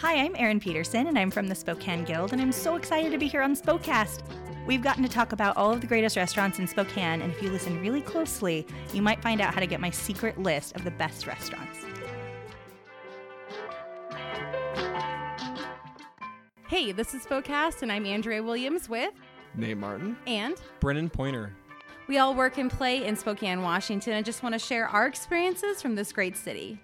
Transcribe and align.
Hi, 0.00 0.14
I'm 0.14 0.34
Erin 0.36 0.60
Peterson, 0.60 1.08
and 1.08 1.18
I'm 1.18 1.30
from 1.30 1.46
the 1.46 1.54
Spokane 1.54 2.04
Guild, 2.04 2.32
and 2.32 2.40
I'm 2.40 2.52
so 2.52 2.76
excited 2.76 3.12
to 3.12 3.18
be 3.18 3.26
here 3.26 3.42
on 3.42 3.54
Spokecast. 3.54 4.22
We've 4.66 4.80
gotten 4.80 5.02
to 5.02 5.10
talk 5.10 5.32
about 5.32 5.58
all 5.58 5.74
of 5.74 5.82
the 5.82 5.86
greatest 5.86 6.16
restaurants 6.16 6.58
in 6.58 6.66
Spokane, 6.66 7.20
and 7.20 7.30
if 7.30 7.42
you 7.42 7.50
listen 7.50 7.78
really 7.82 8.00
closely, 8.00 8.66
you 8.94 9.02
might 9.02 9.20
find 9.20 9.42
out 9.42 9.52
how 9.52 9.60
to 9.60 9.66
get 9.66 9.78
my 9.78 9.90
secret 9.90 10.38
list 10.38 10.74
of 10.74 10.84
the 10.84 10.90
best 10.90 11.26
restaurants. 11.26 11.84
Hey, 16.66 16.92
this 16.92 17.12
is 17.12 17.26
Spokecast, 17.26 17.82
and 17.82 17.92
I'm 17.92 18.06
Andrea 18.06 18.42
Williams 18.42 18.88
with 18.88 19.12
Nate 19.54 19.76
Martin. 19.76 20.16
and 20.26 20.56
Brennan 20.80 21.10
Pointer. 21.10 21.52
we 22.08 22.16
all 22.16 22.34
work 22.34 22.56
and 22.56 22.70
play 22.70 23.04
in 23.04 23.16
Spokane, 23.16 23.60
Washington, 23.60 24.14
and 24.14 24.24
just 24.24 24.42
want 24.42 24.54
to 24.54 24.58
share 24.58 24.88
our 24.88 25.06
experiences 25.06 25.82
from 25.82 25.94
this 25.94 26.10
great 26.10 26.38
city. 26.38 26.80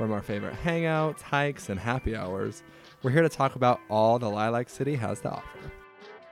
From 0.00 0.12
our 0.12 0.22
favorite 0.22 0.54
hangouts, 0.64 1.20
hikes, 1.20 1.68
and 1.68 1.78
happy 1.78 2.16
hours, 2.16 2.62
we're 3.02 3.10
here 3.10 3.20
to 3.20 3.28
talk 3.28 3.54
about 3.54 3.82
all 3.90 4.18
the 4.18 4.30
Lilac 4.30 4.70
City 4.70 4.94
has 4.94 5.20
to 5.20 5.30
offer. 5.30 5.58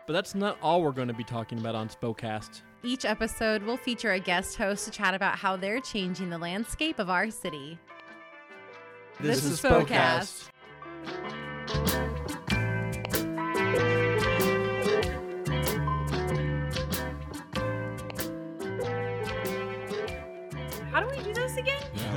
But 0.07 0.15
that's 0.15 0.35
not 0.35 0.57
all 0.63 0.81
we're 0.81 0.93
going 0.93 1.09
to 1.09 1.13
be 1.13 1.23
talking 1.23 1.59
about 1.59 1.75
on 1.75 1.91
Spokecast. 1.91 2.63
Each 2.83 3.05
episode 3.05 3.63
will 3.63 3.77
feature 3.77 4.13
a 4.13 4.21
guest 4.21 4.57
host 4.57 4.87
to 4.87 4.91
chat 4.91 5.13
about 5.13 5.37
how 5.37 5.55
they're 5.55 5.81
changing 5.81 6.31
the 6.31 6.39
landscape 6.39 6.99
of 6.99 7.11
our 7.11 7.31
city. 7.31 7.79
This 9.21 9.45
is 9.45 9.61
Spokecast. 9.61 9.91
How 10.47 10.58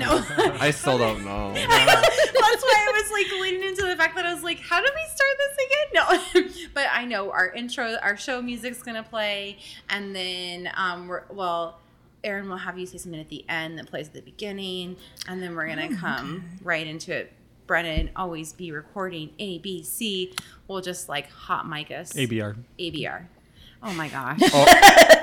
again? 0.02 0.38
No. 0.38 0.58
I 0.60 0.72
still 0.72 0.98
don't 0.98 1.24
know. 1.26 1.54
That's 1.54 1.68
why 2.64 2.88
I 2.88 2.92
was 2.94 3.12
like 3.12 3.42
leaning 3.42 3.68
into 3.70 3.86
the 3.86 3.96
fact 3.96 4.16
that 4.16 4.26
I 4.26 4.34
was 4.34 4.44
like, 4.44 4.60
how 4.60 4.80
do 4.80 4.88
we 4.94 5.02
start 5.14 5.38
this 5.38 5.66
again? 5.66 6.50
No, 6.64 6.68
but 6.74 6.88
I 6.92 7.06
know 7.06 7.32
our 7.32 7.52
intro, 7.54 7.96
our 8.02 8.18
show 8.18 8.42
music's 8.42 8.82
gonna 8.84 9.04
play, 9.04 9.58
and 9.90 10.16
then 10.16 10.70
um, 10.76 11.08
we're 11.08 11.24
well, 11.30 11.80
Aaron 12.24 12.50
will 12.50 12.58
have 12.58 12.78
you 12.78 12.86
say 12.86 12.98
something 12.98 13.20
at 13.20 13.30
the 13.30 13.46
end 13.50 13.78
that 13.80 13.88
plays 13.88 14.08
at 14.08 14.14
the 14.14 14.22
beginning, 14.22 14.98
and 15.28 15.42
then 15.42 15.56
we're 15.56 15.68
gonna 15.68 15.96
come 15.96 16.46
right 16.64 16.86
into 16.88 17.14
it. 17.16 17.34
Brennan 17.68 18.10
always 18.16 18.52
be 18.54 18.72
recording 18.72 19.32
A 19.40 19.60
B 19.60 19.84
C. 19.84 20.34
We'll 20.68 20.82
just 20.82 21.08
like 21.10 21.30
hot 21.30 21.68
mic 21.68 21.90
us 21.92 22.14
ABR. 22.14 22.58
ABR. 22.80 23.26
Oh 23.84 23.94
my 23.94 24.10
gosh. 24.10 24.40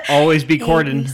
Always 0.09 0.43
be 0.43 0.57
cordon. 0.57 1.07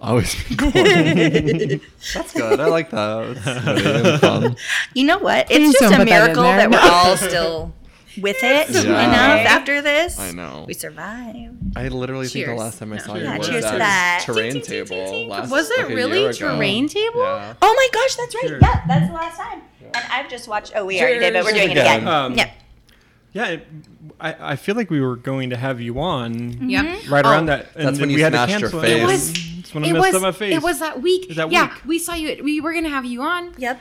Always 0.00 0.50
recording. 0.50 1.80
That's 2.12 2.32
good. 2.34 2.60
I 2.60 2.66
like 2.66 2.90
that. 2.90 3.36
It's 3.46 4.20
fun. 4.20 4.56
You 4.92 5.04
know 5.06 5.18
what? 5.18 5.46
Please 5.46 5.70
It's 5.70 5.80
just 5.80 5.92
don't 5.92 5.94
a 5.94 6.04
put 6.04 6.08
that 6.10 6.30
in 6.30 6.36
miracle 6.36 6.42
there. 6.42 6.56
that, 6.56 6.70
we're 6.70 6.78
all 6.82 7.16
still 7.16 7.74
with 8.20 8.36
it 8.42 8.70
Yeah. 8.70 8.80
enough 9.08 9.46
after 9.50 9.80
this. 9.80 10.18
I 10.18 10.32
know. 10.32 10.64
We 10.68 10.74
survived. 10.74 11.76
I 11.76 11.88
literally 11.88 12.26
think 12.26 12.44
Cheers. 12.46 12.58
the 12.58 12.64
last 12.64 12.78
time 12.80 12.92
I 12.92 12.98
saw 12.98 13.14
you 13.14 13.22
Yeah, 13.24 13.38
was 13.38 13.48
cheers 13.48 13.64
to 13.64 13.72
at 13.72 13.78
that. 13.78 14.22
terrain 14.26 14.60
table. 14.60 15.26
Last, 15.28 15.50
Was 15.50 15.70
it 15.70 15.78
like, 15.84 15.90
a 15.90 15.94
really 15.94 16.20
year 16.20 16.30
ago. 16.30 16.38
terrain 16.54 16.88
table? 16.88 17.22
Yeah. 17.22 17.54
Oh 17.62 17.74
my 17.74 17.88
gosh, 17.92 18.16
that's 18.16 18.34
right. 18.34 18.44
Cheers. 18.48 18.62
Yeah, 18.62 18.84
that's 18.86 19.06
the 19.08 19.14
last 19.14 19.36
time. 19.38 19.62
And 19.82 20.04
I've 20.10 20.28
just 20.28 20.48
watched. 20.48 20.72
Oh, 20.76 20.84
we 20.84 21.00
already 21.00 21.20
did, 21.20 21.32
but 21.34 21.44
we're 21.44 21.50
Cheers 21.52 21.64
doing 21.66 21.76
it 21.76 21.80
again. 21.80 21.96
again. 22.02 22.08
Um, 22.08 22.34
yeah. 22.34 22.50
Yeah, 23.32 23.46
it, 23.48 23.66
I, 24.20 24.52
I 24.52 24.56
feel 24.56 24.74
like 24.74 24.90
we 24.90 25.00
were 25.00 25.16
going 25.16 25.50
to 25.50 25.56
have 25.56 25.80
you 25.80 26.00
on 26.00 26.34
mm-hmm. 26.34 26.68
Yep. 26.70 27.10
right 27.10 27.24
Oh, 27.26 27.30
around 27.30 27.46
that. 27.46 27.68
And 27.74 27.88
That's 27.88 28.00
when 28.00 28.10
you 28.10 28.16
we 28.16 28.22
had 28.22 28.32
to 28.32 28.38
smashed 28.38 28.60
your 28.60 28.70
cancel 28.70 28.80
face. 28.82 29.02
It 29.02 29.06
was. 29.06 29.58
It's 29.58 29.74
when 29.74 29.84
I 29.84 29.88
it 29.88 29.92
messed 29.94 30.06
was. 30.06 30.14
up 30.16 30.22
my 30.22 30.32
face. 30.32 30.54
It 30.56 30.62
was 30.62 30.78
that 30.80 31.00
week. 31.02 31.28
was 31.28 31.36
that 31.36 31.50
yeah, 31.50 31.72
week. 31.74 31.84
we 31.86 31.98
saw 31.98 32.14
you. 32.14 32.42
We 32.44 32.60
were 32.60 32.72
gonna 32.74 32.88
have 32.90 33.04
you 33.04 33.22
on. 33.22 33.54
Yep. 33.58 33.80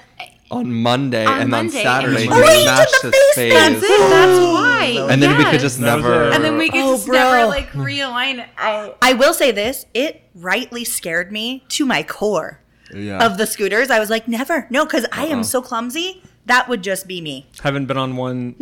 On 0.51 0.71
Monday 0.71 1.25
On 1.25 1.41
and 1.41 1.49
Monday, 1.49 1.79
on 1.79 1.83
Saturday, 1.83 2.15
and 2.23 2.25
you 2.25 2.29
we- 2.29 2.35
Oh, 2.47 2.53
you 2.53 2.61
smashed 2.63 3.01
the 3.01 3.07
his 3.07 3.15
face 3.15 3.35
face. 3.35 3.53
That's 3.53 3.83
it. 3.83 4.09
That's 4.09 4.39
why. 4.39 5.07
And 5.09 5.21
then 5.23 5.37
we 5.37 5.45
could 5.45 5.59
just 5.59 5.79
That 5.79 5.97
never. 5.97 6.31
And 6.31 6.43
then 6.43 6.57
we 6.57 6.69
could 6.69 6.81
Oh, 6.81 6.93
just 6.95 7.07
never 7.07 7.45
like 7.47 7.69
realign 7.71 8.39
it. 8.39 8.49
I, 8.57 8.93
I 9.01 9.13
will 9.13 9.33
say 9.33 9.51
this: 9.51 9.85
it 9.93 10.21
rightly 10.35 10.83
scared 10.83 11.31
me 11.31 11.63
to 11.69 11.85
my 11.85 12.03
core 12.03 12.59
yeah. 12.93 13.25
of 13.25 13.37
the 13.37 13.47
scooters. 13.47 13.89
I 13.89 13.99
was 13.99 14.09
like, 14.11 14.27
never, 14.27 14.67
no, 14.69 14.85
because 14.85 15.05
I 15.11 15.23
Uh-uh. 15.25 15.31
am 15.37 15.43
so 15.43 15.61
clumsy. 15.61 16.21
That 16.45 16.67
would 16.67 16.83
just 16.83 17.07
be 17.07 17.21
me. 17.21 17.47
haven't 17.61 17.85
been 17.85 17.97
on 17.97 18.15
one. 18.17 18.55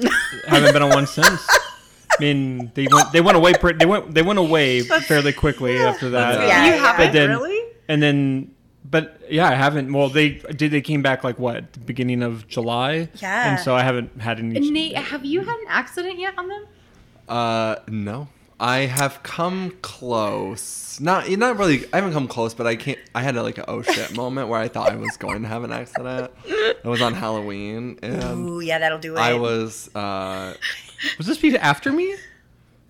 haven't 0.47 0.73
been 0.73 0.83
on 0.83 0.89
one 0.89 1.07
since. 1.07 1.47
I 1.49 2.15
mean, 2.19 2.71
they 2.75 2.87
went. 2.91 3.11
They 3.11 3.21
went 3.21 3.37
away. 3.37 3.53
They 3.79 3.85
went. 3.85 4.13
They 4.13 4.21
went 4.21 4.37
away 4.39 4.81
fairly 4.81 5.33
quickly 5.33 5.77
after 5.79 6.09
that. 6.11 6.47
Yeah, 6.47 6.65
you 6.65 6.73
haven't 6.73 7.05
But 7.07 7.13
then- 7.13 7.29
really. 7.29 7.57
And 7.87 8.01
then, 8.01 8.51
but 8.89 9.19
yeah, 9.29 9.49
I 9.49 9.55
haven't. 9.55 9.91
Well, 9.91 10.07
they 10.09 10.29
did. 10.55 10.71
They 10.71 10.81
came 10.81 11.01
back 11.01 11.23
like 11.23 11.39
what, 11.39 11.73
the 11.73 11.79
beginning 11.79 12.21
of 12.23 12.47
July. 12.47 13.09
Yeah. 13.15 13.49
And 13.51 13.59
so 13.59 13.75
I 13.75 13.81
haven't 13.83 14.21
had 14.21 14.39
any. 14.39 14.59
Nate, 14.71 14.95
have 14.95 15.25
you 15.25 15.39
had 15.41 15.57
an 15.59 15.65
accident 15.67 16.19
yet 16.19 16.33
on 16.37 16.47
them? 16.47 16.65
Uh, 17.27 17.75
no. 17.87 18.27
I 18.63 18.81
have 18.85 19.23
come 19.23 19.71
close. 19.81 20.99
Not 21.01 21.27
not 21.31 21.57
really. 21.57 21.83
I 21.91 21.95
haven't 21.97 22.13
come 22.13 22.27
close, 22.27 22.53
but 22.53 22.67
I 22.67 22.75
can't. 22.75 22.99
I 23.15 23.21
had 23.23 23.35
a, 23.35 23.41
like 23.41 23.57
a 23.57 23.67
oh 23.67 23.81
shit 23.81 24.15
moment 24.15 24.49
where 24.49 24.59
I 24.59 24.67
thought 24.67 24.91
I 24.91 24.95
was 24.97 25.17
going 25.17 25.41
to 25.41 25.47
have 25.47 25.63
an 25.63 25.71
accident. 25.71 26.31
It 26.45 26.83
was 26.85 27.01
on 27.01 27.13
Halloween, 27.15 27.97
and 28.03 28.47
Ooh, 28.47 28.59
yeah, 28.59 28.77
that'll 28.77 28.99
do 28.99 29.15
it. 29.15 29.19
I 29.19 29.33
was. 29.33 29.89
uh 29.95 30.53
Was 31.17 31.25
this 31.27 31.39
be 31.39 31.57
after 31.57 31.91
me? 31.91 32.15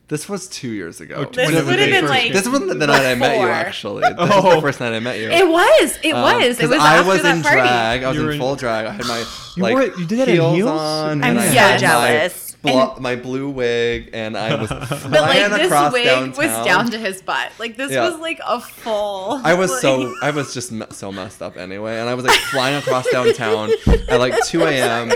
This 0.09 0.27
was 0.27 0.49
two 0.49 0.67
years 0.71 0.99
ago. 0.99 1.15
Oh, 1.19 1.23
This 1.31 1.47
would 1.47 1.79
have 1.79 1.89
been, 1.89 2.05
like, 2.05 2.33
This 2.33 2.45
was 2.45 2.59
the 2.59 2.73
night 2.75 3.05
I 3.05 3.15
met 3.15 3.39
you. 3.39 3.47
Actually, 3.47 4.01
this 4.01 4.17
was 4.17 4.29
Oh. 4.33 4.55
the 4.55 4.61
first 4.61 4.81
night 4.81 4.91
I 4.93 4.99
met 4.99 5.17
you. 5.19 5.29
It 5.31 5.47
was. 5.47 5.97
It 6.03 6.11
Um, 6.11 6.21
was. 6.23 6.57
It 6.57 6.63
'cause 6.63 6.69
was 6.71 6.79
I 6.79 6.97
after 6.97 7.07
was 7.07 7.21
that 7.21 7.37
in 7.37 7.41
party. 7.43 7.57
drag. 7.61 8.03
I 8.03 8.07
was 8.09 8.17
You 8.17 8.23
were 8.23 8.29
in 8.31 8.33
in- 8.35 8.41
full 8.41 8.55
drag. 8.57 8.87
I 8.87 8.91
had 8.91 9.05
my 9.07 9.19
You 9.55 9.63
like 9.63 9.71
wore 9.73 9.83
it- 9.83 9.97
you 9.97 10.05
did 10.05 10.19
that 10.19 10.27
in 10.27 10.35
heels? 10.53 10.69
on, 10.69 11.23
I'm 11.23 11.29
and 11.29 11.39
I 11.39 11.47
so 11.47 11.53
had 11.53 11.79
jealous. 11.79 12.50
My, 12.63 12.71
blo- 12.71 12.91
And- 12.93 13.01
my 13.01 13.15
blue 13.15 13.49
wig, 13.49 14.11
and 14.13 14.37
I 14.37 14.53
was 14.55 14.69
But 14.69 14.85
flying 14.87 15.49
like 15.51 15.61
this 15.61 15.67
across 15.67 15.93
wig 15.93 16.05
downtown. 16.05 16.29
was 16.37 16.65
down 16.65 16.91
to 16.91 16.97
his 16.99 17.21
butt. 17.21 17.51
Like 17.57 17.75
this 17.75 17.91
Yeah. 17.91 18.07
was 18.09 18.19
like 18.19 18.39
a 18.47 18.59
full. 18.61 19.41
I 19.43 19.53
was 19.55 19.71
like- 19.71 19.81
so 19.81 20.13
I 20.21 20.29
was 20.31 20.53
just 20.53 20.71
me- 20.71 20.85
so 20.91 21.11
messed 21.11 21.41
up 21.41 21.57
anyway, 21.57 21.99
and 21.99 22.07
I 22.07 22.13
was 22.13 22.25
like 22.25 22.37
flying 22.37 22.75
across 22.75 23.07
downtown 23.11 23.71
at 24.09 24.19
like 24.19 24.35
2 24.45 24.61
a.m. 24.63 25.11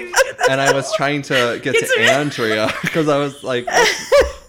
and 0.50 0.60
I 0.62 0.74
was 0.74 0.92
trying 0.96 1.22
to 1.24 1.60
get 1.62 1.76
to 1.76 2.02
Andrea 2.02 2.72
because 2.82 3.08
I 3.08 3.18
was 3.18 3.44
like, 3.44 3.66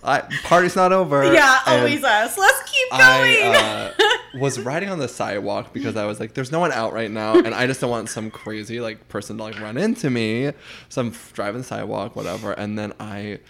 I, 0.03 0.23
"Party's 0.45 0.77
not 0.77 0.93
over." 0.93 1.33
Yeah, 1.33 1.59
and 1.67 1.79
always 1.81 2.03
us. 2.05 2.39
Let's 2.39 2.63
keep 2.71 2.91
going. 2.91 3.01
I 3.03 3.93
uh, 3.99 4.17
was 4.39 4.59
riding 4.61 4.89
on 4.89 4.99
the 4.99 5.09
sidewalk 5.09 5.73
because 5.73 5.97
I 5.97 6.05
was 6.07 6.21
like, 6.21 6.35
"There's 6.35 6.53
no 6.53 6.61
one 6.61 6.73
out 6.73 6.93
right 6.93 7.11
now," 7.11 7.35
and 7.39 7.55
I 7.55 7.67
just 7.67 7.81
don't 7.81 7.91
want 7.91 8.09
some 8.09 8.31
crazy 8.31 8.81
like 8.81 9.09
person 9.09 9.37
to 9.39 9.43
like 9.43 9.61
run 9.61 9.77
into 9.77 10.11
me. 10.11 10.53
So 10.89 11.01
I'm 11.03 11.11
driving 11.33 11.63
the 11.63 11.67
sidewalk, 11.67 12.17
whatever, 12.17 12.53
and 12.53 12.79
then 12.79 12.93
I 13.01 13.41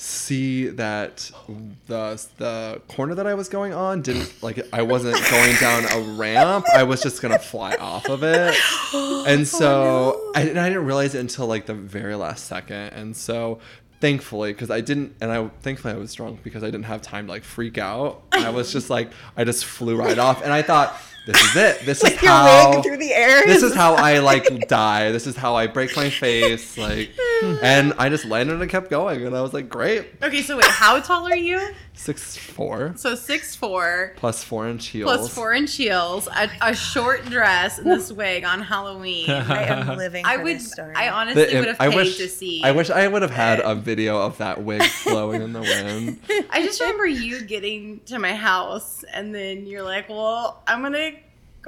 see 0.00 0.68
that 0.68 1.28
the 1.88 2.24
the 2.36 2.80
corner 2.86 3.16
that 3.16 3.26
I 3.26 3.34
was 3.34 3.48
going 3.48 3.74
on 3.74 4.00
didn't 4.00 4.32
like 4.44 4.60
I 4.72 4.82
wasn't 4.82 5.16
going 5.28 5.56
down 5.56 5.84
a 5.90 6.00
ramp. 6.14 6.66
I 6.72 6.84
was 6.84 7.02
just 7.02 7.20
gonna 7.20 7.38
fly 7.38 7.74
off 7.74 8.08
of 8.08 8.22
it, 8.22 8.54
and 8.94 8.94
oh, 9.40 9.44
so 9.44 10.32
I, 10.36 10.42
and 10.42 10.58
I 10.58 10.68
didn't 10.68 10.84
realize 10.84 11.16
it 11.16 11.20
until 11.20 11.46
like 11.46 11.66
the 11.66 11.74
very 11.74 12.14
last 12.14 12.46
second. 12.46 12.90
And 12.90 13.16
so 13.16 13.58
thankfully, 14.00 14.52
because 14.52 14.70
I 14.70 14.80
didn't, 14.80 15.14
and 15.20 15.30
I 15.30 15.48
thankfully 15.62 15.94
I 15.94 15.96
was 15.96 16.14
drunk 16.14 16.42
because 16.42 16.62
I 16.62 16.66
didn't 16.66 16.84
have 16.84 17.02
time 17.02 17.26
to 17.26 17.32
like 17.32 17.44
freak 17.44 17.78
out. 17.78 18.22
I 18.32 18.50
was 18.50 18.72
just 18.76 18.90
like 18.90 19.10
I 19.36 19.44
just 19.44 19.64
flew 19.64 19.96
right 19.96 20.18
off, 20.18 20.42
and 20.42 20.52
I 20.52 20.62
thought. 20.62 20.96
This 21.26 21.42
is 21.42 21.56
it. 21.56 21.80
This 21.84 22.02
is 22.04 22.22
your 22.22 22.30
how. 22.32 22.70
wig 22.70 22.82
through 22.82 22.96
the 22.96 23.12
air. 23.12 23.44
This 23.44 23.62
is 23.62 23.74
how 23.74 23.92
I 23.96 24.20
like 24.20 24.46
die. 24.68 25.12
This 25.12 25.26
is 25.26 25.36
how 25.36 25.56
I 25.56 25.66
break 25.66 25.94
my 25.94 26.08
face. 26.08 26.78
Like, 26.78 27.10
and 27.62 27.92
I 27.98 28.08
just 28.08 28.24
landed 28.24 28.62
and 28.62 28.70
kept 28.70 28.88
going, 28.88 29.26
and 29.26 29.36
I 29.36 29.42
was 29.42 29.52
like, 29.52 29.68
great. 29.68 30.06
okay, 30.22 30.40
so 30.40 30.56
wait, 30.56 30.64
how 30.64 30.98
tall 31.00 31.26
are 31.26 31.36
you? 31.36 31.74
Six 31.98 32.36
four 32.36 32.94
So 32.96 33.16
six 33.16 33.56
four 33.56 34.12
plus 34.16 34.44
four 34.44 34.68
inch 34.68 34.86
heels. 34.86 35.04
plus 35.10 35.34
four 35.34 35.52
inch 35.52 35.74
heels, 35.74 36.28
a, 36.28 36.48
a 36.62 36.74
short 36.74 37.24
dress, 37.26 37.78
and 37.78 37.90
this 37.90 38.12
wig 38.22 38.44
on 38.44 38.60
Halloween. 38.62 39.28
I 39.28 39.64
am 39.64 39.96
living. 39.98 40.24
I 40.24 40.36
for 40.36 40.42
would. 40.44 40.56
This 40.56 40.70
story. 40.70 40.94
I 40.94 41.08
honestly 41.10 41.44
The- 41.46 41.58
would 41.58 41.66
have 41.68 41.80
I 41.80 41.88
paid 41.88 41.96
wish, 41.96 42.16
to 42.18 42.28
see. 42.28 42.62
I 42.62 42.70
wish 42.70 42.88
I 42.88 43.08
would 43.08 43.22
have 43.22 43.32
had 43.32 43.60
a 43.60 43.74
video 43.74 44.16
of 44.22 44.38
that 44.38 44.62
wig 44.62 44.82
flowing 44.84 45.42
in 45.42 45.52
the 45.52 45.60
wind. 45.60 46.20
I 46.50 46.62
just 46.62 46.80
remember 46.80 47.06
you 47.06 47.42
getting 47.42 48.00
to 48.06 48.18
my 48.20 48.32
house, 48.34 49.04
and 49.12 49.34
then 49.34 49.66
you're 49.66 49.82
like, 49.82 50.08
"Well, 50.08 50.62
I'm 50.68 50.82
gonna." 50.82 51.10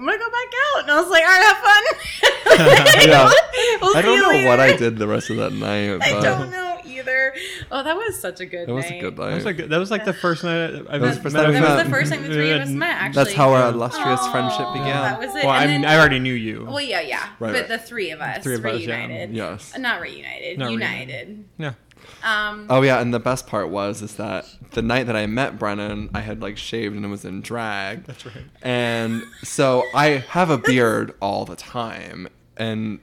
I'm 0.00 0.06
gonna 0.06 0.19
go 0.19 0.31
back 0.31 0.49
out, 0.75 0.82
and 0.82 0.91
I 0.93 1.00
was 1.00 1.11
like, 1.11 1.23
"All 1.23 1.29
right, 1.29 1.44
have 1.44 1.58
fun." 1.58 3.06
Yeah. 3.08 3.31
We'll 3.82 3.97
I 3.97 4.02
don't 4.02 4.19
know 4.19 4.29
later. 4.31 4.49
what 4.49 4.61
I 4.61 4.76
did 4.76 4.97
the 4.99 5.06
rest 5.06 5.31
of 5.31 5.37
that 5.37 5.52
night, 5.52 5.99
I 6.02 6.20
don't 6.20 6.50
know 6.50 6.79
either. 6.85 7.35
Oh, 7.70 7.82
that 7.82 7.94
was 7.97 8.19
such 8.19 8.41
a 8.41 8.47
good. 8.47 8.69
it 8.69 8.73
was 8.73 8.87
a 8.87 8.91
night. 8.91 9.00
good 9.00 9.17
That 9.17 9.35
was 9.35 9.44
night. 9.44 9.58
like 9.58 9.69
that 9.69 9.79
was 9.79 9.91
like 9.91 10.05
the 10.05 10.12
first 10.12 10.43
night 10.44 10.87
I, 10.88 10.97
I 10.97 10.99
was 10.99 11.17
the 11.17 11.23
first 11.23 11.37
time 11.37 11.49
we 11.49 11.61
That 11.61 11.76
was 11.76 11.85
the 11.85 11.91
first 11.91 12.12
time 12.12 12.23
the 12.23 12.29
three 12.29 12.50
of 12.52 12.62
us 12.62 12.69
met. 12.70 12.88
Actually, 12.91 13.25
That's 13.25 13.37
how 13.37 13.52
our 13.52 13.69
illustrious 13.70 14.20
Oh, 14.23 14.32
friendship 14.32 14.67
began. 14.73 14.87
That 15.02 15.19
was 15.20 15.35
it. 15.35 15.44
Well, 15.44 15.55
and 15.55 15.70
then, 15.70 15.85
I 15.85 15.99
already 15.99 16.19
knew 16.19 16.32
you. 16.35 16.64
well, 16.67 16.81
yeah, 16.81 17.00
yeah, 17.00 17.19
Right, 17.38 17.52
but 17.52 17.55
right. 17.55 17.69
the 17.69 17.79
three 17.79 18.11
of 18.11 18.20
us, 18.20 18.43
Three 18.43 18.55
of 18.56 18.64
us, 18.67 18.81
yeah. 18.81 19.26
Yes. 19.31 19.75
Uh, 19.75 19.79
not 19.79 20.00
reunited, 20.00 20.58
Not 20.58 20.73
united. 20.73 21.44
yeah. 21.58 21.75
Um, 22.22 22.67
Oh 22.69 22.82
yeah, 22.82 23.00
and 23.00 23.12
the 23.12 23.20
best 23.20 23.46
part 23.46 23.69
was 23.69 24.02
is 24.02 24.17
that 24.17 24.46
the 24.72 24.82
night 24.82 25.06
that 25.06 25.17
I 25.17 25.26
met 25.26 25.58
Brennan, 25.58 26.11
I 26.14 26.20
had 26.20 26.40
like 26.40 26.56
shaved 26.56 26.96
and 26.96 27.05
it 27.05 27.08
was 27.08 27.25
in 27.25 27.40
drag. 27.40 28.05
That's 28.05 28.25
right. 28.26 28.44
And 28.62 29.22
so 29.43 29.84
I 29.94 30.25
have 30.31 30.50
a 30.50 30.58
beard 30.58 31.14
all 31.20 31.44
the 31.44 31.56
time. 31.56 32.28
And 32.56 33.00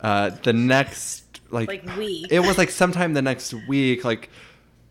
uh, 0.00 0.30
the 0.42 0.52
next 0.52 1.24
like, 1.50 1.68
Like 1.68 1.96
we. 1.96 2.26
It 2.30 2.40
was 2.40 2.58
like 2.58 2.70
sometime 2.70 3.14
the 3.14 3.22
next 3.22 3.54
week. 3.68 4.04
Like 4.04 4.30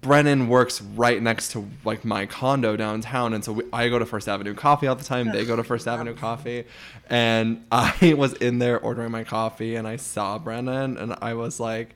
Brennan 0.01 0.47
works 0.47 0.81
right 0.81 1.21
next 1.21 1.51
to 1.53 1.67
like 1.83 2.05
my 2.05 2.25
condo 2.25 2.75
downtown, 2.77 3.33
and 3.33 3.43
so 3.43 3.53
we, 3.53 3.63
I 3.73 3.89
go 3.89 3.99
to 3.99 4.05
First 4.05 4.29
Avenue 4.29 4.53
Coffee 4.53 4.87
all 4.87 4.95
the 4.95 5.03
time. 5.03 5.31
They 5.31 5.43
go 5.45 5.55
to 5.55 5.63
First 5.63 5.87
Avenue 5.87 6.15
Coffee, 6.15 6.65
and 7.09 7.65
I 7.71 8.13
was 8.17 8.33
in 8.33 8.59
there 8.59 8.79
ordering 8.79 9.11
my 9.11 9.23
coffee, 9.23 9.75
and 9.75 9.87
I 9.87 9.95
saw 9.95 10.37
Brennan, 10.37 10.97
and 10.97 11.15
I 11.21 11.33
was 11.33 11.59
like, 11.59 11.95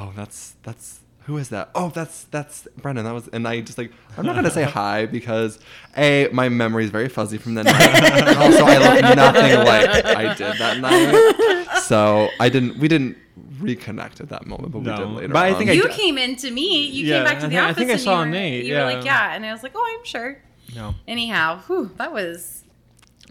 "Oh, 0.00 0.12
that's 0.16 0.54
that's." 0.62 1.00
Who 1.24 1.36
is 1.36 1.50
that? 1.50 1.70
Oh, 1.74 1.90
that's 1.90 2.24
that's 2.24 2.66
Brendan. 2.78 3.04
That 3.04 3.12
was, 3.14 3.28
and 3.28 3.46
I 3.46 3.60
just 3.60 3.78
like 3.78 3.92
I'm 4.16 4.24
not 4.26 4.34
gonna 4.34 4.50
say 4.50 4.62
hi 4.80 5.06
because 5.06 5.58
a 5.96 6.28
my 6.32 6.48
memory 6.48 6.82
is 6.84 6.90
very 6.90 7.08
fuzzy 7.08 7.36
from 7.38 7.54
the 7.54 7.62
night, 7.62 7.74
and 7.76 8.36
also 8.38 8.64
I 8.64 8.78
look 8.78 9.16
nothing 9.16 9.58
like 9.58 10.04
I 10.06 10.34
did 10.34 10.56
that 10.58 10.78
night. 10.80 11.78
So 11.82 12.30
I 12.40 12.48
didn't. 12.48 12.78
We 12.78 12.88
didn't 12.88 13.16
reconnect 13.58 14.20
at 14.20 14.30
that 14.30 14.46
moment, 14.46 14.72
but 14.72 14.82
No. 14.82 14.92
we 14.92 14.96
did 14.98 15.08
later. 15.14 15.28
But 15.34 15.44
I 15.44 15.52
on. 15.52 15.58
think 15.58 15.70
I 15.70 15.74
you 15.74 15.84
d- 15.88 15.92
came 15.94 16.16
in 16.18 16.34
to 16.36 16.50
me. 16.50 16.86
You 16.86 17.06
Yeah, 17.06 17.16
came 17.18 17.24
back 17.24 17.34
to 17.40 17.46
the 17.46 17.48
think- 17.50 17.60
I 17.60 17.64
office. 17.64 17.76
think 17.76 17.90
I 17.90 17.92
and 17.92 18.00
saw 18.02 18.12
you 18.14 18.18
were, 18.20 18.26
Nate, 18.26 18.64
You 18.64 18.74
were 18.74 18.84
like, 18.84 19.04
yeah. 19.04 19.28
yeah, 19.28 19.34
and 19.36 19.46
I 19.46 19.52
was 19.52 19.62
like, 19.62 19.72
oh, 19.76 19.96
I'm 19.98 20.04
sure. 20.04 20.38
No. 20.74 20.94
Anyhow, 21.06 21.60
whew, 21.66 21.90
that 21.96 22.12
was 22.12 22.64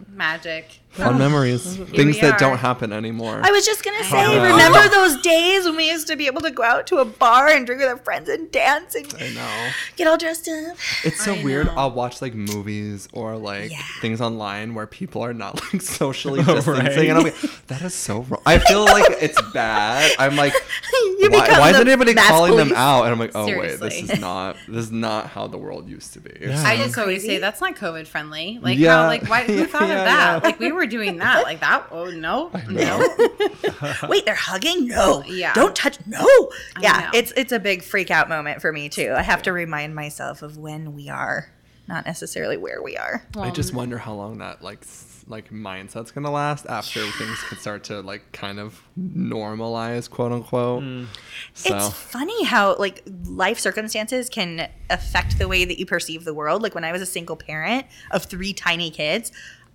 magic. 0.08 0.79
Fun 0.90 1.14
oh. 1.14 1.18
memories, 1.18 1.76
things 1.76 2.18
that 2.20 2.38
don't 2.38 2.58
happen 2.58 2.92
anymore. 2.92 3.40
I 3.44 3.50
was 3.52 3.64
just 3.64 3.84
gonna 3.84 4.02
say, 4.04 4.22
know. 4.22 4.42
remember 4.42 4.88
those 4.88 5.20
days 5.22 5.64
when 5.64 5.76
we 5.76 5.88
used 5.88 6.08
to 6.08 6.16
be 6.16 6.26
able 6.26 6.40
to 6.42 6.50
go 6.50 6.62
out 6.64 6.86
to 6.88 6.96
a 6.98 7.04
bar 7.04 7.48
and 7.48 7.64
drink 7.64 7.80
with 7.80 7.88
our 7.88 7.96
friends 7.98 8.28
and 8.28 8.50
dance 8.50 8.94
and 8.96 9.06
I 9.20 9.30
know. 9.32 9.70
get 9.96 10.06
all 10.08 10.18
dressed 10.18 10.48
up? 10.48 10.76
It's 11.04 11.24
so 11.24 11.34
I 11.34 11.44
weird. 11.44 11.66
know. 11.66 11.74
I'll 11.76 11.90
watch 11.92 12.20
like 12.20 12.34
movies 12.34 13.08
or 13.12 13.36
like 13.36 13.70
Yeah. 13.70 13.82
things 14.00 14.20
online 14.20 14.74
where 14.74 14.86
people 14.86 15.22
are 15.22 15.32
not 15.32 15.60
like 15.72 15.80
socially 15.82 16.40
Oh, 16.46 16.54
distancing, 16.56 16.86
right. 16.86 17.08
and 17.08 17.18
I'm 17.18 17.24
like, 17.24 17.66
that 17.68 17.82
is 17.82 17.94
so 17.94 18.22
wrong. 18.22 18.42
I 18.44 18.58
feel 18.58 18.84
like 18.84 19.04
it's 19.22 19.40
bad. 19.54 20.10
I'm 20.18 20.34
like, 20.36 20.52
You 21.20 21.28
why, 21.30 21.40
become 21.46 21.60
why 21.60 21.70
is 21.70 21.76
the 21.76 21.82
anybody 21.82 22.14
mass 22.14 22.28
calling 22.28 22.56
them 22.56 22.68
police. 22.68 22.78
out? 22.78 23.04
And 23.04 23.12
I'm 23.12 23.18
like, 23.18 23.30
oh 23.36 23.46
wait, 23.46 23.78
this 23.78 23.94
Seriously. 23.94 24.14
is 24.14 24.20
not 24.20 24.56
this 24.66 24.84
is 24.86 24.92
not 24.92 25.26
how 25.28 25.46
the 25.46 25.58
world 25.58 25.88
used 25.88 26.12
to 26.14 26.20
be. 26.20 26.32
Yeah. 26.40 26.62
I 26.66 26.76
just 26.76 26.98
always 26.98 27.22
say 27.24 27.38
that's 27.38 27.60
not 27.60 27.76
COVID 27.76 28.06
friendly. 28.08 28.58
Like 28.60 28.76
Yeah. 28.78 29.02
how 29.02 29.06
like 29.06 29.28
why 29.28 29.44
who 29.44 29.64
thought 29.66 29.82
Yeah, 29.88 29.98
of 29.98 30.04
that? 30.04 30.42
yeah. 30.42 30.48
Like 30.48 30.58
we 30.58 30.72
were 30.72 30.79
doing 30.86 31.18
that. 31.18 31.42
Like 31.44 31.60
that 31.60 31.86
oh 31.90 32.06
no. 32.10 32.50
No. 32.68 32.98
Wait, 34.08 34.24
they're 34.24 34.34
hugging? 34.34 34.88
No. 34.88 35.22
Yeah. 35.26 35.52
Don't 35.54 35.74
touch. 35.74 35.98
No. 36.06 36.20
I 36.20 36.80
Yeah, 36.80 36.92
know. 37.00 37.10
it's 37.18 37.32
it's 37.36 37.52
a 37.52 37.58
big 37.58 37.82
freak 37.82 38.10
out 38.10 38.28
moment 38.28 38.60
for 38.60 38.72
me 38.72 38.88
too. 38.88 39.12
I 39.16 39.22
have 39.22 39.42
to 39.42 39.52
remind 39.52 39.94
myself 39.94 40.42
of 40.42 40.56
when 40.56 40.94
we 40.94 41.08
are, 41.08 41.50
not 41.88 42.04
necessarily 42.06 42.56
where 42.56 42.82
we 42.82 42.96
are. 42.96 43.26
I 43.36 43.50
just 43.50 43.74
wonder 43.74 43.98
how 43.98 44.14
long 44.14 44.38
that 44.38 44.62
like 44.62 44.84
like 45.26 45.50
mindset's 45.50 46.10
gonna 46.10 46.30
last 46.30 46.66
after 46.68 47.00
things 47.18 47.40
can 47.48 47.58
start 47.58 47.84
to 47.84 48.00
like 48.00 48.32
kind 48.32 48.58
of 48.58 48.80
normalize, 48.98 50.08
quote 50.10 50.32
unquote. 50.32 50.82
Mm. 50.82 51.06
So 51.54 51.76
It's 51.76 51.90
funny 51.92 52.44
how 52.44 52.76
like 52.76 53.02
life 53.26 53.58
circumstances 53.58 54.28
can 54.28 54.68
affect 54.88 55.38
the 55.38 55.46
way 55.48 55.64
that 55.64 55.78
you 55.78 55.86
perceive 55.86 56.24
the 56.24 56.34
world. 56.34 56.62
Like 56.62 56.74
when 56.74 56.84
I 56.84 56.92
was 56.92 57.02
a 57.02 57.06
single 57.06 57.36
parent 57.36 57.86
of 58.10 58.24
three 58.24 58.52
tiny 58.52 58.90
kids, 58.90 59.30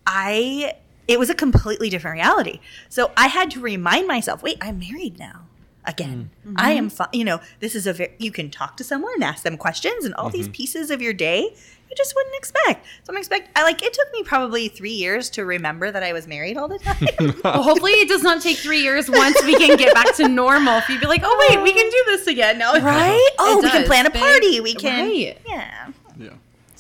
I 0.06 0.74
it 1.08 1.20
was 1.20 1.30
a 1.30 1.36
completely 1.36 1.90
different 1.90 2.16
reality. 2.16 2.60
So 2.90 3.12
I 3.16 3.28
had 3.28 3.52
to 3.52 3.60
remind 3.60 4.08
myself, 4.08 4.44
wait, 4.44 4.58
I'm 4.62 4.80
married 4.80 5.20
now. 5.20 5.42
Again, 5.88 6.32
mm-hmm. 6.46 6.56
I 6.58 6.72
am, 6.72 6.90
fi- 6.90 7.10
you 7.14 7.24
know, 7.24 7.40
this 7.60 7.76
is 7.76 7.86
a 7.86 7.94
very, 7.94 8.16
you 8.18 8.32
can 8.32 8.50
talk 8.50 8.76
to 8.78 8.84
someone 8.84 9.14
and 9.14 9.24
ask 9.24 9.44
them 9.44 9.56
questions 9.56 10.04
and 10.04 10.16
all 10.16 10.32
these 10.32 10.46
mm-hmm. 10.48 10.54
pieces 10.54 10.90
of 10.90 11.00
your 11.00 11.14
day 11.14 11.54
you 11.90 11.96
just 11.96 12.16
wouldn't 12.16 12.36
expect. 12.36 12.86
So 13.04 13.14
I'm 13.14 13.18
expect, 13.18 13.50
I 13.56 13.64
like, 13.64 13.84
it 13.84 13.94
took 13.94 14.12
me 14.12 14.24
probably 14.24 14.68
three 14.68 14.94
years 14.94 15.30
to 15.32 15.46
remember 15.46 15.92
that 15.92 16.04
I 16.04 16.14
was 16.14 16.28
married 16.28 16.58
all 16.58 16.68
the 16.68 16.80
time. 16.80 16.96
Well, 17.44 17.62
hopefully 17.62 17.92
it 17.92 18.10
does 18.10 18.24
not 18.24 18.42
take 18.42 18.58
three 18.58 18.82
years 18.82 19.10
once 19.10 19.42
we 19.44 19.56
can 19.56 19.78
get 19.78 19.94
back 19.94 20.16
to 20.16 20.28
normal. 20.28 20.78
If 20.80 20.90
you'd 20.90 21.00
be 21.00 21.08
like, 21.08 21.22
oh 21.24 21.48
wait, 21.48 21.62
we 21.62 21.72
can 21.72 21.90
do 21.90 22.04
this 22.08 22.28
again. 22.28 22.58
No, 22.58 22.74
right? 22.74 23.30
Oh, 23.38 23.62
we 23.62 23.70
can 23.70 23.86
plan 23.86 24.06
a 24.06 24.10
party. 24.10 24.60
We 24.62 24.74
can, 24.74 25.10
Right. 25.10 25.38
yeah. 25.48 25.92
yeah. 26.18 26.30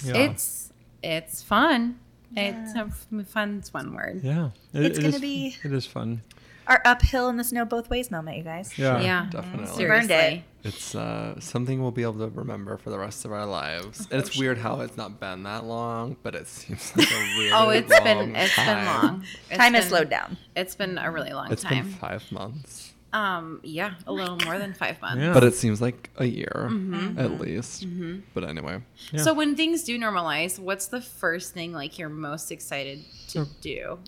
Yeah. 0.03 0.13
It's 0.15 0.71
it's 1.03 1.43
fun. 1.43 1.99
It's 2.35 2.75
a 2.75 2.79
f- 2.79 3.07
fun's 3.27 3.73
one 3.73 3.93
word. 3.93 4.21
yeah. 4.23 4.49
It- 4.73 4.85
It's 4.85 4.97
it 4.99 5.01
gonna 5.01 5.15
is- 5.15 5.21
be- 5.21 5.55
It 5.63 5.71
is 5.73 5.85
fun. 5.85 6.21
Our 6.67 6.81
uphill 6.83 7.29
in 7.29 7.37
the 7.37 7.43
snow 7.43 7.63
both 7.63 7.91
ways 7.91 8.09
moment, 8.09 8.37
you 8.37 8.43
guys. 8.43 8.75
Yeah. 8.75 8.99
Yeah, 8.99 9.27
Definitely. 9.29 9.83
You 9.83 9.87
burned 9.87 10.07
seriously. 10.07 10.43
it. 10.63 10.67
It's 10.67 10.95
uh, 10.95 11.39
something 11.39 11.79
we'll 11.79 11.91
be 11.91 12.01
able 12.01 12.27
to 12.27 12.29
remember 12.29 12.75
for 12.77 12.89
the 12.89 12.97
rest 12.97 13.23
of 13.23 13.31
our 13.31 13.45
lives. 13.45 14.07
And 14.09 14.19
it's 14.19 14.35
weird 14.35 14.57
how 14.57 14.79
it's 14.81 14.97
not 14.97 15.19
been 15.19 15.43
that 15.43 15.63
long, 15.65 16.17
but 16.23 16.33
it 16.33 16.47
seems 16.47 16.91
like 16.97 17.07
a 17.07 17.13
really 17.37 17.51
Oh, 17.53 17.69
it's 17.69 17.91
long 17.91 18.03
been 18.03 18.35
it's 18.35 18.55
been 18.55 18.85
long. 18.85 19.23
It's 19.51 19.57
Time 19.59 19.73
has 19.75 19.89
slowed 19.89 20.09
down. 20.09 20.37
It's 20.55 20.73
been 20.73 20.97
a 20.97 21.11
really 21.11 21.33
long 21.33 21.45
time. 21.45 21.53
It's 21.53 21.63
been 21.65 21.83
time. 21.83 21.89
five 21.91 22.31
months, 22.31 22.84
Um, 23.13 23.61
yeah, 23.63 23.93
a 24.07 24.11
little 24.11 24.37
more 24.43 24.59
than 24.59 24.73
five 24.73 25.01
months. 25.01 25.21
Yeah. 25.21 25.33
but 25.33 25.43
it 25.45 25.53
seems 25.55 25.81
like 25.81 26.09
a 26.17 26.25
year 26.25 26.67
Mm-hmm. 26.69 27.17
at 27.17 27.39
least. 27.39 27.85
But 28.33 28.43
anyway, 28.43 28.81
Yeah. 29.13 29.21
So 29.21 29.33
when 29.33 29.55
things 29.55 29.83
do 29.83 29.97
normalize, 29.97 30.59
what's 30.59 30.87
the 30.87 30.99
first 30.99 31.53
thing 31.53 31.71
like 31.71 31.97
you're 31.97 32.09
most 32.09 32.51
excited 32.51 33.05
to 33.29 33.47
do? 33.61 33.99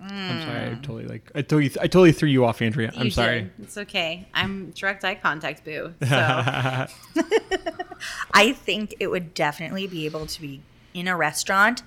I'm 0.00 0.42
sorry. 0.42 0.66
I 0.70 0.74
totally 0.74 1.06
like. 1.06 1.30
I 1.32 1.42
totally. 1.42 1.66
I 1.80 1.86
totally 1.86 2.10
threw 2.10 2.28
you 2.28 2.44
off, 2.44 2.60
Andrea. 2.60 2.90
I'm 2.96 3.04
You 3.04 3.10
sorry. 3.12 3.42
did. 3.42 3.52
It's 3.62 3.78
okay. 3.78 4.26
I'm 4.34 4.70
direct 4.72 5.04
eye 5.04 5.14
contact, 5.14 5.64
boo. 5.64 5.94
So 6.04 6.06
I 8.34 8.52
think 8.52 8.94
it 8.98 9.06
would 9.08 9.32
definitely 9.34 9.86
be 9.86 10.06
able 10.06 10.26
to 10.26 10.40
be 10.40 10.60
in 10.94 11.06
a 11.06 11.16
restaurant 11.16 11.82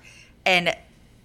and 0.46 0.74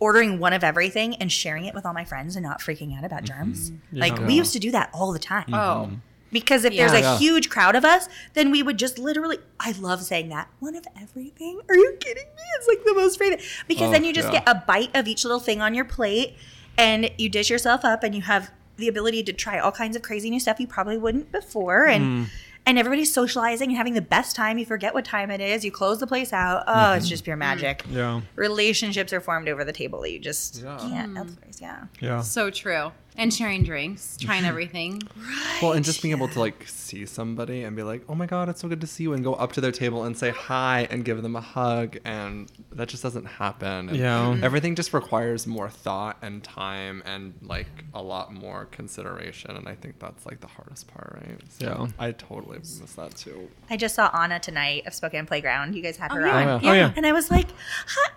ordering 0.01 0.39
one 0.39 0.51
of 0.51 0.63
everything 0.63 1.15
and 1.18 1.31
sharing 1.31 1.63
it 1.65 1.74
with 1.75 1.86
all 1.86 1.94
my 1.94 2.03
friends 2.03 2.36
and 2.36 2.44
not 2.44 2.59
freaking 2.59 2.98
out 2.98 3.06
about 3.06 3.24
mm-hmm. 3.24 3.39
germs. 3.39 3.71
Like 3.94 4.19
we 4.19 4.33
used 4.33 4.51
to 4.53 4.59
do 4.59 4.71
that 4.71 4.89
all 4.94 5.13
the 5.13 5.19
time. 5.19 5.45
oh, 5.50 5.86
mm-hmm. 5.88 5.95
Because 6.33 6.63
if 6.63 6.74
there's 6.74 6.94
a 6.94 7.01
Yeah. 7.01 7.18
huge 7.18 7.50
crowd 7.50 7.75
of 7.75 7.83
us, 7.83 8.07
then 8.33 8.51
we 8.51 8.63
would 8.63 8.80
just 8.80 8.98
literally 8.98 9.38
I 9.59 9.74
love 9.74 10.01
saying 10.01 10.30
that. 10.30 10.48
One 10.59 10.75
of 10.75 10.86
everything? 11.00 11.62
Are 11.69 11.75
you 11.75 11.98
kidding 12.00 12.24
me? 12.24 12.42
It's 12.57 12.68
like 12.68 12.83
the 12.83 12.94
most 12.95 13.19
favorite. 13.19 13.42
Because 13.68 13.89
Oh, 13.89 13.92
then 13.92 14.03
you 14.03 14.12
just 14.12 14.31
yeah. 14.33 14.39
get 14.39 14.50
a 14.50 14.63
bite 14.65 14.95
of 14.95 15.07
each 15.07 15.24
little 15.24 15.39
thing 15.39 15.62
on 15.62 15.74
your 15.74 15.86
plate 15.86 16.36
and 16.77 17.12
you 17.18 17.30
dish 17.30 17.50
yourself 17.50 17.86
up 17.86 18.03
and 18.03 18.15
you 18.15 18.21
have 18.24 18.50
the 18.77 18.88
ability 18.88 19.21
to 19.24 19.33
try 19.33 19.59
all 19.59 19.71
kinds 19.71 19.95
of 19.95 20.01
crazy 20.01 20.30
new 20.30 20.39
stuff 20.39 20.59
you 20.59 20.65
probably 20.65 20.98
wouldn't 20.98 21.31
before 21.31 21.86
and 21.86 22.25
mm. 22.25 22.30
And 22.66 22.78
everybody's 22.78 23.13
socializing 23.13 23.69
and 23.69 23.78
having 23.78 23.94
the 23.94 24.02
best 24.02 24.36
time. 24.36 24.58
You 24.58 24.66
forget 24.66 24.94
what 24.94 25.06
time 25.06 25.31
it 25.31 25.42
is. 25.42 25.66
You 25.66 25.72
close 25.72 26.00
the 26.00 26.08
place 26.08 26.31
out. 26.34 26.63
Oh, 26.68 26.94
it's 26.94 27.06
mm-hmm. 27.06 27.10
just 27.10 27.24
pure 27.24 27.36
magic. 27.36 27.84
Mm-hmm. 27.84 27.98
Yeah. 27.98 28.22
Relationships 28.36 29.13
are 29.13 29.22
formed 29.22 29.50
over 29.50 29.63
the 29.63 29.74
table 29.74 30.02
that 30.02 30.12
you 30.12 30.19
just 30.19 30.62
Yeah. 30.62 30.78
can't 30.80 31.18
elsewhere. 31.18 31.48
Yeah. 31.60 31.84
Yeah. 32.00 32.22
so 32.22 32.50
true. 32.50 32.92
And 33.18 33.34
sharing 33.34 33.63
drinks, 33.63 34.18
trying 34.18 34.46
everything. 34.51 35.01
Right. 35.18 35.60
Well, 35.62 35.74
and 35.74 35.84
just 35.84 36.01
being 36.01 36.13
able 36.13 36.30
to 36.30 36.39
like 36.39 36.63
see 36.68 37.06
somebody 37.06 37.63
and 37.63 37.75
be 37.75 37.84
like, 37.84 38.03
"Oh 38.08 38.15
my 38.15 38.25
god, 38.25 38.48
it's 38.50 38.62
so 38.62 38.68
good 38.70 38.82
to 38.82 38.88
see 38.88 39.03
you," 39.03 39.13
and 39.13 39.24
go 39.24 39.34
up 39.34 39.51
to 39.53 39.62
their 39.62 39.72
table 39.72 40.03
and 40.06 40.18
say 40.18 40.30
hi 40.32 40.88
and 40.89 41.03
give 41.03 41.22
them 41.22 41.36
a 41.36 41.41
hug, 41.41 41.98
and 42.06 42.51
that 42.72 42.88
just 42.88 43.03
doesn't 43.03 43.25
happen. 43.25 43.89
And 43.89 43.98
Yeah. 43.98 44.20
Mm-hmm. 44.25 44.44
everything 44.44 44.75
just 44.75 44.94
requires 44.94 45.46
more 45.46 45.70
thought 45.70 46.18
and 46.22 46.44
time 46.44 47.03
and 47.06 47.34
like 47.41 47.68
a 47.94 48.01
lot 48.01 48.34
more 48.34 48.65
consideration, 48.68 49.51
and 49.58 49.68
I 49.68 49.75
think 49.75 50.00
that's 50.00 50.25
like 50.25 50.39
the 50.39 50.48
hardest 50.48 50.88
part, 50.88 51.20
right? 51.22 51.39
So 51.50 51.65
Yeah. 51.65 51.88
I 52.00 52.12
totally 52.13 52.60
miss 52.60 52.80
that 52.96 53.15
too. 53.18 53.50
I 53.70 53.77
just 53.77 53.96
saw 53.96 54.10
Anna 54.13 54.39
tonight 54.39 54.88
of 54.88 54.94
Spokane 54.94 55.25
Playground. 55.25 55.75
You 55.75 55.82
guys 55.84 55.98
had 55.98 56.12
oh, 56.12 56.15
her 56.15 56.27
yeah. 56.27 56.53
on. 56.56 56.65
Oh, 56.65 56.70
Oh 56.70 56.74
yeah. 56.74 56.94
And 56.96 57.06
I 57.06 57.12
was 57.12 57.30
like, 57.30 57.48
hi, 57.88 58.12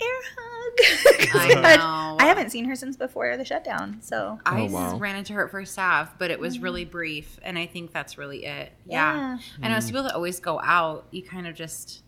air 0.00 0.20
hug. 0.36 1.28
'Cause 1.30 1.34
I 1.34 1.54
had- 1.54 1.78
know. 1.78 2.16
I 2.20 2.26
haven't 2.26 2.50
seen 2.50 2.64
her 2.66 2.74
since 2.76 2.96
before 2.96 3.36
the 3.36 3.44
shutdown. 3.44 3.98
So 4.00 4.38
I 4.44 4.62
Oh, 4.62 4.64
wow. 4.66 4.96
ran 4.98 5.16
into 5.16 5.32
her 5.34 5.44
at 5.44 5.50
first 5.50 5.76
half, 5.76 6.18
but 6.18 6.30
it 6.30 6.38
was 6.38 6.58
mm. 6.58 6.62
really 6.62 6.84
brief, 6.84 7.38
and 7.42 7.58
I 7.58 7.66
think 7.66 7.92
that's 7.92 8.18
really 8.18 8.44
it. 8.44 8.72
Yeah, 8.86 9.14
Yeah. 9.14 9.38
and 9.62 9.72
as 9.72 9.84
mm. 9.84 9.88
people 9.88 10.02
that 10.04 10.14
always 10.14 10.40
go 10.40 10.60
out, 10.60 11.06
you 11.10 11.22
kind 11.22 11.46
of 11.46 11.54
just, 11.54 12.02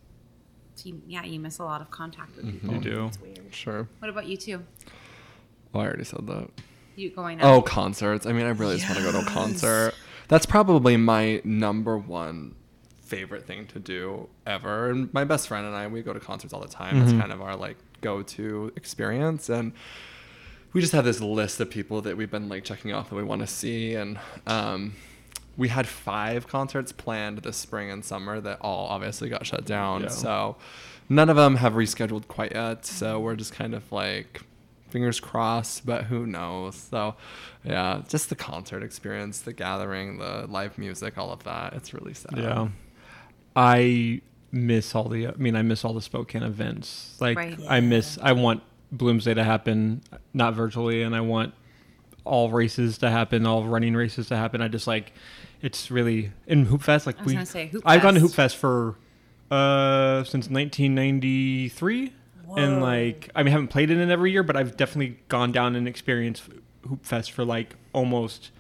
you, 0.84 1.00
yeah, 1.06 1.24
you 1.24 1.40
miss 1.40 1.58
a 1.58 1.64
lot 1.64 1.80
of 1.80 1.90
contact 1.90 2.36
with 2.36 2.46
mm-hmm. 2.46 2.58
people. 2.58 2.74
You 2.74 2.80
do. 2.80 3.06
It's 3.06 3.20
weird. 3.20 3.54
Sure. 3.54 3.88
What 3.98 4.08
about 4.08 4.26
you 4.26 4.36
too? 4.36 4.64
Oh, 5.74 5.80
I 5.80 5.84
already 5.84 6.04
said 6.04 6.26
that. 6.26 6.48
You 6.96 7.10
going 7.10 7.40
Oh, 7.42 7.62
concerts. 7.62 8.26
I 8.26 8.32
mean, 8.32 8.46
I 8.46 8.50
really 8.50 8.76
just 8.76 8.88
want 8.88 8.98
to 8.98 9.04
go 9.04 9.12
to 9.12 9.26
a 9.26 9.30
concert. 9.30 9.94
That's 10.28 10.46
probably 10.46 10.96
my 10.96 11.40
number 11.44 11.96
one 11.96 12.54
favorite 13.10 13.44
thing 13.44 13.66
to 13.66 13.80
do 13.80 14.28
ever. 14.46 14.90
And 14.90 15.12
my 15.12 15.24
best 15.24 15.48
friend 15.48 15.66
and 15.66 15.74
I, 15.74 15.88
we 15.88 16.00
go 16.00 16.12
to 16.12 16.20
concerts 16.20 16.54
all 16.54 16.60
the 16.60 16.68
time. 16.68 17.02
It's 17.02 17.12
kind 17.12 17.32
of 17.32 17.42
our 17.42 17.56
like 17.56 17.76
go-to 18.00 18.72
experience. 18.76 19.48
And 19.48 19.72
we 20.72 20.80
just 20.80 20.92
have 20.92 21.04
this 21.04 21.20
list 21.20 21.58
of 21.60 21.68
people 21.68 22.00
that 22.02 22.16
we've 22.16 22.30
been 22.30 22.48
like 22.48 22.62
checking 22.62 22.92
off 22.92 23.10
that 23.10 23.16
we 23.16 23.24
want 23.24 23.40
to 23.40 23.48
see. 23.48 23.96
And 23.96 24.18
um, 24.46 24.94
we 25.56 25.68
had 25.68 25.88
five 25.88 26.46
concerts 26.46 26.92
planned 26.92 27.38
this 27.38 27.56
spring 27.56 27.90
and 27.90 28.04
summer 28.04 28.40
that 28.40 28.58
all 28.60 28.86
obviously 28.86 29.28
got 29.28 29.44
shut 29.44 29.64
down. 29.64 30.02
Yeah. 30.02 30.08
So 30.08 30.56
none 31.08 31.28
of 31.28 31.36
them 31.36 31.56
have 31.56 31.72
rescheduled 31.72 32.28
quite 32.28 32.52
yet. 32.52 32.86
So 32.86 33.18
we're 33.18 33.34
just 33.34 33.52
kind 33.52 33.74
of 33.74 33.90
like 33.90 34.42
fingers 34.88 35.18
crossed, 35.18 35.84
but 35.84 36.04
who 36.04 36.26
knows? 36.26 36.76
So 36.76 37.16
yeah, 37.64 38.02
just 38.08 38.28
the 38.28 38.36
concert 38.36 38.84
experience, 38.84 39.40
the 39.40 39.52
gathering, 39.52 40.18
the 40.18 40.46
live 40.48 40.78
music, 40.78 41.18
all 41.18 41.32
of 41.32 41.42
that. 41.42 41.72
It's 41.72 41.92
really 41.92 42.14
sad. 42.14 42.38
Yeah. 42.38 42.68
I 43.60 44.22
miss 44.52 44.94
all 44.94 45.08
the. 45.08 45.28
I 45.28 45.32
mean, 45.36 45.54
I 45.54 45.62
miss 45.62 45.84
all 45.84 45.92
the 45.92 46.00
Spokane 46.00 46.42
events. 46.42 47.16
Like, 47.20 47.36
Right. 47.36 47.58
I 47.68 47.80
miss. 47.80 48.18
I 48.22 48.32
want 48.32 48.62
Bloomsday 48.94 49.34
to 49.34 49.44
happen, 49.44 50.00
not 50.32 50.54
virtually, 50.54 51.02
and 51.02 51.14
I 51.14 51.20
want 51.20 51.52
all 52.24 52.50
races 52.50 52.98
to 52.98 53.10
happen, 53.10 53.44
all 53.46 53.64
running 53.64 53.94
races 53.94 54.28
to 54.28 54.36
happen. 54.36 54.62
I 54.62 54.68
just 54.68 54.86
like 54.86 55.12
it's 55.60 55.90
really 55.90 56.32
in 56.46 56.66
Hoop 56.66 56.82
Fest. 56.82 57.06
Like 57.06 57.22
was 57.22 57.34
we, 57.34 57.44
say, 57.44 57.66
Hoop 57.68 57.82
I've 57.84 58.02
gone 58.02 58.14
to 58.14 58.20
Hoop 58.20 58.30
Fest. 58.30 58.54
Fest 58.54 58.56
for 58.56 58.96
uh 59.50 60.24
since 60.24 60.48
1993, 60.48 62.12
and 62.56 62.80
like 62.80 63.30
I 63.34 63.42
mean, 63.42 63.48
I 63.48 63.50
haven't 63.52 63.68
played 63.68 63.90
in 63.90 63.98
it 64.00 64.10
every 64.10 64.32
year, 64.32 64.42
but 64.42 64.56
I've 64.56 64.76
definitely 64.76 65.18
gone 65.28 65.52
down 65.52 65.76
and 65.76 65.86
experienced 65.86 66.44
Hoop 66.88 67.04
Fest 67.04 67.32
for 67.32 67.44
like 67.44 67.76
almost 67.92 68.50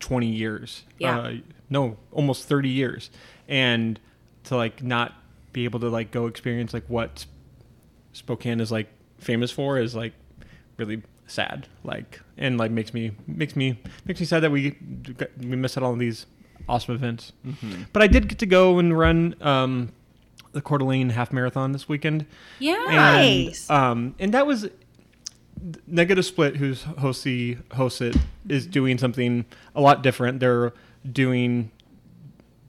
20 0.00 0.26
years. 0.26 0.84
Yeah. 0.98 1.18
Uh, 1.18 1.32
no, 1.68 1.96
almost 2.12 2.48
30 2.48 2.68
years, 2.68 3.10
and 3.48 3.98
to 4.46 4.56
like 4.56 4.82
not 4.82 5.14
be 5.52 5.64
able 5.64 5.80
to 5.80 5.88
like 5.88 6.10
go 6.10 6.26
experience 6.26 6.74
like 6.74 6.84
what 6.88 7.26
Spokane 8.12 8.60
is 8.60 8.72
like 8.72 8.88
famous 9.18 9.50
for 9.50 9.78
is 9.78 9.94
like 9.94 10.12
really 10.76 11.02
sad. 11.26 11.68
Like 11.84 12.20
and 12.36 12.58
like 12.58 12.70
makes 12.70 12.92
me 12.94 13.12
makes 13.26 13.56
me 13.56 13.78
makes 14.04 14.20
me 14.20 14.26
sad 14.26 14.40
that 14.40 14.50
we 14.50 14.76
we 15.38 15.56
miss 15.56 15.76
out 15.76 15.84
on 15.84 15.98
these 15.98 16.26
awesome 16.68 16.94
events. 16.94 17.32
But 17.92 18.02
I 18.02 18.06
did 18.06 18.28
get 18.28 18.38
to 18.40 18.46
go 18.46 18.78
and 18.78 18.96
run 18.96 19.34
um, 19.40 19.92
the 20.52 20.60
Coeur 20.60 20.78
d'Alene 20.78 21.10
half 21.10 21.32
marathon 21.32 21.72
this 21.72 21.88
weekend. 21.88 22.26
Yeah. 22.58 22.84
And, 22.86 22.96
Nice. 22.96 23.70
Um, 23.70 24.14
and 24.18 24.32
that 24.34 24.46
was 24.46 24.68
Negative 25.86 26.24
Split, 26.24 26.56
who's 26.56 26.82
hosts 26.82 27.24
the 27.24 27.58
hosts 27.72 28.00
it, 28.00 28.16
is 28.48 28.66
doing 28.66 28.98
something 28.98 29.44
a 29.74 29.80
lot 29.80 30.02
different. 30.02 30.40
They're 30.40 30.72
doing, 31.10 31.70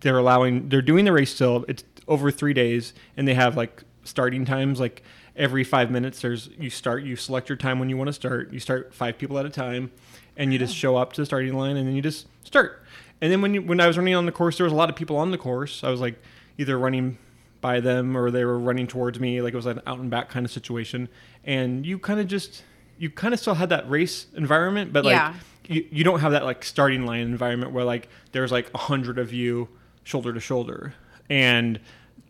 they're 0.01 0.17
allowing, 0.17 0.69
they're 0.69 0.81
doing 0.81 1.05
the 1.05 1.11
race 1.11 1.33
still. 1.33 1.65
It's 1.67 1.83
over 2.07 2.31
three 2.31 2.53
days, 2.53 2.93
and 3.15 3.27
they 3.27 3.33
have 3.33 3.57
like 3.57 3.83
starting 4.03 4.45
times. 4.45 4.79
Like 4.79 5.03
every 5.35 5.63
five 5.63 5.91
minutes, 5.91 6.21
there's 6.21 6.49
you 6.59 6.69
start, 6.69 7.03
you 7.03 7.15
select 7.15 7.49
your 7.49 7.57
time 7.57 7.79
when 7.79 7.89
you 7.89 7.97
want 7.97 8.07
to 8.07 8.13
start. 8.13 8.51
You 8.53 8.59
start 8.59 8.93
five 8.93 9.17
people 9.17 9.37
at 9.39 9.45
a 9.45 9.49
time, 9.49 9.91
and 10.35 10.53
you 10.53 10.59
just 10.59 10.75
show 10.75 10.95
up 10.97 11.13
to 11.13 11.21
the 11.21 11.25
starting 11.25 11.53
line, 11.53 11.77
and 11.77 11.87
then 11.87 11.95
you 11.95 12.01
just 12.01 12.27
start. 12.43 12.83
And 13.21 13.31
then 13.31 13.41
when 13.41 13.53
you, 13.55 13.61
when 13.61 13.79
I 13.79 13.87
was 13.87 13.97
running 13.97 14.13
on 14.15 14.25
the 14.27 14.31
course, 14.31 14.57
there 14.57 14.63
was 14.65 14.73
a 14.73 14.75
lot 14.75 14.89
of 14.89 14.95
people 14.95 15.17
on 15.17 15.31
the 15.31 15.37
course. 15.37 15.83
I 15.83 15.89
was 15.89 15.99
like 15.99 16.21
either 16.57 16.77
running 16.77 17.17
by 17.59 17.79
them 17.79 18.15
or 18.15 18.29
they 18.29 18.45
were 18.45 18.59
running 18.59 18.85
towards 18.85 19.19
me 19.19 19.41
like 19.41 19.51
it 19.51 19.57
was 19.57 19.65
an 19.65 19.81
out 19.87 19.97
and 19.97 20.11
back 20.11 20.29
kind 20.29 20.45
of 20.45 20.51
situation 20.51 21.09
and 21.43 21.87
you 21.87 21.97
kind 21.97 22.19
of 22.19 22.27
just 22.27 22.63
you 22.99 23.09
kind 23.09 23.33
of 23.33 23.39
still 23.39 23.55
had 23.55 23.69
that 23.69 23.89
race 23.89 24.27
environment 24.35 24.93
but 24.93 25.03
like 25.03 25.13
Yeah. 25.13 25.33
you, 25.67 25.83
you 25.91 26.03
don't 26.03 26.19
have 26.19 26.33
that 26.33 26.45
like 26.45 26.63
starting 26.63 27.07
line 27.07 27.21
environment 27.21 27.71
where 27.71 27.83
like 27.83 28.09
there's 28.31 28.51
like 28.51 28.69
a 28.75 28.77
hundred 28.77 29.17
of 29.17 29.33
you 29.33 29.69
shoulder 30.07 30.31
to 30.33 30.39
shoulder 30.39 30.93
and 31.29 31.79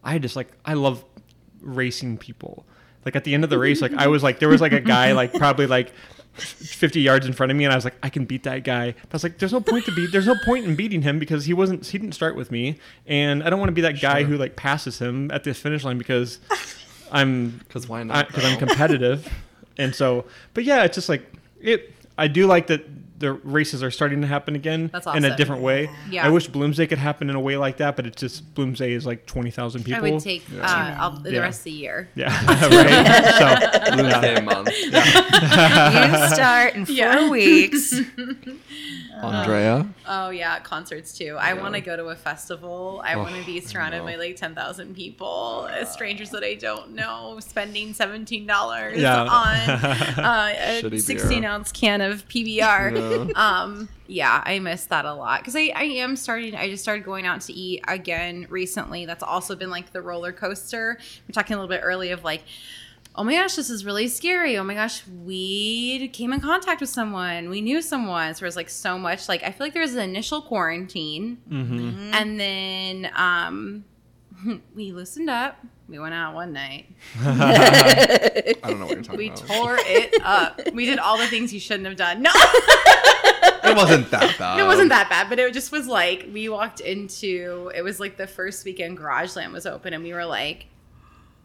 i 0.04 0.18
just 0.18 0.36
like 0.36 0.48
i 0.66 0.74
love 0.74 1.04
racing 1.62 2.18
people 2.18 2.66
like 3.06 3.16
at 3.16 3.24
the 3.24 3.34
end 3.34 3.44
of 3.44 3.50
the 3.52 3.58
race 3.60 3.82
like 3.82 3.94
i 3.94 4.08
was 4.08 4.24
like 4.24 4.40
there 4.40 4.50
was 4.50 4.62
like 4.62 4.72
a 4.72 4.80
guy 4.82 5.12
like 5.12 5.32
probably 5.44 5.68
like 5.68 5.92
50 6.38 7.02
yards 7.02 7.26
in 7.26 7.34
front 7.34 7.52
of 7.52 7.58
me 7.58 7.64
and 7.66 7.74
I 7.74 7.76
was 7.76 7.84
like 7.84 7.96
I 8.04 8.10
can 8.12 8.26
beat 8.26 8.44
that 8.44 8.64
guy. 8.64 8.92
But 8.92 9.10
I 9.10 9.16
was 9.16 9.24
like 9.24 9.40
there's 9.40 9.54
no 9.54 9.60
point 9.60 9.86
to 9.86 9.92
beat 9.96 10.12
there's 10.12 10.28
no 10.28 10.36
point 10.46 10.66
in 10.66 10.76
beating 10.76 11.02
him 11.02 11.18
because 11.18 11.46
he 11.46 11.54
wasn't 11.56 11.84
he 11.88 11.98
didn't 11.98 12.14
start 12.14 12.36
with 12.36 12.52
me 12.52 12.78
and 13.08 13.42
I 13.44 13.50
don't 13.50 13.58
want 13.58 13.70
to 13.70 13.74
be 13.74 13.82
that 13.82 14.00
guy 14.00 14.22
who 14.24 14.38
like 14.38 14.56
passes 14.56 15.00
him 15.00 15.32
at 15.32 15.44
the 15.46 15.54
finish 15.56 15.84
line 15.84 15.98
because 15.98 16.38
I'm 17.12 17.58
Because 17.68 17.90
why 17.90 18.04
not? 18.04 18.28
because 18.28 18.46
I'm 18.46 18.60
competitive. 18.60 19.28
and 19.80 19.96
so 19.96 20.26
but 20.54 20.64
yeah, 20.64 20.84
it's 20.84 20.94
just 20.94 21.10
like 21.10 21.24
it 21.60 21.92
I 22.20 22.28
do 22.28 22.46
like 22.46 22.68
that 22.68 22.86
the 23.20 23.34
races 23.34 23.82
are 23.82 23.90
starting 23.92 24.22
to 24.22 24.28
happen 24.28 24.56
again 24.56 24.90
That's 24.94 25.08
in 25.08 25.26
a 25.26 25.36
different 25.36 25.62
way. 25.64 25.90
Yeah. 26.10 26.26
I 26.26 26.30
wish 26.30 26.50
Bloomsday 26.50 26.88
could 26.88 27.00
happen 27.00 27.30
in 27.30 27.36
a 27.36 27.40
way 27.40 27.58
like 27.58 27.78
that, 27.78 27.96
but 27.96 28.06
it's 28.06 28.20
just 28.22 28.54
Bloomsday 28.54 28.92
is 28.92 29.06
like 29.06 29.26
20,000 29.26 29.84
people. 29.84 30.06
I 30.06 30.12
would 30.12 30.20
take 30.22 30.44
uh, 30.62 30.98
all, 31.00 31.12
the 31.12 31.32
Yeah. 31.34 31.40
rest 31.40 31.62
of 31.62 31.64
the 31.66 31.72
year. 31.72 32.10
yeah, 32.16 32.30
right. 32.48 33.34
So 33.38 33.96
Bloomsday 33.96 34.44
month. 34.46 34.70
you 34.82 36.36
start 36.36 36.76
in 36.76 36.86
four 36.86 36.96
Yeah. 36.96 37.30
weeks. 37.30 38.00
Andrea. 39.22 39.88
Oh 40.08 40.30
yeah, 40.30 40.60
concerts 40.60 41.18
too. 41.18 41.38
I 41.40 41.54
want 41.56 41.74
to 41.74 41.82
go 41.82 41.96
to 41.98 42.06
a 42.10 42.16
festival. 42.16 43.02
I 43.04 43.16
Oh, 43.16 43.20
want 43.24 43.36
to 43.36 43.44
be 43.46 43.60
surrounded 43.62 44.04
by 44.04 44.16
like 44.16 44.36
ten 44.36 44.54
thousand 44.54 44.96
people, 44.96 45.68
uh, 45.72 45.86
strangers 45.86 46.30
that 46.32 46.44
I 46.44 46.54
don't 46.54 46.92
know, 46.94 47.40
spending 47.40 47.94
seventeen 47.96 48.46
dollars 48.46 49.00
Yeah. 49.02 49.24
on 49.24 49.58
uh, 49.58 50.54
a 50.56 50.82
Shitty 50.84 50.90
beer. 50.92 51.00
sixteen 51.00 51.46
ounce 51.46 51.72
can 51.72 52.02
of 52.02 52.28
PBR. 52.28 52.94
Yeah. 53.12 53.28
Um, 53.38 53.90
yeah, 54.08 54.42
I 54.46 54.60
miss 54.60 54.86
that 54.86 55.06
a 55.06 55.14
lot 55.14 55.42
because 55.42 55.56
I, 55.56 55.72
I 55.76 55.84
am 55.84 56.16
starting. 56.16 56.56
I 56.56 56.70
just 56.70 56.84
started 56.84 57.04
going 57.04 57.26
out 57.26 57.42
to 57.42 57.54
eat 57.54 57.84
again 57.88 58.48
recently. 58.50 59.06
That's 59.06 59.24
also 59.24 59.56
been 59.56 59.70
like 59.70 59.92
the 59.92 60.02
roller 60.02 60.32
coaster. 60.32 60.98
We're 61.28 61.34
talking 61.34 61.56
a 61.56 61.60
little 61.60 61.70
bit 61.70 61.82
early 61.84 62.12
of 62.12 62.24
like. 62.24 62.44
Oh 63.20 63.24
my 63.24 63.34
gosh, 63.34 63.56
this 63.56 63.72
is 63.72 63.84
really 63.84 64.08
scary. 64.10 64.60
Oh 64.60 64.64
my 64.64 64.76
gosh, 64.76 65.02
we 65.26 66.08
came 66.10 66.34
in 66.34 66.40
contact 66.40 66.82
with 66.82 66.90
someone. 66.92 67.50
We 67.50 67.62
knew 67.62 67.82
someone. 67.82 68.36
So 68.36 68.42
there 68.42 68.48
was 68.48 68.56
like 68.56 68.70
so 68.70 69.00
much. 69.00 69.28
Like 69.28 69.42
I 69.42 69.50
feel 69.52 69.66
like 69.66 69.74
there 69.74 69.82
was 69.82 69.96
an 69.96 70.02
initial 70.02 70.40
quarantine, 70.40 71.40
mhm. 71.50 72.12
and 72.14 72.40
then 72.40 73.12
um, 73.16 73.86
we 74.76 74.92
loosened 74.92 75.30
up. 75.30 75.58
We 75.88 76.00
went 76.00 76.14
out 76.14 76.34
one 76.34 76.54
night. 76.54 76.88
I 77.22 78.56
don't 78.64 78.80
know 78.80 78.86
what 78.86 78.96
you're 78.96 79.04
talking 79.04 79.18
We 79.18 79.28
about. 79.28 79.42
We 79.42 79.56
tore 79.56 79.78
it 79.80 80.22
up. 80.24 80.74
We 80.74 80.86
did 80.86 81.00
all 81.00 81.18
the 81.18 81.28
things 81.28 81.54
you 81.54 81.60
shouldn't 81.60 81.88
have 81.88 81.96
done. 81.96 82.22
No. 82.22 82.32
it 82.34 83.76
wasn't 83.76 84.12
that 84.12 84.36
bad. 84.38 84.60
it 84.60 84.64
wasn't 84.64 84.90
that 84.90 85.10
bad, 85.10 85.30
but 85.30 85.40
it 85.40 85.54
just 85.54 85.72
was 85.72 85.88
like 85.88 86.28
we 86.34 86.50
walked 86.50 86.82
into 86.82 87.72
it 87.74 87.84
was 87.84 88.00
like 88.00 88.18
the 88.18 88.28
first 88.28 88.66
weekend 88.66 88.98
Garageland 88.98 89.52
was 89.54 89.66
open 89.66 89.94
and 89.94 90.04
we 90.04 90.14
were 90.14 90.26
like, 90.26 90.66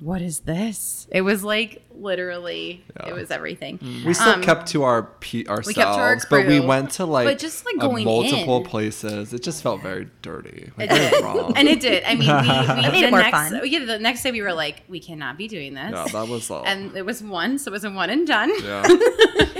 What 0.03 0.21
is 0.21 0.41
this? 0.41 1.07
It 1.13 1.21
was 1.21 1.45
like 1.45 1.83
literally 1.95 2.83
Yeah. 2.99 3.11
it 3.11 3.15
was 3.15 3.31
everything. 3.31 3.79
We 4.05 4.15
still 4.15 4.31
Um, 4.35 4.43
kept 4.43 4.67
to 4.69 4.83
our 4.83 5.05
pe- 5.21 5.45
ourselves, 5.47 5.77
kept 5.77 5.95
to 5.95 6.01
our 6.01 6.19
but 6.29 6.47
we 6.47 6.59
went 6.59 6.91
to 6.93 7.05
like, 7.07 7.27
But 7.27 7.39
just, 7.39 7.65
like, 7.65 7.77
uh, 7.79 7.87
going 7.87 8.05
multiple 8.05 8.57
in. 8.57 8.65
places. 8.65 9.33
It 9.33 9.43
just 9.45 9.63
felt 9.63 9.81
very 9.83 10.09
dirty, 10.23 10.71
like 10.77 10.91
It 10.91 10.97
very 10.97 11.11
did. 11.11 11.23
wrong. 11.25 11.53
And 11.57 11.69
it 11.69 11.81
did. 11.81 12.03
I 12.05 12.15
mean, 12.17 12.29
we, 12.29 12.35
we 12.83 12.91
made 12.91 13.03
the 13.05 13.07
it 13.09 13.11
more 13.11 13.21
next, 13.21 13.37
fun. 13.51 13.61
Yeah, 13.65 13.85
the 13.85 13.99
next 14.01 14.23
day 14.25 14.33
we 14.33 14.43
were 14.43 14.53
like, 14.55 14.83
we 14.89 14.99
cannot 14.99 15.39
be 15.39 15.47
doing 15.47 15.75
this. 15.75 15.93
yeah, 15.93 16.07
that 16.13 16.29
was 16.29 16.51
all. 16.51 16.65
and 16.67 16.97
it 16.97 17.07
was 17.07 17.23
one, 17.23 17.59
so 17.59 17.71
it 17.71 17.73
was 17.73 17.85
a 17.85 17.91
one 17.91 18.11
and 18.11 18.27
done. 18.27 18.51
yeah, 18.65 18.83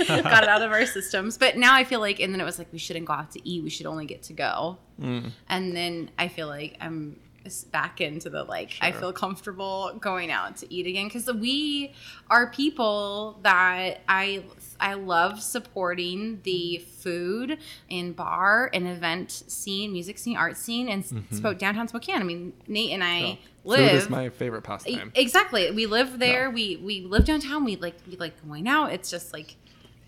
Got 0.07 0.43
it 0.43 0.49
out 0.49 0.61
of 0.61 0.71
our 0.71 0.85
systems. 0.85 1.37
But 1.37 1.55
now 1.57 1.73
I 1.73 1.85
feel 1.85 2.01
like, 2.01 2.19
and 2.19 2.33
then 2.33 2.41
it 2.41 2.45
was 2.45 2.57
like, 2.59 2.67
we 2.73 2.79
shouldn't 2.79 3.05
go 3.05 3.13
out 3.13 3.31
to 3.31 3.47
eat. 3.49 3.63
We 3.63 3.69
should 3.69 3.85
only 3.85 4.05
get 4.05 4.23
to 4.23 4.33
go. 4.33 4.77
Mm. 5.01 5.31
And 5.49 5.75
then 5.75 6.11
I 6.19 6.27
feel 6.27 6.47
like 6.47 6.75
I'm 6.81 7.15
s- 7.21 7.22
back 7.71 7.99
into 8.01 8.29
the 8.29 8.43
like, 8.43 8.71
I 8.81 8.91
feel 8.91 9.11
comfortable 9.11 9.97
going 9.99 10.31
out 10.31 10.57
to 10.57 10.73
eat 10.73 10.87
again 10.87 11.07
because 11.07 11.31
we 11.33 11.93
are 12.29 12.47
people 12.51 13.39
that 13.43 14.01
I. 14.07 14.43
I 14.79 14.95
love 14.95 15.41
supporting 15.41 16.41
the 16.43 16.79
food 16.79 17.57
and 17.89 18.13
bar 18.13 18.69
and 18.73 18.85
event 18.85 19.31
scene, 19.31 19.93
music 19.93 20.17
scene, 20.17 20.35
art 20.35 20.57
scene, 20.57 20.89
and 20.89 21.05
spoke 21.31 21.57
downtown 21.57 21.87
Spokane. 21.87 22.19
I 22.19 22.23
mean, 22.23 22.51
Nate 22.67 22.91
and 22.91 23.01
I 23.03 23.07
Mm-hmm. 23.07 23.25
Yeah. 23.25 23.35
live. 23.63 23.79
Food 23.91 23.95
is 23.97 24.09
my 24.09 24.29
favorite 24.29 24.63
pastime. 24.63 25.11
Exactly. 25.15 25.71
We 25.71 25.85
live 25.85 26.19
there. 26.19 26.49
We 26.49 26.77
we 26.77 27.01
live 27.01 27.23
downtown. 27.23 27.63
We 27.63 27.77
like 27.77 27.95
we 28.09 28.17
like 28.17 28.33
going 28.45 28.67
out. 28.67 28.91
It's 28.91 29.09
just 29.09 29.31
like, 29.31 29.55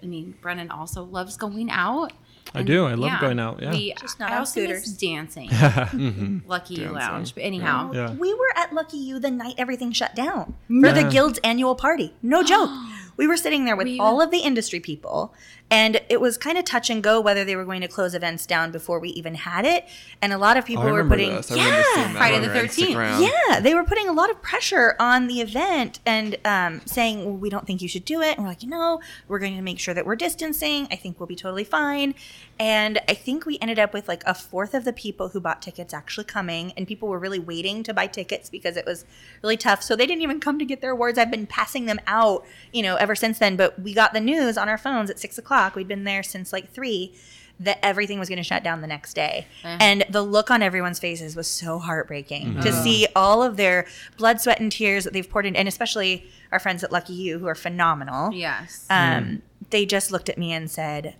I 0.03 0.07
mean, 0.07 0.35
Brennan 0.41 0.71
also 0.71 1.03
loves 1.03 1.37
going 1.37 1.69
out. 1.69 2.11
I 2.53 2.63
do. 2.63 2.85
I 2.85 2.93
love 2.93 3.19
going 3.19 3.39
out, 3.39 3.61
yeah. 3.61 3.71
We, 3.71 3.93
Just 3.99 4.19
not 4.19 4.29
I 4.31 4.35
on 4.35 4.39
also 4.39 4.61
miss 4.61 4.83
scooters. 4.83 4.97
dancing. 4.97 5.49
Mhm. 5.49 6.41
Lucky 6.47 6.75
You 6.75 6.79
Dancing. 6.81 6.95
Lounge. 6.99 7.33
But 7.35 7.43
anyhow, 7.43 7.91
Yeah. 7.93 8.11
We 8.13 8.33
were 8.33 8.51
at 8.55 8.73
Lucky 8.73 8.97
You 8.97 9.19
the 9.19 9.31
night 9.31 9.55
everything 9.57 9.91
shut 9.91 10.15
down 10.15 10.53
for 10.67 10.91
the 10.93 11.03
guild's 11.11 11.39
annual 11.43 11.75
party. 11.75 12.13
No 12.21 12.43
joke. 12.43 12.69
We 13.17 13.27
were 13.27 13.37
sitting 13.37 13.63
there 13.63 13.77
with 13.77 13.87
We- 13.87 13.97
all 13.97 14.21
of 14.21 14.29
the 14.29 14.39
industry 14.39 14.81
people, 14.81 15.33
and 15.71 15.99
it 16.09 16.21
was 16.21 16.37
kind 16.37 16.59
of 16.59 16.65
touch 16.65 16.91
and 16.91 17.01
go 17.01 17.19
whether 17.19 17.43
they 17.43 17.55
were 17.55 17.65
going 17.65 17.81
to 17.81 17.87
close 17.87 18.13
events 18.13 18.45
down 18.45 18.71
before 18.71 18.99
we 18.99 19.09
even 19.09 19.33
had 19.33 19.65
it. 19.65 19.85
And 20.21 20.31
a 20.31 20.37
lot 20.37 20.57
of 20.57 20.65
people 20.65 20.83
I 20.83 20.91
were 20.91 21.03
putting, 21.03 21.33
this. 21.35 21.51
I 21.51 21.55
remember 21.55 21.83
seeing 21.93 22.13
that 22.13 22.15
Friday 22.17 22.39
the 22.39 22.53
13th. 22.53 22.95
Instagram. 22.95 23.31
yeah, 23.49 23.59
they 23.59 23.73
were 23.73 23.83
putting 23.83 24.07
a 24.07 24.13
lot 24.13 24.29
of 24.29 24.41
pressure 24.43 24.95
on 24.99 25.25
the 25.27 25.41
event 25.41 25.99
and 26.05 26.37
um, 26.45 26.81
saying, 26.85 27.25
well, 27.25 27.33
we 27.33 27.49
don't 27.49 27.65
think 27.65 27.81
you 27.81 27.87
should 27.87 28.05
do 28.05 28.21
it. 28.21 28.35
And 28.37 28.43
we're 28.43 28.49
like, 28.49 28.61
you 28.61 28.69
know, 28.69 29.01
we're 29.27 29.39
going 29.39 29.55
to 29.55 29.61
make 29.63 29.79
sure 29.79 29.95
that 29.95 30.05
we're 30.05 30.15
distancing. 30.15 30.87
I 30.91 30.95
think 30.95 31.19
we'll 31.19 31.27
be 31.27 31.35
totally 31.35 31.63
fine. 31.63 32.13
And 32.59 32.99
I 33.09 33.15
think 33.15 33.45
we 33.45 33.57
ended 33.59 33.79
up 33.79 33.91
with 33.93 34.07
like 34.07 34.23
a 34.25 34.33
fourth 34.33 34.73
of 34.75 34.85
the 34.85 34.93
people 34.93 35.29
who 35.29 35.41
bought 35.41 35.61
tickets 35.61 35.93
actually 35.93 36.25
coming. 36.25 36.73
And 36.77 36.87
people 36.87 37.09
were 37.09 37.19
really 37.19 37.39
waiting 37.39 37.81
to 37.83 37.93
buy 37.93 38.05
tickets 38.07 38.49
because 38.49 38.77
it 38.77 38.85
was 38.85 39.03
really 39.41 39.57
tough. 39.57 39.81
So 39.81 39.95
they 39.95 40.05
didn't 40.05 40.21
even 40.21 40.39
come 40.39 40.59
to 40.59 40.65
get 40.65 40.81
their 40.81 40.91
awards. 40.91 41.17
I've 41.17 41.31
been 41.31 41.47
passing 41.47 41.85
them 41.85 41.99
out, 42.05 42.45
you 42.71 42.83
know, 42.83 42.95
ever 42.97 43.15
since 43.15 43.39
then. 43.39 43.55
But 43.55 43.81
we 43.81 43.93
got 43.95 44.13
the 44.13 44.21
news 44.21 44.57
on 44.57 44.69
our 44.69 44.77
phones 44.77 45.09
at 45.09 45.19
six 45.19 45.37
o'clock. 45.37 45.64
We'd 45.73 45.87
been 45.87 46.03
there 46.03 46.21
since 46.21 46.51
like 46.53 46.69
three 46.71 47.15
that 47.57 47.79
everything 47.81 48.19
was 48.19 48.27
going 48.27 48.35
to 48.37 48.43
shut 48.43 48.61
down 48.65 48.81
the 48.81 48.87
next 48.87 49.13
day. 49.13 49.47
Eh. 49.63 49.77
And 49.79 50.03
the 50.09 50.21
look 50.21 50.51
on 50.51 50.61
everyone's 50.61 50.99
faces 50.99 51.37
was 51.37 51.47
so 51.47 51.79
heartbreaking 51.79 52.47
Mm-hmm. 52.47 52.59
to 52.59 52.73
see 52.73 53.07
all 53.15 53.41
of 53.41 53.55
their 53.55 53.87
blood, 54.17 54.41
sweat, 54.41 54.59
and 54.59 54.69
tears 54.69 55.05
that 55.05 55.13
they've 55.13 55.29
poured 55.29 55.45
in, 55.45 55.55
and 55.55 55.65
especially 55.65 56.29
our 56.51 56.59
friends 56.59 56.83
at 56.83 56.91
Lucky 56.91 57.13
You 57.13 57.39
who 57.39 57.47
are 57.47 57.55
phenomenal. 57.55 58.33
yes. 58.33 58.85
Um, 58.89 59.41
They 59.69 59.85
just 59.85 60.11
looked 60.11 60.27
at 60.27 60.37
me 60.37 60.51
and 60.51 60.69
said, 60.69 61.15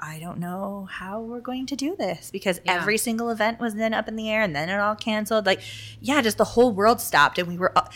I 0.00 0.18
don't 0.20 0.38
know 0.38 0.88
how 0.90 1.20
we're 1.20 1.40
going 1.40 1.66
to 1.66 1.76
do 1.76 1.96
this 1.96 2.30
because 2.30 2.60
Yeah. 2.64 2.74
every 2.80 2.98
single 2.98 3.30
event 3.30 3.58
was 3.60 3.74
then 3.74 3.94
up 3.94 4.06
in 4.08 4.14
the 4.16 4.28
air 4.30 4.42
and 4.42 4.54
then 4.54 4.68
it 4.68 4.78
all 4.78 4.94
canceled. 4.94 5.46
Like, 5.46 5.60
yeah, 6.00 6.20
just 6.22 6.38
the 6.38 6.44
whole 6.44 6.72
world 6.72 7.00
stopped 7.00 7.38
and 7.38 7.46
we 7.48 7.56
were. 7.56 7.72
all- 7.76 7.88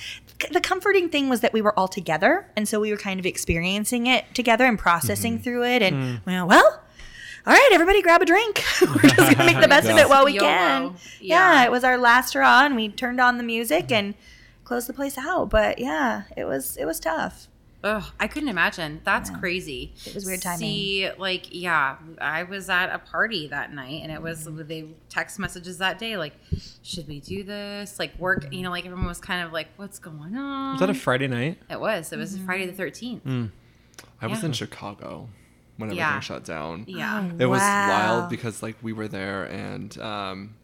The 0.51 0.61
comforting 0.61 1.09
thing 1.09 1.29
was 1.29 1.41
that 1.41 1.53
we 1.53 1.63
were 1.63 1.79
all 1.79 1.89
together, 1.89 2.47
and 2.57 2.69
so 2.69 2.81
we 2.81 2.91
were 2.91 2.97
kind 2.97 3.21
of 3.21 3.27
experiencing 3.27 4.07
it 4.07 4.35
together 4.35 4.65
and 4.65 4.79
processing 4.79 5.35
mm-hmm. 5.35 5.43
through 5.43 5.65
it. 5.65 5.83
And 5.83 5.97
mm. 5.97 6.27
we 6.27 6.33
went, 6.33 6.49
well, 6.49 6.83
all 7.47 7.53
right, 7.53 7.71
everybody 7.73 8.03
grab 8.03 8.23
a 8.23 8.25
drink. 8.25 8.63
We're 8.81 9.03
just 9.03 9.17
going 9.17 9.35
to 9.35 9.45
make 9.45 9.61
the 9.61 9.69
best 9.69 9.89
of 9.89 9.97
it 9.97 10.09
while 10.09 10.25
we 10.25 10.35
YOLO. 10.35 10.47
can. 10.47 10.95
Yeah. 11.21 11.55
Yeah. 11.55 11.65
it 11.65 11.71
was 11.71 11.83
our 11.83 11.99
last 11.99 12.33
draw 12.33 12.65
and 12.65 12.77
we 12.77 12.89
turned 12.89 13.21
on 13.21 13.37
the 13.37 13.43
music 13.43 13.91
and 13.91 14.15
closed 14.65 14.89
the 14.89 14.93
place 14.93 15.19
out. 15.19 15.51
But 15.51 15.79
yeah, 15.79 16.23
it 16.37 16.45
was 16.45 16.77
it 16.77 16.85
was 16.85 17.01
tough. 17.01 17.49
Ugh, 17.85 18.05
I 18.21 18.29
couldn't 18.29 18.49
imagine. 18.49 19.01
That's 19.05 19.29
crazy. 19.31 19.93
It 20.07 20.15
was 20.15 20.25
weird 20.25 20.41
timing. 20.41 20.59
See, 20.61 21.11
like, 21.19 21.47
yeah, 21.51 21.97
I 22.21 22.45
was 22.45 22.71
at 22.71 22.91
a 22.95 22.99
party 22.99 23.49
that 23.49 23.73
night, 23.73 24.03
and 24.03 24.13
it 24.13 24.23
was 24.23 24.45
they 24.53 24.87
text 25.09 25.39
messages 25.41 25.79
that 25.79 25.99
day, 25.99 26.17
like, 26.17 26.35
should 26.83 27.09
we 27.09 27.19
do 27.21 27.43
this? 27.43 27.99
Like, 27.99 28.17
work, 28.19 28.53
you 28.53 28.63
know, 28.63 28.71
like 28.71 28.85
everyone 28.87 29.07
was 29.07 29.21
kind 29.21 29.45
of 29.45 29.53
like, 29.53 29.67
what's 29.77 29.99
going 29.99 30.37
on? 30.37 30.73
Was 30.75 30.81
that 30.81 30.91
a 30.91 30.95
Friday 30.95 31.27
night? 31.27 31.59
It 31.69 31.81
was. 31.81 32.13
It 32.13 32.19
was 32.19 32.37
Mm-hmm. 32.37 32.47
Friday 32.47 32.67
the 32.67 32.73
thirteenth. 32.73 33.27
I 34.21 34.27
was 34.29 34.45
in 34.45 34.53
Chicago 34.53 35.29
when 35.77 35.89
everything 35.89 35.97
Yeah. 35.99 36.21
shut 36.21 36.45
down. 36.45 36.85
Yeah. 36.87 37.29
It 37.39 37.47
was 37.47 37.61
wild 37.61 38.31
because 38.31 38.63
like 38.63 38.77
we 38.83 38.93
were 38.93 39.09
there 39.09 39.45
and 39.45 39.99
um 39.99 40.55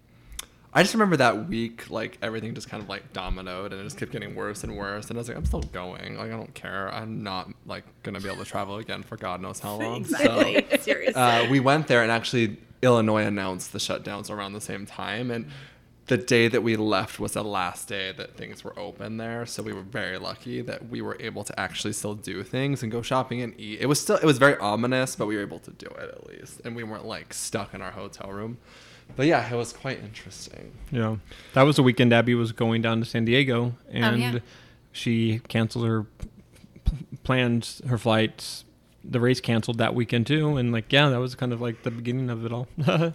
I 0.73 0.83
just 0.83 0.95
remember 0.95 1.17
that 1.17 1.49
week 1.49 1.91
like 1.91 2.19
everything 2.23 2.55
just 2.55 2.69
kind 2.69 2.83
of 2.83 2.89
like 2.89 3.13
dominoed 3.13 3.73
and 3.73 3.81
it 3.81 3.85
just 3.85 3.97
kept 3.97 4.13
getting 4.13 4.35
worse 4.35 4.65
and 4.65 4.77
worse 4.77 5.09
and 5.09 5.19
I 5.19 5.21
was 5.21 5.29
like 5.29 5.37
I'm 5.37 5.47
still 5.47 5.61
going 5.63 6.17
like 6.19 6.31
I 6.31 6.37
don't 6.37 6.55
care 6.55 6.93
I'm 6.93 7.23
not 7.23 7.49
like 7.67 7.85
gonna 8.03 8.21
be 8.21 8.29
able 8.29 8.45
to 8.45 8.45
travel 8.45 8.77
again 8.77 9.03
for 9.03 9.17
God 9.17 9.41
knows 9.41 9.61
how 9.61 9.77
long 9.77 9.97
Exactly. 10.03 10.67
Seriously. 10.81 11.15
so 11.15 11.21
uh, 11.21 11.47
we 11.51 11.59
went 11.61 11.87
there 11.89 12.03
and 12.03 12.13
actually 12.13 12.59
Illinois 12.83 13.25
announced 13.25 13.73
the 13.73 13.79
shutdowns 13.79 14.31
around 14.31 14.53
the 14.53 14.61
same 14.61 14.85
time 14.87 15.31
and 15.31 15.47
the 16.07 16.17
day 16.17 16.49
that 16.49 16.63
we 16.63 16.75
left 16.77 17.21
was 17.21 17.33
the 17.33 17.45
last 17.45 17.87
day 17.89 18.13
that 18.13 18.35
things 18.37 18.63
were 18.65 18.79
open 18.79 19.17
there 19.17 19.45
so 19.47 19.63
we 19.63 19.73
were 19.73 19.83
very 19.83 20.19
lucky 20.19 20.61
that 20.63 20.89
we 20.89 21.03
were 21.03 21.17
able 21.21 21.45
to 21.45 21.59
actually 21.61 21.93
still 21.93 22.15
do 22.15 22.43
things 22.43 22.83
and 22.83 22.91
go 22.93 23.03
shopping 23.03 23.41
and 23.43 23.53
eat 23.59 23.81
it 23.81 23.87
was 23.87 24.01
still 24.01 24.17
it 24.17 24.25
was 24.25 24.39
very 24.39 24.57
ominous 24.59 25.17
but 25.17 25.27
we 25.27 25.35
were 25.37 25.43
able 25.43 25.59
to 25.59 25.71
do 25.73 25.87
it 25.87 26.09
at 26.11 26.27
least 26.27 26.61
and 26.65 26.77
we 26.77 26.83
weren't 26.85 27.05
like 27.07 27.33
stuck 27.35 27.75
in 27.75 27.83
our 27.83 27.91
hotel 27.91 28.31
room 28.31 28.59
but 29.17 29.27
yeah 29.27 29.49
it 29.53 29.57
was 29.57 29.73
quite 29.73 29.99
interesting 30.01 30.73
Yeah, 30.91 31.17
that 31.55 31.63
was 31.63 31.77
the 31.77 31.83
weekend 31.83 32.13
Abby 32.13 32.35
was 32.35 32.53
going 32.53 32.83
down 32.83 33.01
to 33.01 33.05
San 33.07 33.25
Diego, 33.25 33.75
oh, 33.77 33.91
and 33.91 34.21
yeah. 34.21 34.39
she 34.93 35.41
canceled 35.49 35.87
her 35.87 36.05
p- 36.85 37.07
plans, 37.25 37.83
her 37.89 37.99
flights. 37.99 38.65
The 39.05 39.21
race 39.21 39.41
canceled 39.41 39.79
that 39.79 39.95
weekend 39.95 40.27
too, 40.27 40.57
and 40.57 40.73
like 40.73 40.93
yeah, 40.93 41.09
that 41.09 41.19
was 41.19 41.35
kind 41.35 41.53
of 41.53 41.61
like 41.61 41.83
the 41.83 41.91
beginning 41.91 42.29
of 42.31 42.45
it 42.45 42.53
all. 42.53 42.67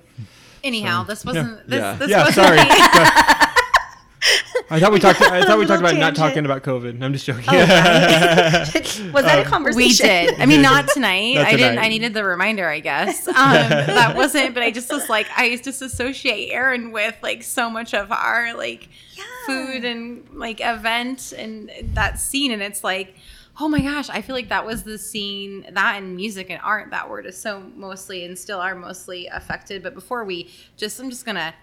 Anyhow, 0.64 1.04
this 1.04 1.26
wasn't. 1.26 1.68
This, 1.68 1.80
Yeah. 1.80 1.96
this 1.96 2.10
yeah, 2.10 2.26
wasn't 2.26 2.36
sorry. 2.36 2.58
I 4.70 4.80
thought 4.80 4.92
we 4.92 5.00
talked. 5.00 5.22
I 5.22 5.46
thought 5.46 5.60
we 5.60 5.66
talked 5.68 5.82
about 5.82 5.94
Little 5.94 6.00
not 6.00 6.16
talking 6.16 6.46
about 6.46 6.64
COVID. 6.64 7.02
I'm 7.02 7.14
just 7.14 7.26
joking. 7.26 7.46
was 9.14 9.26
that 9.26 9.46
a 9.46 9.50
conversation? 9.50 10.08
We 10.08 10.28
did. 10.28 10.40
I 10.40 10.46
mean, 10.46 10.62
not 10.62 10.88
tonight. 10.88 11.36
Not 11.36 11.48
I 11.48 11.56
didn't. 11.56 11.80
I 11.80 11.88
needed 11.90 12.14
the 12.14 12.24
reminder, 12.24 12.68
I 12.68 12.80
guess. 12.80 13.28
Um, 13.28 13.36
that 13.36 14.16
wasn't. 14.16 14.54
But 14.54 14.64
I 14.64 14.72
just 14.72 14.92
was 14.92 15.10
like, 15.10 15.28
I 15.36 15.58
just 15.58 15.82
associate 15.82 16.52
Aaron 16.52 16.92
with 16.92 17.16
like 17.22 17.44
so 17.44 17.70
much 17.70 17.94
of 17.94 18.12
our 18.12 18.54
like 18.56 18.90
food 19.46 19.86
and 19.86 20.28
like 20.34 20.60
event 20.62 21.34
and 21.38 21.72
that 21.94 22.20
scene, 22.20 22.52
and 22.52 22.62
it's 22.62 22.84
like. 22.84 23.16
Oh 23.60 23.68
my 23.68 23.82
gosh, 23.82 24.10
I 24.10 24.24
feel 24.24 24.34
like 24.36 24.50
that 24.50 24.66
was 24.66 24.82
the 24.82 24.98
scene, 24.98 25.68
that 25.74 25.98
and 26.02 26.16
music 26.16 26.50
and 26.50 26.60
art 26.64 26.90
that 26.90 27.08
were 27.08 27.22
just 27.22 27.44
so 27.44 27.62
mostly 27.76 28.26
and 28.26 28.36
still 28.36 28.60
are 28.60 28.74
mostly 28.74 29.28
affected. 29.28 29.84
But 29.84 29.94
before 29.94 30.24
we 30.24 30.50
just, 30.76 31.00
I'm 31.00 31.12
just 31.12 31.24
gonna 31.24 31.54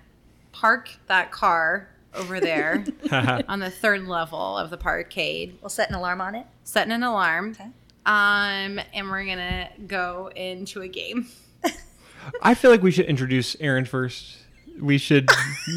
park 0.53 0.91
that 1.09 1.33
car 1.33 1.89
over 2.15 2.41
there 2.41 2.85
on 3.49 3.61
the 3.61 3.71
third 3.71 4.07
level 4.07 4.57
of 4.59 4.71
the 4.71 4.77
parkade 4.77 5.57
We'll 5.61 5.69
set 5.69 5.89
an 5.89 5.95
alarm 5.95 6.21
on 6.21 6.35
it. 6.35 6.47
setting 6.65 6.93
an 6.93 7.03
alarm. 7.03 7.51
Okay. 7.53 7.71
Um, 8.07 8.81
and 8.95 9.09
we're 9.11 9.25
gonna 9.27 9.69
go 9.87 10.31
into 10.35 10.81
a 10.83 10.89
game. 10.89 11.29
I 12.43 12.55
feel 12.55 12.71
like 12.71 12.83
we 12.83 12.91
should 12.91 13.07
introduce 13.07 13.57
Aaron 13.61 13.85
first. 13.85 14.39
We 14.81 14.97
should 14.99 15.29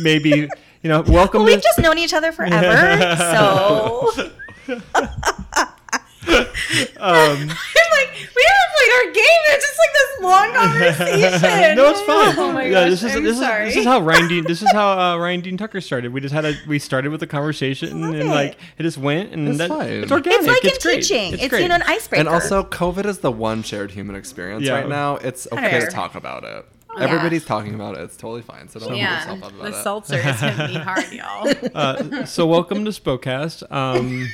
maybe 0.01 0.29
you 0.29 0.89
know 0.89 1.01
welcome. 1.01 1.41
Well, 1.43 1.51
we've 1.51 1.57
to- 1.57 1.61
just 1.61 1.79
known 1.79 1.97
each 1.97 2.13
other 2.13 2.31
forever, 2.31 3.15
so 3.17 4.09
um, 4.67 4.75
I'm 6.99 7.47
like, 7.47 7.57
we 8.35 8.43
haven't 8.49 8.71
played 8.75 8.91
our 8.97 9.13
game. 9.13 9.41
It's 9.49 9.65
just 9.65 9.79
like 9.79 9.93
this 9.93 10.21
long 10.23 10.53
conversation. 11.13 11.75
no, 11.75 11.89
it's 11.89 12.01
fine. 12.01 12.35
Oh 12.37 12.51
my 12.53 12.63
yeah, 12.65 12.71
gosh, 12.71 12.89
this 12.91 13.03
is 13.03 13.15
I'm 13.15 13.23
this 13.23 13.39
sorry. 13.39 13.67
is 13.67 13.73
this 13.75 13.81
is 13.81 13.85
how 13.85 13.99
Ryan 14.01 14.27
Dean 14.27 14.43
this 14.45 14.61
is 14.61 14.71
how 14.71 14.91
uh, 14.99 15.17
Ryan 15.17 15.41
Dean 15.41 15.57
Tucker 15.57 15.81
started. 15.81 16.13
We 16.13 16.21
just 16.21 16.33
had 16.33 16.45
a 16.45 16.55
we 16.67 16.79
started 16.79 17.11
with 17.11 17.21
a 17.23 17.27
conversation 17.27 18.01
love 18.01 18.13
and 18.13 18.23
it. 18.23 18.25
like 18.25 18.57
it 18.77 18.83
just 18.83 18.97
went 18.97 19.31
and 19.33 19.47
It's 19.49 19.57
that, 19.59 19.69
fine. 19.69 19.89
it's 19.89 20.11
organic. 20.11 20.39
it's 20.39 20.47
like 20.47 20.63
in 20.65 20.79
great. 20.81 20.95
teaching. 21.03 21.33
It's, 21.33 21.47
great. 21.47 21.61
you 21.63 21.67
know 21.69 21.75
an 21.75 21.83
icebreaker. 21.83 22.19
and 22.21 22.29
also 22.29 22.63
covid 22.63 23.05
is 23.05 23.19
the 23.19 23.31
one 23.31 23.63
shared 23.63 23.91
human 23.91 24.15
experience 24.15 24.63
Yeah. 24.63 24.73
right 24.75 24.87
now 24.89 25.17
it's 25.17 25.47
okay 25.51 25.69
Fair. 25.69 25.81
to 25.81 25.91
talk 25.91 26.15
about 26.15 26.43
it 26.43 26.65
Yeah. 26.97 27.03
everybody's 27.05 27.45
talking 27.45 27.73
about 27.75 27.95
it 27.97 28.01
it's 28.01 28.15
totally 28.17 28.41
fine 28.41 28.67
so 28.69 28.79
don't 28.79 28.89
beat 28.91 28.97
yeah, 28.97 29.19
yourself 29.19 29.43
up 29.43 29.51
about 29.53 29.71
the 29.71 29.77
it 29.79 29.83
seltzer 29.83 30.15
is 30.17 30.39
hitting 30.39 30.67
me 30.67 30.73
hard, 30.75 31.11
y'all. 31.11 31.71
uh, 31.75 32.25
so 32.25 32.45
welcome 32.45 32.85
to 32.85 32.91
Spokecast. 32.91 33.63
Um, 33.71 34.27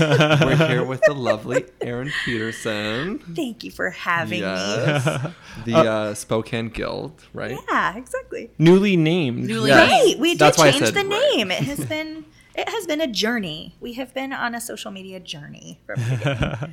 we're 0.46 0.68
here 0.68 0.84
with 0.84 1.00
the 1.06 1.14
lovely 1.14 1.64
Erin 1.80 2.10
Peterson. 2.24 3.18
Thank 3.18 3.64
you 3.64 3.70
for 3.70 3.90
having 3.90 4.40
me. 4.40 4.46
The 5.64 5.74
uh, 5.74 6.14
Spokane 6.14 6.68
Guild, 6.68 7.22
right? 7.32 7.58
Yeah, 7.68 7.96
exactly. 7.96 8.50
newly 8.58 8.96
named. 8.96 9.44
Newly 9.46 9.70
Yes. 9.70 9.90
named. 9.90 10.12
Right, 10.14 10.18
we 10.20 10.30
did 10.30 10.38
That's 10.38 10.58
why 10.58 10.70
change 10.70 10.90
the 10.92 11.04
right. 11.04 11.34
name. 11.34 11.50
It 11.50 11.64
has 11.64 11.84
been 11.84 12.24
it 12.54 12.68
has 12.68 12.86
been 12.86 13.00
a 13.00 13.06
journey. 13.06 13.74
We 13.80 13.94
have 13.94 14.12
been 14.14 14.32
on 14.32 14.54
a 14.54 14.60
social 14.60 14.90
media 14.90 15.20
journey 15.20 15.80
from 15.86 15.96
the 16.00 16.70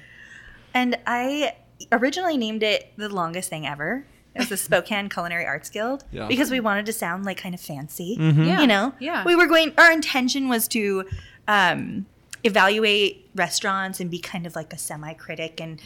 and 0.73 0.97
I 1.05 1.55
originally 1.91 2.37
named 2.37 2.63
it 2.63 2.93
the 2.97 3.09
longest 3.09 3.49
thing 3.49 3.65
ever. 3.67 4.05
It 4.35 4.39
was 4.39 4.49
the 4.49 4.57
Spokane 4.57 5.09
Culinary 5.09 5.45
Arts 5.45 5.69
Guild 5.69 6.05
Yeah. 6.11 6.27
because 6.27 6.49
we 6.49 6.59
wanted 6.59 6.85
to 6.87 6.93
sound 6.93 7.23
like 7.25 7.37
kind 7.37 7.53
of 7.53 7.61
fancy. 7.61 8.17
Yeah, 8.19 8.61
You 8.61 8.67
know, 8.67 8.93
yeah. 8.99 9.23
We 9.23 9.35
were 9.35 9.45
going. 9.47 9.73
Our 9.77 9.91
intention 9.91 10.49
was 10.49 10.67
to 10.69 11.05
um, 11.47 12.05
evaluate 12.43 13.29
restaurants 13.35 13.99
and 13.99 14.11
be 14.11 14.19
kind 14.19 14.45
of 14.45 14.55
like 14.55 14.73
a 14.73 14.77
semi-critic 14.77 15.61
and 15.61 15.81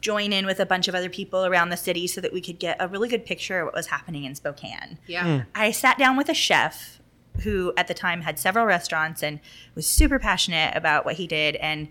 join 0.00 0.32
in 0.32 0.44
with 0.46 0.60
a 0.60 0.66
bunch 0.66 0.86
of 0.86 0.94
other 0.94 1.08
people 1.08 1.44
around 1.46 1.70
the 1.70 1.76
city 1.76 2.06
so 2.06 2.20
that 2.20 2.32
we 2.32 2.40
could 2.40 2.58
get 2.58 2.76
a 2.78 2.86
really 2.88 3.08
good 3.08 3.24
picture 3.24 3.60
of 3.60 3.66
what 3.66 3.74
was 3.74 3.86
happening 3.88 4.24
in 4.24 4.34
Spokane. 4.34 4.98
Yeah. 5.06 5.44
I 5.54 5.70
sat 5.70 5.98
down 5.98 6.16
with 6.16 6.28
a 6.28 6.34
chef 6.34 7.00
who 7.42 7.72
at 7.76 7.88
the 7.88 7.94
time 7.94 8.20
had 8.20 8.38
several 8.38 8.64
restaurants 8.66 9.22
and 9.22 9.40
was 9.74 9.86
super 9.88 10.18
passionate 10.18 10.76
about 10.76 11.04
what 11.04 11.14
he 11.16 11.26
did 11.26 11.56
and 11.56 11.88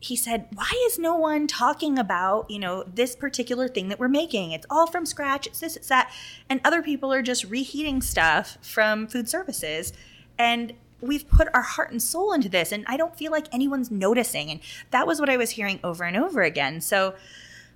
he 0.00 0.16
said, 0.16 0.48
"Why 0.54 0.70
is 0.86 0.98
no 0.98 1.16
one 1.16 1.46
talking 1.46 1.98
about, 1.98 2.50
you 2.50 2.58
know, 2.58 2.84
this 2.84 3.16
particular 3.16 3.68
thing 3.68 3.88
that 3.88 3.98
we're 3.98 4.08
making? 4.08 4.52
It's 4.52 4.66
all 4.68 4.86
from 4.86 5.06
scratch. 5.06 5.46
It's 5.46 5.60
this, 5.60 5.76
it's 5.76 5.88
that." 5.88 6.12
And 6.48 6.60
other 6.64 6.82
people 6.82 7.12
are 7.12 7.22
just 7.22 7.44
reheating 7.44 8.02
stuff 8.02 8.58
from 8.60 9.06
food 9.06 9.28
services 9.28 9.92
and 10.38 10.74
we've 11.00 11.28
put 11.28 11.48
our 11.52 11.62
heart 11.62 11.90
and 11.90 12.02
soul 12.02 12.32
into 12.32 12.48
this 12.48 12.72
and 12.72 12.84
I 12.88 12.96
don't 12.96 13.16
feel 13.16 13.30
like 13.30 13.46
anyone's 13.52 13.90
noticing. 13.90 14.50
And 14.50 14.60
that 14.90 15.06
was 15.06 15.20
what 15.20 15.28
I 15.28 15.36
was 15.36 15.50
hearing 15.50 15.80
over 15.84 16.04
and 16.04 16.16
over 16.16 16.42
again. 16.42 16.80
So 16.80 17.14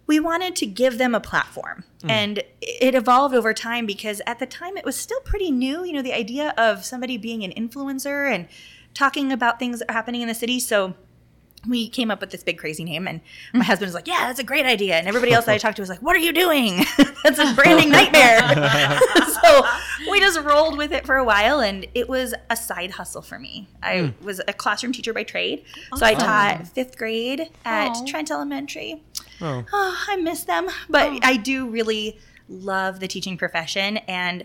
we 0.06 0.18
wanted 0.18 0.56
to 0.56 0.66
give 0.66 0.98
them 0.98 1.14
a 1.14 1.20
platform 1.20 1.84
mm. 2.02 2.10
and 2.10 2.42
it 2.60 2.96
evolved 2.96 3.34
over 3.34 3.54
time 3.54 3.86
because 3.86 4.20
at 4.26 4.40
the 4.40 4.46
time 4.46 4.76
it 4.76 4.84
was 4.84 4.96
still 4.96 5.20
pretty 5.20 5.52
new 5.52 5.84
you 5.84 5.92
know 5.92 6.02
the 6.02 6.14
idea 6.14 6.52
of 6.56 6.84
somebody 6.84 7.16
being 7.16 7.44
an 7.44 7.52
influencer 7.52 8.32
and 8.34 8.48
talking 8.94 9.30
about 9.30 9.60
things 9.60 9.78
that 9.78 9.90
are 9.90 9.92
happening 9.92 10.22
in 10.22 10.26
the 10.26 10.34
city 10.34 10.58
so 10.58 10.94
we 11.68 11.88
came 11.88 12.10
up 12.10 12.20
with 12.20 12.30
this 12.30 12.42
big 12.42 12.58
crazy 12.58 12.84
name 12.84 13.06
and 13.06 13.20
my 13.52 13.60
mm-hmm. 13.60 13.66
husband 13.66 13.86
was 13.86 13.94
like 13.94 14.06
yeah 14.06 14.26
that's 14.26 14.38
a 14.38 14.44
great 14.44 14.66
idea 14.66 14.96
and 14.96 15.06
everybody 15.06 15.32
else 15.32 15.44
that 15.44 15.52
i 15.52 15.58
talked 15.64 15.76
to 15.76 15.82
was 15.82 15.88
like 15.88 16.02
what 16.02 16.16
are 16.16 16.20
you 16.20 16.32
doing 16.32 16.84
that's 17.24 17.38
a 17.38 17.54
branding 17.54 17.90
nightmare 17.90 18.38
so 19.42 19.66
we 20.10 20.20
just 20.20 20.40
rolled 20.40 20.76
with 20.76 20.92
it 20.92 21.04
for 21.06 21.16
a 21.16 21.24
while 21.24 21.60
and 21.60 21.86
it 21.94 22.08
was 22.08 22.34
a 22.50 22.56
side 22.56 22.92
hustle 22.92 23.22
for 23.22 23.38
me 23.38 23.68
i 23.82 24.00
hmm. 24.00 24.24
was 24.24 24.40
a 24.48 24.52
classroom 24.52 24.92
teacher 24.92 25.12
by 25.12 25.22
trade 25.22 25.64
so 25.96 26.04
i 26.04 26.14
taught 26.14 26.66
fifth 26.68 26.96
grade 26.96 27.48
at 27.64 27.90
Aw. 27.90 28.04
trent 28.06 28.30
elementary 28.30 29.02
Oh. 29.40 29.64
oh, 29.72 30.04
I 30.08 30.16
miss 30.16 30.44
them. 30.44 30.68
But 30.88 31.08
oh. 31.08 31.18
I 31.22 31.36
do 31.36 31.68
really 31.68 32.18
love 32.48 33.00
the 33.00 33.08
teaching 33.08 33.36
profession. 33.36 33.98
And 33.98 34.44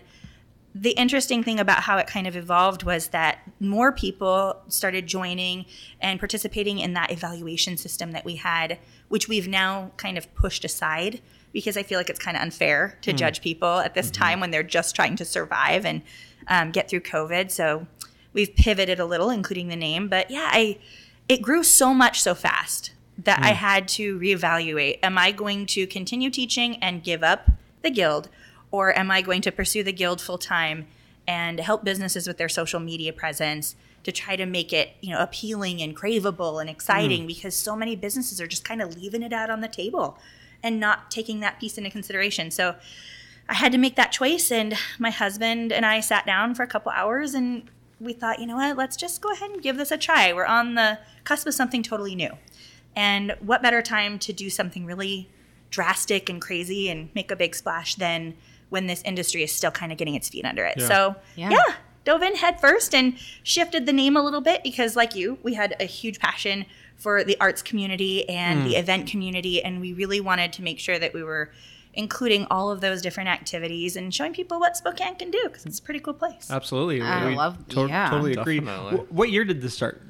the 0.74 0.90
interesting 0.90 1.44
thing 1.44 1.60
about 1.60 1.84
how 1.84 1.98
it 1.98 2.08
kind 2.08 2.26
of 2.26 2.34
evolved 2.34 2.82
was 2.82 3.08
that 3.08 3.38
more 3.60 3.92
people 3.92 4.60
started 4.66 5.06
joining 5.06 5.66
and 6.00 6.18
participating 6.18 6.80
in 6.80 6.94
that 6.94 7.12
evaluation 7.12 7.76
system 7.76 8.10
that 8.10 8.24
we 8.24 8.36
had, 8.36 8.78
which 9.08 9.28
we've 9.28 9.46
now 9.46 9.92
kind 9.96 10.18
of 10.18 10.34
pushed 10.34 10.64
aside 10.64 11.20
because 11.52 11.76
I 11.76 11.84
feel 11.84 11.98
like 12.00 12.10
it's 12.10 12.18
kind 12.18 12.36
of 12.36 12.42
unfair 12.42 12.98
to 13.02 13.12
hmm. 13.12 13.16
judge 13.16 13.40
people 13.40 13.78
at 13.78 13.94
this 13.94 14.10
mm-hmm. 14.10 14.22
time 14.22 14.40
when 14.40 14.50
they're 14.50 14.64
just 14.64 14.96
trying 14.96 15.14
to 15.16 15.24
survive 15.24 15.86
and 15.86 16.02
um, 16.48 16.72
get 16.72 16.90
through 16.90 17.00
COVID. 17.00 17.52
So 17.52 17.86
we've 18.32 18.54
pivoted 18.56 18.98
a 18.98 19.04
little, 19.06 19.30
including 19.30 19.68
the 19.68 19.76
name. 19.76 20.08
But 20.08 20.30
yeah, 20.30 20.50
I 20.52 20.78
it 21.28 21.40
grew 21.40 21.62
so 21.62 21.94
much 21.94 22.20
so 22.20 22.34
fast 22.34 22.92
that 23.16 23.38
I 23.42 23.50
hmm. 23.50 23.56
had 23.56 23.88
to 23.88 24.18
reevaluate. 24.18 24.98
Am 25.04 25.16
I 25.16 25.30
going 25.30 25.66
to 25.66 25.86
continue 25.86 26.30
teaching 26.30 26.76
and 26.82 27.04
give 27.04 27.22
up 27.22 27.48
the 27.82 27.90
guild, 27.90 28.28
or 28.74 28.92
am 28.98 29.08
I 29.08 29.22
going 29.22 29.40
to 29.42 29.52
pursue 29.52 29.84
the 29.84 29.92
guild 29.92 30.20
full 30.20 30.36
time 30.36 30.88
and 31.28 31.60
help 31.60 31.84
businesses 31.84 32.26
with 32.26 32.38
their 32.38 32.48
social 32.48 32.80
media 32.80 33.12
presence 33.12 33.76
to 34.02 34.10
try 34.10 34.34
to 34.34 34.46
make 34.46 34.72
it, 34.72 34.96
you 35.00 35.10
know, 35.12 35.20
appealing 35.20 35.80
and 35.80 35.96
craveable 35.96 36.60
and 36.60 36.68
exciting? 36.68 37.22
Mm. 37.22 37.28
Because 37.28 37.54
so 37.54 37.76
many 37.76 37.94
businesses 37.94 38.40
are 38.40 38.48
just 38.48 38.64
kind 38.64 38.82
of 38.82 38.96
leaving 38.96 39.22
it 39.22 39.32
out 39.32 39.48
on 39.48 39.60
the 39.60 39.68
table 39.68 40.18
and 40.60 40.80
not 40.80 41.08
taking 41.08 41.38
that 41.38 41.60
piece 41.60 41.78
into 41.78 41.88
consideration. 41.88 42.50
So 42.50 42.74
I 43.48 43.54
had 43.54 43.70
to 43.70 43.78
make 43.78 43.94
that 43.94 44.10
choice, 44.10 44.50
and 44.50 44.74
my 44.98 45.10
husband 45.10 45.70
and 45.70 45.86
I 45.86 46.00
sat 46.00 46.26
down 46.26 46.56
for 46.56 46.64
a 46.64 46.66
couple 46.66 46.90
hours, 46.90 47.32
and 47.32 47.70
we 48.00 48.12
thought, 48.12 48.40
you 48.40 48.46
know 48.46 48.56
what, 48.56 48.76
let's 48.76 48.96
just 48.96 49.20
go 49.20 49.30
ahead 49.30 49.52
and 49.52 49.62
give 49.62 49.76
this 49.76 49.92
a 49.92 49.96
try. 49.96 50.32
We're 50.32 50.46
on 50.46 50.74
the 50.74 50.98
cusp 51.22 51.46
of 51.46 51.54
something 51.54 51.84
totally 51.84 52.16
new. 52.16 52.32
And 52.96 53.36
what 53.38 53.62
better 53.62 53.82
time 53.82 54.18
to 54.18 54.32
do 54.32 54.50
something 54.50 54.84
really 54.84 55.28
drastic 55.70 56.28
and 56.28 56.42
crazy 56.42 56.88
and 56.88 57.08
make 57.14 57.30
a 57.30 57.36
big 57.36 57.54
splash 57.54 57.94
than 57.94 58.34
when 58.74 58.88
this 58.88 59.00
industry 59.04 59.44
is 59.44 59.52
still 59.52 59.70
kind 59.70 59.92
of 59.92 59.98
getting 59.98 60.16
its 60.16 60.28
feet 60.28 60.44
under 60.44 60.64
it. 60.64 60.74
Yeah. 60.76 60.88
So, 60.88 61.16
Yeah. 61.36 61.50
yeah. 61.50 61.74
dove 62.04 62.22
in 62.22 62.34
head 62.34 62.60
first 62.60 62.94
and 62.94 63.16
shifted 63.42 63.86
the 63.86 63.92
name 63.92 64.16
a 64.16 64.22
little 64.22 64.42
bit 64.42 64.62
because, 64.62 64.96
like 64.96 65.14
you, 65.14 65.38
we 65.42 65.54
had 65.54 65.74
a 65.80 65.84
huge 65.84 66.18
passion 66.18 66.66
for 66.96 67.24
the 67.24 67.36
arts 67.40 67.62
community 67.62 68.28
and 68.28 68.66
the 68.66 68.72
hmm. 68.72 68.82
event 68.82 69.06
community, 69.06 69.62
and 69.62 69.80
we 69.80 69.92
really 69.94 70.20
wanted 70.20 70.52
to 70.52 70.62
make 70.62 70.78
sure 70.78 70.98
that 70.98 71.14
we 71.14 71.22
were 71.22 71.50
including 71.94 72.46
all 72.50 72.70
of 72.70 72.80
those 72.80 73.00
different 73.00 73.28
activities 73.28 73.94
and 73.96 74.12
showing 74.12 74.32
people 74.32 74.58
what 74.58 74.76
Spokane 74.76 75.14
can 75.14 75.30
do 75.30 75.40
because 75.44 75.64
it's 75.64 75.78
a 75.78 75.82
pretty 75.82 76.00
cool 76.00 76.14
place. 76.14 76.50
Absolutely. 76.50 77.00
I 77.00 77.28
We 77.28 77.36
love- 77.36 77.68
to- 77.68 77.86
yeah. 77.86 78.10
totally 78.10 78.32
agree. 78.32 78.58
Definitely. 78.58 78.98
What 79.10 79.30
year 79.30 79.44
did 79.44 79.62
this 79.62 79.74
start? 79.74 80.02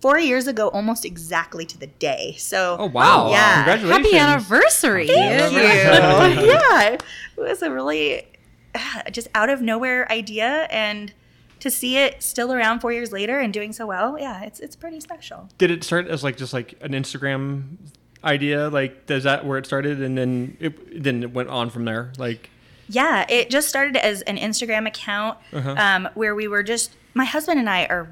Four 0.00 0.18
years 0.18 0.46
ago, 0.46 0.68
almost 0.68 1.04
exactly 1.04 1.66
to 1.66 1.76
the 1.78 1.86
day. 1.88 2.34
So, 2.38 2.76
Oh 2.78 2.86
wow! 2.86 3.30
Yeah. 3.30 3.56
Congratulations! 3.64 4.06
Happy 4.12 4.16
anniversary. 4.18 5.06
Thank 5.06 5.52
you. 5.52 6.46
yeah, 6.50 6.88
it 6.94 7.02
was 7.36 7.62
a 7.62 7.70
really 7.70 8.26
just 9.12 9.28
out 9.34 9.50
of 9.50 9.60
nowhere 9.60 10.10
idea, 10.10 10.66
and 10.70 11.12
to 11.60 11.70
see 11.70 11.98
it 11.98 12.22
still 12.22 12.52
around 12.52 12.80
four 12.80 12.92
years 12.92 13.12
later 13.12 13.38
and 13.38 13.52
doing 13.52 13.72
so 13.72 13.86
well, 13.86 14.18
yeah, 14.18 14.42
it's 14.42 14.60
it's 14.60 14.74
pretty 14.76 15.00
special. 15.00 15.48
Did 15.58 15.70
it 15.70 15.84
start 15.84 16.06
as 16.08 16.24
like 16.24 16.36
just 16.38 16.52
like 16.54 16.74
an 16.80 16.92
Instagram 16.92 17.76
idea? 18.24 18.68
Like, 18.70 19.10
is 19.10 19.24
that 19.24 19.44
where 19.44 19.58
it 19.58 19.66
started, 19.66 20.00
and 20.00 20.16
then 20.16 20.56
it 20.60 21.02
then 21.02 21.22
it 21.22 21.32
went 21.34 21.50
on 21.50 21.68
from 21.68 21.84
there? 21.84 22.12
Like, 22.16 22.48
Yeah, 22.88 23.26
it 23.28 23.50
just 23.50 23.68
started 23.68 23.96
as 23.96 24.22
an 24.22 24.38
Instagram 24.38 24.86
account 24.86 25.36
Uh-huh. 25.52 25.74
um, 25.76 26.08
where 26.14 26.34
we 26.34 26.48
were 26.48 26.62
just 26.62 26.92
my 27.12 27.24
husband 27.26 27.58
and 27.60 27.68
I 27.68 27.84
are 27.84 28.08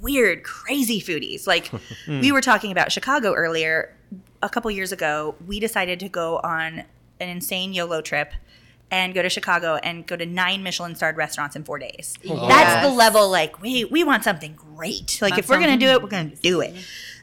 weird, 0.00 0.42
crazy 0.44 1.00
foodies. 1.00 1.46
Like 1.46 1.70
we 2.08 2.32
were 2.32 2.40
talking 2.40 2.72
about 2.72 2.92
Chicago 2.92 3.32
earlier. 3.34 3.94
A 4.40 4.48
couple 4.48 4.70
years 4.70 4.92
ago, 4.92 5.34
we 5.46 5.58
decided 5.58 5.98
to 6.00 6.08
go 6.08 6.38
on 6.38 6.84
an 7.20 7.28
insane 7.28 7.72
YOLO 7.72 8.00
trip 8.00 8.32
and 8.90 9.12
go 9.12 9.20
to 9.22 9.28
Chicago 9.28 9.76
and 9.76 10.06
go 10.06 10.16
to 10.16 10.24
nine 10.24 10.62
Michelin 10.62 10.94
starred 10.94 11.16
restaurants 11.16 11.56
in 11.56 11.64
four 11.64 11.78
days. 11.78 12.14
Oh, 12.28 12.48
That's 12.48 12.86
the 12.86 12.92
level 12.92 13.28
like 13.28 13.60
we 13.60 13.84
we 13.84 14.04
want 14.04 14.24
something 14.24 14.54
great. 14.54 15.18
Like 15.20 15.32
That 15.34 15.40
if 15.40 15.48
we're 15.48 15.60
gonna 15.60 15.76
do 15.76 15.88
it, 15.88 16.02
we're 16.02 16.08
gonna 16.08 16.34
do 16.36 16.60
it. 16.60 16.74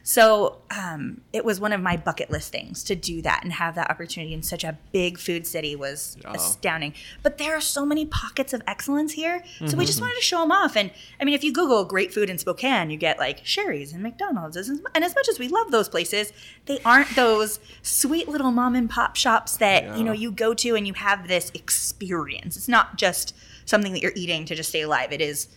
So 0.08 0.58
um, 0.70 1.22
it 1.32 1.44
was 1.44 1.58
one 1.58 1.72
of 1.72 1.80
my 1.80 1.96
bucket 1.96 2.30
list 2.30 2.52
things 2.52 2.84
to 2.84 2.94
do 2.94 3.20
that 3.22 3.40
and 3.42 3.52
have 3.54 3.74
that 3.74 3.90
opportunity 3.90 4.32
in 4.34 4.40
such 4.44 4.62
a 4.62 4.78
big 4.92 5.18
food 5.18 5.48
city 5.48 5.74
was 5.74 6.16
Yeah. 6.22 6.32
astounding. 6.34 6.94
But 7.24 7.38
there 7.38 7.56
are 7.56 7.60
so 7.60 7.84
many 7.84 8.06
pockets 8.06 8.52
of 8.52 8.62
excellence 8.68 9.14
here, 9.14 9.42
so 9.58 9.64
we 9.64 9.68
Mm-hmm. 9.70 9.80
just 9.80 10.00
wanted 10.00 10.14
to 10.14 10.22
show 10.22 10.42
them 10.42 10.52
off. 10.52 10.76
And 10.76 10.92
I 11.20 11.24
mean, 11.24 11.34
if 11.34 11.42
you 11.42 11.52
Google 11.52 11.84
great 11.84 12.14
food 12.14 12.30
in 12.30 12.38
Spokane, 12.38 12.88
you 12.90 12.96
get 12.96 13.18
like 13.18 13.44
Shari's 13.44 13.92
and 13.92 14.00
McDonald's. 14.00 14.56
And 14.56 14.80
and 14.94 15.02
as 15.02 15.12
much 15.16 15.28
as 15.28 15.40
we 15.40 15.48
love 15.48 15.72
those 15.72 15.88
places, 15.88 16.32
they 16.66 16.78
aren't 16.84 17.16
those 17.16 17.58
sweet 17.82 18.28
little 18.28 18.52
mom 18.52 18.76
and 18.76 18.88
pop 18.88 19.16
shops 19.16 19.56
that 19.56 19.82
Yeah. 19.82 19.96
you 19.96 20.04
know 20.04 20.12
you 20.12 20.30
go 20.30 20.54
to 20.54 20.76
and 20.76 20.86
you 20.86 20.94
have 20.94 21.26
this 21.26 21.50
experience. 21.52 22.56
It's 22.56 22.68
not 22.68 22.96
just 22.96 23.34
something 23.64 23.92
that 23.92 24.02
you're 24.02 24.12
eating 24.14 24.44
to 24.44 24.54
just 24.54 24.68
stay 24.68 24.82
alive. 24.82 25.10
It 25.10 25.20
is 25.20 25.48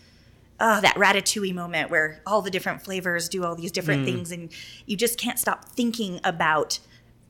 uh, 0.60 0.80
that 0.80 0.94
ratatouille 0.96 1.54
moment 1.54 1.90
where 1.90 2.20
all 2.26 2.42
the 2.42 2.50
different 2.50 2.82
flavors 2.82 3.28
do 3.28 3.44
all 3.44 3.56
these 3.56 3.72
different 3.72 4.04
things, 4.04 4.30
and 4.30 4.52
you 4.86 4.96
just 4.96 5.18
can't 5.18 5.38
stop 5.38 5.70
thinking 5.70 6.20
about 6.22 6.78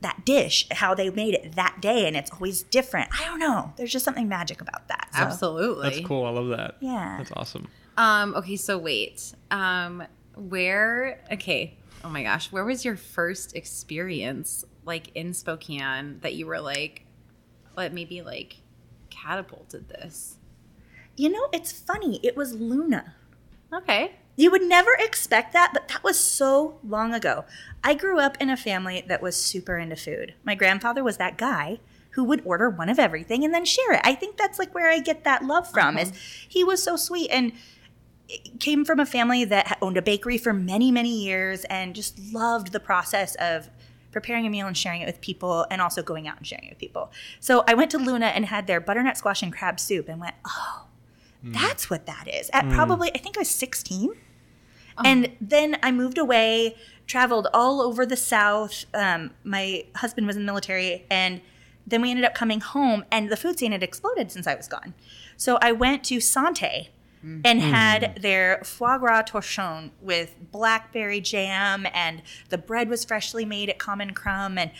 that 0.01 0.25
dish, 0.25 0.67
how 0.71 0.93
they 0.93 1.09
made 1.11 1.33
it 1.33 1.55
that 1.55 1.77
day, 1.79 2.07
and 2.07 2.17
it's 2.17 2.31
always 2.31 2.63
different. 2.63 3.09
I 3.19 3.25
don't 3.25 3.39
know. 3.39 3.71
There's 3.77 3.91
just 3.91 4.03
something 4.03 4.27
magic 4.27 4.59
about 4.59 4.87
that. 4.87 5.09
So, 5.13 5.21
Absolutely. 5.21 5.89
that's 5.89 6.07
cool. 6.07 6.25
I 6.25 6.31
love 6.31 6.49
that. 6.49 6.77
Yeah. 6.79 7.15
that's 7.17 7.31
awesome. 7.35 7.67
Um, 7.97 8.35
okay, 8.35 8.55
so 8.55 8.77
wait. 8.77 9.33
Um, 9.51 10.03
where 10.35 11.23
okay. 11.31 11.77
Oh 12.03 12.09
my 12.09 12.23
gosh, 12.23 12.51
where 12.51 12.65
was 12.65 12.83
your 12.83 12.95
first 12.95 13.55
experience 13.55 14.65
like 14.85 15.15
in 15.15 15.33
Spokane 15.33 16.19
that 16.21 16.33
you 16.33 16.47
were 16.47 16.59
like 16.59 17.05
what 17.75 17.93
maybe 17.93 18.21
like 18.21 18.57
catapulted 19.09 19.87
this? 19.87 20.37
You 21.15 21.29
know, 21.29 21.47
it's 21.53 21.71
funny. 21.71 22.19
It 22.23 22.35
was 22.35 22.53
Luna. 22.53 23.13
Okay. 23.73 24.15
You 24.35 24.51
would 24.51 24.63
never 24.63 24.91
expect 24.97 25.53
that, 25.53 25.71
but 25.73 25.87
that 25.89 26.03
was 26.03 26.19
so 26.19 26.79
long 26.83 27.13
ago. 27.13 27.45
I 27.83 27.93
grew 27.93 28.19
up 28.19 28.37
in 28.39 28.49
a 28.49 28.57
family 28.57 29.03
that 29.07 29.21
was 29.21 29.35
super 29.35 29.77
into 29.77 29.95
food. 29.95 30.33
My 30.43 30.55
grandfather 30.55 31.03
was 31.03 31.17
that 31.17 31.37
guy 31.37 31.79
who 32.11 32.23
would 32.23 32.41
order 32.45 32.69
one 32.69 32.89
of 32.89 32.99
everything 32.99 33.43
and 33.43 33.53
then 33.53 33.65
share 33.65 33.93
it. 33.93 34.01
I 34.03 34.15
think 34.15 34.37
that's 34.37 34.59
like 34.59 34.73
where 34.73 34.89
I 34.89 34.99
get 34.99 35.23
that 35.23 35.45
love 35.45 35.69
from 35.69 35.97
is 35.97 36.09
uh-huh. 36.09 36.19
he 36.47 36.63
was 36.63 36.83
so 36.83 36.95
sweet 36.95 37.29
and 37.29 37.53
came 38.59 38.85
from 38.85 38.99
a 38.99 39.05
family 39.05 39.45
that 39.45 39.77
owned 39.81 39.97
a 39.97 40.01
bakery 40.01 40.37
for 40.37 40.53
many, 40.53 40.91
many 40.91 41.23
years 41.23 41.65
and 41.65 41.95
just 41.95 42.19
loved 42.33 42.71
the 42.71 42.79
process 42.79 43.35
of 43.35 43.69
preparing 44.11 44.45
a 44.45 44.49
meal 44.49 44.67
and 44.67 44.77
sharing 44.77 45.01
it 45.01 45.05
with 45.05 45.21
people 45.21 45.65
and 45.71 45.81
also 45.81 46.03
going 46.03 46.27
out 46.27 46.37
and 46.37 46.45
sharing 46.45 46.65
it 46.65 46.71
with 46.71 46.79
people. 46.79 47.11
So 47.39 47.63
I 47.67 47.73
went 47.73 47.91
to 47.91 47.97
Luna 47.97 48.27
and 48.27 48.45
had 48.45 48.67
their 48.67 48.81
butternut 48.81 49.17
squash 49.17 49.41
and 49.41 49.53
crab 49.53 49.79
soup 49.79 50.09
and 50.09 50.19
went, 50.19 50.35
"Oh, 50.45 50.87
Mm. 51.45 51.53
that's 51.53 51.89
what 51.89 52.05
that 52.05 52.27
is." 52.27 52.49
At 52.53 52.65
mm. 52.65 52.73
probably 52.73 53.11
I 53.13 53.17
think 53.17 53.37
I 53.37 53.41
was 53.41 53.49
16. 53.49 54.11
And 55.03 55.35
then 55.41 55.77
I 55.81 55.91
moved 55.91 56.19
away, 56.19 56.75
traveled 57.07 57.47
all 57.53 57.81
over 57.81 58.05
the 58.05 58.17
South. 58.17 58.85
Um, 58.93 59.31
my 59.43 59.85
husband 59.95 60.27
was 60.27 60.35
in 60.35 60.43
the 60.43 60.45
military, 60.45 61.05
and 61.09 61.41
then 61.85 62.01
we 62.01 62.11
ended 62.11 62.25
up 62.25 62.33
coming 62.33 62.59
home, 62.59 63.05
and 63.11 63.29
the 63.29 63.37
food 63.37 63.59
scene 63.59 63.71
had 63.71 63.83
exploded 63.83 64.31
since 64.31 64.47
I 64.47 64.55
was 64.55 64.67
gone. 64.67 64.93
So 65.37 65.57
I 65.61 65.71
went 65.71 66.03
to 66.05 66.19
Sante 66.19 66.89
mm. 67.25 67.41
and 67.43 67.61
had 67.61 68.19
their 68.21 68.61
foie 68.63 68.97
gras 68.97 69.23
torchon 69.23 69.91
with 70.01 70.35
blackberry 70.51 71.21
jam, 71.21 71.87
and 71.93 72.21
the 72.49 72.57
bread 72.57 72.89
was 72.89 73.03
freshly 73.03 73.45
made 73.45 73.69
at 73.69 73.79
Common 73.79 74.13
Crumb, 74.13 74.57
and 74.57 74.71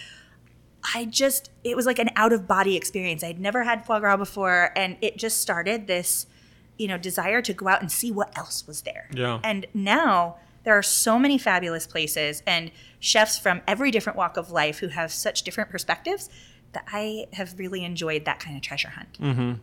I 0.94 1.06
just, 1.06 1.52
it 1.64 1.76
was 1.76 1.86
like 1.86 2.00
an 2.00 2.10
out 2.16 2.34
of 2.34 2.48
body 2.48 2.76
experience. 2.76 3.24
I'd 3.24 3.40
never 3.40 3.64
had 3.64 3.86
foie 3.86 4.00
gras 4.00 4.18
before, 4.18 4.72
and 4.76 4.98
it 5.02 5.18
just 5.18 5.40
started 5.40 5.88
this, 5.88 6.28
you 6.82 6.88
know, 6.88 6.98
desire 6.98 7.44
to 7.44 7.54
go 7.54 7.68
out 7.68 7.80
and 7.80 7.92
see 7.92 8.12
what 8.12 8.36
else 8.36 8.66
was 8.66 8.82
there. 8.82 9.08
Yeah. 9.14 9.40
And 9.44 9.68
now 9.72 10.38
there 10.64 10.76
are 10.76 10.82
so 10.82 11.20
many 11.20 11.38
fabulous 11.38 11.86
places 11.86 12.42
and 12.48 12.72
chefs 13.00 13.38
from 13.38 13.62
every 13.68 13.92
different 13.92 14.18
walk 14.18 14.36
of 14.36 14.50
life 14.50 14.80
who 14.80 14.88
have 14.88 15.12
such 15.12 15.44
different 15.44 15.70
perspectives 15.70 16.28
that 16.72 16.84
I 16.88 17.28
have 17.34 17.60
really 17.60 17.86
enjoyed 17.86 18.26
that 18.26 18.40
kind 18.40 18.56
of 18.56 18.64
treasure 18.64 18.90
hunt. 18.90 19.20
Mm-hmm. 19.22 19.54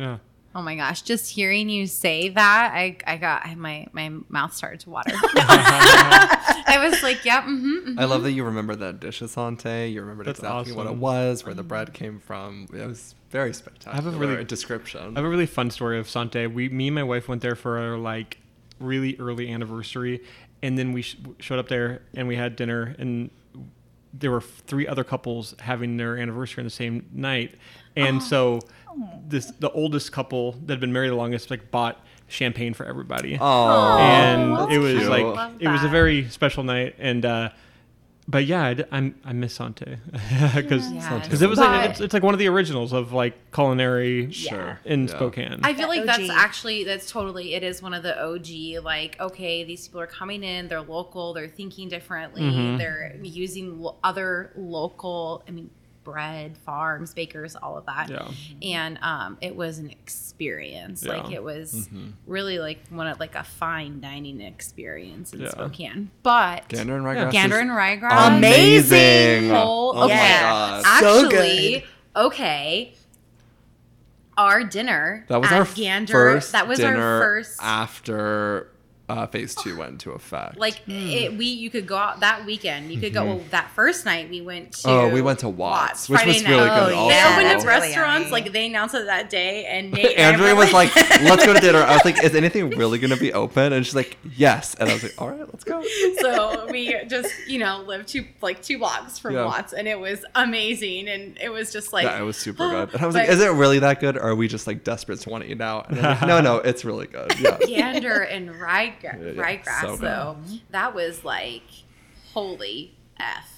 Yeah. 0.00 0.18
Oh 0.54 0.62
my 0.62 0.76
gosh, 0.76 1.02
just 1.02 1.32
hearing 1.32 1.68
you 1.68 1.88
say 1.88 2.28
that, 2.28 2.72
I 2.72 2.96
I 3.06 3.16
got 3.16 3.44
I, 3.44 3.54
my 3.56 3.86
my 3.92 4.10
mouth 4.28 4.54
started 4.54 4.80
to 4.80 4.90
water. 4.90 5.12
I 5.24 6.78
was 6.88 7.02
like, 7.02 7.24
yep, 7.24 7.44
mm-hmm, 7.44 7.98
I 7.98 8.04
love 8.04 8.22
that 8.22 8.32
you 8.32 8.44
remember 8.44 8.74
that 8.76 8.98
dish 8.98 9.20
at 9.20 9.30
Sante. 9.30 9.90
You 9.90 10.00
remembered 10.00 10.26
That's 10.26 10.38
exactly 10.38 10.72
what 10.72 10.86
it 10.86 10.96
was, 10.96 11.44
where 11.44 11.54
the 11.54 11.62
bread 11.62 11.92
came 11.92 12.18
from. 12.18 12.66
It 12.72 12.86
was 12.86 13.14
very 13.30 13.52
spectacular. 13.52 13.92
I 13.92 13.96
have 13.96 14.06
a 14.06 14.16
really- 14.18 14.44
description. 14.44 15.16
I 15.16 15.20
have 15.20 15.24
a 15.24 15.28
really 15.28 15.46
fun 15.46 15.70
story 15.70 15.98
of 15.98 16.08
Sante. 16.08 16.46
We, 16.46 16.68
me 16.68 16.88
and 16.88 16.94
my 16.94 17.02
wife 17.02 17.28
went 17.28 17.42
there 17.42 17.54
for 17.54 17.78
our 17.78 17.96
like 17.98 18.38
really 18.80 19.16
early 19.18 19.50
anniversary, 19.50 20.22
and 20.62 20.78
then 20.78 20.92
we 20.92 21.02
sh- 21.02 21.16
showed 21.38 21.58
up 21.58 21.68
there 21.68 22.02
and 22.14 22.26
we 22.28 22.36
had 22.36 22.56
dinner, 22.56 22.94
and 22.98 23.30
there 24.14 24.30
were 24.30 24.40
three 24.40 24.86
other 24.86 25.04
couples 25.04 25.54
having 25.60 25.96
their 25.96 26.16
anniversary 26.16 26.62
on 26.62 26.64
the 26.64 26.70
same 26.70 27.06
night, 27.12 27.54
and 27.96 28.22
so 28.22 28.60
this 29.28 29.46
the 29.60 29.70
oldest 29.72 30.10
couple 30.12 30.52
that 30.52 30.70
had 30.74 30.80
been 30.80 30.92
married 30.92 31.10
the 31.10 31.14
longest 31.14 31.50
like 31.50 31.70
bought 31.70 32.00
champagne 32.28 32.74
for 32.74 32.84
everybody. 32.86 33.36
oh, 33.40 33.98
and 33.98 34.56
that's 34.56 34.72
it 34.72 34.78
was 34.78 34.94
cute. 34.98 35.08
like 35.08 35.52
it 35.60 35.68
was 35.68 35.84
a 35.84 35.88
very 35.88 36.28
special 36.30 36.62
night 36.64 36.94
and 36.98 37.24
uh 37.24 37.50
but 38.30 38.44
yeah 38.44 38.62
I, 38.62 38.74
d- 38.74 38.84
I'm- 38.92 39.14
I 39.24 39.32
miss 39.32 39.54
Sante 39.54 39.96
because 40.54 40.92
Yes. 40.92 41.40
it 41.42 41.48
was 41.48 41.58
like 41.58 41.90
it's, 41.90 42.00
it's 42.00 42.12
like 42.14 42.22
one 42.22 42.34
of 42.34 42.38
the 42.38 42.46
originals 42.48 42.92
of 42.92 43.12
like 43.12 43.52
culinary 43.52 44.30
Sure. 44.32 44.78
in 44.84 45.08
Yeah. 45.08 45.14
Spokane. 45.14 45.60
I 45.62 45.72
feel 45.74 45.88
like 45.88 46.02
The 46.02 46.06
that's 46.06 46.30
actually 46.30 46.84
that's 46.84 47.10
totally 47.10 47.54
it 47.54 47.62
is 47.62 47.82
one 47.82 47.94
of 47.94 48.02
the 48.02 48.14
OG 48.22 48.84
like 48.84 49.18
okay 49.18 49.64
these 49.64 49.88
people 49.88 50.00
are 50.02 50.06
coming 50.06 50.44
in 50.44 50.68
they're 50.68 50.82
local 50.82 51.32
they're 51.32 51.48
thinking 51.48 51.88
differently 51.88 52.42
Mm-hmm. 52.42 52.76
they're 52.76 53.16
using 53.22 53.80
lo- 53.80 53.96
other 54.04 54.52
local 54.56 55.42
I 55.48 55.50
mean 55.50 55.70
bread 56.12 56.56
farms 56.64 57.12
bakers 57.12 57.54
all 57.54 57.76
of 57.76 57.84
that 57.84 58.08
Yeah. 58.08 58.28
and 58.62 58.98
um 59.02 59.36
it 59.42 59.54
was 59.54 59.78
an 59.78 59.90
experience 59.90 61.02
Yeah. 61.04 61.18
like 61.18 61.32
it 61.32 61.42
was 61.42 61.74
Mm-hmm. 61.74 62.10
really 62.26 62.58
like 62.58 62.78
one 62.88 63.06
of 63.06 63.20
like 63.20 63.34
a 63.34 63.44
fine 63.44 64.00
dining 64.00 64.40
experience 64.40 65.34
in 65.34 65.40
Yeah. 65.40 65.50
Spokane 65.50 66.10
but 66.22 66.66
Gander 66.68 66.96
and 66.96 67.04
Yeah. 67.04 67.14
Ryegrass. 67.26 67.32
Gander 67.32 67.58
and 67.58 67.70
Ryegrass 67.70 68.36
amazing. 68.38 69.50
Whole- 69.50 69.92
Oh 69.98 70.04
okay. 70.04 70.14
my 70.14 70.40
god. 70.40 70.84
So 71.00 71.24
Actually, 71.26 71.84
okay. 72.16 72.94
Our 74.38 74.62
dinner 74.64 75.24
That 75.28 75.40
was 75.40 75.50
at 75.50 75.58
our 75.58 75.64
Gander. 75.74 76.12
first 76.12 76.52
that 76.52 76.66
was 76.68 76.78
dinner 76.78 77.02
our 77.02 77.20
first. 77.20 77.58
after 77.62 78.70
uh, 79.08 79.26
phase 79.26 79.54
two 79.54 79.76
went 79.76 79.92
into 79.92 80.10
effect. 80.12 80.58
Like 80.58 80.80
it, 80.86 81.36
we, 81.36 81.46
you 81.46 81.70
could 81.70 81.86
go 81.86 81.96
out 81.96 82.20
that 82.20 82.44
weekend. 82.44 82.92
You 82.92 83.00
could 83.00 83.12
go. 83.14 83.24
Well, 83.24 83.40
that 83.50 83.70
first 83.70 84.04
night 84.04 84.28
we 84.30 84.40
went 84.40 84.72
to. 84.72 84.88
Mm-hmm. 84.88 85.06
Oh, 85.10 85.14
we 85.14 85.22
went 85.22 85.38
to 85.40 85.48
Watts, 85.48 86.08
which 86.08 86.20
Friday 86.20 86.34
was 86.34 86.42
really 86.48 86.66
night. 86.66 86.80
good 86.86 86.92
Oh, 86.92 86.96
also. 86.98 87.08
They 87.10 87.14
yeah, 87.16 87.32
opened 87.32 87.46
that's 87.46 87.64
up 87.64 87.68
really 87.68 87.80
restaurants. 87.88 88.20
yummy. 88.30 88.30
Like 88.32 88.52
they 88.52 88.66
announced 88.66 88.94
it 88.94 89.06
that 89.06 89.30
day, 89.30 89.64
and 89.66 89.92
Nate 89.92 90.16
and 90.18 90.34
Andrea 90.34 90.54
was 90.54 90.72
like, 90.72 90.94
"Let's 90.96 91.44
go 91.46 91.52
to 91.54 91.60
dinner." 91.60 91.78
I 91.78 91.94
was 91.94 92.04
like, 92.04 92.22
"Is 92.22 92.34
anything 92.34 92.70
really 92.78 92.98
gonna 92.98 93.16
be 93.16 93.32
open?" 93.32 93.72
And 93.72 93.84
she's 93.84 93.94
like, 93.94 94.16
"Yes." 94.36 94.74
And 94.74 94.88
I 94.90 94.92
was 94.94 95.02
like, 95.02 95.14
"All 95.20 95.28
right, 95.30 95.40
let's 95.40 95.64
go." 95.64 95.82
so 96.20 96.66
we 96.70 96.94
just 97.06 97.32
you 97.46 97.58
know 97.58 97.82
lived 97.86 98.08
two 98.08 98.24
like 98.42 98.62
two 98.62 98.78
blocks 98.78 99.18
from 99.18 99.34
Yeah. 99.34 99.44
Watts, 99.46 99.72
and 99.72 99.88
it 99.88 99.98
was 99.98 100.24
amazing, 100.34 101.08
and 101.08 101.38
it 101.40 101.48
was 101.50 101.72
just 101.72 101.92
like 101.92 102.04
yeah, 102.04 102.18
it 102.20 102.24
was 102.24 102.36
super 102.36 102.68
good. 102.68 102.92
And 102.94 103.02
I 103.02 103.06
was 103.06 103.14
like, 103.14 103.28
"Is 103.30 103.40
it 103.40 103.48
really 103.52 103.78
that 103.80 104.00
good, 104.00 104.16
or 104.16 104.22
are 104.22 104.34
we 104.34 104.48
just 104.48 104.66
like 104.66 104.84
desperate 104.84 105.20
to 105.20 105.30
want 105.30 105.44
to 105.44 105.50
eat 105.50 105.60
out?" 105.60 105.88
And 105.90 106.00
like, 106.02 106.20
no, 106.26 106.40
no, 106.40 106.56
it's 106.58 106.84
really 106.84 107.06
good. 107.06 107.38
Yeah. 107.40 107.58
gander 107.58 108.20
and 108.22 108.50
ryegra- 108.50 108.96
Yeah, 109.02 109.16
yeah, 109.18 109.32
ryegrass 109.32 109.80
so 109.80 109.96
good. 109.96 110.00
though 110.00 110.36
that 110.70 110.94
was 110.94 111.24
like 111.24 111.62
holy 112.32 112.94
f 113.18 113.48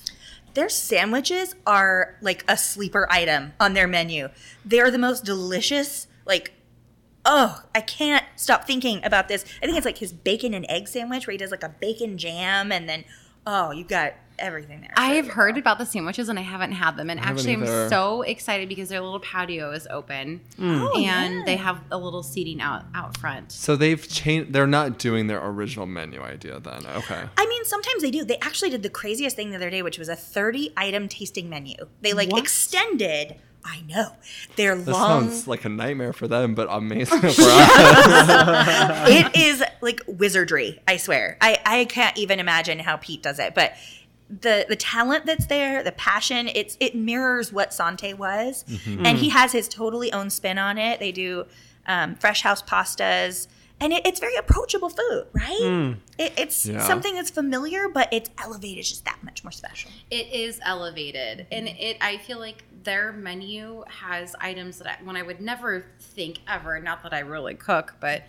Their 0.54 0.68
sandwiches 0.68 1.54
are 1.66 2.16
like 2.20 2.44
a 2.48 2.56
sleeper 2.56 3.06
item 3.10 3.52
on 3.60 3.74
their 3.74 3.86
menu. 3.86 4.28
They 4.64 4.80
are 4.80 4.90
the 4.90 4.98
most 4.98 5.24
delicious. 5.24 6.06
Like, 6.26 6.52
oh, 7.24 7.62
I 7.74 7.80
can't 7.80 8.24
stop 8.36 8.66
thinking 8.66 9.04
about 9.04 9.28
this. 9.28 9.44
I 9.62 9.66
think 9.66 9.76
it's 9.76 9.86
like 9.86 9.98
his 9.98 10.12
bacon 10.12 10.54
and 10.54 10.66
egg 10.68 10.88
sandwich 10.88 11.26
where 11.26 11.32
he 11.32 11.38
does 11.38 11.50
like 11.50 11.62
a 11.62 11.68
bacon 11.68 12.18
jam 12.18 12.72
and 12.72 12.88
then, 12.88 13.04
oh, 13.46 13.70
you've 13.70 13.88
got 13.88 14.14
everything 14.40 14.80
there. 14.80 14.90
I 14.96 15.14
have 15.14 15.26
So 15.26 15.32
heard 15.32 15.58
about 15.58 15.78
the 15.78 15.86
sandwiches 15.86 16.28
and 16.28 16.38
I 16.38 16.42
haven't 16.42 16.72
had 16.72 16.96
them. 16.96 17.10
And 17.10 17.20
I 17.20 17.24
actually, 17.24 17.52
I'm 17.54 17.62
either. 17.62 17.88
so 17.88 18.22
excited 18.22 18.68
because 18.68 18.88
their 18.88 19.00
little 19.00 19.20
patio 19.20 19.70
is 19.72 19.86
open 19.90 20.40
mm. 20.58 20.80
Oh, 20.80 20.96
and 20.98 21.34
yeah. 21.38 21.42
they 21.44 21.56
have 21.56 21.80
a 21.90 21.98
little 21.98 22.22
seating 22.22 22.60
out 22.60 22.84
out 22.94 23.16
front. 23.18 23.52
So 23.52 23.76
they've 23.76 24.06
changed. 24.08 24.52
They're 24.52 24.66
not 24.66 24.98
doing 24.98 25.26
their 25.26 25.44
original 25.44 25.86
menu 25.86 26.20
idea 26.22 26.58
then. 26.60 26.86
Okay. 26.86 27.22
I 27.36 27.46
mean, 27.46 27.64
sometimes 27.64 28.02
they 28.02 28.10
do. 28.10 28.24
They 28.24 28.38
actually 28.38 28.70
did 28.70 28.82
the 28.82 28.90
craziest 28.90 29.36
thing 29.36 29.50
the 29.50 29.56
other 29.56 29.70
day, 29.70 29.82
which 29.82 29.98
was 29.98 30.08
a 30.08 30.16
30 30.16 30.72
item 30.76 31.08
tasting 31.08 31.48
menu. 31.48 31.74
They 32.00 32.12
like 32.12 32.30
What? 32.30 32.42
extended, 32.42 33.36
I 33.64 33.82
know, 33.88 34.12
their 34.56 34.74
This 34.76 34.88
long. 34.88 35.28
sounds 35.28 35.46
like 35.46 35.64
a 35.64 35.68
nightmare 35.68 36.12
for 36.12 36.26
them, 36.28 36.54
but 36.54 36.68
amazing 36.70 37.20
for 37.20 37.26
us. 37.28 37.38
it 39.08 39.36
is 39.36 39.62
like 39.80 40.02
wizardry, 40.06 40.80
I 40.86 40.96
swear. 40.96 41.36
I, 41.40 41.58
I 41.64 41.84
can't 41.86 42.16
even 42.16 42.40
imagine 42.40 42.78
how 42.78 42.96
Pete 42.96 43.22
does 43.22 43.38
it. 43.38 43.54
But 43.54 43.72
the 44.30 44.66
the 44.68 44.76
talent 44.76 45.26
that's 45.26 45.46
there, 45.46 45.82
the 45.82 45.92
passion, 45.92 46.48
it's 46.54 46.76
it 46.80 46.94
mirrors 46.94 47.52
what 47.52 47.74
Sante 47.74 48.14
was. 48.14 48.64
And 48.86 49.18
he 49.18 49.30
has 49.30 49.52
his 49.52 49.68
totally 49.68 50.12
own 50.12 50.30
spin 50.30 50.56
on 50.58 50.78
it. 50.78 51.00
They 51.00 51.12
do 51.12 51.46
um, 51.86 52.14
fresh 52.14 52.42
house 52.42 52.62
pastas. 52.62 53.48
And 53.80 53.92
it, 53.94 54.06
it's 54.06 54.20
very 54.20 54.36
approachable 54.36 54.90
food, 54.90 55.26
right? 55.32 55.96
It, 56.18 56.32
it's 56.36 56.66
Yeah. 56.66 56.82
something 56.86 57.14
that's 57.14 57.30
familiar, 57.30 57.88
but 57.88 58.08
it's 58.12 58.28
elevated 58.38 58.84
just 58.84 59.04
that 59.06 59.18
much 59.22 59.42
more 59.42 59.50
special. 59.52 59.90
It 60.10 60.26
is 60.32 60.60
elevated, 60.62 61.46
and 61.50 61.68
it. 61.68 61.96
I 62.00 62.18
feel 62.18 62.38
like 62.38 62.64
their 62.82 63.12
menu 63.12 63.84
has 63.88 64.34
items 64.40 64.78
that 64.78 64.86
I, 65.00 65.04
when 65.04 65.14
I 65.16 65.22
would 65.22 65.40
never 65.40 65.84
think 65.98 66.38
ever. 66.48 66.78
Not 66.80 67.02
that 67.04 67.12
I 67.14 67.20
really 67.20 67.54
cook, 67.54 67.94
but 68.00 68.24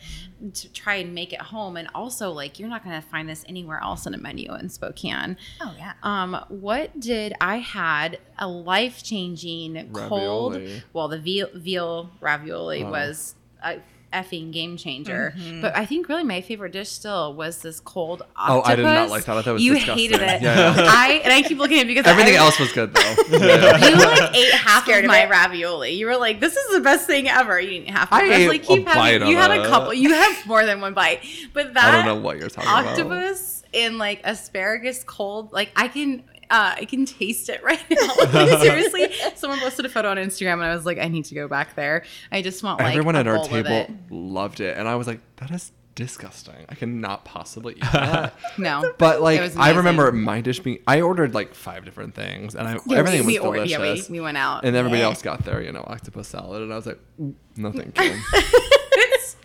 to 0.53 0.71
try 0.73 0.95
and 0.95 1.13
make 1.13 1.33
it 1.33 1.41
home, 1.41 1.75
and 1.75 1.89
also 1.93 2.31
like 2.31 2.57
you're 2.59 2.69
not 2.69 2.83
going 2.85 2.99
to 3.01 3.05
find 3.05 3.27
this 3.27 3.43
anywhere 3.49 3.79
else 3.81 4.05
in 4.05 4.13
a 4.13 4.17
menu 4.17 4.53
in 4.55 4.69
Spokane. 4.69 5.35
Oh 5.61 5.73
yeah. 5.77 5.93
Um, 6.03 6.45
what 6.47 6.97
did 6.99 7.33
I 7.41 7.57
had 7.57 8.19
a 8.39 8.47
life 8.47 9.03
changing 9.03 9.89
cold? 9.93 10.55
Ravioli. 10.55 10.83
Well, 10.93 11.07
the 11.09 11.19
veal, 11.19 11.47
veal 11.53 12.09
ravioli 12.21 12.83
Oh. 12.85 12.91
was 12.91 13.35
a 13.63 13.79
effing 14.13 14.51
game 14.51 14.77
changer. 14.77 15.33
Mm-hmm. 15.37 15.61
But 15.61 15.75
I 15.75 15.85
think 15.85 16.09
really 16.09 16.23
my 16.23 16.41
favorite 16.41 16.71
dish 16.73 16.89
still 16.89 17.33
was 17.33 17.61
this 17.61 17.79
cold 17.79 18.23
Oh. 18.37 18.61
I 18.65 18.75
did 18.75 18.83
not 18.83 19.09
like 19.09 19.25
that. 19.25 19.37
I 19.37 19.41
thought 19.41 19.49
it 19.49 19.53
was 19.53 19.63
you 19.63 19.73
disgusting. 19.75 19.97
hated 20.11 20.21
it. 20.21 20.41
Yeah, 20.41 20.75
yeah. 20.75 20.85
I 20.87 21.21
and 21.23 21.31
I 21.33 21.41
keep 21.41 21.57
looking 21.57 21.77
at 21.77 21.83
it 21.83 21.87
because 21.87 22.05
Everything 22.05 22.35
I, 22.35 22.37
else 22.37 22.59
was 22.59 22.71
good 22.71 22.93
though. 22.93 23.15
Yeah. 23.31 23.87
You 23.89 23.95
like 23.95 24.35
ate 24.35 24.51
half 24.53 24.83
Scared 24.83 25.05
of 25.05 25.09
of 25.09 25.11
my 25.15 25.23
it? 25.23 25.29
ravioli. 25.29 25.91
You 25.91 26.05
were 26.07 26.17
like, 26.17 26.39
"This 26.39 26.55
is 26.55 26.73
the 26.75 26.81
best 26.81 27.07
thing 27.07 27.27
ever." 27.27 27.59
You 27.59 27.69
didn't 27.81 27.95
have. 27.95 28.09
I 28.11 28.23
was 28.27 28.31
ate 28.37 28.47
like, 28.49 28.63
a 28.63 28.65
"Keep 28.67 28.87
having." 28.87 29.21
bite 29.21 29.29
You 29.29 29.35
had 29.37 29.51
a 29.51 29.67
couple. 29.67 29.93
You 29.93 30.13
have 30.13 30.45
more 30.47 30.65
than 30.65 30.81
one 30.81 30.93
bite, 30.93 31.23
but 31.53 31.73
that 31.73 31.93
I 31.93 31.97
don't 31.97 32.05
know 32.05 32.21
what 32.21 32.37
you're 32.37 32.49
talking 32.49 32.69
about. 32.69 32.87
octopus 32.87 33.63
and 33.73 33.97
like 33.97 34.19
asparagus 34.25 35.01
cold 35.05 35.53
like 35.53 35.71
i 35.77 35.87
can 35.87 36.21
uh, 36.51 36.75
I 36.77 36.85
can 36.85 37.05
taste 37.05 37.49
it 37.49 37.63
right 37.63 37.81
now. 37.89 37.97
Like, 38.33 38.61
seriously, 38.61 39.11
someone 39.35 39.59
posted 39.59 39.85
a 39.85 39.89
photo 39.89 40.09
on 40.11 40.17
Instagram, 40.17 40.53
and 40.53 40.63
I 40.65 40.75
was 40.75 40.85
like, 40.85 40.99
I 40.99 41.07
need 41.07 41.25
to 41.25 41.35
go 41.35 41.47
back 41.47 41.75
there. 41.75 42.03
I 42.31 42.41
just 42.41 42.61
want 42.63 42.79
like 42.79 42.89
Everyone 42.91 43.15
a 43.15 43.19
at 43.19 43.27
our 43.27 43.35
bowl 43.37 43.45
table 43.47 43.71
it. 43.71 43.89
loved 44.11 44.59
it, 44.59 44.77
and 44.77 44.87
I 44.87 44.95
was 44.95 45.07
like, 45.07 45.19
"That 45.37 45.49
is 45.51 45.71
disgusting. 45.95 46.55
I 46.69 46.75
cannot 46.75 47.25
possibly 47.25 47.73
eat 47.75 47.83
that." 47.93 48.33
No, 48.57 48.93
But 48.97 49.21
like, 49.21 49.55
I 49.57 49.71
remember 49.71 50.07
amazing. 50.09 50.25
my 50.25 50.41
dish 50.41 50.59
being. 50.59 50.79
I 50.87 51.01
ordered 51.01 51.33
like 51.33 51.53
five 51.55 51.85
different 51.85 52.13
things, 52.15 52.55
and 52.55 52.67
I 52.67 52.77
Yeah, 52.85 52.97
everything 52.97 53.25
we, 53.25 53.39
was 53.39 53.41
we, 53.43 53.47
or- 53.47 53.53
delicious. 53.65 54.07
Yeah, 54.09 54.11
we, 54.13 54.19
we 54.19 54.21
went 54.21 54.37
out. 54.37 54.63
and 54.65 54.75
everybody 54.75 54.99
Yeah. 55.01 55.07
else 55.07 55.21
got 55.21 55.43
their, 55.45 55.61
you 55.61 55.71
know, 55.71 55.83
octopus 55.87 56.27
salad, 56.27 56.61
and 56.61 56.71
I 56.71 56.75
was 56.75 56.85
like, 56.85 56.99
"Mm, 57.19 57.33
"No, 57.57 57.71
thank 57.71 57.99
you." 57.99 58.15
it's 58.33 59.35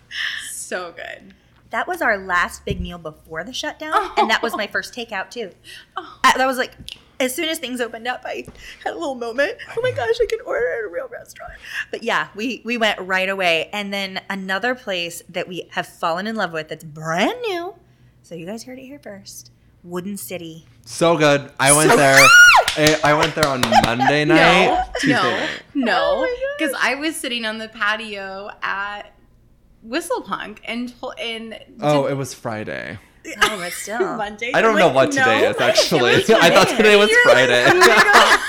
so 0.52 0.92
good. 0.92 1.34
That 1.76 1.86
was 1.86 2.00
our 2.00 2.16
last 2.16 2.64
big 2.64 2.80
meal 2.80 2.96
before 2.96 3.44
the 3.44 3.52
shutdown, 3.52 3.92
Oh. 3.94 4.14
and 4.16 4.30
that 4.30 4.40
was 4.42 4.56
my 4.56 4.66
first 4.66 4.94
takeout 4.94 5.28
too. 5.30 5.50
Oh. 5.94 6.20
I- 6.24 6.32
that 6.38 6.46
was 6.46 6.56
like, 6.56 6.72
as 7.20 7.34
soon 7.34 7.50
as 7.50 7.58
things 7.58 7.82
opened 7.82 8.08
up, 8.08 8.22
I 8.24 8.46
had 8.82 8.94
a 8.94 8.98
little 8.98 9.14
moment. 9.14 9.58
Oh 9.76 9.82
my 9.82 9.90
gosh, 9.90 10.14
I 10.18 10.24
can 10.26 10.38
order 10.46 10.66
at 10.78 10.84
a 10.84 10.88
real 10.88 11.06
restaurant. 11.08 11.52
But 11.90 12.02
yeah, 12.02 12.28
we 12.34 12.62
we 12.64 12.78
went 12.78 12.98
right 13.00 13.28
away, 13.28 13.68
and 13.74 13.92
then 13.92 14.22
another 14.30 14.74
place 14.74 15.22
that 15.28 15.48
we 15.48 15.68
have 15.72 15.86
fallen 15.86 16.26
in 16.26 16.34
love 16.34 16.54
with 16.54 16.68
that's 16.70 16.82
brand 16.82 17.38
new. 17.42 17.74
So 18.22 18.34
you 18.34 18.46
guys 18.46 18.62
heard 18.64 18.78
it 18.78 18.86
here 18.86 18.98
first. 18.98 19.50
Wooden 19.84 20.16
City. 20.16 20.64
so 20.86 21.18
good. 21.18 21.50
I 21.60 21.76
went 21.76 21.90
So- 21.90 21.96
there. 21.98 22.16
I, 22.78 23.00
I 23.04 23.14
went 23.14 23.34
there 23.34 23.46
on 23.48 23.60
Monday 23.84 24.24
night, 24.24 24.66
no, 24.66 24.82
Tuesday 24.98 25.12
no, 25.14 25.22
night. 25.30 25.48
no, 25.74 25.98
oh 26.16 26.20
my 26.22 26.54
because 26.58 26.74
I 26.80 26.94
was 26.94 27.16
sitting 27.16 27.44
on 27.46 27.58
the 27.58 27.68
patio 27.68 28.50
at 28.62 29.12
Whistlepunk 29.86 30.58
and 30.66 30.88
to- 31.00 31.10
and 31.20 31.58
Oh, 31.80 32.06
it 32.06 32.14
was 32.14 32.34
Friday. 32.34 32.98
Oh, 33.42 33.58
but 33.58 33.72
still. 33.72 33.98
Monday. 34.16 34.52
I 34.54 34.60
don't 34.62 34.76
know 34.78 34.88
what 34.88 35.10
today 35.12 35.42
no. 35.42 35.50
is 35.50 35.60
actually. 35.60 36.14
I 36.34 36.50
thought 36.50 36.68
today 36.76 36.96
was 36.96 37.10
You're 37.10 37.22
Friday. 37.24 37.64
like, 37.64 37.74
oh, 37.76 38.46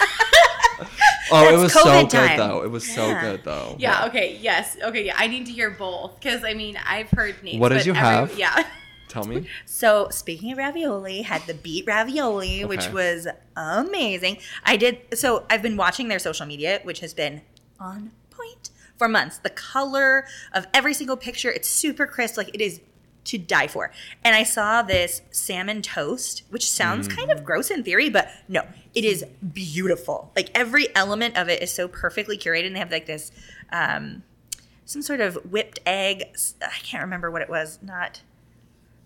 oh, 1.32 1.48
it 1.48 1.52
That's 1.52 1.64
was 1.64 1.74
so 1.74 1.84
COVID 1.86 2.12
good 2.12 2.40
though. 2.40 2.64
It 2.64 2.72
was 2.72 2.88
so 2.88 3.20
good 3.20 3.44
though. 3.44 3.76
Yeah. 3.80 4.06
Okay. 4.08 4.38
Yes. 4.42 4.78
Okay. 4.84 5.06
Yeah. 5.06 5.16
I 5.18 5.28
need 5.28 5.46
to 5.48 5.52
hear 5.52 5.70
both 5.72 6.20
because 6.20 6.44
I 6.44 6.54
mean 6.54 6.78
I've 6.86 7.10
heard 7.10 7.42
names. 7.44 7.60
What 7.60 7.70
did 7.70 7.80
but 7.80 7.86
you 7.88 7.94
every- 7.94 8.02
have? 8.02 8.38
Yeah. 8.38 8.66
Tell 9.10 9.24
me. 9.26 9.48
So 9.66 10.10
speaking 10.12 10.52
of 10.52 10.58
ravioli, 10.58 11.22
had 11.22 11.42
the 11.44 11.54
beet 11.54 11.86
ravioli, 11.88 12.66
which 12.66 12.90
was 12.92 13.26
amazing. 13.56 14.38
I 14.66 14.76
did 14.78 15.00
so 15.14 15.46
I've 15.50 15.62
been 15.62 15.78
watching 15.78 16.08
their 16.10 16.20
social 16.20 16.46
media, 16.46 16.82
which 16.84 17.00
has 17.00 17.14
been 17.14 17.42
on 17.80 18.02
point 18.02 18.12
for 18.98 19.08
months. 19.08 19.38
The 19.38 19.50
color 19.50 20.26
of 20.54 20.68
every 20.74 20.94
single 20.94 21.18
picture, 21.18 21.52
it's 21.52 21.70
super 21.70 22.06
crisp, 22.06 22.38
like 22.38 22.54
it 22.54 22.62
is 22.62 22.82
to 23.26 23.38
die 23.38 23.68
for. 23.68 23.92
And 24.24 24.36
I 24.36 24.44
saw 24.44 24.82
this 24.82 25.22
salmon 25.32 25.82
toast, 25.82 26.44
which 26.50 26.70
sounds 26.70 27.08
kind 27.10 27.30
of 27.30 27.44
gross 27.44 27.70
in 27.70 27.84
theory, 27.84 28.10
but 28.10 28.30
no, 28.48 28.62
it 28.96 29.04
is 29.04 29.26
beautiful. 29.54 30.32
Like 30.36 30.50
every 30.56 30.96
element 30.96 31.38
of 31.38 31.50
it 31.50 31.62
is 31.62 31.72
so 31.72 31.88
perfectly 31.90 32.38
curated. 32.38 32.68
And 32.68 32.76
they 32.76 32.80
have 32.80 32.92
like 32.92 33.06
this 33.06 33.32
um, 33.72 34.24
some 34.86 35.02
sort 35.02 35.20
of 35.20 35.36
whipped 35.50 35.80
egg. 35.86 36.24
I 36.62 36.80
can't 36.84 37.04
remember 37.04 37.30
what 37.30 37.42
it 37.42 37.50
was. 37.50 37.80
Not 37.82 38.22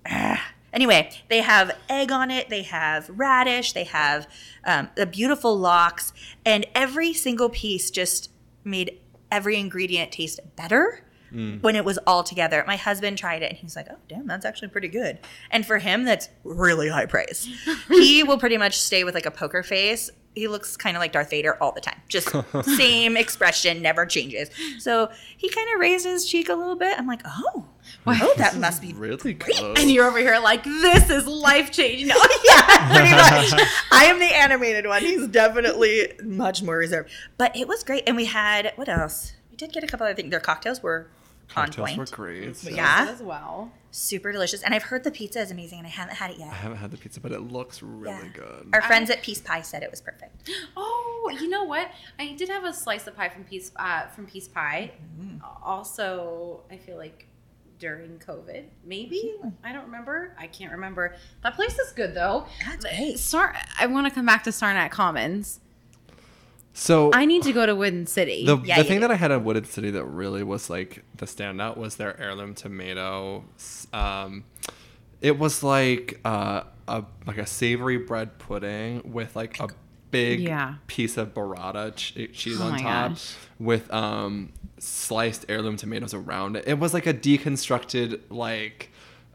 Ah. 0.06 0.54
Anyway, 0.74 1.12
they 1.30 1.42
have 1.42 1.78
egg 1.90 2.12
on 2.12 2.32
it, 2.32 2.50
they 2.50 2.62
have 2.62 3.10
radish, 3.10 3.74
they 3.74 3.84
have 3.84 4.28
um, 4.64 4.90
the 4.96 5.06
beautiful 5.06 5.58
lox, 5.58 6.14
and 6.46 6.66
every 6.74 7.14
single 7.14 7.50
piece 7.50 7.92
just 7.92 8.32
made 8.64 8.98
every 9.32 9.58
ingredient 9.58 10.12
taste 10.12 10.39
better 10.56 11.04
mm. 11.34 11.62
when 11.62 11.76
it 11.76 11.86
was 11.86 11.98
all 12.06 12.24
together. 12.24 12.63
My 12.67 12.76
husband 12.76 13.17
tried 13.17 13.41
it 13.41 13.50
and 13.50 13.58
he's 13.58 13.76
like, 13.76 13.88
oh, 13.89 13.98
damn, 14.08 14.28
that's 14.28 14.46
actually 14.46 14.70
pretty 14.70 14.88
good. 14.88 15.20
And 15.50 15.65
for 15.65 15.78
him, 15.78 16.04
that's 16.04 16.30
really 16.44 16.89
high 16.89 17.06
praise. 17.06 17.48
he 17.88 18.24
will 18.24 18.38
pretty 18.38 18.58
much 18.58 18.80
stay 18.80 19.04
with 19.04 19.15
like 19.15 19.26
a 19.26 19.32
poker 19.32 19.63
face. 19.63 20.12
He 20.34 20.48
looks 20.48 20.78
kind 20.78 20.96
of 20.96 21.02
like 21.02 21.12
Darth 21.12 21.30
Vader 21.30 21.62
all 21.62 21.74
the 21.74 21.82
time. 21.82 22.00
Just 22.08 22.30
same 22.78 23.17
expression, 23.17 23.82
never 23.82 24.06
changes. 24.06 24.50
So 24.80 25.10
he 25.36 25.50
kind 25.50 25.67
of 25.74 25.80
raised 25.80 26.06
his 26.06 26.26
cheek 26.26 26.48
a 26.48 26.54
little 26.54 26.78
bit. 26.78 26.98
I'm 26.98 27.08
like, 27.08 27.22
oh, 27.26 27.65
oh, 28.08 28.34
that 28.38 28.56
must 28.58 28.82
be 28.82 28.94
Really 28.94 29.34
good. 29.34 29.78
And 29.78 29.90
you're 29.92 30.08
over 30.08 30.18
here 30.20 30.40
like 30.40 30.64
this 30.64 31.10
is 31.10 31.28
life 31.28 31.72
changing. 31.72 32.08
No. 32.08 32.16
yeah, 32.46 32.94
pretty 32.94 33.12
much. 33.12 33.68
I 33.92 34.06
am 34.06 34.20
the 34.20 34.26
animated 34.26 34.86
one. 34.88 35.02
He's 35.02 35.28
definitely 35.28 36.14
much 36.24 36.62
more 36.64 36.78
reserved. 36.78 37.10
But 37.38 37.56
it 37.56 37.68
was 37.68 37.84
great. 37.84 38.04
And 38.08 38.16
we 38.16 38.26
had, 38.26 38.74
what 38.76 38.90
else? 38.90 39.34
We 39.50 39.58
did 39.58 39.72
get 39.72 39.84
a 39.84 39.88
couple 39.88 40.06
other 40.06 40.16
things. 40.16 40.30
Their 40.32 40.40
cocktails 40.40 40.82
were 40.82 41.08
on 41.56 41.66
Cocktails 41.68 41.88
point. 41.90 41.98
were 41.98 42.06
great. 42.16 42.64
Yeah. 42.64 43.08
As 43.10 43.22
well. 43.22 43.72
Super 43.92 44.32
delicious. 44.32 44.64
And 44.64 44.74
I've 44.74 44.84
heard 44.84 45.04
the 45.04 45.12
pizza 45.12 45.42
is 45.42 45.52
amazing 45.52 45.80
and 45.80 45.88
I 45.88 45.92
haven't 45.92 46.16
had 46.16 46.32
it 46.32 46.38
yet. 46.38 46.48
I 46.50 46.56
haven't 46.56 46.78
had 46.78 46.92
the 46.92 46.98
pizza, 46.98 47.20
but 47.20 47.32
it 47.34 47.42
looks 47.42 47.84
really 47.84 48.14
Yeah. 48.14 48.32
good. 48.34 48.70
Our 48.74 48.82
friends 48.82 49.10
at 49.10 49.22
Peace 49.22 49.42
Pie 49.42 49.62
said 49.62 49.84
it 49.84 49.92
was 49.92 50.00
perfect. 50.02 50.50
Oh, 50.78 51.30
you 51.42 51.50
know 51.50 51.66
what? 51.66 51.92
I 52.18 52.34
did 52.34 52.48
have 52.50 52.64
a 52.64 52.74
slice 52.74 53.06
of 53.08 53.16
pie 53.18 53.30
from 53.30 53.44
Peace 53.44 53.72
uh, 53.76 54.08
from 54.08 54.28
Peace 54.28 54.48
Pie. 54.48 54.92
Mm. 55.20 55.42
Also, 55.62 56.62
I 56.72 56.78
feel 56.78 56.96
like 56.98 57.28
during 57.82 58.20
COVID. 58.26 58.63
Maybe 58.86 59.34
I 59.63 59.74
don't 59.74 59.84
remember. 59.86 60.34
I 60.39 60.48
can't 60.48 60.72
remember. 60.72 61.15
That 61.44 61.56
place 61.56 61.78
is 61.78 61.91
good 61.91 62.13
though. 62.13 62.46
That's 62.65 62.86
great. 62.86 63.20
Star. 63.20 63.54
I 63.78 63.88
want 63.88 64.08
to 64.08 64.13
come 64.13 64.26
back 64.26 64.44
to 64.46 64.52
Saranac 64.54 64.91
Commons. 64.91 65.60
So 66.74 67.12
I 67.13 67.26
need 67.26 67.44
to 67.44 67.52
go 67.52 67.65
to 67.65 67.76
Wooden 67.76 68.06
City. 68.08 68.46
the, 68.46 68.58
Yeah, 68.60 68.78
the 68.78 68.84
you 68.84 68.88
thing 68.88 68.98
do. 68.98 69.02
that 69.02 69.12
I 69.12 69.15
had 69.15 69.32
at 69.32 69.44
Wooden 69.44 69.65
City 69.65 69.91
that 69.91 70.06
really 70.06 70.44
was 70.44 70.70
like 70.70 71.04
the 71.17 71.26
standout 71.26 71.76
was 71.76 71.98
their 71.98 72.17
heirloom 72.20 72.54
tomato. 72.56 73.44
Um, 73.91 74.46
it 75.20 75.38
was 75.38 75.63
like 75.63 76.22
uh, 76.24 76.63
a 76.88 77.04
like 77.28 77.38
a 77.39 77.46
savory 77.46 77.98
bread 77.98 78.39
pudding 78.39 79.02
with 79.12 79.36
like 79.36 79.60
a 79.60 79.67
big 80.12 80.39
Yeah. 80.41 80.76
piece 80.88 81.17
of 81.17 81.34
burrata 81.34 81.94
ch- 81.96 82.13
cheese 82.34 82.62
Oh 82.62 82.65
on 82.67 82.80
top 82.80 83.12
gosh. 83.12 83.36
with 83.60 83.91
um, 83.94 84.54
sliced 84.84 85.46
heirloom 85.48 85.78
tomatoes 85.78 86.13
around 86.13 86.56
it. 86.56 86.63
It 86.67 86.80
was 86.80 86.91
like 86.94 87.06
a 87.06 87.13
deconstructed 87.13 88.20
like 88.32 88.89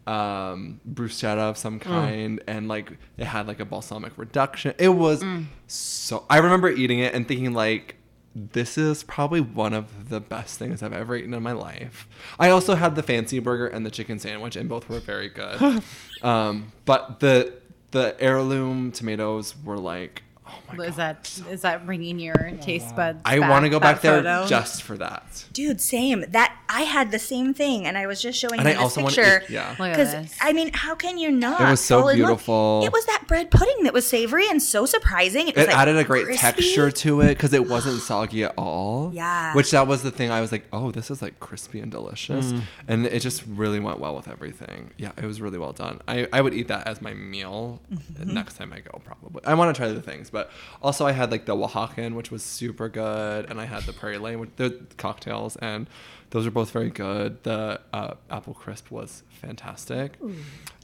um 0.09 0.81
bruschetta 0.89 1.39
of 1.39 1.57
some 1.59 1.79
kind 1.81 2.41
and 2.47 2.69
like 2.69 2.93
it 3.17 3.25
had 3.25 3.49
like 3.49 3.59
a 3.59 3.65
balsamic 3.65 4.13
reduction 4.17 4.73
it 4.79 4.91
was 4.91 5.21
Mm. 5.21 5.47
so 5.67 6.25
i 6.31 6.39
remember 6.39 6.69
eating 6.71 7.01
it 7.01 7.13
and 7.13 7.27
thinking 7.27 7.53
like 7.53 7.97
this 8.37 8.79
is 8.79 9.03
probably 9.03 9.41
one 9.41 9.73
of 9.75 10.09
the 10.09 10.21
best 10.21 10.61
things 10.61 10.81
i've 10.81 10.93
ever 10.93 11.17
eaten 11.17 11.35
in 11.35 11.43
my 11.43 11.51
life 11.51 12.07
i 12.39 12.51
also 12.51 12.77
had 12.77 12.95
the 12.95 13.03
fancy 13.03 13.41
burger 13.41 13.67
and 13.67 13.85
the 13.85 13.91
chicken 13.91 14.21
sandwich 14.21 14.55
and 14.55 14.69
both 14.69 14.89
were 14.89 15.01
very 15.01 15.29
good 15.29 15.83
um 16.23 16.71
but 16.85 17.19
the 17.19 17.55
the 17.91 18.15
heirloom 18.21 18.93
tomatoes 18.93 19.57
were 19.65 19.79
like 19.79 20.23
oh 20.49 20.53
my 20.77 20.85
is 20.85 20.97
god 20.97 20.97
that 20.97 21.41
is 21.51 21.63
that 21.63 21.85
bringing 21.87 22.19
your 22.19 22.53
taste 22.61 22.95
buds? 22.97 23.21
i 23.25 23.39
want 23.39 23.65
to 23.65 23.69
go 23.69 23.81
back 23.81 24.01
there 24.01 24.17
photo? 24.23 24.47
just 24.47 24.83
for 24.83 24.97
that 24.99 25.45
Dude, 25.53 25.81
same. 25.81 26.23
That 26.29 26.55
I 26.69 26.83
had 26.83 27.11
the 27.13 27.19
same 27.19 27.55
thing, 27.55 27.87
and 27.87 27.97
I 27.97 28.07
was 28.07 28.21
just 28.21 28.39
showing 28.39 28.61
And 28.61 28.69
him 28.69 28.73
I 28.73 28.73
this 28.75 28.83
also 28.83 29.03
wanna 29.03 29.15
picture. 29.15 29.43
eat- 29.45 29.51
yeah. 29.51 29.71
Because. 29.73 30.15
I 30.41 30.53
mean, 30.53 30.71
how 30.75 30.95
can 30.95 31.17
you 31.17 31.31
not? 31.33 31.61
It 31.63 31.71
was 31.71 31.81
so 31.81 32.01
fall 32.01 32.09
in 32.11 32.19
love? 32.21 32.29
beautiful. 32.29 32.83
It 32.85 32.93
was 32.93 33.07
that 33.07 33.25
bread 33.27 33.51
pudding 33.51 33.85
that 33.85 33.95
was 33.95 34.07
savory 34.07 34.47
and 34.51 34.63
so 34.63 34.85
surprising. 34.85 35.49
It, 35.49 35.57
was 35.57 35.65
it 35.65 35.69
like 35.69 35.77
added 35.79 35.97
a 35.97 36.05
great 36.05 36.27
crispy. 36.27 36.41
texture 36.43 36.91
to 36.91 37.23
it 37.23 37.29
because 37.29 37.55
it 37.55 37.67
wasn't 37.67 38.01
soggy 38.11 38.45
at 38.45 38.53
all. 38.59 39.13
Yeah. 39.15 39.55
Which 39.55 39.71
that 39.71 39.87
was 39.87 40.03
the 40.03 40.11
thing. 40.11 40.31
I 40.31 40.43
was 40.43 40.53
like, 40.53 40.67
oh, 40.75 40.91
this 40.91 41.11
is 41.11 41.23
like 41.23 41.41
crispy 41.41 41.81
and 41.81 41.91
delicious, 41.91 42.53
and 42.87 43.07
it 43.07 43.21
just 43.21 43.43
really 43.47 43.81
went 43.81 43.99
well 43.99 44.15
with 44.15 44.29
everything. 44.29 44.91
Yeah, 44.99 45.13
it 45.17 45.25
was 45.25 45.41
really 45.41 45.59
well 45.59 45.73
done. 45.73 46.01
I, 46.07 46.29
I 46.35 46.43
would 46.43 46.53
eat 46.53 46.69
that 46.69 46.87
as 46.87 47.01
my 47.01 47.15
meal 47.15 47.81
Mm-hmm. 47.91 48.33
next 48.35 48.55
time 48.59 48.73
I 48.75 48.81
go. 48.81 49.01
Probably. 49.05 49.43
I 49.47 49.55
want 49.55 49.75
to 49.75 49.79
try 49.81 49.91
the 49.91 50.03
things, 50.03 50.29
but 50.37 50.51
also 50.83 51.07
I 51.07 51.13
had 51.13 51.31
like 51.31 51.47
the 51.47 51.57
Oaxacan, 51.57 52.15
which 52.15 52.31
was 52.31 52.43
super 52.43 52.89
good, 52.91 53.49
and 53.49 53.59
I 53.59 53.65
had 53.65 53.85
the 53.85 53.95
Prairie 53.95 54.19
Lane, 54.19 54.39
with 54.39 54.55
the 54.57 54.69
cocktails, 54.99 55.57
and 55.57 55.89
those 56.29 56.47
are 56.47 56.51
both 56.51 56.71
very 56.73 56.91
good. 56.91 57.43
The 57.43 57.81
uh, 57.93 58.15
apple 58.31 58.53
crisp 58.53 58.91
was 58.91 59.23
fantastic. 59.31 60.19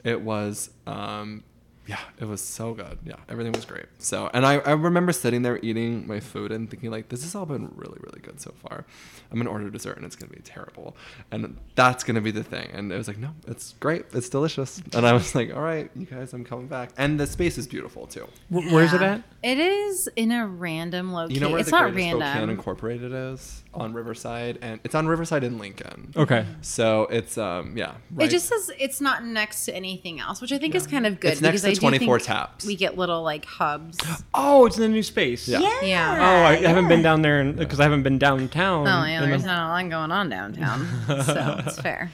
It 0.03 0.21
was. 0.21 0.71
Um, 0.87 1.43
yeah, 1.85 1.99
it 2.19 2.25
was 2.25 2.41
so 2.41 2.73
good. 2.73 2.97
Yeah, 3.05 3.15
everything 3.27 3.51
was 3.51 3.65
great. 3.65 3.85
So, 3.97 4.29
and 4.33 4.45
I, 4.45 4.55
I 4.59 4.71
remember 4.71 5.11
sitting 5.11 5.41
there 5.41 5.59
eating 5.61 6.07
my 6.07 6.19
food 6.19 6.51
and 6.51 6.69
thinking 6.69 6.91
like, 6.91 7.09
this 7.09 7.23
has 7.23 7.35
all 7.35 7.45
been 7.45 7.71
really, 7.75 7.97
really 8.01 8.21
good 8.21 8.39
so 8.39 8.53
far. 8.61 8.85
I'm 9.31 9.37
gonna 9.37 9.49
order 9.49 9.69
dessert 9.69 9.97
and 9.97 10.05
it's 10.05 10.15
gonna 10.15 10.31
be 10.31 10.41
terrible, 10.43 10.95
and 11.31 11.57
that's 11.75 12.03
gonna 12.03 12.21
be 12.21 12.31
the 12.31 12.43
thing. 12.43 12.69
And 12.73 12.91
it 12.91 12.97
was 12.97 13.07
like, 13.07 13.17
no, 13.17 13.31
it's 13.47 13.73
great, 13.79 14.05
it's 14.13 14.29
delicious. 14.29 14.81
And 14.93 15.05
I 15.05 15.13
was 15.13 15.35
like, 15.35 15.53
all 15.55 15.61
right, 15.61 15.89
you 15.95 16.05
guys, 16.05 16.33
I'm 16.33 16.45
coming 16.45 16.67
back. 16.67 16.91
And 16.97 17.19
the 17.19 17.27
space 17.27 17.57
is 17.57 17.67
beautiful 17.67 18.07
too. 18.07 18.27
Wh- 18.49 18.71
Where's 18.71 18.93
it 18.93 19.01
at? 19.01 19.21
It 19.43 19.57
is 19.59 20.07
in 20.15 20.31
a 20.31 20.47
random 20.47 21.11
location. 21.13 21.35
You 21.35 21.41
know 21.41 21.49
where 21.49 21.59
it's 21.59 21.69
the 21.69 21.75
not 21.77 21.91
Greater 21.91 22.11
Spokane. 22.11 22.49
Incorporated 22.49 23.11
is 23.13 23.61
on 23.73 23.91
Riverside, 23.93 24.59
and 24.61 24.79
it's 24.83 24.95
on 24.95 25.07
Riverside 25.07 25.43
in 25.43 25.57
Lincoln. 25.57 26.13
Okay. 26.15 26.45
So 26.61 27.07
it's 27.09 27.37
um 27.37 27.75
yeah. 27.75 27.95
It 28.19 28.29
just 28.29 28.47
says 28.47 28.71
it's 28.79 29.01
not 29.01 29.25
next 29.25 29.65
to 29.65 29.75
anything 29.75 30.19
else, 30.21 30.39
which 30.41 30.51
I 30.53 30.57
think 30.59 30.75
is 30.75 30.87
kind 30.87 31.05
of 31.05 31.19
good. 31.19 31.33
It's 31.33 31.41
next 31.41 31.61
because 31.61 31.61
to 31.63 31.67
I 31.67 31.72
do 31.75 31.81
24 31.81 32.19
think 32.19 32.27
taps. 32.27 32.65
We 32.65 32.75
get 32.75 32.97
little 32.97 33.23
like 33.23 33.45
hubs. 33.45 33.97
Oh, 34.35 34.65
it's 34.65 34.77
in 34.77 34.81
the 34.81 34.89
new 34.89 35.03
space. 35.03 35.47
Yeah. 35.47 35.59
Yeah. 35.59 35.81
Yeah. 35.83 36.17
Oh, 36.19 36.43
I 36.45 36.55
haven't 36.55 36.87
been 36.87 37.01
down 37.03 37.21
there 37.21 37.43
because 37.53 37.79
I 37.79 37.83
haven't 37.83 38.03
been 38.03 38.17
downtown. 38.17 38.87
Oh 38.87 39.05
yeah, 39.05 39.23
in 39.23 39.29
there's 39.29 39.41
the- 39.43 39.47
not 39.47 39.67
a 39.67 39.83
lot 39.83 39.89
going 39.91 40.11
on 40.11 40.29
downtown, 40.29 40.87
so 41.07 41.61
it's 41.65 41.79
fair. 41.79 42.11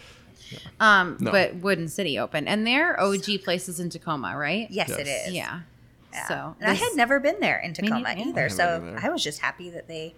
Um, 0.79 1.17
No. 1.19 1.31
but 1.31 1.55
Wooden 1.55 1.87
City 1.87 2.17
open, 2.19 2.47
and 2.47 2.65
they're 2.65 2.99
OG 2.99 3.43
places 3.43 3.79
in 3.79 3.89
Tacoma, 3.89 4.35
right? 4.35 4.67
Yes, 4.69 4.89
Yes. 4.89 4.99
it 4.99 5.07
is. 5.07 5.33
Yeah. 5.33 5.59
Yeah. 6.11 6.27
So 6.27 6.55
and 6.59 6.71
I 6.71 6.73
had 6.73 6.89
never 6.95 7.19
been 7.19 7.39
there 7.39 7.59
in 7.59 7.73
Tacoma 7.73 8.01
neither. 8.15 8.29
either, 8.29 8.45
I 8.45 8.47
so 8.47 8.63
either. 8.83 8.99
I 9.03 9.09
was 9.09 9.23
just 9.23 9.39
happy 9.41 9.69
that 9.69 9.87
they 9.87 10.15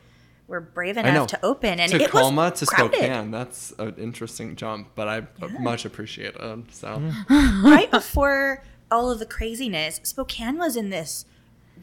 were 0.47 0.61
brave 0.61 0.97
enough 0.97 1.27
to 1.27 1.45
open. 1.45 1.79
And 1.79 1.91
Tacoma 1.91 2.47
it 2.47 2.51
was 2.51 2.59
to 2.61 2.65
crowded. 2.65 2.95
Spokane. 2.97 3.31
That's 3.31 3.73
an 3.77 3.95
interesting 3.97 4.55
jump, 4.55 4.89
but 4.95 5.07
I 5.07 5.23
much 5.59 5.85
appreciate 5.85 6.35
it. 6.39 6.63
So 6.71 7.01
right 7.29 7.89
before 7.91 8.63
all 8.91 9.09
of 9.09 9.19
the 9.19 9.25
craziness, 9.25 9.99
Spokane 10.03 10.57
was 10.57 10.75
in 10.75 10.89
this 10.89 11.25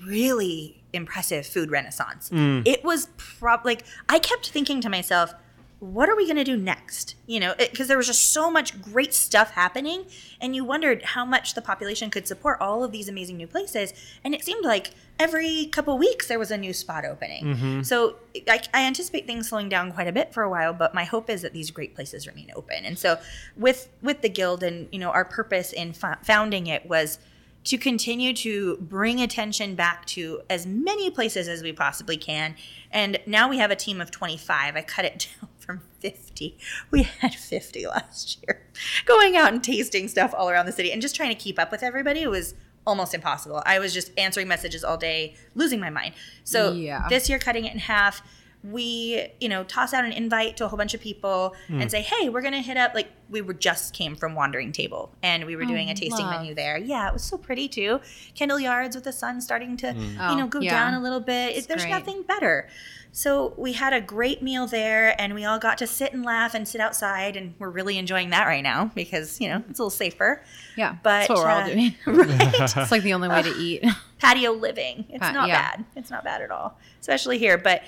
really 0.05 0.83
impressive 0.93 1.47
food 1.47 1.71
renaissance. 1.71 2.31
Mm. 2.31 2.67
It 2.67 2.85
was 2.85 3.09
prob 3.17 3.65
like 3.65 3.85
I 4.09 4.19
kept 4.19 4.51
thinking 4.51 4.81
to 4.83 4.89
myself, 4.89 5.35
what 5.81 6.09
are 6.09 6.17
we 6.17 6.25
going 6.25 6.37
to 6.37 6.45
do 6.45 6.57
next? 6.57 7.15
You 7.27 7.39
know, 7.39 7.55
because 7.57 7.87
there 7.87 7.97
was 7.97 8.09
just 8.09 8.33
so 8.33 8.51
much 8.51 8.81
great 8.83 9.15
stuff 9.15 9.53
happening, 9.53 10.07
and 10.41 10.57
you 10.57 10.65
wondered 10.65 11.03
how 11.03 11.25
much 11.25 11.55
the 11.55 11.63
population 11.63 12.11
could 12.11 12.27
support 12.27 12.59
all 12.61 12.83
of 12.83 12.91
these 12.91 13.09
amazing 13.09 13.37
new 13.37 13.47
places. 13.47 13.93
And 14.25 14.35
it 14.35 14.45
seemed 14.45 14.65
like 14.65 14.91
every 15.19 15.67
couple 15.67 15.97
weeks 15.97 16.27
there 16.27 16.39
was 16.39 16.51
a 16.51 16.57
new 16.57 16.73
spot 16.73 17.05
opening. 17.05 17.45
Mm-hmm. 17.45 17.83
So 17.83 18.17
I, 18.49 18.61
I 18.75 18.85
anticipate 18.85 19.27
things 19.27 19.49
slowing 19.49 19.69
down 19.69 19.93
quite 19.93 20.09
a 20.09 20.13
bit 20.13 20.35
for 20.35 20.43
a 20.43 20.51
while, 20.51 20.73
but 20.73 20.95
my 20.95 21.05
hope 21.05 21.31
is 21.31 21.43
that 21.43 21.53
these 21.53 21.71
great 21.71 21.95
places 21.95 22.27
remain 22.27 22.51
open. 22.57 22.85
And 22.85 22.99
so 22.99 23.19
with 23.57 23.89
with 24.03 24.23
the 24.23 24.29
guild 24.29 24.63
and 24.63 24.89
you 24.91 24.99
know 24.99 25.11
our 25.11 25.25
purpose 25.25 25.73
in 25.73 25.93
fo- 25.93 26.17
founding 26.23 26.67
it 26.67 26.87
was 26.87 27.19
to 27.65 27.77
continue 27.77 28.33
to 28.33 28.77
bring 28.79 29.21
attention 29.21 29.75
back 29.75 30.07
to 30.07 30.41
as 30.49 30.67
many 30.67 31.11
places 31.11 31.49
as 31.49 31.63
we 31.63 31.73
possibly 31.73 32.17
can. 32.17 32.55
And 32.91 33.19
now 33.27 33.49
we 33.49 33.59
have 33.59 33.71
a 33.71 33.77
team 33.77 34.01
of 34.01 34.11
25. 34.11 34.77
I 34.77 34.81
cut 34.83 35.05
it 35.05 35.29
down 35.41 35.51
from 35.69 35.83
50. 36.01 36.57
We 36.91 37.03
had 37.03 37.35
50 37.35 37.87
last 37.87 38.39
year. 38.43 38.63
Going 39.05 39.37
out 39.37 39.53
and 39.53 39.63
tasting 39.63 40.09
stuff 40.09 40.35
all 40.35 40.49
around 40.49 40.65
the 40.65 40.73
city 40.73 40.91
and 40.91 41.03
just 41.03 41.15
trying 41.15 41.29
to 41.29 41.35
keep 41.35 41.59
up 41.59 41.71
with 41.71 41.83
everybody 41.83 42.27
was 42.27 42.55
almost 42.87 43.13
impossible. 43.13 43.63
I 43.67 43.79
was 43.79 43.93
just 43.93 44.11
answering 44.17 44.49
messages 44.49 44.83
all 44.83 44.97
day, 44.97 45.35
losing 45.55 45.79
my 45.79 45.91
mind. 45.91 46.15
So 46.43 46.73
Yeah. 46.73 47.07
this 47.11 47.29
year, 47.29 47.39
cutting 47.39 47.67
it 47.67 47.75
in 47.75 47.81
half, 47.81 48.23
we 48.65 49.29
you 49.41 49.49
know 49.49 49.63
toss 49.65 49.95
out 49.95 50.05
an 50.05 50.11
invite 50.13 50.57
to 50.57 50.65
a 50.65 50.69
whole 50.69 50.77
bunch 50.77 50.93
of 50.93 51.01
people 51.01 51.55
and 51.69 51.89
say 51.91 52.03
hey 52.03 52.29
we're 52.29 52.43
gonna 52.43 52.61
hit 52.61 52.77
up 52.77 52.93
like 52.93 53.09
we 53.31 53.41
were 53.41 53.55
just 53.55 53.95
came 53.95 54.17
from 54.17 54.35
wandering 54.35 54.73
table 54.73 55.13
and 55.23 55.45
we 55.47 55.55
were 55.55 55.65
doing 55.65 55.91
a 55.91 55.95
tasting 55.95 56.27
love. 56.27 56.41
menu 56.41 56.55
there 56.57 56.77
yeah 56.77 57.07
it 57.07 57.13
was 57.13 57.23
so 57.23 57.39
pretty 57.39 57.69
too 57.69 58.01
kendall 58.35 58.59
yards 58.59 58.97
with 58.97 59.05
the 59.05 59.13
sun 59.13 59.41
starting 59.41 59.77
to 59.77 59.95
Oh, 60.21 60.31
you 60.33 60.37
know 60.37 60.49
go 60.49 60.59
yeah. 60.61 60.71
down 60.73 60.95
a 60.95 61.01
little 61.01 61.21
bit 61.21 61.57
It's 61.57 61.67
there's 61.69 61.83
great. 61.83 61.91
nothing 61.91 62.23
better 62.23 62.69
so 63.13 63.55
we 63.57 63.73
had 63.75 63.93
a 63.93 64.01
great 64.01 64.43
meal 64.43 64.67
there 64.67 65.19
and 65.21 65.35
we 65.35 65.45
all 65.45 65.59
got 65.61 65.79
to 65.79 65.87
sit 65.87 66.13
and 66.13 66.25
laugh 66.25 66.53
and 66.55 66.67
sit 66.67 66.81
outside 66.81 67.37
and 67.37 67.55
we're 67.61 67.71
really 67.71 67.97
enjoying 67.97 68.31
that 68.31 68.47
right 68.47 68.63
now 68.63 68.91
because 68.97 69.41
you 69.41 69.49
know 69.49 69.63
it's 69.71 69.79
a 69.79 69.83
little 69.83 69.91
safer 69.91 70.43
Yeah, 70.77 70.97
but 71.05 71.29
that's 71.29 71.29
what 71.31 71.39
we're 71.39 71.49
all 71.49 71.61
uh, 71.63 71.67
doing. 71.67 71.95
right 72.07 72.61
It's 72.77 72.91
like 72.91 73.03
the 73.05 73.15
only 73.15 73.29
way 73.29 73.43
to 73.43 73.51
eat. 73.57 73.85
patio 74.19 74.51
living. 74.53 75.07
It's 75.11 75.21
Pa- 75.21 75.31
not 75.33 75.49
yeah. 75.49 75.71
bad. 75.77 75.85
It's 75.97 76.11
not 76.11 76.23
bad 76.25 76.43
at 76.43 76.51
all, 76.51 76.77
especially 77.01 77.39
here. 77.39 77.57
But 77.57 77.83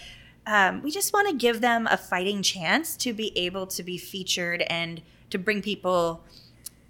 um, 0.46 0.83
we 0.83 0.90
just 0.90 1.12
want 1.12 1.29
to 1.29 1.35
give 1.35 1.61
them 1.61 1.87
a 1.90 1.96
fighting 1.96 2.42
chance 2.42 2.96
to 2.98 3.12
be 3.12 3.37
able 3.37 3.66
to 3.68 3.83
be 3.83 3.98
featured 3.98 4.62
and 4.62 5.03
to 5.31 5.38
bring 5.38 5.62
people 5.62 6.24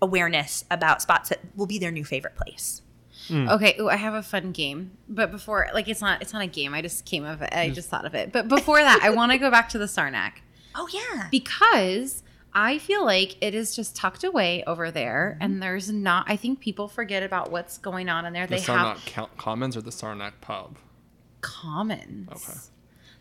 awareness 0.03 0.65
about 0.71 1.03
spots 1.03 1.29
that 1.29 1.41
will 1.57 1.67
be 1.67 1.79
their 1.79 1.91
new 1.91 2.05
favorite 2.05 2.37
place. 2.37 2.83
Hmm. 3.29 3.49
Okay, 3.49 3.77
ooh, 3.79 3.89
I 3.89 3.97
have 3.97 4.15
a 4.15 4.23
fun 4.23 4.53
game, 4.53 4.93
but 5.09 5.31
before, 5.31 5.69
like, 5.75 5.89
it's 5.89 6.01
not, 6.01 6.23
it's 6.23 6.33
not 6.33 6.43
a 6.43 6.47
game. 6.47 6.75
I 6.75 6.83
just 6.83 7.05
came 7.05 7.25
of 7.25 7.43
it. 7.43 7.51
I 7.53 7.69
hmm. 7.69 7.75
just 7.75 7.89
thought 7.89 8.05
of 8.05 8.15
it. 8.15 8.33
But 8.33 8.49
before 8.49 8.79
that, 8.79 9.01
I 9.03 9.11
want 9.11 9.33
to 9.33 9.39
go 9.39 9.51
back 9.51 9.69
to 9.71 9.79
the 9.79 9.89
Saranac. 9.89 10.43
Oh 10.73 10.87
yeah, 10.93 11.27
because 11.33 12.23
I 12.55 12.79
feel 12.79 13.05
like 13.05 13.37
it 13.41 13.57
is 13.57 13.75
just 13.75 13.97
tucked 13.97 14.23
away 14.23 14.63
over 14.69 14.93
there, 14.93 15.33
mm-hmm. 15.35 15.43
and 15.43 15.63
there's 15.63 15.91
not. 15.91 16.27
I 16.29 16.37
think 16.37 16.61
people 16.61 16.87
forget 16.87 17.25
about 17.25 17.51
what's 17.51 17.77
going 17.79 18.09
on 18.09 18.25
in 18.25 18.33
there. 18.33 18.47
the 18.47 18.55
they 18.55 18.63
Saranac 18.63 18.99
have 18.99 19.15
Col- 19.15 19.31
Commons 19.37 19.77
or 19.77 19.83
the 19.83 19.91
Saranac 19.91 20.41
Pub. 20.41 20.79
commons. 21.41 22.29
Okay. 22.31 22.59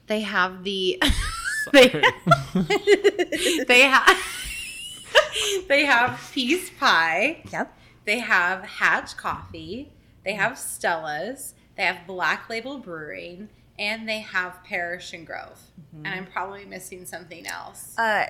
They 0.09 0.21
have 0.21 0.63
the. 0.65 1.01
they, 1.71 1.87
they 3.67 3.81
have. 3.81 4.17
they 5.69 5.85
have 5.85 6.29
peace 6.33 6.69
pie. 6.79 7.41
yep. 7.51 7.73
They 8.05 8.19
have 8.19 8.63
Hatch 8.63 9.15
Coffee. 9.15 9.91
They 10.25 10.33
have 10.33 10.57
Stella's. 10.57 11.53
They 11.77 11.83
have 11.83 12.05
Black 12.07 12.49
Label 12.49 12.79
Brewing. 12.79 13.49
And 13.77 14.09
they 14.09 14.19
have 14.19 14.61
Parish 14.65 15.13
and 15.13 15.25
Grove. 15.25 15.61
And 15.93 16.07
I'm 16.07 16.25
probably 16.25 16.65
missing 16.65 17.05
something 17.05 17.47
else. 17.47 17.95
Uh, 17.97 18.25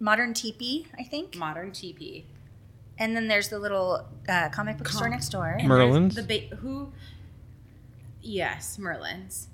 modern 0.00 0.32
teepee, 0.34 0.86
I 0.98 1.02
think, 1.02 1.36
Modern 1.36 1.72
TP. 1.72 2.24
and 2.98 3.14
then 3.14 3.28
there's 3.28 3.48
the 3.50 3.58
little 3.58 4.06
uh, 4.28 4.48
comic 4.48 4.78
book 4.78 4.88
store 4.88 5.08
next 5.10 5.28
door. 5.28 5.56
And 5.60 5.68
Merlyn's? 5.68 6.14
The 6.14 6.22
ba- 6.22 6.56
who? 6.56 6.92
Yes, 8.22 8.78
Merlyn's. 8.80 9.48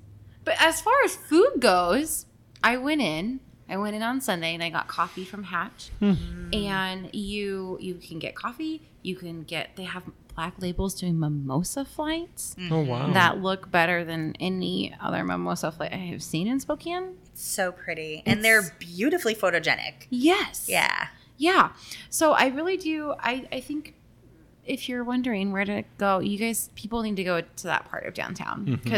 But 0.45 0.57
as 0.59 0.81
far 0.81 0.95
as 1.05 1.17
food 1.17 1.55
goes, 1.59 2.27
I 2.63 2.77
went 2.77 3.01
in. 3.03 3.41
I 3.69 3.77
went 3.77 3.95
in 3.95 4.03
on 4.03 4.21
Sunday 4.21 4.55
and 4.55 4.63
I 4.63 4.71
got 4.71 4.89
coffee 4.89 5.25
from 5.25 5.45
Hatch. 5.45 5.91
Hmm. 6.01 6.15
And 6.53 7.15
you 7.15 7.79
you 7.81 7.95
can 7.95 8.19
get 8.19 8.35
coffee. 8.35 8.83
You 9.03 9.17
can 9.17 9.45
get 9.45 9.77
they 9.77 9.85
have 9.85 10.03
black 10.35 10.55
labels 10.59 10.95
doing 10.95 11.19
mimosa 11.19 11.85
flights 11.85 12.55
Oh 12.71 12.81
wow. 12.81 13.13
that 13.13 13.43
look 13.43 13.71
better 13.71 14.05
than 14.05 14.35
any 14.41 14.95
other 15.01 15.25
mimosa 15.25 15.71
flight 15.73 15.93
I 15.93 15.97
have 15.97 16.23
seen 16.23 16.47
in 16.47 16.61
Spokane. 16.61 17.17
So 17.35 17.73
pretty. 17.73 18.23
And 18.27 18.45
they're 18.45 18.63
beautifully 18.79 19.35
photogenic. 19.35 20.07
Yes. 20.09 20.67
Yeah. 20.69 21.09
Yeah. 21.37 21.71
So 22.11 22.33
I 22.33 22.47
really 22.49 22.77
do. 22.77 23.15
I, 23.19 23.47
I 23.53 23.61
think 23.61 23.95
if 24.67 24.89
you're 24.89 25.05
wondering 25.05 25.53
where 25.53 25.65
to 25.65 25.83
go, 25.99 26.19
you 26.21 26.39
guys, 26.39 26.71
people 26.75 27.03
need 27.03 27.17
to 27.17 27.25
go 27.25 27.41
to 27.41 27.63
that 27.65 27.89
part 27.89 28.05
of 28.07 28.15
downtown 28.15 28.67
Mm-hmm. 28.67 28.89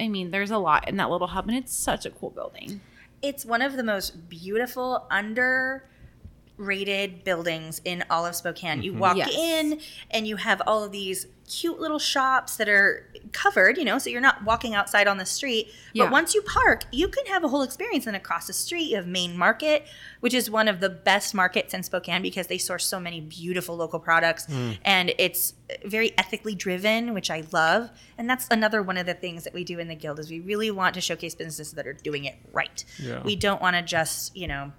Because, 0.00 0.06
I 0.06 0.08
mean, 0.08 0.30
there's 0.30 0.50
a 0.50 0.58
lot 0.58 0.88
in 0.88 0.96
that 0.96 1.10
little 1.10 1.28
hub 1.28 1.48
and 1.48 1.56
it's 1.56 1.74
such 1.74 2.06
a 2.06 2.10
cool 2.10 2.30
building. 2.30 2.80
It's 3.22 3.44
one 3.44 3.62
of 3.62 3.76
the 3.76 3.82
most 3.82 4.28
beautiful, 4.28 5.06
underrated 5.10 7.24
buildings 7.24 7.80
in 7.84 8.04
all 8.08 8.24
of 8.24 8.34
Spokane. 8.34 8.82
You 8.82 8.92
mm-hmm. 8.92 9.00
walk 9.00 9.16
Yes. 9.18 9.34
in 9.34 9.80
and 10.10 10.26
you 10.26 10.36
have 10.36 10.62
all 10.66 10.84
of 10.84 10.92
these 10.92 11.26
cute 11.48 11.78
little 11.78 11.98
shops 11.98 12.56
that 12.56 12.68
are 12.68 13.09
covered, 13.32 13.78
you 13.78 13.84
know, 13.84 13.98
so 13.98 14.10
you're 14.10 14.20
not 14.20 14.44
walking 14.44 14.74
outside 14.74 15.06
on 15.06 15.18
the 15.18 15.26
street. 15.26 15.72
Yeah. 15.92 16.04
But 16.04 16.12
once 16.12 16.34
you 16.34 16.42
park, 16.42 16.84
you 16.92 17.08
can 17.08 17.26
have 17.26 17.44
a 17.44 17.48
whole 17.48 17.62
experience. 17.62 18.06
And 18.06 18.16
across 18.16 18.46
the 18.46 18.52
street, 18.52 18.84
you 18.84 18.96
have 18.96 19.06
Main 19.06 19.36
Market, 19.36 19.86
which 20.20 20.34
is 20.34 20.50
one 20.50 20.68
of 20.68 20.80
the 20.80 20.88
best 20.88 21.34
markets 21.34 21.74
in 21.74 21.82
Spokane 21.82 22.22
because 22.22 22.46
they 22.46 22.58
source 22.58 22.84
so 22.84 23.00
many 23.00 23.20
beautiful 23.20 23.76
local 23.76 23.98
products. 23.98 24.46
Hmm. 24.46 24.72
And 24.84 25.12
it's 25.18 25.54
very 25.84 26.16
ethically 26.18 26.54
driven, 26.54 27.14
which 27.14 27.30
I 27.30 27.44
love. 27.52 27.90
And 28.18 28.28
that's 28.28 28.46
another 28.50 28.82
one 28.82 28.96
of 28.96 29.06
the 29.06 29.14
things 29.14 29.44
that 29.44 29.54
we 29.54 29.64
do 29.64 29.78
in 29.78 29.88
the 29.88 29.94
Guild 29.94 30.18
is 30.18 30.30
we 30.30 30.40
really 30.40 30.70
want 30.70 30.94
to 30.94 31.00
showcase 31.00 31.34
businesses 31.34 31.72
that 31.72 31.86
are 31.86 31.92
doing 31.92 32.24
it 32.24 32.36
right. 32.52 32.84
Yeah. 32.98 33.22
We 33.22 33.36
don't 33.36 33.60
want 33.62 33.76
to 33.76 33.82
just, 33.82 34.36
you 34.36 34.48
know, 34.48 34.72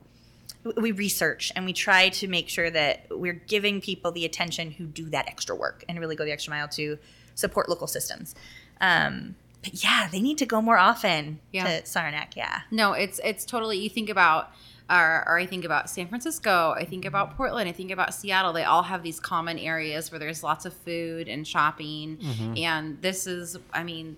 we 0.77 0.91
research 0.91 1.51
and 1.55 1.65
we 1.65 1.73
try 1.73 2.09
to 2.09 2.27
make 2.27 2.47
sure 2.47 2.69
that 2.69 3.07
we're 3.09 3.33
giving 3.33 3.81
people 3.81 4.11
the 4.11 4.25
attention 4.25 4.71
who 4.71 4.85
do 4.85 5.09
that 5.09 5.27
extra 5.27 5.55
work 5.55 5.83
and 5.89 5.99
really 5.99 6.15
go 6.15 6.23
the 6.23 6.31
extra 6.31 6.51
mile 6.51 6.67
to 6.67 6.99
support 7.35 7.69
local 7.69 7.87
systems. 7.87 8.35
Um, 8.79 9.35
but 9.63 9.83
yeah, 9.83 10.07
they 10.11 10.19
need 10.21 10.37
to 10.39 10.45
go 10.45 10.61
more 10.61 10.77
often 10.77 11.39
Yeah. 11.51 11.79
to 11.81 11.85
Saranac. 11.85 12.35
Yeah. 12.35 12.61
No, 12.71 12.93
it's 12.93 13.19
it's 13.23 13.45
totally. 13.45 13.77
You 13.77 13.89
think 13.89 14.09
about, 14.09 14.51
or, 14.89 15.23
or 15.27 15.37
I 15.37 15.45
think 15.45 15.65
about 15.65 15.89
San 15.89 16.07
Francisco. 16.07 16.73
I 16.75 16.83
think 16.85 17.05
about 17.05 17.37
Portland. 17.37 17.69
I 17.69 17.71
think 17.71 17.91
about 17.91 18.13
Seattle. 18.13 18.53
They 18.53 18.63
all 18.63 18.81
have 18.83 19.03
these 19.03 19.19
common 19.19 19.59
areas 19.59 20.11
where 20.11 20.17
there's 20.19 20.41
lots 20.43 20.65
of 20.65 20.73
food 20.73 21.27
and 21.27 21.47
shopping. 21.47 22.17
And 22.57 22.99
this 23.01 23.27
is, 23.27 23.55
I 23.71 23.83
mean, 23.83 24.17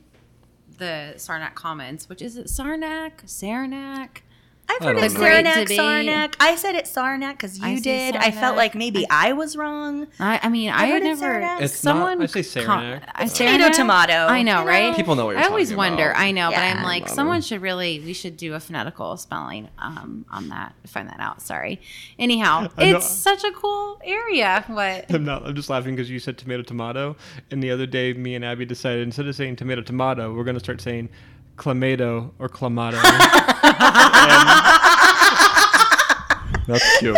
the 0.78 1.14
Saranac 1.18 1.56
Commons, 1.56 2.08
which 2.08 2.22
is 2.22 2.38
it 2.38 2.50
Saranac, 2.50 3.22
Saranac. 3.26 4.24
I've 4.70 4.82
heard 4.82 4.94
don't 4.96 5.04
it 5.04 5.14
know. 5.14 5.20
Saranac, 5.20 5.68
Saranac. 5.68 6.36
I 6.40 6.56
said 6.56 6.76
it 6.76 6.88
Saranac 6.88 7.38
because 7.38 7.60
you 7.60 7.78
say 7.78 8.12
did. 8.12 8.16
I 8.16 8.32
felt 8.32 8.56
like 8.56 8.76
maybe 8.76 9.06
I, 9.10 9.34
was 9.34 9.56
wrong. 9.56 10.08
I, 10.20 10.40
I 10.44 10.50
mean, 10.50 10.70
I, 10.70 10.88
heard 10.88 10.94
had 10.94 11.02
it 11.02 11.06
never. 11.06 11.20
Saranac. 11.20 11.62
It's 11.62 11.76
someone 11.76 12.20
not- 12.20 12.36
I 12.36 12.42
say 12.42 12.64
com- 12.64 12.82
Saranac. 12.82 13.10
I- 13.14 13.28
tomato, 13.28 13.70
tomato, 13.74 14.14
I 14.14 14.42
know, 14.42 14.60
you 14.60 14.66
know? 14.66 14.66
right? 14.66 14.96
People 14.96 15.16
know 15.16 15.26
what 15.26 15.32
you're 15.32 15.42
saying. 15.42 15.50
I 15.50 15.52
always 15.52 15.70
talking 15.70 15.78
wonder. 15.78 16.12
about. 16.12 16.22
I 16.22 16.32
know, 16.32 16.50
but 16.50 16.60
I'm 16.60 16.84
like, 16.84 17.04
Whatever. 17.04 17.16
someone 17.16 17.42
should 17.42 17.62
really. 17.62 18.00
We 18.00 18.14
should 18.14 18.38
do 18.38 18.54
a 18.54 18.60
phonetical 18.60 19.18
spelling 19.18 19.70
um, 19.80 20.26
on 20.32 20.50
that. 20.50 20.74
Find 20.88 21.10
that 21.10 21.20
out. 21.20 21.42
Sorry. 21.42 21.82
Anyhow, 22.18 22.70
it's 22.78 23.08
such 23.08 23.44
a 23.44 23.52
cool 23.52 24.00
area. 24.04 24.64
What? 24.68 25.06
I'm 25.14 25.26
not. 25.26 25.46
I'm 25.46 25.56
just 25.56 25.70
laughing 25.70 25.96
because 25.96 26.10
you 26.10 26.20
said 26.20 26.38
tomato, 26.38 26.64
tomato, 26.64 27.16
and 27.52 27.62
the 27.62 27.72
other 27.72 27.86
day, 27.86 28.14
me 28.14 28.36
and 28.36 28.46
Abby 28.46 28.66
decided 28.66 29.04
instead 29.04 29.28
of 29.28 29.36
saying 29.36 29.58
tomato, 29.58 29.82
tomato, 29.82 30.34
we're 30.34 30.44
going 30.44 30.56
to 30.56 30.60
start 30.64 30.82
saying 30.82 31.10
clamato 31.58 32.32
or 32.40 32.50
clamato. 32.50 33.02
That's 36.68 36.98
cute. 37.00 37.18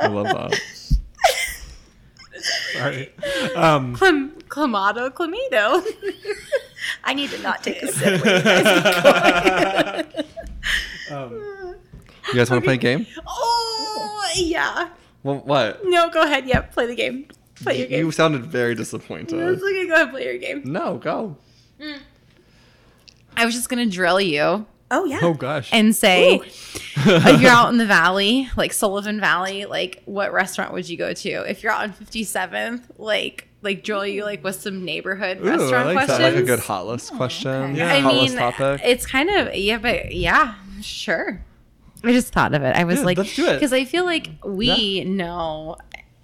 I 0.00 0.06
love 0.06 0.26
that. 0.26 0.60
Sorry. 2.72 3.12
Um, 3.56 3.94
Clam- 3.96 4.32
clamato, 4.48 5.10
clamato. 5.10 5.84
I 7.04 7.14
need 7.14 7.30
to 7.30 7.38
not 7.42 7.62
take 7.62 7.82
a 7.82 7.88
sip. 7.88 8.24
you 8.24 8.24
guys 8.24 10.04
um, 11.10 11.74
You 12.28 12.34
guys 12.34 12.50
want 12.50 12.62
to 12.62 12.66
play 12.66 12.74
a 12.74 12.78
game? 12.78 13.06
oh 13.26 14.28
yeah. 14.36 14.90
Well, 15.22 15.38
what? 15.44 15.80
No, 15.84 16.10
go 16.10 16.22
ahead. 16.22 16.46
Yep, 16.46 16.72
play 16.72 16.86
the 16.86 16.94
game. 16.94 17.26
Play 17.56 17.78
your 17.78 17.88
game. 17.88 17.98
You 18.00 18.10
sounded 18.12 18.44
very 18.44 18.74
disappointed. 18.74 19.32
Let's 19.36 19.62
okay, 19.62 19.86
go 19.86 19.94
ahead, 19.94 20.10
play 20.10 20.24
your 20.24 20.38
game. 20.38 20.62
No, 20.64 20.98
go. 20.98 21.36
I 23.36 23.44
was 23.44 23.54
just 23.54 23.68
gonna 23.68 23.86
drill 23.86 24.20
you 24.20 24.66
oh 24.90 25.04
yeah. 25.04 25.18
oh 25.22 25.34
gosh. 25.34 25.70
and 25.72 25.94
say, 25.94 26.40
if 26.44 27.40
you're 27.40 27.50
out 27.50 27.70
in 27.70 27.78
the 27.78 27.86
valley, 27.86 28.48
like 28.56 28.72
Sullivan 28.72 29.20
Valley, 29.20 29.64
like 29.64 30.02
what 30.04 30.32
restaurant 30.32 30.72
would 30.72 30.88
you 30.88 30.96
go 30.96 31.12
to? 31.12 31.28
If 31.50 31.62
you're 31.62 31.72
out 31.72 31.82
on 31.82 31.92
57th, 31.92 32.82
like 32.98 33.48
like 33.62 33.82
drill 33.82 34.06
you 34.06 34.24
like 34.24 34.44
with 34.44 34.56
some 34.60 34.84
neighborhood 34.84 35.38
Ooh, 35.40 35.48
I 35.48 35.56
restaurant 35.56 35.86
like 35.94 36.06
that. 36.06 36.16
questions. 36.16 36.34
Like 36.34 36.42
a 36.42 36.46
good 36.46 36.60
hot 36.60 36.86
list 36.86 37.10
oh, 37.12 37.16
question. 37.16 37.50
okay. 37.50 37.78
Yeah. 37.78 37.92
I 37.94 38.00
hot 38.00 38.12
mean, 38.14 38.22
list 38.24 38.36
topic. 38.36 38.80
it's 38.84 39.06
kind 39.06 39.30
of 39.30 39.54
yeah, 39.54 39.78
but 39.78 40.14
yeah, 40.14 40.54
sure. 40.82 41.40
I 42.02 42.12
just 42.12 42.32
thought 42.34 42.52
of 42.54 42.62
it. 42.62 42.76
I 42.76 42.84
was 42.84 42.98
Yeah, 42.98 43.04
like, 43.06 43.16
let's 43.18 43.34
do 43.34 43.46
it. 43.46 43.54
because 43.54 43.72
I 43.72 43.86
feel 43.86 44.04
like 44.04 44.28
we 44.44 45.04
know 45.04 45.76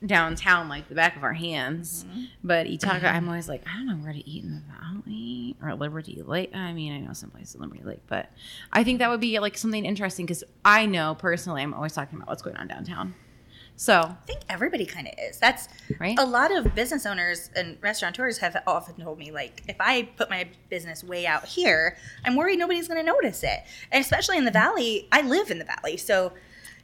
downtown 0.05 0.69
like 0.69 0.89
the 0.89 0.95
back 0.95 1.17
of 1.17 1.23
our 1.25 1.33
hands, 1.35 2.05
Mm-hmm. 2.09 2.25
but 2.43 2.67
Ithaca, 2.67 3.09
I'm 3.09 3.29
always 3.29 3.49
like, 3.49 3.63
I 3.69 3.77
don't 3.77 3.87
know 3.87 3.97
where 3.97 4.13
to 4.13 4.29
eat 4.31 4.45
in 4.45 4.55
the 4.55 4.63
valley 4.73 5.57
or 5.63 5.75
Liberty 5.75 6.23
Lake. 6.25 6.55
I 6.55 6.73
mean, 6.73 6.93
I 6.93 6.99
know 7.07 7.13
some 7.13 7.31
places 7.31 7.55
in 7.57 7.61
Liberty 7.61 7.83
Lake, 7.85 8.01
but 8.07 8.31
I 8.73 8.83
think 8.85 8.99
that 9.01 9.11
would 9.11 9.21
be 9.21 9.39
like 9.39 9.59
something 9.59 9.85
interesting 9.85 10.25
because 10.27 10.43
I 10.65 10.87
know 10.87 11.15
personally, 11.15 11.63
I'm 11.63 11.75
always 11.75 11.93
talking 11.93 12.17
about 12.17 12.29
what's 12.29 12.43
going 12.43 12.57
on 12.57 12.67
downtown. 12.69 13.15
So 13.77 13.95
I 13.95 14.15
think 14.27 14.41
everybody 14.51 14.85
kind 14.85 15.07
of 15.07 15.15
is. 15.19 15.39
That's 15.39 15.69
Right. 15.99 16.19
A 16.19 16.25
lot 16.25 16.55
of 16.55 16.75
business 16.75 17.07
owners 17.07 17.51
and 17.57 17.79
restaurateurs 17.81 18.37
have 18.39 18.57
often 18.67 18.95
told 19.03 19.19
me, 19.19 19.31
like, 19.33 19.63
if 19.69 19.77
I 19.81 20.03
put 20.17 20.29
my 20.29 20.49
business 20.69 21.03
way 21.03 21.27
out 21.27 21.47
here, 21.47 21.97
I'm 22.25 22.37
worried 22.37 22.59
nobody's 22.59 22.89
going 22.89 23.01
to 23.01 23.07
notice 23.07 23.43
it. 23.43 23.61
And 23.91 24.03
especially 24.03 24.37
in 24.37 24.45
the 24.45 24.51
valley, 24.51 25.09
I 25.13 25.23
live 25.23 25.51
in 25.51 25.59
the 25.59 25.65
valley, 25.65 25.97
so 25.97 26.33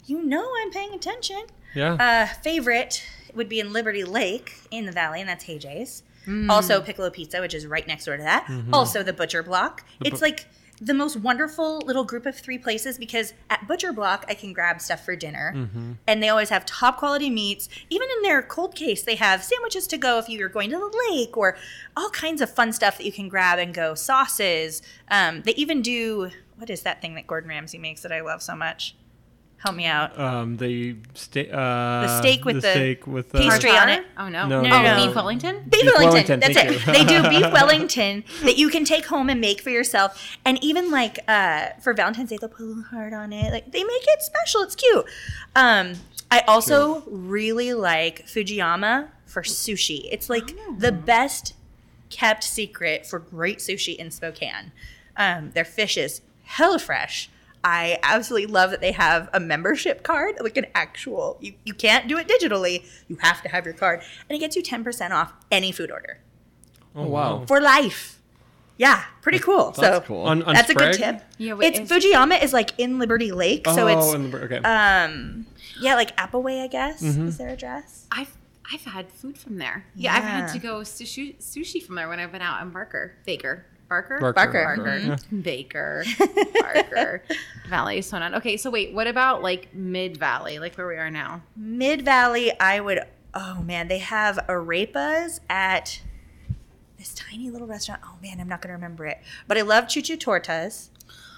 you 0.07 0.23
know 0.25 0.49
I'm 0.63 0.71
paying 0.71 0.93
attention. 0.95 1.43
yeah. 1.75 1.95
Uh, 1.95 2.35
favorite 2.43 3.03
would 3.35 3.49
be 3.49 3.61
in 3.61 3.73
Liberty 3.73 4.05
Lake 4.05 4.55
in 4.71 4.87
the 4.87 4.93
valley, 4.93 5.21
and 5.21 5.29
that's 5.29 5.45
Hay 5.45 5.59
J's. 5.59 6.03
Mm. 6.27 6.51
Also, 6.51 6.81
Piccolo 6.81 7.11
Pizza, 7.11 7.41
which 7.41 7.55
is 7.55 7.67
right 7.67 7.87
next 7.87 8.05
door 8.07 8.17
to 8.17 8.23
that. 8.23 8.51
Also, 8.73 9.03
the 9.03 9.13
Butcher 9.13 9.43
Block. 9.43 9.85
it's 10.01 10.21
bu- 10.21 10.27
like 10.27 10.47
the 10.81 10.93
most 10.93 11.17
wonderful 11.17 11.79
little 11.87 12.05
group 12.05 12.27
of 12.27 12.37
three 12.37 12.59
places 12.59 12.99
because 12.99 13.33
at 13.49 13.67
Butcher 13.69 13.93
Block, 13.93 14.25
I 14.29 14.35
can 14.35 14.53
grab 14.53 14.81
stuff 14.81 15.05
for 15.05 15.15
dinner, 15.15 15.69
and 16.07 16.23
they 16.23 16.29
always 16.29 16.49
have 16.49 16.67
top 16.67 16.97
quality 16.99 17.31
meats. 17.31 17.69
Even 17.91 18.09
in 18.17 18.23
their 18.23 18.43
cold 18.43 18.75
case, 18.75 19.03
they 19.03 19.15
have 19.15 19.45
sandwiches 19.45 19.87
to 19.89 19.97
go 19.99 20.19
if 20.19 20.29
you're 20.29 20.49
going 20.49 20.71
to 20.71 20.77
the 20.79 21.05
lake, 21.11 21.37
or 21.37 21.57
all 21.97 22.11
kinds 22.11 22.41
of 22.41 22.51
fun 22.51 22.73
stuff 22.73 22.97
that 22.99 23.05
you 23.05 23.13
can 23.13 23.29
grab 23.29 23.59
and 23.59 23.73
go. 23.73 23.95
Sauces. 23.95 24.83
Um, 25.11 25.43
they 25.43 25.53
even 25.53 25.81
do 25.83 26.31
what 26.57 26.71
is 26.71 26.83
that 26.83 27.01
thing 27.03 27.15
that 27.15 27.27
Gordon 27.27 27.51
Ramsay 27.51 27.79
makes 27.79 28.01
that 28.03 28.13
I 28.13 28.21
love 28.23 28.43
so 28.43 28.57
much? 28.57 28.97
Help 29.59 29.75
me 29.75 29.87
out. 29.87 30.17
um, 30.19 30.57
the 30.59 30.97
steak. 31.15 31.51
Uh, 31.53 32.21
steak 32.21 32.45
with 32.45 32.57
the 32.57 32.71
steak 32.71 33.07
with 33.07 33.31
the 33.31 33.39
pastry 33.39 33.71
on 33.71 33.89
it. 33.89 34.05
Oh 34.17 34.29
no, 34.29 34.47
No, 34.47 34.59
oh 34.59 34.63
no, 34.63 34.83
no. 34.83 35.07
beef 35.07 35.15
Wellington. 35.17 35.57
Beef, 35.69 35.83
Beef 35.83 35.85
Wellington. 35.87 36.11
Wellington, 36.11 36.41
That's 36.41 36.55
thank 36.55 36.71
it. 36.71 36.87
you. 36.87 36.93
they 36.93 37.05
do 37.05 37.23
beef 37.31 37.53
Wellington 37.53 38.23
that 38.43 38.57
you 38.59 38.69
can 38.69 38.85
take 38.85 39.07
home 39.07 39.29
and 39.31 39.41
make 39.41 39.61
for 39.61 39.71
yourself. 39.71 40.37
And 40.45 40.63
even 40.63 40.91
like 40.91 41.19
uh, 41.27 41.69
for 41.81 41.95
Valentine's 41.95 42.31
Day, 42.31 42.37
they'll 42.41 42.51
put 42.51 42.61
a 42.63 42.65
little 42.67 42.83
heart 42.85 43.13
on 43.13 43.33
it. 43.33 43.51
Like 43.51 43.73
they 43.73 43.83
make 43.83 44.03
it 44.09 44.23
special. 44.23 44.61
It's 44.63 44.75
cute. 44.77 45.05
Um, 45.57 45.95
I 46.31 46.41
also 46.47 47.03
really 47.07 47.73
like 47.75 48.27
Fujiyama 48.27 49.09
for 49.25 49.43
sushi. 49.43 50.07
It's 50.13 50.29
like 50.31 50.55
the 50.79 50.93
best 50.93 51.55
kept 52.11 52.45
secret 52.45 53.05
for 53.07 53.19
great 53.19 53.59
sushi 53.59 53.97
in 53.97 54.11
Spokane. 54.11 54.71
Um, 55.17 55.51
their 55.53 55.65
fish 55.65 55.97
is 55.97 56.21
hella 56.45 56.79
fresh. 56.79 57.31
I 57.69 57.99
absolutely 58.05 58.47
love 58.47 58.71
that 58.71 58.81
they 58.81 58.93
have 58.93 59.29
a 59.33 59.41
membership 59.41 60.05
card, 60.05 60.37
like 60.41 60.57
an 60.57 60.67
actual. 60.77 61.37
You, 61.41 61.55
you 61.65 61.75
can't 61.75 62.07
do 62.07 62.17
it 62.17 62.29
digitally. 62.29 62.85
You 63.09 63.17
have 63.23 63.43
to 63.43 63.49
have 63.49 63.65
your 63.65 63.75
card, 63.75 64.03
and 64.29 64.37
it 64.37 64.39
gets 64.39 64.55
you 64.55 64.63
ten 64.63 64.85
percent 64.85 65.13
off 65.13 65.33
any 65.51 65.73
food 65.73 65.91
order 65.91 66.21
Oh 66.95 67.07
wow. 67.09 67.45
for 67.47 67.61
life. 67.61 68.21
Yeah, 68.79 69.03
pretty 69.23 69.39
cool. 69.41 69.73
so 69.75 69.81
That's 69.83 70.07
cool. 70.07 70.23
On, 70.23 70.43
on 70.45 70.55
that's 70.55 70.71
a 70.71 70.75
good 70.75 70.93
tip. 70.95 71.23
Yeah, 71.39 71.55
wait, 71.55 71.75
it's 71.75 71.91
is- 71.91 72.05
Fujiyama 72.05 72.43
is 72.43 72.53
like 72.53 72.71
in 72.79 72.99
Liberty 73.01 73.33
Lake, 73.33 73.67
so 73.67 73.89
oh, 73.89 73.99
it's 73.99 74.15
in 74.15 74.31
the, 74.31 74.39
okay. 74.45 74.59
um 74.59 75.47
yeah, 75.81 75.95
like 75.97 76.17
Appleway, 76.17 76.63
I 76.63 76.69
guess 76.69 77.03
Mm-hmm. 77.03 77.29
is 77.29 77.39
their 77.39 77.49
address. 77.49 78.07
I've 78.13 78.37
I've 78.73 78.85
had 78.85 79.11
food 79.11 79.39
from 79.39 79.57
there. 79.59 79.87
Yeah, 79.97 80.15
I've 80.15 80.23
had 80.25 80.53
to 80.53 80.59
go 80.59 80.81
sushi 80.83 81.37
sushi 81.39 81.83
from 81.83 81.97
there 81.97 82.09
when 82.09 82.21
I've 82.21 82.33
been 82.33 82.43
out 82.43 82.63
in 82.63 82.71
Barker. 82.71 83.15
Baker. 83.25 83.65
Barker? 83.89 84.19
Barker. 84.21 84.35
Barker. 84.35 84.65
Barker. 84.65 85.01
Mm-hmm. 85.01 85.41
Baker. 85.41 86.05
Barker. 86.61 87.23
Valley 87.69 87.99
is 87.99 88.07
so 88.07 88.19
not. 88.19 88.35
Okay, 88.35 88.57
so 88.57 88.71
wait, 88.71 88.93
what 88.93 89.07
about 89.07 89.43
like 89.43 89.75
mid 89.75 90.17
valley, 90.17 90.59
like 90.59 90.77
where 90.77 90.87
we 90.87 90.97
are 90.97 91.11
now? 91.11 91.43
Mid 91.57 92.03
Valley, 92.03 92.53
I 92.59 92.81
would. 92.81 93.01
Oh 93.35 93.63
man, 93.63 93.89
they 93.89 93.99
have 93.99 94.37
arepas 94.49 95.41
at 95.49 96.01
this 96.99 97.15
tiny 97.15 97.51
little 97.51 97.67
restaurant. 97.67 98.01
Oh 98.05 98.17
man, 98.23 98.41
I'm 98.41 98.49
not 98.49 98.63
gonna 98.63 98.75
remember 98.75 99.07
it, 99.07 99.19
but 99.47 99.59
I 99.59 99.63
love 99.63 99.85
Chuchu 99.85 100.17
Tortas. 100.17 100.89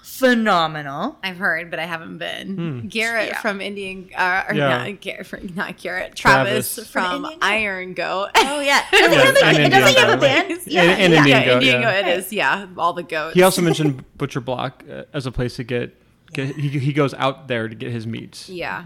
Phenomenal. 0.09 1.17
I've 1.23 1.37
heard, 1.37 1.71
but 1.71 1.79
I 1.79 1.85
haven't 1.87 2.19
been. 2.19 2.89
Garrett 2.89 3.29
Yeah. 3.29 3.41
from 3.41 3.61
Indian, 3.61 4.11
uh, 4.17 4.45
or 4.49 4.55
Yeah. 4.55 4.87
not 4.89 5.01
Garrett, 5.01 5.55
not 5.57 5.77
Garrett. 5.79 6.15
Travis, 6.17 6.75
Travis. 6.75 6.91
from 6.91 7.25
Indian 7.25 7.39
Iron 7.43 7.95
Goat. 7.95 8.31
Oh 8.37 8.61
yeah, 8.61 8.83
doesn't 8.91 9.13
Yeah, 9.13 9.19
he 9.21 9.27
have, 9.27 9.35
like, 9.43 9.59
and 9.59 9.73
doesn't 9.73 9.89
he 9.95 10.01
have 10.01 10.19
a 10.19 10.21
band? 10.21 10.49
Goat. 10.49 10.67
And- 10.69 10.69
and 10.69 11.13
yeah. 11.13 11.19
Indian 11.21 11.27
yeah, 11.27 11.45
Goat, 11.45 11.53
Indian 11.63 11.83
yeah. 11.83 12.03
Goat. 12.03 12.09
It 12.09 12.19
is. 12.19 12.33
Yeah, 12.33 12.67
all 12.77 12.93
the 12.93 13.03
goats. 13.03 13.35
He 13.35 13.43
also 13.43 13.63
mentioned 13.63 14.05
Butcher 14.19 14.41
Block 14.41 14.85
uh, 14.91 15.05
as 15.13 15.27
a 15.27 15.33
place 15.33 15.57
to 15.57 15.65
get. 15.65 15.95
get 16.33 16.57
he, 16.57 16.69
he 16.69 16.93
goes 16.93 17.15
out 17.15 17.49
there 17.49 17.69
to 17.69 17.75
get 17.75 17.91
his 17.93 18.07
meats. 18.07 18.49
Yeah. 18.49 18.85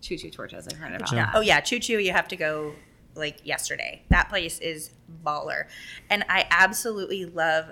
Choo 0.00 0.16
Choo 0.16 0.30
Tortas. 0.30 0.66
I've 0.72 0.78
heard 0.78 0.94
about. 0.94 1.12
Yeah. 1.12 1.30
Oh 1.34 1.40
yeah, 1.40 1.60
Choo 1.60 1.78
Choo. 1.78 1.98
You 1.98 2.12
have 2.12 2.28
to 2.28 2.36
go 2.36 2.72
like 3.14 3.44
yesterday. 3.44 4.02
That 4.08 4.28
place 4.28 4.58
is 4.60 4.90
baller, 5.24 5.64
and 6.08 6.24
I 6.28 6.46
absolutely 6.50 7.24
love. 7.26 7.66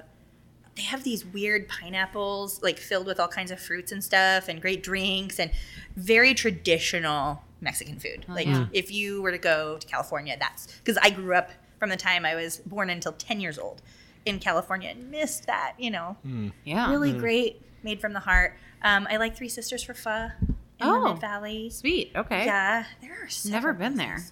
They 0.79 0.85
have 0.85 1.03
these 1.03 1.27
weird 1.27 1.69
pineapples, 1.69 2.63
like 2.63 2.79
filled 2.79 3.07
with 3.07 3.19
all 3.19 3.27
kinds 3.27 3.51
of 3.51 3.59
fruits 3.59 3.91
and 3.91 4.03
stuff, 4.03 4.49
and 4.49 4.63
great 4.63 4.81
drinks, 4.81 5.41
and 5.41 5.51
very 5.97 6.35
traditional 6.35 7.43
Mexican 7.61 7.99
food. 7.99 8.21
Mm-hmm. 8.21 8.33
like 8.33 8.47
yeah. 8.47 8.67
if 8.73 8.93
you 8.93 9.21
were 9.21 9.33
to 9.33 9.39
go 9.39 9.79
to 9.79 9.87
California, 9.89 10.37
that's 10.39 10.69
because 10.79 10.97
I 11.03 11.11
grew 11.11 11.35
up 11.35 11.51
from 11.81 11.91
the 11.91 11.97
time 11.97 12.25
I 12.25 12.37
was 12.37 12.59
born 12.59 12.91
until 12.91 13.11
ten 13.11 13.41
years 13.41 13.59
old 13.59 13.83
in 14.25 14.39
California 14.39 14.91
and 14.91 15.11
missed 15.11 15.49
that. 15.49 15.75
You 15.81 15.91
know, 15.91 16.17
hmm. 16.23 16.51
Yeah. 16.65 16.89
really 16.91 17.11
hmm. 17.11 17.19
great, 17.19 17.61
made 17.83 18.01
from 18.01 18.13
the 18.13 18.21
heart. 18.21 18.57
Um, 18.83 19.09
I 19.11 19.17
like 19.17 19.37
Three 19.37 19.49
Sisters 19.49 19.83
for 19.83 19.95
pho 19.95 20.31
in 20.45 20.57
Oh. 20.81 21.03
the 21.03 21.13
Mid 21.15 21.21
Valley. 21.21 21.71
Sweet. 21.71 22.13
Okay. 22.15 22.45
Yeah, 22.47 22.85
there 23.01 23.15
are 23.15 23.23
Never 23.23 23.31
several 23.31 23.75
been 23.75 23.97
there. 23.97 24.25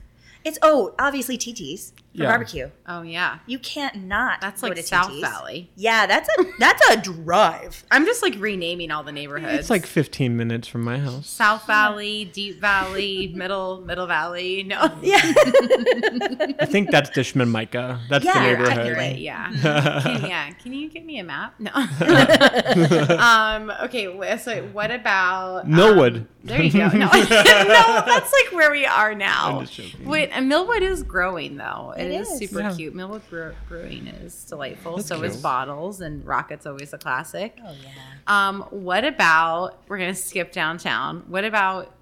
It's 0.44 0.60
oh, 0.62 0.94
obviously 0.96 1.36
TT's 1.36 1.92
for 2.16 2.22
Yeah. 2.22 2.28
barbecue. 2.30 2.70
Oh 2.88 3.02
yeah. 3.02 3.38
You 3.46 3.58
can't 3.58 4.04
not. 4.04 4.40
That's 4.40 4.60
go 4.62 4.68
like 4.68 4.76
to 4.76 4.82
South 4.82 5.08
TT's. 5.10 5.20
Valley. 5.20 5.70
Yeah, 5.76 6.06
that's 6.06 6.28
a 6.38 6.44
that's 6.58 6.90
a 6.90 6.96
drive. 6.98 7.84
I'm 7.90 8.04
just 8.04 8.22
like 8.22 8.34
renaming 8.38 8.90
all 8.90 9.02
the 9.02 9.12
neighborhoods. 9.12 9.58
It's 9.58 9.70
like 9.70 9.86
15 9.86 10.36
minutes 10.36 10.66
from 10.68 10.82
my 10.82 10.98
house. 10.98 11.28
South 11.28 11.66
Valley, 11.66 12.24
Deep 12.24 12.60
Valley, 12.60 13.32
Middle 13.34 13.80
Middle 13.82 14.06
Valley. 14.06 14.62
No. 14.62 14.90
Yeah, 15.02 15.20
I 15.22 16.66
think 16.66 16.90
that's 16.90 17.10
Dishman 17.10 17.50
Mica. 17.50 18.00
That's 18.08 18.24
Yeah, 18.24 18.40
the 18.42 18.48
you're 18.48 18.58
neighborhood. 18.58 18.78
accurate. 18.78 19.18
Yeah. 19.18 19.50
Can, 20.02 20.26
yeah. 20.26 20.50
Can 20.52 20.72
you 20.72 20.88
give 20.88 21.04
me 21.04 21.18
a 21.18 21.24
map? 21.24 21.54
No. 21.58 21.70
um. 23.18 23.70
Okay. 23.84 24.06
So 24.38 24.62
what 24.72 24.90
about 24.90 25.64
um, 25.64 25.70
Millwood. 25.74 26.26
there 26.44 26.62
you 26.62 26.72
go. 26.72 26.88
No. 26.88 27.06
no, 27.06 27.08
that's 27.10 28.32
like 28.32 28.52
where 28.52 28.70
we 28.70 28.86
are 28.86 29.14
now. 29.14 29.58
I'm 29.60 29.66
just. 29.66 29.98
Wait, 30.00 30.30
and 30.32 30.48
Millwood 30.48 30.82
is 30.82 31.02
growing 31.02 31.56
though. 31.56 31.92
It 32.06 32.12
it 32.14 32.20
is. 32.22 32.30
is. 32.30 32.38
super 32.38 32.60
Yeah. 32.60 32.74
cute. 32.74 32.94
Millwood 32.94 33.28
Brew- 33.28 33.54
Brewing 33.68 34.06
is 34.06 34.44
delightful. 34.44 34.96
That's 34.96 35.08
so 35.08 35.22
is. 35.22 35.36
Bottles, 35.36 36.00
and 36.00 36.24
Rocket's 36.26 36.66
always 36.66 36.92
a 36.92 36.98
classic. 36.98 37.56
Oh 37.64 37.72
yeah. 37.82 37.90
Um, 38.26 38.62
what 38.70 39.04
about 39.04 39.82
we're 39.88 39.98
gonna 39.98 40.14
skip 40.14 40.52
downtown? 40.52 41.24
What 41.28 41.44
about 41.44 41.92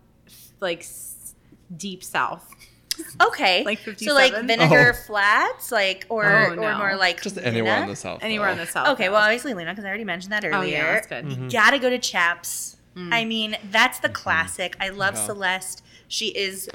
like 0.61 0.80
s- 0.80 1.34
deep 1.76 2.02
south? 2.05 2.50
Okay. 3.20 3.64
Like 3.64 3.80
57? 3.80 4.09
so 4.09 4.14
like 4.14 4.46
vinegar 4.46 4.94
Oh. 4.94 5.02
flats, 5.07 5.72
like 5.72 6.07
or 6.09 6.24
Oh, 6.24 6.50
or 6.55 6.74
more 6.78 6.94
like 6.96 7.20
Just 7.22 7.38
anywhere 7.38 7.74
in 7.74 7.80
Luna? 7.80 7.92
the 7.92 7.96
south. 7.96 8.22
Anywhere 8.22 8.50
in 8.50 8.59
the 8.59 8.66
south? 8.66 8.88
Okay, 8.90 9.09
well 9.09 9.20
obviously 9.20 9.52
Lena 9.52 9.72
because 9.72 9.84
I 9.84 9.88
already 9.88 10.05
mentioned 10.05 10.32
that 10.32 10.44
earlier. 10.44 10.59
oh 10.59 10.62
yeah, 10.62 10.92
that's 10.94 11.07
good. 11.09 11.24
Mm-hmm. 11.24 11.48
Gotta 11.48 11.78
go 11.80 11.90
to 11.90 11.98
Chaps. 11.98 12.76
I 12.96 13.24
mean, 13.24 13.57
that's 13.72 13.98
the 13.98 14.09
classic. 14.09 14.76
I 14.78 14.90
love 14.90 15.14
Yeah. 15.16 15.26
Celeste. 15.26 15.82
She 16.07 16.28
is 16.28 16.68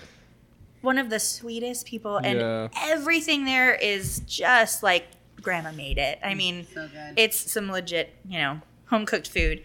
one 0.82 0.98
of 0.98 1.10
the 1.10 1.20
sweetest 1.20 1.86
people, 1.86 2.18
and 2.18 2.40
Yeah. 2.40 2.68
everything 2.82 3.46
there 3.46 3.74
is 3.74 4.20
just 4.22 4.82
like 4.84 5.08
grandma 5.42 5.72
made 5.72 5.98
it. 5.98 6.20
I 6.24 6.34
mean, 6.36 6.66
So 6.74 6.90
it's 7.16 7.52
some 7.52 7.72
legit, 7.72 8.14
you 8.28 8.38
know, 8.40 8.62
home 8.88 9.06
cooked 9.06 9.28
food. 9.30 9.64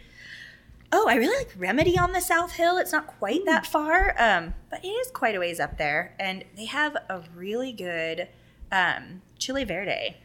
Oh, 0.92 1.08
I 1.08 1.16
really 1.16 1.36
like 1.36 1.52
Remedy 1.56 1.98
on 1.98 2.12
the 2.12 2.20
South 2.20 2.52
Hill. 2.52 2.76
It's 2.78 2.92
not 2.92 3.06
quite 3.08 3.44
that 3.46 3.66
far, 3.66 4.14
um, 4.20 4.54
but 4.70 4.84
it 4.84 4.88
is 4.88 5.10
quite 5.10 5.34
a 5.34 5.40
ways 5.40 5.58
up 5.58 5.76
there, 5.76 6.14
and 6.20 6.44
they 6.56 6.66
have 6.66 6.94
a 7.08 7.22
really 7.34 7.72
good 7.72 8.28
um, 8.70 9.22
chile 9.38 9.64
verde. 9.64 10.16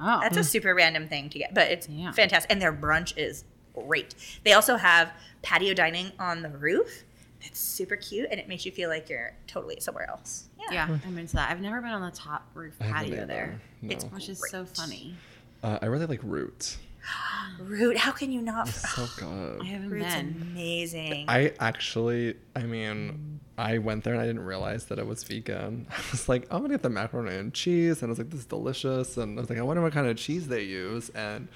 Oh, 0.00 0.20
That's 0.20 0.36
a 0.36 0.44
super 0.44 0.74
random 0.74 1.08
thing 1.08 1.28
to 1.30 1.38
get, 1.38 1.54
but 1.54 1.70
it's 1.70 1.88
Yeah. 1.88 2.12
fantastic. 2.12 2.50
And 2.52 2.60
their 2.62 2.72
brunch 2.72 3.16
is 3.16 3.44
great. 3.74 4.14
They 4.44 4.52
also 4.52 4.76
have 4.76 5.12
patio 5.42 5.72
dining 5.74 6.12
on 6.18 6.42
the 6.42 6.48
roof. 6.50 7.04
It's 7.42 7.58
super 7.60 7.96
cute, 7.96 8.28
and 8.30 8.40
it 8.40 8.48
makes 8.48 8.66
you 8.66 8.72
feel 8.72 8.88
like 8.88 9.08
you're 9.08 9.32
totally 9.46 9.78
somewhere 9.80 10.08
else. 10.08 10.48
yeah, 10.58 10.88
yeah 10.88 10.98
I'm 11.06 11.18
into 11.18 11.36
that. 11.36 11.50
I've 11.50 11.60
never 11.60 11.80
been 11.80 11.90
on 11.90 12.02
the 12.02 12.16
top 12.16 12.48
roof 12.54 12.78
patio 12.78 13.26
there, 13.26 13.60
No. 13.80 13.92
It's 13.94 14.04
which 14.06 14.28
is 14.28 14.42
so 14.50 14.64
funny. 14.64 15.14
Uh, 15.62 15.78
I 15.80 15.86
really 15.86 16.06
like 16.06 16.20
Root. 16.22 16.76
Root, 17.60 17.96
how 17.96 18.12
can 18.12 18.30
you 18.32 18.40
not? 18.42 18.68
So 18.68 19.06
good. 19.18 19.62
I 19.62 19.64
haven't 19.64 19.90
Root's 19.90 20.14
been. 20.14 20.48
amazing. 20.52 21.24
I 21.28 21.52
actually, 21.58 22.34
I 22.54 22.62
mean, 22.64 23.40
I 23.56 23.78
went 23.78 24.04
there 24.04 24.12
and 24.14 24.22
I 24.22 24.26
didn't 24.26 24.44
realize 24.44 24.84
that 24.86 24.98
it 24.98 25.06
was 25.06 25.24
vegan. 25.24 25.86
I 25.90 26.00
was 26.10 26.28
like, 26.28 26.46
I'm 26.50 26.60
gonna 26.60 26.74
get 26.74 26.82
the 26.82 26.90
macaroni 26.90 27.34
and 27.36 27.52
cheese, 27.54 28.02
and 28.02 28.08
I 28.08 28.10
was 28.10 28.18
like, 28.18 28.30
this 28.30 28.40
is 28.40 28.46
delicious. 28.46 29.16
And 29.16 29.38
I 29.38 29.40
was 29.40 29.50
like, 29.50 29.58
I 29.58 29.62
wonder 29.62 29.82
what 29.82 29.92
kind 29.92 30.06
of 30.06 30.16
cheese 30.16 30.48
they 30.48 30.62
use, 30.62 31.08
and 31.10 31.48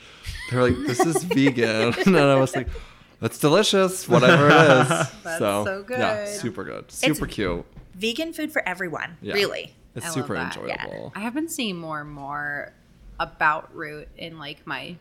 they're 0.50 0.62
like, 0.62 0.76
this 0.86 1.00
is 1.00 1.22
vegan, 1.24 1.94
and 2.06 2.16
I 2.16 2.36
was 2.36 2.56
like, 2.56 2.68
that's 3.22 3.38
delicious, 3.38 4.06
whatever 4.08 4.48
it 4.48 4.52
is. 4.52 4.88
That's 5.22 5.38
so, 5.38 5.64
so 5.64 5.86
Yeah, 5.88 6.24
good. 6.26 6.28
super 6.28 6.64
good, 6.64 6.90
super 6.92 7.26
cute. 7.26 7.64
Vegan 7.94 8.32
food 8.34 8.52
for 8.52 8.66
everyone, 8.68 9.16
Yeah. 9.22 9.32
really. 9.34 9.72
It's 9.94 10.04
I 10.06 10.10
super 10.10 10.34
that. 10.34 10.56
Yeah. 10.66 10.84
enjoyable. 10.84 11.12
I 11.14 11.20
have 11.20 11.32
been 11.32 11.48
seeing 11.48 11.76
more 11.78 12.00
and 12.00 12.10
more 12.10 12.72
about 13.20 13.74
Root 13.74 14.08
in 14.18 14.38
like 14.38 14.66
my 14.66 14.96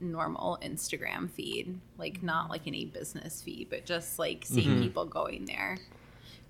normal 0.00 0.58
Instagram 0.62 1.30
feed, 1.30 1.78
like 1.98 2.22
not 2.22 2.50
like 2.50 2.66
any 2.66 2.84
business 2.84 3.40
feed, 3.40 3.68
but 3.70 3.84
just 3.86 4.18
like 4.18 4.44
seeing 4.44 4.68
Mm-hmm. 4.68 4.82
people 4.82 5.04
going 5.06 5.44
there, 5.46 5.78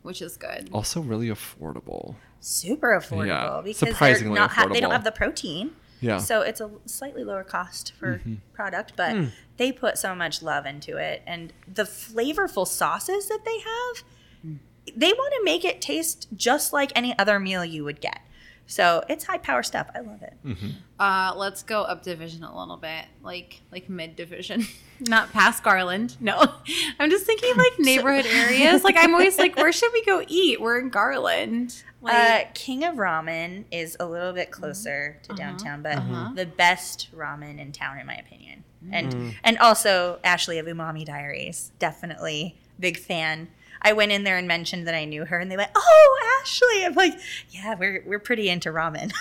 which 0.02 0.22
is 0.22 0.36
good. 0.36 0.70
Also, 0.72 1.00
really 1.02 1.28
affordable. 1.28 2.14
Super 2.40 2.98
affordable 2.98 3.26
Yeah, 3.28 3.60
because 3.62 3.76
surprisingly 3.78 4.34
not 4.34 4.50
ha- 4.50 4.66
they 4.66 4.80
don't 4.80 4.90
have 4.90 5.04
the 5.04 5.12
protein. 5.12 5.70
Yeah. 6.02 6.18
So 6.18 6.42
it's 6.42 6.60
a 6.60 6.70
slightly 6.84 7.24
lower 7.24 7.44
cost 7.44 7.92
for 7.92 8.18
mm-hmm. 8.18 8.34
product, 8.52 8.92
but 8.96 9.12
hmm. 9.12 9.26
they 9.56 9.72
put 9.72 9.96
so 9.96 10.14
much 10.14 10.42
love 10.42 10.66
into 10.66 10.96
it, 10.96 11.22
and 11.26 11.52
the 11.72 11.84
flavorful 11.84 12.66
sauces 12.66 13.28
that 13.28 13.44
they 13.44 13.58
have, 13.60 14.04
hmm. 14.42 14.54
they 14.96 15.12
want 15.12 15.32
to 15.38 15.44
make 15.44 15.64
it 15.64 15.80
taste 15.80 16.28
just 16.36 16.72
like 16.72 16.92
any 16.94 17.16
other 17.18 17.38
meal 17.38 17.64
you 17.64 17.84
would 17.84 18.00
get. 18.00 18.20
So 18.66 19.04
it's 19.08 19.24
high 19.24 19.38
power 19.38 19.62
stuff. 19.62 19.90
I 19.94 20.00
love 20.00 20.22
it. 20.22 20.34
Mm-hmm. 20.44 20.68
Uh, 20.98 21.34
let's 21.36 21.62
go 21.62 21.82
up 21.82 22.02
division 22.02 22.44
a 22.44 22.58
little 22.58 22.76
bit, 22.76 23.04
like 23.22 23.60
like 23.70 23.88
mid 23.88 24.16
division, 24.16 24.64
not 25.00 25.32
past 25.32 25.62
Garland. 25.62 26.16
No, 26.20 26.40
I'm 26.98 27.10
just 27.10 27.26
thinking 27.26 27.54
like 27.56 27.72
neighborhood 27.78 28.26
areas. 28.26 28.84
Like 28.84 28.96
I'm 28.96 29.12
always 29.12 29.38
like, 29.38 29.56
where 29.56 29.72
should 29.72 29.92
we 29.92 30.04
go 30.04 30.24
eat? 30.26 30.60
We're 30.60 30.78
in 30.78 30.90
Garland. 30.90 31.82
Uh, 32.02 32.06
like, 32.06 32.46
uh, 32.46 32.50
King 32.54 32.84
of 32.84 32.96
Ramen 32.96 33.64
is 33.70 33.96
a 34.00 34.06
little 34.06 34.32
bit 34.32 34.50
mm-hmm. 34.50 34.62
closer 34.62 35.18
to 35.24 35.32
uh-huh. 35.32 35.36
downtown, 35.36 35.82
but 35.82 35.98
uh-huh. 35.98 36.14
mm-hmm. 36.14 36.34
the 36.34 36.46
best 36.46 37.08
ramen 37.14 37.58
in 37.58 37.72
town, 37.72 37.98
in 37.98 38.06
my 38.06 38.16
opinion. 38.16 38.64
And 38.90 39.12
mm. 39.12 39.34
and 39.44 39.58
also 39.58 40.18
Ashley 40.24 40.58
of 40.58 40.66
Umami 40.66 41.04
Diaries, 41.04 41.70
definitely 41.78 42.56
big 42.80 42.98
fan. 42.98 43.48
I 43.82 43.92
went 43.92 44.12
in 44.12 44.24
there 44.24 44.38
and 44.38 44.48
mentioned 44.48 44.86
that 44.86 44.94
I 44.94 45.04
knew 45.04 45.24
her, 45.24 45.38
and 45.38 45.50
they 45.50 45.56
went, 45.56 45.70
"Oh, 45.74 46.38
Ashley!" 46.40 46.84
I'm 46.84 46.94
like, 46.94 47.18
"Yeah, 47.50 47.74
we're 47.74 48.02
we're 48.06 48.20
pretty 48.20 48.48
into 48.48 48.70
ramen, 48.70 49.12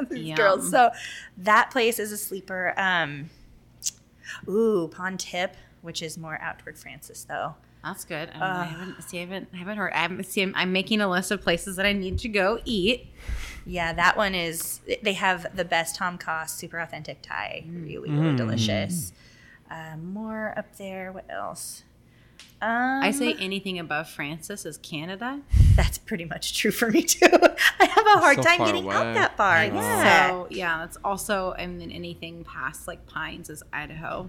these 0.10 0.28
Yum. 0.28 0.36
girls." 0.36 0.70
So 0.70 0.90
that 1.38 1.70
place 1.70 1.98
is 1.98 2.10
a 2.10 2.16
sleeper. 2.16 2.74
Um, 2.76 3.30
ooh, 4.48 4.88
Pond 4.88 5.20
Tip, 5.20 5.56
which 5.82 6.02
is 6.02 6.16
more 6.16 6.40
out 6.40 6.58
toward 6.58 6.78
Francis, 6.78 7.24
though. 7.24 7.54
That's 7.84 8.04
good. 8.04 8.30
Um, 8.34 8.42
I 8.42 8.64
haven't 8.64 9.02
see. 9.02 9.18
I 9.18 9.20
haven't. 9.22 9.48
I 9.52 9.56
haven't 9.56 9.76
heard. 9.76 9.92
I'm 9.92 10.22
see. 10.22 10.42
I'm, 10.42 10.54
I'm 10.54 10.72
making 10.72 11.00
a 11.00 11.10
list 11.10 11.30
of 11.30 11.42
places 11.42 11.76
that 11.76 11.86
I 11.86 11.92
need 11.92 12.18
to 12.20 12.28
go 12.28 12.60
eat. 12.64 13.08
Yeah, 13.66 13.92
that 13.92 14.16
one 14.16 14.34
is. 14.34 14.80
They 15.02 15.14
have 15.14 15.54
the 15.56 15.64
best 15.64 15.96
Tom 15.96 16.16
Cost 16.16 16.58
super 16.58 16.78
authentic 16.78 17.22
Thai. 17.22 17.64
Really, 17.68 18.10
really 18.10 18.36
delicious. 18.36 19.12
Uh, 19.70 19.96
more 19.96 20.54
up 20.56 20.76
there. 20.76 21.12
What 21.12 21.26
else? 21.28 21.82
Um, 22.62 23.02
I 23.02 23.10
say 23.10 23.34
anything 23.40 23.78
above 23.80 24.08
Francis 24.08 24.64
is 24.64 24.76
Canada. 24.78 25.40
that's 25.74 25.98
pretty 25.98 26.24
much 26.24 26.56
true 26.56 26.70
for 26.70 26.90
me 26.90 27.02
too. 27.02 27.26
I 27.80 27.84
have 27.86 28.06
a 28.06 28.18
hard 28.20 28.36
So 28.36 28.42
time 28.44 28.58
far 28.58 28.66
getting 28.68 28.88
out 28.88 29.14
that 29.14 29.36
far. 29.36 29.54
I. 29.56 29.64
Yeah. 29.66 30.28
So 30.30 30.46
yeah, 30.50 30.78
that's 30.78 30.96
also. 31.04 31.52
And 31.52 31.80
then 31.80 31.90
anything 31.90 32.44
past 32.44 32.86
like 32.86 33.04
Pines 33.06 33.50
is 33.50 33.62
Idaho. 33.72 34.28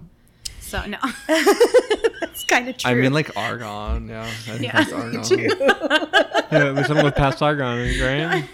So 0.59 0.83
no. 0.87 0.97
that's 1.27 2.45
kind 2.45 2.67
of 2.69 2.77
true. 2.77 2.89
I 2.91 2.95
mean, 2.95 3.13
like 3.13 3.37
Argonne. 3.37 4.07
Yeah, 4.07 4.23
I 4.23 4.29
think 4.29 4.61
Yeah. 4.63 4.83
that's 4.83 4.91
Argonne. 4.91 5.23
Yeah, 6.53 6.67
at 6.67 6.75
least 6.75 6.91
I'm 6.91 7.03
with 7.03 7.15
past 7.15 7.41
Argonne, 7.41 7.79
right? 7.99 8.45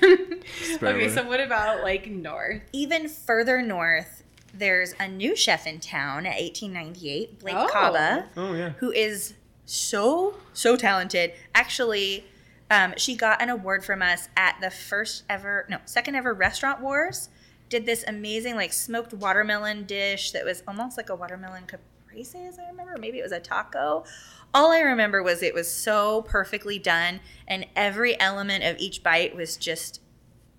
Just 0.59 0.81
okay, 0.81 1.09
so 1.09 1.23
what 1.27 1.41
about 1.41 1.83
like 1.83 2.07
north? 2.09 2.61
even 2.71 3.09
further 3.09 3.61
north, 3.61 4.23
there's 4.53 4.93
a 5.01 5.07
new 5.07 5.35
chef 5.35 5.67
in 5.67 5.79
town 5.81 6.25
at 6.25 6.39
1898, 6.41 7.39
Blake 7.39 7.55
Oh. 7.57 7.67
Kaba. 7.71 8.25
Oh 8.37 8.53
yeah. 8.53 8.69
who 8.77 8.91
is 8.91 9.33
so 9.69 10.35
so 10.53 10.75
talented. 10.75 11.33
Actually, 11.53 12.25
um, 12.71 12.93
she 12.97 13.15
got 13.15 13.41
an 13.41 13.49
award 13.49 13.83
from 13.83 14.01
us 14.01 14.27
at 14.35 14.57
the 14.61 14.69
first 14.69 15.23
ever, 15.29 15.65
no, 15.69 15.77
second 15.85 16.15
ever 16.15 16.33
Restaurant 16.33 16.81
Wars. 16.81 17.29
Did 17.69 17.85
this 17.85 18.03
amazing 18.07 18.55
like 18.55 18.73
smoked 18.73 19.13
watermelon 19.13 19.85
dish 19.85 20.31
that 20.31 20.43
was 20.43 20.63
almost 20.67 20.97
like 20.97 21.09
a 21.09 21.15
watermelon 21.15 21.65
caprese, 21.67 22.35
I 22.35 22.67
remember. 22.69 22.95
Maybe 22.99 23.19
it 23.19 23.23
was 23.23 23.31
a 23.31 23.39
taco. 23.39 24.05
All 24.53 24.71
I 24.71 24.79
remember 24.79 25.21
was 25.21 25.43
it 25.43 25.53
was 25.53 25.71
so 25.71 26.23
perfectly 26.23 26.79
done, 26.79 27.19
and 27.47 27.67
every 27.75 28.19
element 28.19 28.63
of 28.63 28.77
each 28.79 29.03
bite 29.03 29.35
was 29.35 29.55
just, 29.55 30.01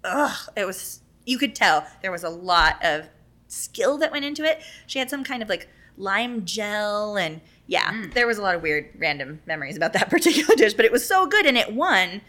ugh. 0.04 0.50
It 0.56 0.64
was, 0.64 1.00
you 1.26 1.36
could 1.36 1.56
tell 1.56 1.84
there 2.00 2.12
was 2.12 2.22
a 2.22 2.28
lot 2.28 2.84
of 2.84 3.08
skill 3.48 3.98
that 3.98 4.12
went 4.12 4.24
into 4.24 4.44
it. 4.44 4.62
She 4.86 5.00
had 5.00 5.11
some 5.11 5.24
kind 5.24 5.42
of 5.42 5.48
like 5.48 5.68
lime 5.96 6.44
gel, 6.44 7.16
and 7.16 7.40
yeah, 7.71 8.07
there 8.14 8.27
was 8.27 8.37
a 8.37 8.43
lot 8.43 8.57
of 8.57 8.62
weird, 8.62 8.91
random 8.99 9.41
memories 9.47 9.77
about 9.77 9.93
that 9.93 10.11
particular 10.16 10.57
dish, 10.57 10.75
but 10.75 10.85
it 10.85 10.91
was 10.91 11.07
so 11.07 11.27
good, 11.29 11.47
and 11.47 11.57
it 11.57 11.73
won. 11.73 12.21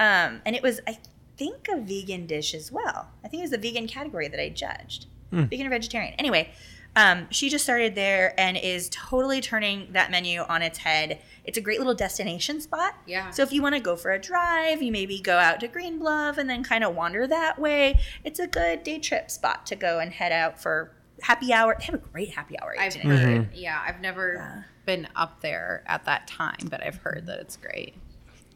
Um, 0.00 0.40
and 0.46 0.56
it 0.56 0.62
was, 0.62 0.80
I 0.86 0.98
think, 1.36 1.68
a 1.68 1.78
vegan 1.78 2.26
dish 2.26 2.54
as 2.54 2.72
well. 2.72 3.10
I 3.22 3.28
think 3.28 3.40
it 3.40 3.44
was 3.44 3.50
the 3.50 3.58
vegan 3.58 3.86
category 3.86 4.28
that 4.28 4.40
I 4.40 4.48
judged, 4.48 5.04
vegan 5.30 5.66
or 5.66 5.70
vegetarian. 5.70 6.14
Anyway, 6.18 6.50
um, 6.96 7.26
she 7.30 7.50
just 7.50 7.62
started 7.62 7.94
there 7.94 8.32
and 8.40 8.56
is 8.56 8.88
totally 8.88 9.42
turning 9.42 9.88
that 9.92 10.10
menu 10.10 10.40
on 10.40 10.62
its 10.62 10.78
head. 10.78 11.18
It's 11.44 11.58
a 11.58 11.60
great 11.60 11.76
little 11.76 11.94
destination 11.94 12.62
spot. 12.62 12.94
Yeah. 13.06 13.30
So 13.32 13.42
if 13.42 13.52
you 13.52 13.60
want 13.60 13.74
to 13.74 13.82
go 13.82 13.96
for 13.96 14.12
a 14.12 14.18
drive, 14.18 14.80
you 14.80 14.90
maybe 14.90 15.20
go 15.20 15.36
out 15.36 15.60
to 15.60 15.68
Green 15.68 15.98
Bluff 15.98 16.38
and 16.38 16.48
then 16.48 16.64
kind 16.64 16.82
of 16.82 16.94
wander 16.94 17.26
that 17.26 17.58
way. 17.58 18.00
It's 18.24 18.38
a 18.38 18.46
good 18.46 18.82
day 18.82 18.98
trip 18.98 19.30
spot 19.30 19.66
to 19.66 19.76
go 19.76 19.98
and 19.98 20.10
head 20.10 20.32
out 20.32 20.58
for 20.58 20.92
happy 21.20 21.52
hour. 21.52 21.76
They 21.78 21.84
have 21.84 21.96
a 21.96 21.98
great 21.98 22.30
happy 22.30 22.58
hour. 22.58 22.74
I've 22.78 22.96
itinerary. 22.96 23.36
heard. 23.36 23.54
Yeah, 23.54 23.82
I've 23.86 24.00
never 24.00 24.34
Yeah. 24.36 24.62
Been 24.86 25.08
up 25.14 25.40
there 25.42 25.82
at 25.86 26.04
that 26.06 26.26
time, 26.26 26.56
but 26.70 26.82
I've 26.82 26.96
heard 26.96 27.26
that 27.26 27.40
it's 27.40 27.56
great. 27.56 27.94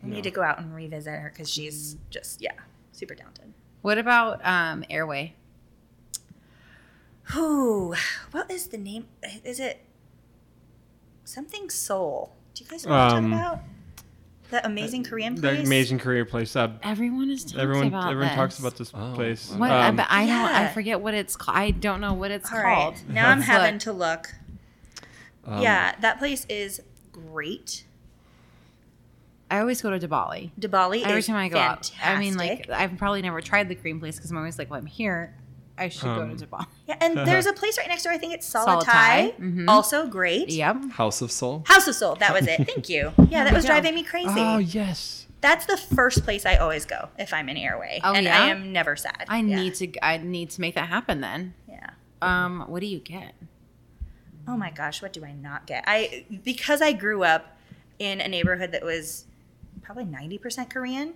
I 0.02 0.06
need 0.06 0.24
to 0.24 0.30
go 0.30 0.42
out 0.42 0.58
and 0.58 0.74
revisit 0.74 1.12
her 1.12 1.30
because 1.32 1.50
she's 1.50 1.96
just 2.08 2.40
yeah, 2.40 2.52
super 2.92 3.14
talented. 3.14 3.52
What 3.82 3.98
about 3.98 4.40
um, 4.46 4.84
Airway? 4.88 5.34
Who? 7.24 7.94
What 8.30 8.50
is 8.50 8.68
the 8.68 8.78
name? 8.78 9.06
Is 9.44 9.60
it 9.60 9.84
something 11.24 11.70
Soul? 11.70 12.34
Do 12.54 12.64
you 12.64 12.70
guys 12.70 12.84
know 12.86 12.92
what 12.92 12.98
I'm 12.98 13.24
Um, 13.24 13.30
talking 13.30 13.32
about? 13.38 13.60
That 14.50 14.66
amazing 14.66 15.04
Korean 15.04 15.34
place. 15.34 15.42
The 15.42 15.48
place. 15.58 15.66
amazing 15.66 15.98
career 16.00 16.24
place. 16.24 16.56
Uh, 16.56 16.72
Everyone 16.82 17.30
is 17.30 17.44
talking 17.44 17.60
everyone 17.60 17.86
about 17.86 18.04
everyone 18.10 18.28
this. 18.28 18.34
talks 18.36 18.58
about 18.58 18.76
this 18.76 18.90
Oh, 18.92 19.12
place. 19.14 19.52
What? 19.52 19.70
Um, 19.70 19.94
but 19.94 20.06
I 20.10 20.26
don't. 20.26 20.36
I 20.50 20.68
forget 20.72 21.00
what 21.00 21.14
it's 21.14 21.36
called. 21.36 21.56
I 21.56 21.70
don't 21.70 22.00
know 22.00 22.14
what 22.14 22.32
it's 22.32 22.50
All 22.52 22.60
called. 22.60 22.94
right, 22.94 23.08
now 23.08 23.28
I'm 23.30 23.40
having 23.42 23.78
to 23.80 23.92
look. 23.92 24.34
Um, 25.44 25.62
yeah, 25.62 25.94
that 26.00 26.18
place 26.18 26.44
is 26.48 26.80
great. 27.12 27.84
I 29.50 29.58
always 29.58 29.82
go 29.82 29.90
to 29.96 29.98
Dibali. 30.08 30.50
Dibali 30.60 31.02
Every 31.04 31.18
is 31.18 31.26
time 31.26 31.36
I 31.36 31.48
go 31.48 31.56
fantastic. 31.58 31.96
out. 32.04 32.16
I 32.16 32.18
mean, 32.20 32.36
like 32.36 32.70
I've 32.70 32.96
probably 32.98 33.20
never 33.22 33.40
tried 33.40 33.68
the 33.68 33.74
cream 33.74 33.98
place 33.98 34.16
because 34.16 34.30
I'm 34.30 34.36
always 34.36 34.58
like, 34.58 34.70
well, 34.70 34.78
I'm 34.78 34.86
here. 34.86 35.34
I 35.76 35.88
should 35.88 36.02
go 36.04 36.22
Um, 36.22 36.36
to 36.36 36.46
Dibali. 36.46 36.66
yeah, 36.86 36.96
and 37.00 37.16
there's 37.26 37.46
a 37.46 37.52
place 37.52 37.78
right 37.78 37.88
next 37.88 38.02
door. 38.04 38.12
I 38.12 38.18
think 38.18 38.34
it's 38.34 38.48
Salatai, 38.52 38.84
Salatai, 38.84 39.36
mhm. 39.38 39.64
also 39.66 40.06
great. 40.06 40.50
Yep. 40.50 40.90
House 40.92 41.22
of 41.22 41.32
Soul. 41.32 41.64
House 41.66 41.88
of 41.88 41.94
Soul, 41.94 42.16
that 42.16 42.32
was 42.34 42.46
it. 42.46 42.64
Thank 42.66 42.88
you. 42.88 43.12
Yeah, 43.28 43.44
that 43.44 43.52
was 43.54 43.64
go. 43.64 43.68
driving 43.70 43.94
me 43.94 44.02
crazy. 44.04 44.28
Oh 44.36 44.58
yes. 44.58 45.26
That's 45.40 45.64
the 45.64 45.78
first 45.78 46.22
place 46.22 46.44
I 46.44 46.56
always 46.56 46.84
go 46.84 47.08
if 47.18 47.32
I'm 47.32 47.48
in 47.48 47.56
Airway, 47.56 47.98
Oh, 48.04 48.12
and 48.12 48.24
yeah? 48.26 48.42
I 48.42 48.48
am 48.48 48.72
never 48.72 48.94
sad. 48.94 49.24
I 49.26 49.38
Yeah. 49.38 49.56
need 49.56 49.74
to. 49.76 50.04
I 50.04 50.18
need 50.18 50.50
to 50.50 50.60
make 50.60 50.74
that 50.74 50.88
happen 50.90 51.22
then. 51.22 51.54
Yeah. 51.66 51.90
Um, 52.20 52.66
what 52.68 52.80
do 52.80 52.86
you 52.86 52.98
get? 52.98 53.34
Oh 54.50 54.56
my 54.56 54.70
gosh, 54.70 55.00
what 55.00 55.12
do 55.12 55.24
I 55.24 55.32
not 55.32 55.66
get? 55.66 55.84
I 55.86 56.24
because 56.44 56.82
I 56.82 56.92
grew 56.92 57.22
up 57.22 57.56
in 58.00 58.20
a 58.20 58.26
neighborhood 58.26 58.72
that 58.72 58.82
was 58.84 59.26
probably 59.82 60.04
90% 60.04 60.68
Korean. 60.70 61.14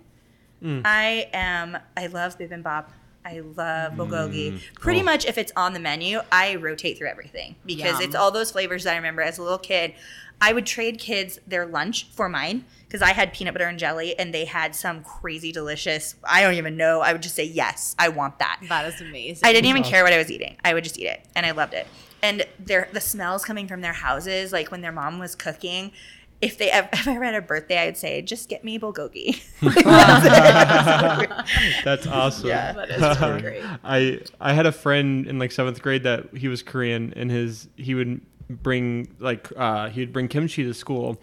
Hmm. 0.61 0.81
I 0.85 1.29
am 1.33 1.77
I 1.97 2.07
love 2.07 2.39
bibimbap. 2.39 2.87
I 3.25 3.41
love 3.41 3.95
bulgogi. 3.95 4.53
Hmm. 4.53 4.57
Pretty 4.81 5.01
Oh. 5.01 5.05
much 5.05 5.25
if 5.27 5.37
it's 5.37 5.51
on 5.57 5.73
the 5.73 5.81
menu, 5.81 6.21
I 6.31 6.55
rotate 6.57 6.97
through 6.97 7.09
everything 7.09 7.57
because 7.67 7.95
Yum. 7.95 8.03
it's 8.03 8.15
all 8.15 8.31
those 8.31 8.53
flavors 8.53 8.85
that 8.85 8.93
I 8.93 8.97
remember 8.97 9.23
as 9.23 9.39
a 9.39 9.43
little 9.43 9.59
kid. 9.59 9.95
I 10.41 10.53
would 10.53 10.67
trade 10.67 10.99
kids 10.99 11.41
their 11.47 11.65
lunch 11.67 12.07
for 12.13 12.29
mine 12.29 12.65
because 12.87 13.03
I 13.03 13.13
had 13.15 13.33
peanut 13.33 13.55
butter 13.55 13.67
and 13.67 13.79
jelly 13.79 14.17
and 14.19 14.33
they 14.33 14.45
had 14.45 14.77
some 14.77 15.03
crazy 15.03 15.51
delicious. 15.51 16.15
I 16.23 16.43
don't 16.43 16.55
even 16.55 16.77
know. 16.77 17.01
I 17.01 17.13
would 17.13 17.23
just 17.23 17.35
say 17.35 17.45
yes, 17.45 17.97
I 17.99 18.09
want 18.11 18.39
that. 18.39 18.61
That 18.69 18.87
is 18.93 19.01
amazing. 19.01 19.49
I 19.49 19.53
didn't 19.53 19.67
even 19.71 19.83
care 19.83 20.05
what 20.05 20.13
I 20.13 20.19
was 20.19 20.31
eating. 20.31 20.57
I 20.65 20.75
would 20.75 20.85
just 20.85 20.99
eat 21.01 21.07
it, 21.07 21.25
and 21.35 21.45
I 21.47 21.51
loved 21.53 21.75
it. 21.75 21.87
And 22.25 22.47
their 22.59 22.89
the 22.91 23.03
smells 23.03 23.45
coming 23.45 23.69
from 23.69 23.83
their 23.83 23.93
houses, 23.93 24.51
like 24.51 24.71
when 24.71 24.81
their 24.81 24.93
mom 24.93 25.19
was 25.19 25.35
cooking. 25.35 25.93
If 26.41 26.57
they 26.57 26.71
ever, 26.71 26.89
if 26.95 27.07
I 27.07 27.17
ever 27.17 27.25
had 27.25 27.35
a 27.35 27.43
birthday, 27.43 27.77
I 27.77 27.85
would 27.85 27.99
say, 27.99 28.23
"Just 28.23 28.49
get 28.49 28.65
me 28.65 28.79
bulgogi." 28.79 29.43
That's 31.85 32.07
awesome. 32.07 32.49
Yeah. 32.49 32.73
That 32.73 32.89
is 32.89 33.19
so 33.19 33.39
great. 33.39 33.63
I 33.85 34.23
I 34.41 34.55
had 34.55 34.65
a 34.65 34.73
friend 34.73 35.27
in 35.27 35.39
like 35.39 35.53
seventh 35.53 35.83
grade 35.83 36.05
that 36.05 36.35
he 36.35 36.49
was 36.49 36.63
Korean 36.63 37.13
and 37.15 37.31
his 37.31 37.69
he 37.77 37.95
would 37.95 38.23
bring 38.49 39.15
like 39.19 39.53
uh, 39.55 39.91
he 39.91 40.01
would 40.01 40.15
bring 40.15 40.29
kimchi 40.29 40.65
to 40.65 40.73
school, 40.73 41.21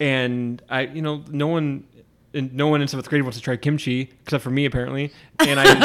and 0.00 0.62
I 0.70 0.86
you 0.86 1.02
know 1.02 1.24
no 1.28 1.46
one. 1.46 1.84
And 2.34 2.54
no 2.54 2.68
one 2.68 2.80
in 2.80 2.88
seventh 2.88 3.10
grade 3.10 3.20
wants 3.20 3.36
to 3.36 3.44
try 3.44 3.58
kimchi 3.58 4.08
except 4.22 4.42
for 4.42 4.48
me 4.48 4.64
apparently, 4.64 5.12
and 5.40 5.60
I 5.60 5.66
and, 5.66 5.82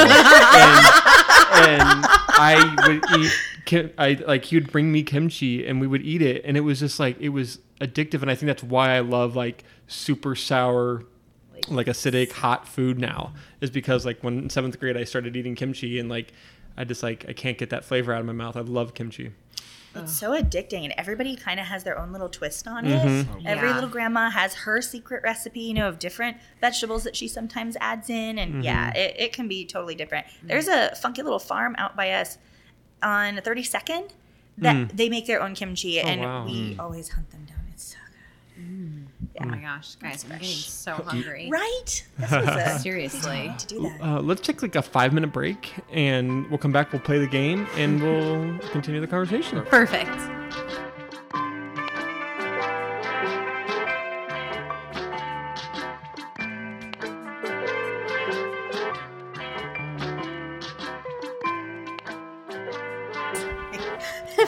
and 1.68 2.06
I 2.30 2.56
would 2.88 3.04
eat. 3.20 3.34
Kim, 3.68 3.92
I 3.98 4.14
like 4.26 4.46
he 4.46 4.56
would 4.56 4.72
bring 4.72 4.92
me 4.92 5.04
kimchi 5.04 5.68
and 5.68 5.80
we 5.80 5.86
would 5.88 6.02
eat 6.02 6.22
it, 6.22 6.42
and 6.46 6.58
it 6.58 6.62
was 6.62 6.80
just 6.80 7.00
like 7.00 7.18
it 7.20 7.30
was 7.30 7.60
addictive, 7.80 8.22
and 8.24 8.32
I 8.32 8.36
think 8.36 8.48
that's 8.48 8.64
why 8.64 8.96
I 8.96 9.02
love 9.02 9.36
like 9.36 9.64
super 9.88 10.34
sour 10.36 11.04
like 11.70 11.88
acidic 11.88 12.32
hot 12.32 12.68
food 12.68 12.98
now 13.00 13.34
is 13.62 13.70
because 13.70 14.06
like 14.06 14.24
when 14.24 14.38
in 14.38 14.50
seventh 14.50 14.80
grade 14.80 14.96
I 14.96 15.04
started 15.04 15.36
eating 15.36 15.56
kimchi 15.56 16.00
and 16.00 16.08
like 16.08 16.32
I 16.78 16.84
just 16.86 17.04
like 17.04 17.26
I 17.28 17.34
can't 17.34 17.58
get 17.58 17.70
that 17.72 17.84
flavor 17.84 18.14
out 18.14 18.22
of 18.22 18.26
my 18.26 18.32
mouth. 18.34 18.56
I 18.56 18.62
love 18.62 18.94
kimchi. 18.94 19.32
it's 19.96 20.14
so 20.14 20.32
addicting, 20.32 20.84
and 20.86 20.94
everybody 20.98 21.36
kind 21.36 21.60
of 21.60 21.66
has 21.66 21.84
their 21.84 21.98
own 22.00 22.12
little 22.14 22.30
twist 22.30 22.68
on 22.68 22.86
it. 22.86 23.02
Mm-hmm. 23.06 23.48
Every 23.48 23.74
little 23.74 23.90
grandma 23.90 24.30
has 24.30 24.54
her 24.54 24.82
secret 24.82 25.24
recipe, 25.24 25.60
you 25.62 25.74
know, 25.74 25.90
of 25.90 26.00
different 26.00 26.38
vegetables 26.62 27.04
that 27.04 27.16
she 27.18 27.28
sometimes 27.28 27.76
adds 27.82 28.10
in, 28.10 28.38
and 28.38 28.64
yeah, 28.64 28.92
Mm-hmm. 28.92 28.98
it, 28.98 29.16
it 29.20 29.34
can 29.34 29.48
be 29.48 29.66
totally 29.66 29.96
different. 29.96 30.26
There's 30.44 30.68
a 30.68 30.96
funky 30.96 31.22
little 31.24 31.40
farm 31.40 31.76
out 31.80 31.96
by 31.98 32.12
us 32.12 32.38
on 33.04 33.38
32nd 33.38 34.10
that 34.60 34.96
they 34.98 35.08
make 35.10 35.28
their 35.28 35.42
own 35.42 35.54
kimchi, 35.54 36.00
and 36.00 36.22
Mm. 36.22 36.24
wow. 36.24 36.46
we 36.46 36.76
always 36.80 37.10
hunt 37.10 37.30
them 37.32 37.46
down. 37.46 37.58
It's 37.74 37.84
so 37.84 37.98
good. 38.56 39.08
Oh 39.40 39.46
my 39.46 39.60
gosh, 39.60 39.96
guys, 39.96 40.24
I'm 40.24 40.32
getting 40.32 40.48
so 40.48 40.94
hungry. 40.94 41.44
good. 41.46 41.52
Right? 41.52 42.08
This 42.18 42.32
was 42.32 42.48
a 42.48 42.80
Seriously. 42.82 43.54
to 43.58 43.68
do 43.68 43.82
that. 43.84 44.02
Uh, 44.02 44.20
let's 44.22 44.42
take 44.42 44.64
like 44.64 44.76
a 44.76 44.82
five 44.82 45.14
minute 45.14 45.32
break 45.32 45.74
and 45.92 46.50
we'll 46.50 46.58
come 46.58 46.72
back. 46.72 46.92
We'll 46.92 47.02
play 47.04 47.20
the 47.20 47.28
game 47.28 47.68
and 47.76 48.02
we'll 48.02 48.58
continue 48.72 49.00
the 49.00 49.06
conversation. 49.08 49.62
Perfect. 49.66 50.10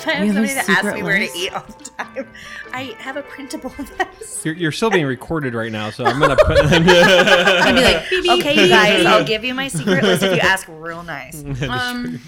I 0.10 0.14
have 0.16 0.26
have 0.28 0.36
somebody 0.36 0.54
that 0.54 0.70
asks 0.70 0.82
secret 0.82 0.96
me 0.96 1.04
where 1.04 1.20
to 1.20 1.38
eat 1.38 1.54
all 1.54 1.64
the 1.64 1.74
time, 1.98 2.28
I 2.74 2.96
have 3.00 3.18
a 3.18 3.22
printable 3.22 3.74
list. 4.00 4.46
You're, 4.46 4.56
you're 4.56 4.72
still 4.72 4.90
being 4.90 5.06
recorded 5.06 5.54
right 5.54 5.72
now, 5.72 5.90
so 5.90 6.06
I'm 6.06 6.20
gonna 6.20 6.36
put. 6.36 6.58
I'd 6.66 7.76
be 7.76 7.82
like, 7.84 8.10
beep, 8.10 8.24
beep. 8.24 8.40
Okay, 8.40 8.64
you 8.64 8.70
guys, 8.70 9.06
I'll 9.06 9.24
give 9.24 9.44
you 9.44 9.54
my 9.54 9.68
secret 9.68 10.04
list 10.04 10.24
if 10.24 10.34
you 10.34 10.40
ask 10.40 10.68
real 10.70 11.04
nice. 11.04 11.44
um, 11.70 12.20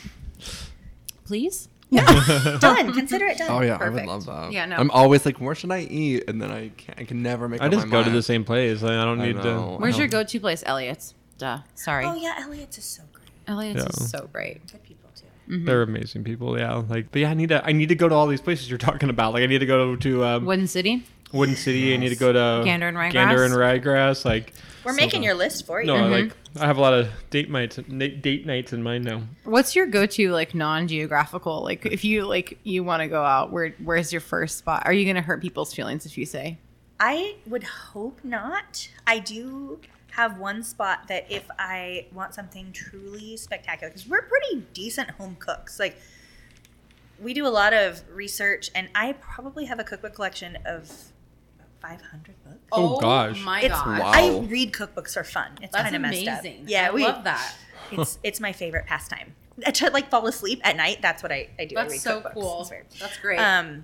please. 1.26 1.68
Yeah. 1.90 2.58
done. 2.62 2.94
Consider 2.94 3.26
it 3.26 3.38
done. 3.38 3.50
Oh 3.52 3.62
yeah, 3.62 3.76
I 3.76 3.78
Perfect. 3.80 3.96
would 3.96 4.08
love 4.08 4.26
that. 4.28 4.52
Yeah, 4.54 4.66
no. 4.66 4.78
I'm 4.78 4.90
always 4.92 5.26
like, 5.26 5.42
where 5.42 5.54
should 5.56 5.72
I 5.72 5.80
eat? 5.82 6.24
And 6.30 6.42
then 6.42 6.50
I 6.50 6.70
can't. 6.70 7.00
I 7.00 7.04
can 7.04 7.22
never 7.22 7.50
make. 7.50 7.62
I 7.62 7.66
up 7.66 7.72
just 7.74 7.88
my 7.88 7.92
go 7.92 8.04
to 8.04 8.10
the 8.10 8.24
same 8.24 8.46
place. 8.46 8.82
I 8.82 9.02
I 9.02 9.04
don't 9.04 9.20
I 9.20 9.28
need 9.28 9.36
know. 9.36 9.76
Where's 9.78 9.98
your 9.98 10.08
go-to 10.08 10.40
place, 10.40 10.64
Elliot's? 10.66 11.14
Duh. 11.38 11.60
Sorry. 11.76 12.06
Oh 12.06 12.16
yeah, 12.16 12.36
Elliot's 12.40 12.78
is 12.78 12.86
so 12.86 13.04
great. 13.12 13.28
Elliot's 13.48 13.84
Yeah. 13.84 13.90
is 14.06 14.10
so 14.10 14.30
great. 14.32 14.72
Good 14.72 14.84
people 14.84 15.01
too. 15.48 15.60
to. 15.60 15.66
They're 15.66 15.82
amazing 15.82 16.24
people. 16.24 16.58
Yeah, 16.58 16.84
like, 16.88 17.12
but 17.12 17.20
yeah, 17.20 17.32
I 17.32 17.34
need 17.34 17.50
to. 17.50 17.66
I 17.66 17.72
need 17.72 17.90
to 17.90 17.96
go 17.96 18.10
to 18.10 18.16
all 18.16 18.28
these 18.28 18.42
places 18.42 18.70
you're 18.70 18.78
talking 18.78 19.10
about. 19.10 19.34
Like, 19.34 19.44
I 19.44 19.48
need 19.48 19.60
to 19.60 19.66
go 19.66 19.96
to 19.96 20.26
um, 20.26 20.46
Wooden 20.46 20.68
City. 20.68 21.06
Wooden 21.34 21.56
City. 21.56 21.94
I 21.94 21.98
need 21.98 22.10
to 22.10 22.16
go 22.16 22.32
to 22.32 22.64
Gander 22.66 22.88
and 22.88 22.98
Ryegrass. 22.98 23.14
Gander 23.14 23.44
and 23.44 23.54
Ryegrass. 23.54 24.26
Like, 24.26 24.54
We're 24.84 24.94
making 24.94 25.24
your 25.24 25.34
list 25.34 25.66
for 25.66 25.82
you. 25.82 25.88
no, 25.88 26.08
like 26.08 26.34
I 26.60 26.66
have 26.66 26.78
a 26.78 26.82
lot 26.82 26.94
of 26.94 27.10
date 27.30 27.50
nights, 27.50 27.78
date 27.78 28.46
nights 28.46 28.74
in 28.74 28.84
mind 28.84 29.06
now. 29.06 29.22
What's 29.46 29.76
your 29.76 29.86
go-to 29.88 30.32
like 30.32 30.54
non-geographical? 30.54 31.64
Like 31.64 31.86
if 31.86 32.04
you 32.04 32.26
like 32.26 32.60
you 32.64 32.84
want 32.84 33.02
to 33.02 33.08
go 33.08 33.24
out, 33.24 33.52
where 33.52 33.74
where's 33.84 34.12
your 34.12 34.22
first 34.22 34.58
spot? 34.58 34.84
Are 34.86 34.94
you 34.94 35.06
gonna 35.06 35.22
hurt 35.22 35.42
people's 35.42 35.74
feelings 35.74 36.06
if 36.06 36.18
you 36.18 36.26
say? 36.26 36.58
I 37.00 37.36
would 37.48 37.64
hope 37.64 38.20
not. 38.24 38.90
I 39.08 39.20
do 39.20 39.80
have 40.12 40.38
one 40.38 40.64
spot 40.64 41.08
that 41.08 41.26
if 41.30 41.50
I 41.58 42.08
want 42.14 42.34
something 42.34 42.72
truly 42.72 43.38
spectacular, 43.38 43.90
because 43.90 44.08
we're 44.08 44.22
pretty 44.24 44.66
decent 44.74 45.12
home 45.12 45.36
cooks. 45.40 45.80
Like, 45.80 45.98
we 47.20 47.34
do 47.34 47.46
a 47.46 47.50
lot 47.50 47.74
of 47.74 48.02
research, 48.14 48.72
and 48.76 48.90
I 48.96 49.14
probably 49.14 49.66
have 49.66 49.80
a 49.80 49.84
cookbook 49.84 50.14
collection 50.16 50.58
of 50.66 50.90
500 51.82 52.36
books. 52.44 52.58
Oh, 52.72 53.00
gosh. 53.00 53.42
my 53.44 53.62
It's, 53.62 53.70
gosh. 53.74 54.00
Wow. 54.00 54.12
I 54.14 54.40
read 54.48 54.72
cookbooks 54.74 55.14
for 55.14 55.24
fun. 55.24 55.52
It's 55.62 55.72
That's 55.74 55.84
kind 55.84 55.96
of 55.96 56.02
messed 56.02 56.22
amazing. 56.22 56.62
up. 56.64 56.70
Yeah, 56.70 56.88
I 56.88 56.92
we 56.92 57.04
love 57.04 57.24
that. 57.24 57.56
It's 57.94 58.20
it's 58.24 58.40
my 58.40 58.54
favorite 58.54 58.86
pastime. 58.86 59.36
To 59.74 59.90
like 59.92 60.10
fall 60.10 60.26
asleep 60.26 60.62
at 60.64 60.78
night. 60.78 61.00
That's 61.02 61.22
what 61.22 61.32
I, 61.32 61.50
I 61.60 61.66
do. 61.66 61.76
I 61.78 61.82
That's 61.82 61.92
read 61.94 62.02
so 62.02 62.22
cookbooks. 62.22 62.34
cool. 62.34 62.72
That's 63.00 63.18
great. 63.18 63.38
Um, 63.38 63.84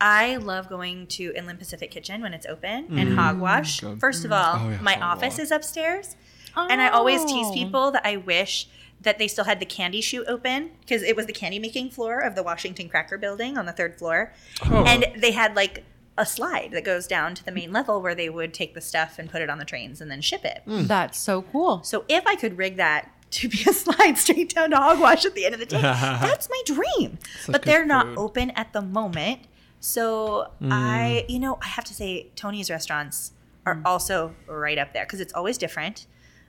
I 0.00 0.36
love 0.36 0.68
going 0.68 1.06
to 1.08 1.32
Inland 1.34 1.58
Pacific 1.58 1.90
Kitchen 1.90 2.20
when 2.20 2.34
it's 2.34 2.46
open 2.46 2.86
and 2.98 3.10
mm. 3.10 3.14
Hogwash. 3.14 3.80
good. 3.80 4.00
First 4.00 4.24
of 4.24 4.30
mm. 4.30 4.36
all, 4.36 4.66
Oh, 4.66 4.70
yeah, 4.70 4.80
my 4.80 4.94
Hogwash. 4.94 5.16
office 5.16 5.38
is 5.38 5.50
upstairs, 5.50 6.16
and 6.56 6.80
I 6.80 6.88
always 6.88 7.24
tease 7.24 7.46
Oh. 7.48 7.54
people 7.54 7.90
that 7.92 8.04
I 8.04 8.16
wish 8.16 8.68
that 9.00 9.18
they 9.18 9.28
still 9.28 9.44
had 9.44 9.60
the 9.60 9.66
candy 9.66 10.00
chute 10.00 10.26
open 10.28 10.70
because 10.80 11.02
it 11.02 11.14
was 11.16 11.26
the 11.26 11.32
candy 11.32 11.58
making 11.58 11.90
floor 11.90 12.20
of 12.20 12.34
the 12.34 12.42
Washington 12.42 12.88
Cracker 12.88 13.18
Building 13.18 13.56
on 13.58 13.66
the 13.66 13.72
third 13.72 13.98
floor, 13.98 14.32
Oh. 14.70 14.84
and 14.84 15.06
they 15.16 15.32
had 15.32 15.54
like 15.54 15.84
a 16.16 16.24
slide 16.24 16.70
that 16.72 16.84
goes 16.84 17.06
down 17.06 17.34
to 17.34 17.44
the 17.44 17.50
main 17.52 17.72
level 17.72 18.00
where 18.00 18.14
they 18.14 18.28
would 18.28 18.54
take 18.54 18.74
the 18.74 18.80
stuff 18.80 19.18
and 19.18 19.30
put 19.30 19.42
it 19.42 19.50
on 19.50 19.58
the 19.58 19.64
trains 19.64 20.00
and 20.00 20.10
then 20.10 20.20
ship 20.20 20.44
it. 20.44 20.62
Mm. 20.66 20.86
That's 20.86 21.18
so 21.18 21.42
cool. 21.42 21.82
So 21.82 22.04
if 22.08 22.24
I 22.26 22.36
could 22.36 22.56
rig 22.56 22.76
that 22.76 23.10
to 23.32 23.48
be 23.48 23.58
a 23.68 23.72
slide 23.72 24.16
straight 24.16 24.54
down 24.54 24.70
to 24.70 24.76
Hogwash 24.76 25.24
at 25.24 25.34
the 25.34 25.44
end 25.44 25.54
of 25.54 25.60
the 25.60 25.66
day, 25.66 25.80
that's 25.82 26.48
my 26.48 26.62
dream. 26.66 27.18
Such 27.40 27.52
but 27.52 27.62
they're 27.62 27.84
not 27.84 28.06
food. 28.06 28.18
open 28.18 28.50
at 28.50 28.72
the 28.72 28.80
moment. 28.82 29.40
So 29.84 30.50
I, 30.62 31.26
you 31.28 31.38
know, 31.38 31.58
I 31.62 31.66
have 31.68 31.84
to 31.84 31.92
say 31.94 32.28
Tony's 32.36 32.70
restaurants 32.70 33.32
are 33.66 33.82
also 33.84 34.34
right 34.46 34.78
up 34.78 34.94
there 34.94 35.04
because 35.04 35.20
it's 35.20 35.34
always 35.34 35.58
different. 35.58 36.06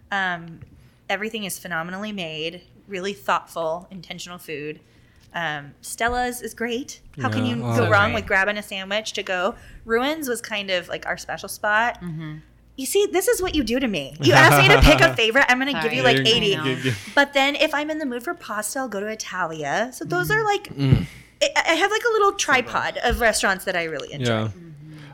Um, 0.09 0.61
everything 1.09 1.43
is 1.43 1.59
phenomenally 1.59 2.13
made, 2.13 2.61
really 2.87 3.11
thoughtful, 3.11 3.87
intentional 3.91 4.37
food. 4.37 4.79
Um, 5.33 5.73
Stella's 5.81 6.41
is 6.41 6.53
great. 6.53 7.01
How 7.21 7.27
can 7.29 7.45
you 7.45 7.61
Oh, 7.61 7.75
go 7.75 7.89
wrong 7.89 8.11
great. 8.11 8.15
with 8.21 8.25
grabbing 8.25 8.57
a 8.57 8.63
sandwich 8.63 9.11
to 9.13 9.23
go? 9.23 9.55
Ruins 9.83 10.29
was 10.29 10.39
kind 10.39 10.69
of 10.71 10.87
like 10.87 11.05
our 11.05 11.17
special 11.17 11.49
spot. 11.49 12.01
You 12.77 12.85
see, 12.85 13.05
this 13.11 13.27
is 13.27 13.41
what 13.41 13.53
you 13.53 13.65
do 13.65 13.81
to 13.81 13.87
me. 13.87 14.15
You 14.21 14.31
ask 14.31 14.57
me 14.65 14.73
to 14.73 14.81
pick 14.81 15.01
a 15.01 15.13
favorite, 15.21 15.45
I'm 15.49 15.59
going 15.59 15.73
to 15.75 15.81
give 15.81 15.91
you 15.91 16.03
like 16.03 16.17
80. 16.19 16.29
you're- 16.29 16.71
Yeah, 16.71 16.77
yeah. 16.85 16.93
But 17.13 17.33
then 17.33 17.55
if 17.57 17.73
I'm 17.73 17.89
in 17.89 17.99
the 17.99 18.05
mood 18.05 18.23
for 18.23 18.33
pasta, 18.33 18.79
I'll 18.79 18.87
go 18.87 19.01
to 19.01 19.07
Italia. 19.07 19.91
So 19.93 20.05
those 20.05 20.31
are 20.31 20.43
like, 20.45 20.69
I 20.77 21.07
I 21.55 21.73
have 21.73 21.91
like 21.91 22.03
a 22.03 22.11
little 22.13 22.33
tripod 22.33 22.97
of 23.03 23.19
restaurants 23.19 23.65
that 23.65 23.75
I 23.75 23.83
really 23.85 24.13
enjoy. 24.13 24.31
Yeah. 24.33 24.49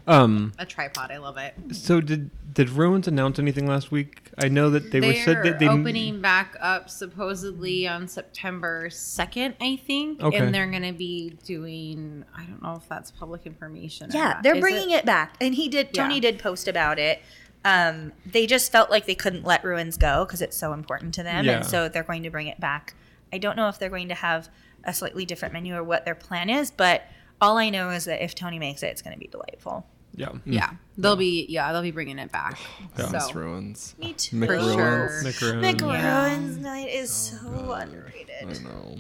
Um. 0.08 0.54
A 0.58 0.66
tripod. 0.66 1.12
I 1.12 1.18
love 1.18 1.38
it. 1.38 1.54
So 1.76 2.02
did 2.02 2.32
did 2.54 2.70
Ruins 2.70 3.08
announce 3.08 3.40
anything 3.40 3.68
last 3.68 3.92
week? 3.92 4.30
I 4.38 4.48
know 4.50 4.70
that 4.72 4.92
they 4.92 5.00
were 5.00 5.14
They're 5.14 5.24
said 5.24 5.44
that 5.44 5.60
they 5.60 5.68
opening 5.70 6.20
back 6.22 6.56
up 6.60 6.90
supposedly 6.90 7.88
on 7.88 8.08
September 8.10 8.90
2nd, 8.90 9.54
I 9.62 9.78
think. 9.78 10.22
Okay. 10.22 10.38
And 10.38 10.54
they're 10.54 10.68
going 10.70 10.84
to 10.84 10.92
be 10.92 11.38
doing, 11.46 12.26
I 12.36 12.44
don't 12.44 12.62
know 12.62 12.76
if 12.76 12.90
that's 12.90 13.10
public 13.12 13.46
information. 13.46 14.10
or 14.12 14.18
Yeah, 14.18 14.24
not. 14.34 14.44
they're 14.44 14.56
Is 14.56 14.62
bringing 14.62 14.90
it? 14.92 15.06
back, 15.06 15.36
and 15.40 15.56
he 15.56 15.70
did. 15.70 15.94
Tony 15.94 16.16
Yeah. 16.16 16.22
did 16.22 16.40
post 16.40 16.68
about 16.68 17.00
it. 17.00 17.22
Um, 17.64 18.12
they 18.26 18.48
just 18.48 18.70
felt 18.72 18.90
like 18.90 19.06
they 19.06 19.16
couldn't 19.16 19.46
let 19.46 19.64
ruins 19.64 19.96
go 19.96 20.26
because 20.26 20.42
it's 20.42 20.58
so 20.58 20.74
important 20.74 21.14
to 21.14 21.24
them, 21.24 21.46
Yeah. 21.46 21.58
and 21.58 21.66
so 21.66 21.88
they're 21.88 22.04
going 22.04 22.24
to 22.24 22.30
bring 22.32 22.48
it 22.48 22.60
back. 22.60 22.96
I 23.32 23.38
don't 23.38 23.56
know 23.56 23.70
if 23.70 23.80
they're 23.80 23.90
going 23.90 24.10
to 24.10 24.16
have 24.16 24.50
a 24.84 24.94
slightly 24.94 25.26
different 25.26 25.54
menu 25.54 25.76
or 25.76 25.84
what 25.84 26.06
their 26.06 26.16
plan 26.16 26.50
is, 26.50 26.72
but 26.72 27.04
all 27.40 27.58
I 27.58 27.70
know 27.70 27.90
is 27.90 28.06
that 28.06 28.24
if 28.24 28.36
Tony 28.36 28.60
makes 28.60 28.84
it, 28.84 28.88
it's 28.88 29.02
going 29.02 29.14
to 29.14 29.20
be 29.20 29.28
delightful. 29.28 29.86
Yeah. 30.14 30.32
Yeah, 30.46 30.72
they'll 30.98 31.16
be, 31.16 31.46
yeah, 31.48 31.72
they'll 31.72 31.82
be 31.82 31.92
bringing 31.92 32.20
it 32.20 32.32
back. 32.32 32.60
Yeah. 32.98 33.10
Miss 33.12 33.28
So, 33.28 33.34
ruins. 33.34 33.96
Me 34.00 34.14
too. 34.14 34.36
McRuins. 34.36 34.74
sure. 34.74 35.24
Macaroon. 35.24 35.64
McRuins 35.64 36.58
night 36.60 36.90
is 36.90 37.40
oh, 37.46 37.66
so 37.66 37.72
I 37.72 37.84
underrated. 37.84 38.30
I 38.42 38.64
know. 38.64 38.98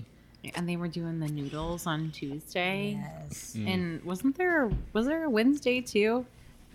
and 0.55 0.67
they 0.67 0.77
were 0.77 0.87
doing 0.87 1.19
the 1.19 1.27
noodles 1.27 1.85
on 1.85 2.11
Tuesday. 2.11 2.97
Yes. 3.23 3.55
Mm. 3.57 3.73
And 3.73 4.03
wasn't 4.03 4.37
there, 4.37 4.71
was 4.93 5.05
there 5.07 5.25
a 5.25 5.29
Wednesday 5.29 5.81
too? 5.81 6.25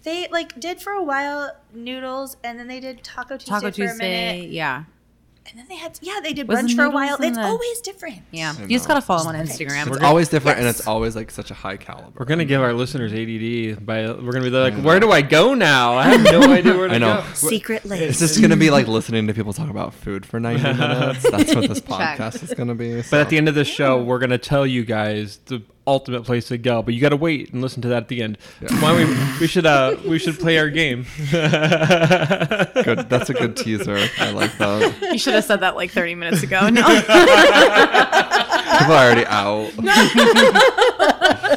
They 0.02 0.28
like 0.28 0.60
did 0.60 0.80
for 0.80 0.92
a 0.92 1.02
while 1.02 1.50
noodles, 1.72 2.36
and 2.44 2.58
then 2.60 2.68
they 2.68 2.78
did 2.78 3.02
Taco 3.02 3.38
Tuesday 3.38 3.50
Taco 3.50 3.70
for 3.72 3.82
a 3.82 3.96
minute, 3.96 4.34
Tuesday. 4.34 4.46
Yeah. 4.48 4.84
And 5.50 5.58
then 5.58 5.66
they 5.68 5.76
had 5.76 5.98
yeah 6.02 6.20
they 6.22 6.32
did 6.32 6.48
Was 6.48 6.60
the 6.60 6.66
brunch 6.68 6.76
for 6.76 6.84
a 6.84 6.90
while. 6.90 7.16
It's 7.20 7.36
the- 7.36 7.42
always 7.44 7.80
different. 7.80 8.20
Yeah. 8.30 8.54
You 8.60 8.68
just 8.76 8.88
got 8.88 8.94
to 8.94 9.00
follow 9.00 9.24
them 9.24 9.36
on 9.36 9.46
Instagram. 9.46 9.86
It's 9.86 9.96
gonna- 9.96 10.06
always 10.06 10.28
different, 10.28 10.58
and 10.58 10.66
it's 10.66 10.86
always 10.86 11.14
like 11.16 11.30
such 11.30 11.50
a 11.50 11.54
high 11.54 11.76
caliber. 11.76 12.10
We're 12.18 12.24
gonna 12.26 12.44
give 12.44 12.60
our 12.62 12.72
listeners 12.72 13.12
ADD 13.12 13.84
by 13.84 14.10
we're 14.10 14.32
gonna 14.32 14.44
be 14.44 14.50
like, 14.50 14.74
where 14.74 14.98
do 15.00 15.10
I 15.12 15.22
go 15.22 15.54
now? 15.54 15.94
I 15.94 16.04
have 16.08 16.22
no 16.24 16.42
idea 16.52 16.76
where 16.76 16.88
to 16.88 16.94
I 16.94 16.98
know. 16.98 17.22
go. 17.26 17.32
Secret 17.34 17.82
It's 17.84 17.86
list. 17.86 18.20
just 18.20 18.40
gonna 18.40 18.56
be 18.56 18.70
like 18.70 18.86
listening 18.88 19.26
to 19.28 19.34
people 19.34 19.52
talk 19.52 19.70
about 19.70 19.94
food 19.94 20.26
for 20.26 20.38
90 20.40 20.62
minutes. 20.78 21.30
That's 21.30 21.54
what 21.54 21.68
this 21.68 21.80
podcast 21.80 22.42
is 22.42 22.54
gonna 22.54 22.74
be. 22.74 23.02
But 23.10 23.20
at 23.20 23.28
the 23.28 23.36
end 23.36 23.48
of 23.48 23.54
this 23.54 23.68
show, 23.68 24.02
we're 24.02 24.18
gonna 24.18 24.38
tell 24.38 24.66
you 24.66 24.84
guys 24.84 25.38
the 25.46 25.62
ultimate 25.86 26.24
place 26.24 26.48
to 26.48 26.58
go. 26.58 26.82
But 26.82 26.94
you 26.94 27.00
got 27.00 27.10
to 27.10 27.16
wait 27.16 27.52
and 27.52 27.62
listen 27.62 27.82
to 27.82 27.88
that 27.88 28.04
at 28.04 28.08
the 28.08 28.22
end. 28.22 28.38
Why 28.60 28.96
don't 28.96 28.98
we? 28.98 29.40
We 29.40 29.46
should. 29.46 29.66
Uh, 29.66 29.96
we 30.06 30.18
should 30.18 30.38
play 30.38 30.58
our 30.58 30.70
game. 30.70 31.06
good. 31.30 33.06
That's 33.08 33.30
a 33.30 33.34
good 33.34 33.56
teaser. 33.56 33.98
I 34.18 34.30
like 34.30 34.56
that. 34.58 34.94
You 35.12 35.18
should 35.18 35.34
have 35.34 35.44
said 35.44 35.60
that 35.60 35.76
like 35.76 35.90
30 35.90 36.14
minutes 36.14 36.42
ago. 36.42 36.68
No. 36.68 36.82
People 38.78 38.94
are 38.94 39.06
already 39.06 39.24
out. 39.26 39.72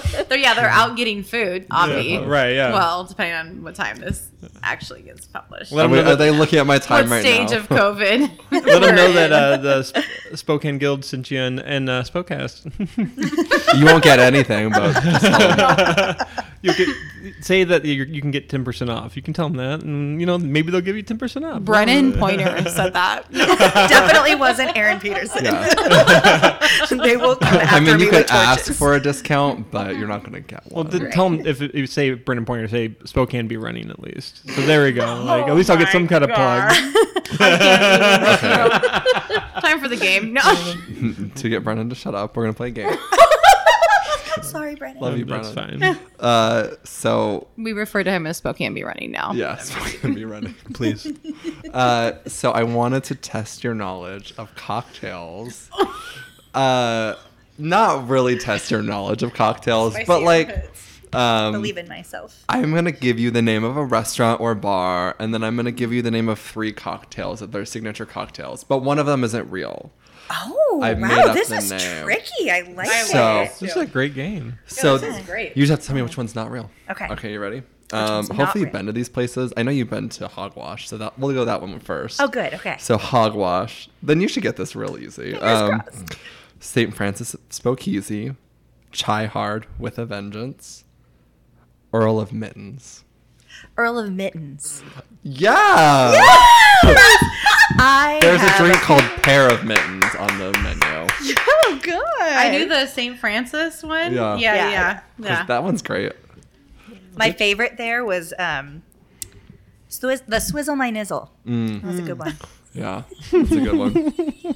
they're, 0.29 0.37
yeah, 0.37 0.53
they're 0.53 0.69
out 0.69 0.95
getting 0.95 1.23
food, 1.23 1.67
obvi. 1.69 2.11
Yeah, 2.13 2.25
right, 2.25 2.53
yeah. 2.53 2.71
Well, 2.73 3.03
depending 3.05 3.35
on 3.35 3.63
what 3.63 3.75
time 3.75 3.97
this 3.97 4.29
actually 4.63 5.01
gets 5.01 5.25
published. 5.25 5.71
Let 5.71 5.83
Are, 5.83 5.85
'em 5.85 5.91
we- 5.91 5.99
are 6.11 6.15
they 6.15 6.31
looking 6.31 6.59
at 6.59 6.65
my 6.65 6.77
time 6.79 7.09
right 7.11 7.23
now? 7.23 7.29
what 7.39 7.39
right 7.39 7.49
stage 7.49 7.51
now? 7.51 7.57
of 7.57 7.97
COVID? 7.97 8.39
Let 8.51 8.63
them 8.63 8.81
we're 8.81 8.91
know 8.95 9.11
that 9.13 9.31
uh, 9.33 9.57
the 9.57 9.83
Sp- 9.83 10.05
Spokane 10.35 10.77
Guild 10.77 11.03
sent 11.03 11.29
you 11.31 11.39
and, 11.39 11.59
and 11.59 11.89
uh, 11.89 12.03
Spokecast. 12.03 12.65
you 13.77 13.85
won't 13.85 14.03
get 14.03 14.19
anything, 14.19 14.69
but 14.69 14.93
just 15.03 15.25
tell 15.25 15.55
them. 15.55 16.27
you 16.61 16.73
get 16.73 16.87
say 17.41 17.63
that 17.63 17.83
you 17.85 18.03
you 18.03 18.21
can 18.21 18.31
get 18.31 18.47
ten 18.49 18.63
percent 18.63 18.89
off. 18.89 19.15
You 19.17 19.21
can 19.21 19.33
tell 19.33 19.49
them 19.49 19.57
that, 19.57 19.83
and 19.83 20.19
you 20.21 20.25
know 20.25 20.37
maybe 20.37 20.71
they'll 20.71 20.81
give 20.81 20.95
you 20.95 21.03
ten 21.03 21.17
percent 21.17 21.43
off. 21.45 21.61
Brennan 21.63 22.13
Pointer 22.13 22.69
said 22.69 22.93
that. 22.93 23.29
Definitely 23.31 24.35
wasn't 24.35 24.75
Aaron 24.77 24.99
Peterson. 24.99 25.45
Yeah. 25.45 26.59
they 26.91 27.17
will 27.17 27.35
come 27.35 27.55
after 27.55 27.75
I 27.75 27.79
mean, 27.79 27.97
me 27.97 28.03
you 28.05 28.09
with 28.11 28.27
could 28.27 28.31
ask 28.31 28.71
for 28.73 28.93
a 28.93 28.99
discount, 29.01 29.69
but 29.71 29.97
you're 29.97 30.07
not 30.07 30.18
gonna 30.23 30.39
get 30.41 30.63
Well, 30.71 30.83
one. 30.83 30.91
then 30.99 31.11
tell 31.11 31.27
him 31.27 31.45
if, 31.45 31.61
if 31.61 31.73
you 31.75 31.87
say 31.87 32.13
Brendan 32.13 32.45
Pointer, 32.45 32.67
say 32.67 32.95
Spokane 33.05 33.47
be 33.47 33.57
running 33.57 33.89
at 33.89 33.99
least. 33.99 34.47
So 34.49 34.61
there 34.61 34.83
we 34.83 34.91
go. 34.91 35.05
Like 35.25 35.47
at 35.47 35.55
least 35.55 35.69
I'll 35.69 35.77
get 35.77 35.89
some 35.91 36.07
kind 36.07 36.23
of 36.23 36.29
plug. 36.31 36.69
Time 39.61 39.79
for 39.79 39.87
the 39.87 39.97
game. 39.99 40.33
No. 40.33 40.41
to 41.35 41.49
get 41.49 41.63
Brendan 41.63 41.89
to 41.89 41.95
shut 41.95 42.15
up, 42.15 42.35
we're 42.35 42.43
gonna 42.43 42.53
play 42.53 42.69
a 42.69 42.71
game. 42.71 42.97
Sorry, 44.41 44.75
Brennan. 44.75 45.01
Love 45.01 45.17
you, 45.17 45.25
That's 45.25 45.51
fine. 45.53 45.83
Uh, 46.19 46.69
so 46.83 47.47
We 47.57 47.73
refer 47.73 48.03
to 48.03 48.11
him 48.11 48.25
as 48.25 48.37
Spokane 48.37 48.73
be 48.73 48.83
running 48.83 49.11
now. 49.11 49.33
yes, 49.33 49.75
we're 50.03 50.13
be 50.13 50.25
running. 50.25 50.55
Please. 50.73 51.11
Uh, 51.73 52.13
so 52.25 52.51
I 52.51 52.63
wanted 52.63 53.03
to 53.05 53.15
test 53.15 53.63
your 53.63 53.75
knowledge 53.75 54.33
of 54.37 54.53
cocktails. 54.55 55.69
Uh, 56.53 57.15
not 57.59 58.07
really 58.07 58.37
test 58.37 58.71
your 58.71 58.81
knowledge 58.81 59.23
of 59.23 59.33
cocktails, 59.33 59.93
Spicy 59.93 60.07
but 60.07 60.21
like, 60.23 60.69
um, 61.13 61.53
Believe 61.53 61.77
in 61.77 61.87
myself. 61.87 62.43
I'm 62.49 62.73
gonna 62.73 62.91
give 62.91 63.19
you 63.19 63.31
the 63.31 63.41
name 63.41 63.63
of 63.63 63.75
a 63.77 63.83
restaurant 63.83 64.39
or 64.41 64.55
bar, 64.55 65.15
and 65.19 65.33
then 65.33 65.43
I'm 65.43 65.55
gonna 65.55 65.71
give 65.71 65.91
you 65.91 66.01
the 66.01 66.11
name 66.11 66.29
of 66.29 66.39
three 66.39 66.71
cocktails 66.71 67.39
that 67.39 67.51
their 67.51 67.65
signature 67.65 68.05
cocktails. 68.05 68.63
But 68.63 68.79
one 68.79 68.99
of 68.99 69.05
them 69.05 69.23
isn't 69.23 69.49
real. 69.49 69.91
Oh, 70.31 70.79
I've 70.83 70.99
made 70.99 71.09
wow, 71.09 71.29
up 71.29 71.33
this 71.33 71.49
the 71.49 71.55
is 71.57 71.71
name. 71.71 72.03
tricky. 72.03 72.51
I 72.51 72.61
like 72.75 72.87
So- 73.07 73.41
it. 73.41 73.51
This 73.59 73.71
is 73.75 73.77
a 73.77 73.85
great 73.87 74.13
game. 74.13 74.59
So 74.67 74.97
this 74.99 75.17
is 75.17 75.25
great. 75.25 75.57
you 75.57 75.63
just 75.63 75.71
have 75.71 75.79
to 75.79 75.87
tell 75.87 75.95
me 75.95 76.03
which 76.03 76.17
one's 76.17 76.35
not 76.35 76.51
real. 76.51 76.69
Okay. 76.89 77.07
Okay, 77.09 77.31
you 77.33 77.39
ready? 77.39 77.63
Um, 77.91 78.27
hopefully 78.29 78.63
you've 78.63 78.71
been 78.71 78.85
to 78.85 78.91
these 78.91 79.09
places. 79.09 79.51
I 79.57 79.63
know 79.63 79.71
you've 79.71 79.89
been 79.89 80.09
to 80.09 80.27
Hogwash, 80.27 80.87
so 80.87 80.97
that 80.99 81.17
we'll 81.17 81.33
go 81.33 81.45
that 81.45 81.59
one 81.61 81.79
first. 81.79 82.21
Oh, 82.21 82.27
good. 82.27 82.53
Okay. 82.53 82.75
So 82.77 82.97
Hogwash. 82.99 83.89
Then 84.03 84.21
you 84.21 84.27
should 84.27 84.43
get 84.43 84.57
this 84.57 84.75
real 84.75 84.95
easy. 84.99 85.33
Um, 85.33 85.81
St. 86.59 86.93
Francis 86.93 87.35
Spokeasy, 87.49 88.35
Chai 88.91 89.25
Hard 89.25 89.65
with 89.77 89.97
a 89.97 90.05
Vengeance, 90.05 90.83
Earl 91.93 92.19
of 92.19 92.33
Mittens. 92.33 93.03
Earl 93.77 93.99
of 93.99 94.11
Mittens. 94.11 94.83
Yeah. 95.23 96.13
I 97.81 98.17
There's 98.21 98.41
a 98.41 98.57
drink 98.57 98.77
called 98.77 99.03
Pair 99.23 99.51
of 99.51 99.63
Mittens 99.65 100.03
on 100.15 100.37
the 100.37 100.51
menu. 100.59 101.07
Oh, 101.71 101.79
good. 101.83 102.01
I 102.19 102.49
knew 102.49 102.67
the 102.67 102.87
St. 102.87 103.17
Francis 103.19 103.83
one. 103.83 104.13
Yeah. 104.13 104.35
Yeah, 104.37 104.55
Yeah. 104.55 104.69
yeah. 104.71 104.93
'Cause 105.17 105.25
yeah. 105.25 105.45
That 105.45 105.63
one's 105.63 105.83
great. 105.83 106.13
My 107.15 107.31
favorite 107.31 107.77
there 107.77 108.03
was 108.03 108.33
um, 108.39 108.81
Swizz- 109.89 110.25
the 110.27 110.39
Swizzle 110.39 110.75
My 110.75 110.89
Nizzle. 110.89 111.29
Mm, 111.45 111.81
That 111.81 111.87
was 111.87 111.99
a 111.99 112.01
good 112.01 112.17
one. 112.17 112.37
yeah, 112.73 113.03
that's 113.31 113.51
a 113.51 113.59
good 113.59 113.75
one. 113.77 113.93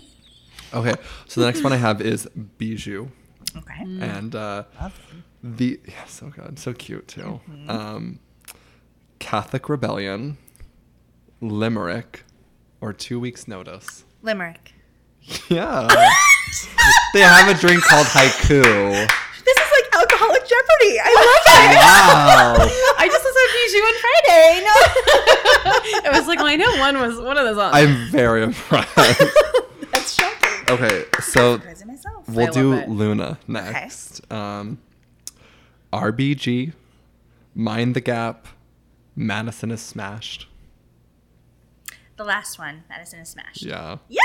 Okay, 0.73 0.95
so 1.27 1.41
the 1.41 1.47
next 1.47 1.63
one 1.63 1.71
I 1.73 1.77
have 1.77 2.01
is 2.01 2.27
Bijou. 2.57 3.07
Okay. 3.55 3.83
and 3.83 4.33
uh, 4.35 4.63
the 5.43 5.79
yeah, 5.87 6.05
so 6.05 6.29
good, 6.29 6.57
so 6.57 6.73
cute 6.73 7.07
too. 7.07 7.39
Um, 7.67 8.19
Catholic 9.19 9.69
Rebellion, 9.69 10.37
Limerick, 11.41 12.23
or 12.81 12.93
Two 12.93 13.19
Weeks 13.19 13.47
Notice. 13.47 14.03
Limerick. 14.21 14.73
Yeah, 15.49 15.87
they 17.13 17.21
have 17.21 17.47
a 17.47 17.53
drink 17.59 17.81
called 17.83 18.07
Haiku. 18.07 18.61
This 18.63 19.57
is 19.57 19.71
like 19.71 20.01
alcoholic 20.01 20.41
Jeopardy. 20.41 20.99
I 20.99 21.13
love 21.15 21.45
it. 21.47 21.77
Wow, 21.79 22.55
I 22.99 23.07
just 23.07 23.23
listened 23.23 23.47
to 23.47 23.53
Bijou 23.55 23.81
on 23.87 23.95
Friday. 24.03 24.49
No. 24.65 24.75
it 26.09 26.13
was 26.19 26.27
like, 26.27 26.39
well, 26.39 26.47
I 26.47 26.55
know 26.57 26.71
one 26.77 26.99
was 26.99 27.19
one 27.21 27.37
of 27.37 27.45
those 27.45 27.57
on. 27.57 27.73
I'm 27.73 28.09
very 28.11 28.43
impressed. 28.43 28.95
That's 29.91 30.13
shocking. 30.13 30.52
Okay, 30.73 31.05
so 31.21 31.57
myself. 31.85 32.27
we'll 32.29 32.51
do 32.51 32.73
it. 32.73 32.89
Luna 32.89 33.39
next. 33.47 34.31
Um, 34.31 34.79
RBG, 35.91 36.73
Mind 37.55 37.95
the 37.95 38.01
Gap, 38.01 38.47
Madison 39.15 39.71
is 39.71 39.81
smashed. 39.81 40.47
The 42.15 42.23
last 42.23 42.59
one, 42.59 42.83
Madison 42.89 43.19
is 43.19 43.29
smashed. 43.29 43.63
Yeah. 43.63 43.97
Yes. 44.07 44.23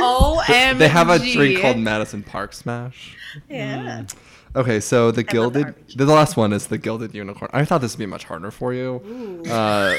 OMG. 0.00 0.78
They 0.78 0.88
have 0.88 1.08
a 1.08 1.18
drink 1.18 1.60
called 1.60 1.78
Madison 1.78 2.22
Park 2.22 2.52
Smash. 2.52 3.16
Yeah. 3.48 4.04
Okay, 4.56 4.78
so 4.80 5.10
the 5.10 5.16
the 5.16 5.22
gilded, 5.24 5.66
RBG. 5.66 5.96
the, 5.96 6.06
last 6.06 6.36
one 6.36 6.52
is 6.52 6.68
the 6.68 6.78
gilded 6.78 7.14
unicorn. 7.14 7.50
I 7.52 7.64
thought 7.64 7.80
this 7.80 7.94
would 7.94 7.98
be 7.98 8.06
much 8.06 8.24
harder 8.24 8.50
for 8.50 8.72
you. 8.72 9.42
Uh, 9.50 9.96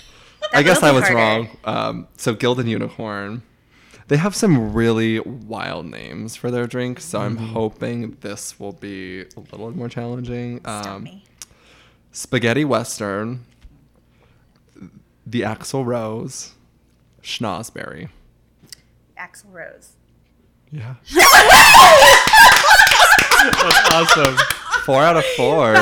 I 0.52 0.62
guess 0.62 0.82
I 0.82 0.90
was 0.92 1.04
harder. 1.04 1.16
wrong. 1.16 1.48
Um, 1.64 2.08
so 2.16 2.34
gilded 2.34 2.66
unicorn, 2.66 3.42
they 4.08 4.16
have 4.16 4.34
some 4.36 4.72
really 4.74 5.20
wild 5.20 5.86
names 5.86 6.36
for 6.36 6.50
their 6.50 6.66
drinks. 6.66 7.04
So 7.04 7.20
I'm 7.20 7.36
hoping 7.36 8.16
this 8.20 8.58
will 8.60 8.72
be 8.72 9.22
a 9.22 9.40
little 9.50 9.70
more 9.70 9.88
challenging. 9.88 10.60
Stump 10.60 10.86
Um, 10.86 11.02
me. 11.04 11.24
spaghetti 12.12 12.64
western, 12.64 13.44
the 15.26 15.42
Axel 15.44 15.84
Rose, 15.84 16.52
schnozberry. 17.22 18.08
Axel 19.16 19.50
Rose. 19.50 19.92
Yeah, 20.70 20.94
That's 23.44 23.92
awesome. 23.94 24.36
four 24.84 25.02
out 25.02 25.16
of 25.16 25.24
four. 25.36 25.74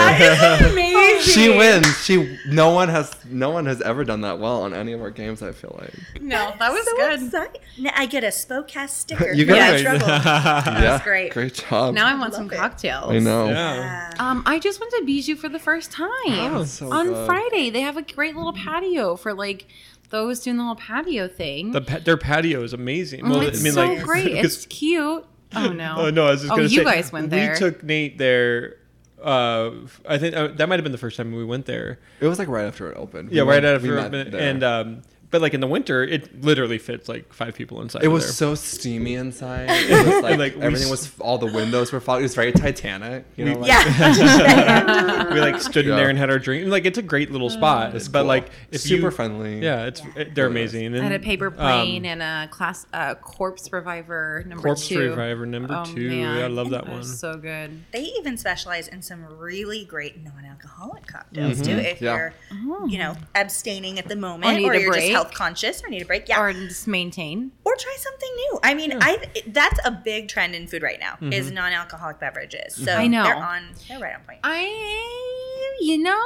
Amazing. 1.23 1.43
She 1.43 1.49
wins. 1.59 2.05
She 2.05 2.39
no 2.49 2.71
one 2.71 2.89
has 2.89 3.15
no 3.27 3.51
one 3.51 3.67
has 3.67 3.81
ever 3.81 4.05
done 4.05 4.21
that 4.23 4.39
well 4.39 4.63
on 4.63 4.75
any 4.75 4.93
of 4.93 5.01
our 5.01 5.11
games. 5.11 5.43
I 5.43 5.53
feel 5.53 5.77
like. 5.81 5.93
No, 6.21 6.53
that 6.59 6.73
was 6.73 6.85
So 6.85 6.97
good. 6.97 7.23
excited. 7.23 7.61
Now 7.79 7.91
I 7.95 8.07
get 8.07 8.25
a 8.25 8.29
Spokecast 8.29 8.91
sticker. 8.91 9.33
You 9.35 9.45
for 9.47 9.53
got 9.53 9.71
my 9.71 9.77
it. 9.77 9.83
trouble. 9.83 10.07
yeah, 10.09 11.01
great. 11.03 11.33
Great 11.33 11.55
job. 11.55 11.95
Now 11.95 12.07
I 12.07 12.19
want 12.19 12.35
some 12.35 12.51
it. 12.51 12.57
cocktails. 12.57 13.11
I 13.13 13.19
know. 13.19 13.49
Yeah. 13.49 14.13
Um, 14.19 14.43
I 14.47 14.59
just 14.59 14.81
went 14.81 14.93
to 14.93 15.03
Bijou 15.05 15.37
for 15.37 15.49
the 15.49 15.59
first 15.59 15.93
time 15.93 16.09
Oh, 16.27 16.65
so 16.65 16.93
on 16.93 17.07
good. 17.09 17.27
Friday. 17.27 17.71
They 17.71 17.81
have 17.83 17.97
a 17.97 18.03
great 18.03 18.37
little 18.37 18.53
patio 18.53 19.17
for 19.17 19.33
like 19.35 19.67
those 20.11 20.41
doing 20.41 20.57
the 20.59 20.63
little 20.63 20.77
patio 20.77 21.27
thing. 21.29 21.71
The 21.73 21.81
pa- 21.81 22.01
their 22.05 22.17
patio 22.19 22.63
is 22.63 22.73
amazing. 22.73 23.25
Oh, 23.25 23.31
Well, 23.31 23.41
it's 23.43 23.61
I 23.61 23.63
mean, 23.65 23.73
so 23.73 23.85
like, 23.87 24.03
great. 24.05 24.35
'cause- 24.35 24.57
It's 24.57 24.67
cute. 24.67 25.25
Oh 25.55 25.69
no. 25.69 25.95
Oh 25.99 26.11
no! 26.11 26.27
I 26.27 26.31
was 26.31 26.41
just 26.41 26.53
Oh, 26.53 26.57
gonna 26.57 26.69
you 26.69 26.79
say, 26.79 26.85
guys 26.85 27.13
went 27.13 27.29
there. 27.31 27.53
We 27.53 27.59
took 27.59 27.83
Nate 27.83 28.17
there. 28.19 28.77
Uh, 29.23 29.71
I 30.09 30.19
think 30.19 30.35
uh, 30.37 30.49
that 30.49 30.69
might 30.69 30.77
have 30.77 30.83
been 30.85 30.93
the 30.93 30.99
first 30.99 31.17
time 31.17 31.33
we 31.33 31.45
went 31.45 31.67
there. 31.67 31.99
It 32.21 32.27
was 32.27 32.39
like 32.39 32.49
right 32.49 32.65
after 32.67 32.91
it 32.91 32.97
opened. 32.97 33.31
Yeah, 33.33 33.43
We 33.43 33.51
right 33.51 33.63
went- 33.63 33.77
after 33.77 33.89
we 33.89 33.95
we 34.03 34.09
met 34.09 34.35
and 34.35 34.63
um, 34.65 35.03
but 35.33 35.41
like 35.43 35.53
in 35.55 35.61
the 35.61 35.67
winter, 35.67 36.05
it 36.05 36.43
literally 36.45 36.79
fits 36.79 37.09
like 37.09 37.33
five 37.33 37.55
people 37.57 37.83
inside. 37.83 38.05
it 38.05 38.09
was 38.09 38.23
there. 38.25 38.33
so 38.33 38.55
steamy 38.55 39.15
inside. 39.15 39.69
It 39.91 40.07
was 40.07 40.23
like, 40.23 40.39
like, 40.39 40.57
everything 40.59 40.85
s- 40.87 40.91
was 40.91 41.13
all 41.19 41.39
the 41.39 41.47
windows 41.53 41.91
were 41.91 42.01
fogged. 42.01 42.21
It 42.21 42.23
was 42.25 42.35
very 42.37 42.53
Titanic. 42.53 43.25
You 43.37 43.47
know, 43.47 43.53
We- 43.55 43.61
like, 43.63 43.69
Yeah. 43.69 45.33
we 45.35 45.41
like 45.41 45.61
stood 45.61 45.87
in 45.89 45.97
there 45.97 46.09
and 46.09 46.19
had 46.19 46.31
our 46.31 46.39
drink. 46.39 46.63
And, 46.63 46.71
like 46.71 46.85
it's 46.85 46.99
a 46.99 47.03
great 47.03 47.31
little 47.33 47.51
spot. 47.51 47.95
It's 47.97 48.09
but 48.09 48.21
cool. 48.21 48.29
like 48.29 48.51
if 48.71 48.81
super 48.81 49.07
you, 49.07 49.11
friendly. 49.11 49.61
Yeah, 49.63 49.87
it's 49.87 50.03
it- 50.17 50.35
they're 50.35 50.49
Really 50.49 50.63
nice. 50.63 50.73
amazing. 50.75 50.95
I 50.95 50.97
And, 50.99 51.05
had 51.13 51.21
a 51.21 51.25
paper 51.25 51.51
plane 51.51 52.05
um, 52.07 52.13
and 52.13 52.23
a 52.23 52.49
class 52.53 52.87
uh, 52.93 53.15
corpse 53.17 53.73
reviver 53.73 54.45
number 54.47 54.63
Corpse 54.63 54.87
two. 54.89 54.99
Reviver 54.99 55.47
number 55.47 55.75
Oh, 55.75 55.85
two. 55.85 56.09
man. 56.09 56.39
Yeah, 56.39 56.45
I 56.45 56.49
love 56.49 56.71
that 56.71 56.85
It 56.87 56.91
one. 56.91 57.05
so 57.05 57.37
good. 57.37 57.81
They 57.93 58.03
even 58.19 58.37
specialize 58.37 58.89
in 58.89 59.03
some 59.03 59.25
really 59.39 59.85
great 59.85 60.23
non-alcoholic 60.23 61.07
cocktails 61.07 61.61
Mhm. 61.61 61.65
too. 61.65 61.71
If 61.79 62.01
Yeah. 62.03 62.17
you're, 62.17 62.35
Oh. 62.53 62.87
you 62.87 62.99
know, 62.99 63.17
abstaining 63.35 63.99
at 63.99 64.09
the 64.09 64.17
moment, 64.17 64.59
Or 64.63 64.71
or, 64.71 64.75
you're 64.75 64.91
break. 64.93 65.11
just 65.13 65.22
health 65.23 65.35
conscious, 65.35 65.83
or 65.85 65.89
need 65.89 66.03
a 66.03 66.07
break, 66.07 66.29
yeah, 66.29 66.41
Or 66.41 66.49
or, 66.49 66.53
just 66.53 66.89
maintain. 66.89 67.53
Or 67.65 67.75
try 67.77 67.97
something 67.99 68.31
new. 68.37 68.61
I 68.63 68.75
mean, 68.75 68.99
I 69.01 69.19
that's 69.47 69.79
a 69.85 69.91
big 69.91 70.29
trend 70.29 70.55
in 70.55 70.67
food 70.67 70.83
right 70.83 70.99
now 71.01 71.17
is 71.31 71.47
mm-hmm. 71.47 71.55
non-alcoholic 71.55 72.19
beverages. 72.19 72.75
So 72.75 72.95
I 72.95 73.07
know. 73.07 73.25
they're 73.25 73.37
on, 73.37 73.63
they're 73.89 73.99
right 73.99 74.15
on 74.15 74.23
point. 74.23 74.41
I, 74.45 75.42
you 75.83 75.99
know, 75.99 76.23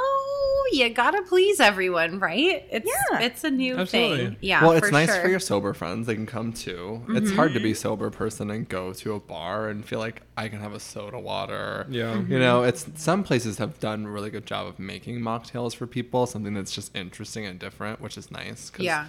you 0.71 0.89
gotta 0.89 1.21
please 1.23 1.59
everyone, 1.59 2.19
right? 2.19 2.65
It's 2.69 2.85
Yeah. 3.11 3.19
it's 3.21 3.43
a 3.43 3.49
new 3.51 3.75
Absolutely. 3.77 4.17
thing. 4.17 4.37
Yeah. 4.41 4.61
well, 4.61 4.71
it's 4.73 4.87
for 4.87 4.91
nice 4.91 5.09
sure. 5.11 5.21
for 5.21 5.29
your 5.29 5.39
sober 5.39 5.73
friends. 5.73 6.07
They 6.07 6.15
can 6.15 6.25
come 6.25 6.53
too. 6.53 7.03
It's 7.09 7.31
hard 7.31 7.53
to 7.53 7.59
be 7.59 7.71
a 7.71 7.75
sober 7.75 8.09
person 8.09 8.51
and 8.51 8.67
go 8.67 8.93
to 8.93 9.13
a 9.13 9.19
bar 9.19 9.69
and 9.69 9.85
feel 9.85 9.99
like 9.99 10.21
I 10.37 10.47
can 10.49 10.59
have 10.59 10.73
a 10.73 10.79
soda 10.79 11.19
water. 11.19 11.85
Yeah. 11.89 12.13
Mm-hmm. 12.15 12.31
You 12.33 12.39
know, 12.39 12.63
it's 12.63 12.85
some 12.95 13.23
places 13.23 13.57
have 13.57 13.79
done 13.79 14.05
a 14.05 14.09
really 14.11 14.29
good 14.29 14.45
job 14.45 14.67
of 14.67 14.77
making 14.79 15.19
mocktails 15.19 15.75
for 15.75 15.87
people, 15.87 16.25
something 16.27 16.53
that's 16.53 16.73
just 16.73 16.95
interesting 16.95 17.45
and 17.45 17.57
different, 17.59 18.01
which 18.01 18.17
is 18.17 18.29
nice. 18.31 18.69
'cause, 18.69 18.85
Yeah. 18.85 19.07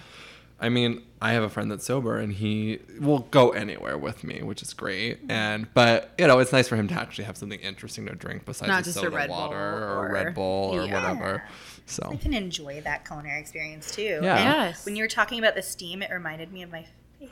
I 0.60 0.68
mean, 0.70 1.02
I 1.22 1.32
have 1.34 1.42
a 1.44 1.48
friend 1.48 1.70
that's 1.70 1.84
sober 1.84 2.18
and 2.18 2.32
he 2.32 2.80
will 3.00 3.20
go 3.30 3.50
anywhere 3.50 3.96
with 3.96 4.24
me, 4.24 4.42
which 4.42 4.60
is 4.62 4.72
great. 4.74 5.18
And 5.28 5.72
but 5.72 6.12
you 6.18 6.26
know, 6.26 6.38
it's 6.40 6.52
nice 6.52 6.66
for 6.68 6.76
him 6.76 6.88
to 6.88 6.94
actually 6.94 7.24
have 7.24 7.36
something 7.36 7.60
interesting 7.60 8.06
to 8.06 8.14
drink 8.14 8.44
besides 8.44 8.68
Not 8.68 8.80
a 8.82 8.84
just 8.84 8.96
a 8.96 9.00
soda 9.00 9.16
Red 9.16 9.30
water 9.30 9.56
Bull 9.56 9.82
or, 9.88 10.06
or- 10.08 10.12
Red 10.12 10.34
Bull 10.34 10.70
or 10.74 10.84
Yeah. 10.86 10.94
whatever. 10.94 11.44
So 11.86 12.10
I 12.12 12.16
can 12.16 12.34
enjoy 12.34 12.80
that 12.82 13.06
culinary 13.06 13.40
experience 13.40 13.94
too. 13.94 14.20
Yeah. 14.22 14.36
And 14.36 14.44
Yes. 14.44 14.84
When 14.84 14.96
you 14.96 15.04
were 15.04 15.08
talking 15.08 15.38
about 15.38 15.54
the 15.54 15.62
steam, 15.62 16.02
it 16.02 16.10
reminded 16.10 16.52
me 16.52 16.62
of 16.62 16.70
my 16.70 16.86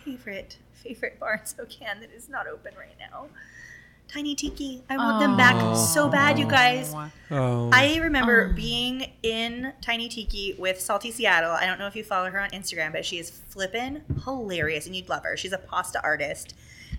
favorite 0.05 0.59
favorite 0.73 1.19
bar 1.19 1.35
in 1.41 1.47
Spokane 1.47 2.01
that 2.01 2.11
is 2.13 2.29
not 2.29 2.47
open 2.47 2.73
right 2.79 2.95
now. 2.99 3.27
Tiny 4.09 4.35
Tiki. 4.35 4.83
I 4.89 4.97
want 4.97 5.21
them 5.21 5.37
back 5.37 5.77
so 5.77 6.09
bad, 6.09 6.39
you 6.39 6.47
guys. 6.47 6.95
Oh, 7.31 7.69
I 7.73 7.97
remember 8.01 8.49
Oh. 8.51 8.55
being 8.55 9.13
in 9.23 9.73
Tiny 9.83 10.09
Tiki 10.09 10.55
with 10.59 10.81
Salty 10.81 11.11
Seattle. 11.11 11.51
I 11.51 11.67
don't 11.67 11.79
know 11.79 11.87
if 11.89 11.97
you 11.97 12.05
follow 12.05 12.31
her 12.31 12.41
on 12.41 12.51
Instagram, 12.51 12.93
but 12.93 13.05
she 13.05 13.19
is 13.19 13.31
flippin' 13.31 14.03
hilarious, 14.25 14.87
and 14.87 14.95
you'd 14.95 15.09
love 15.09 15.25
her. 15.25 15.37
She's 15.37 15.53
a 15.53 15.59
pasta 15.59 16.01
artist 16.05 16.55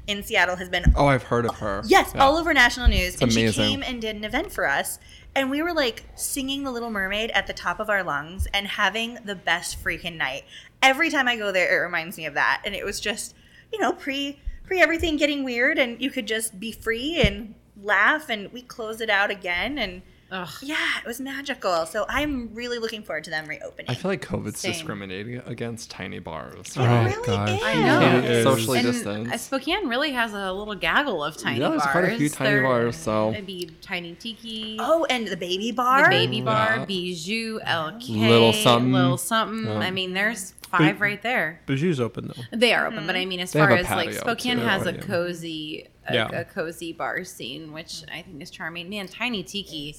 in 0.06 0.22
Seattle. 0.22 0.58
Has 0.58 0.70
been 0.70 0.94
Oh, 0.96 1.08
I've 1.08 1.24
heard 1.24 1.46
of 1.46 1.56
her. 1.60 1.82
yes 1.86 2.12
Yeah. 2.14 2.24
all 2.24 2.36
over 2.38 2.54
national 2.54 2.88
news, 2.90 3.14
and 3.22 3.32
amazing. 3.32 3.52
she 3.52 3.70
came 3.72 3.84
and 3.84 4.02
did 4.02 4.16
an 4.16 4.24
event 4.26 4.52
for 4.52 4.68
us. 4.68 5.00
And 5.34 5.50
we 5.50 5.62
were 5.62 5.74
like 5.74 6.04
singing 6.16 6.64
The 6.64 6.72
Little 6.72 6.90
Mermaid 6.92 7.32
at 7.32 7.48
the 7.48 7.54
top 7.54 7.80
of 7.80 7.90
our 7.90 8.04
lungs 8.04 8.48
and 8.54 8.68
having 8.68 9.18
the 9.24 9.36
best 9.36 9.82
freaking 9.84 10.18
night. 10.18 10.44
Every 10.84 11.10
time 11.10 11.28
I 11.28 11.36
go 11.38 11.52
there, 11.52 11.74
it 11.76 11.82
reminds 11.82 12.18
me 12.18 12.26
of 12.26 12.34
that. 12.34 12.62
And 12.66 12.76
it 12.76 12.84
was 12.86 13.00
just, 13.00 13.34
you 13.72 13.80
know, 13.80 13.94
pre 13.94 14.40
pre 14.68 14.82
everything 14.82 15.18
getting 15.18 15.44
weird, 15.44 15.80
and 15.80 16.00
you 16.02 16.10
could 16.12 16.28
just 16.28 16.60
be 16.60 16.72
free 16.72 17.20
and 17.24 17.56
laugh. 17.82 18.30
And 18.30 18.52
we 18.52 18.62
close 18.62 19.02
it 19.02 19.10
out 19.10 19.32
again, 19.32 19.78
and 19.78 20.02
Ugh. 20.30 20.50
yeah, 20.62 20.76
it 21.02 21.08
was 21.08 21.22
magical. 21.22 21.86
So 21.86 22.06
I'm 22.10 22.54
really 22.54 22.80
looking 22.80 23.02
forward 23.02 23.24
to 23.26 23.30
them 23.30 23.48
reopening. 23.48 23.86
I 23.90 23.94
feel 23.94 24.12
like 24.12 24.22
COVID's 24.26 24.60
Same. 24.60 24.74
discriminating 24.74 25.38
against 25.46 25.90
tiny 25.90 26.20
bars. 26.20 26.76
it 26.76 26.80
Oh, 26.80 27.04
really 27.06 27.26
God. 27.26 27.50
is. 27.50 27.64
I 27.64 27.74
know. 27.76 28.18
It 28.18 28.26
is. 28.26 28.44
Socially 28.44 28.80
And 28.80 28.88
distanced. 28.88 29.46
Spokane 29.46 29.88
really 29.88 30.12
has 30.12 30.34
a 30.34 30.52
little 30.52 30.76
gaggle 30.76 31.24
of 31.24 31.38
tiny 31.38 31.60
bars. 31.62 31.70
Yeah, 31.70 31.70
there's 31.70 31.92
quite 31.92 32.14
a 32.14 32.18
few 32.18 32.28
tiny 32.30 32.50
There- 32.50 32.64
bars, 32.64 32.98
so- 32.98 33.32
it'd 33.32 33.46
be 33.46 33.70
Tiny 33.82 34.16
Tiki, 34.16 34.76
Oh, 34.82 35.06
and 35.10 35.30
the 35.30 35.38
baby 35.38 35.72
Bar. 35.72 36.04
the. 36.04 36.10
Baby 36.10 36.42
Bar, 36.42 36.76
Yeah. 36.80 36.86
Bijou, 36.86 37.60
LK, 37.66 38.10
Little 38.28 38.52
something. 38.52 38.92
little 38.92 39.18
something. 39.18 39.66
Yeah. 39.66 39.80
I 39.80 39.92
mean, 39.92 40.14
there's 40.14 40.54
five 40.70 41.02
right 41.02 41.22
there. 41.22 41.62
Bijou's 41.66 42.00
open 42.00 42.28
though. 42.36 42.58
They 42.58 42.74
are 42.74 42.88
open, 42.88 43.06
but 43.08 43.16
I 43.16 43.26
mean, 43.26 43.40
as 43.40 43.52
They 43.52 43.60
far 43.60 43.72
as 43.72 43.90
like 43.90 44.14
Spokane 44.14 44.58
too, 44.58 44.64
has 44.64 44.86
a 44.86 44.94
cozy, 44.94 45.88
a, 46.08 46.14
Yeah. 46.14 46.28
a 46.30 46.46
cozy 46.46 46.94
bar 46.94 47.24
scene, 47.24 47.72
which 47.74 48.04
I 48.12 48.22
think 48.22 48.42
is 48.42 48.50
charming. 48.52 48.90
Man, 48.90 49.08
Tiny 49.08 49.44
Tiki, 49.44 49.96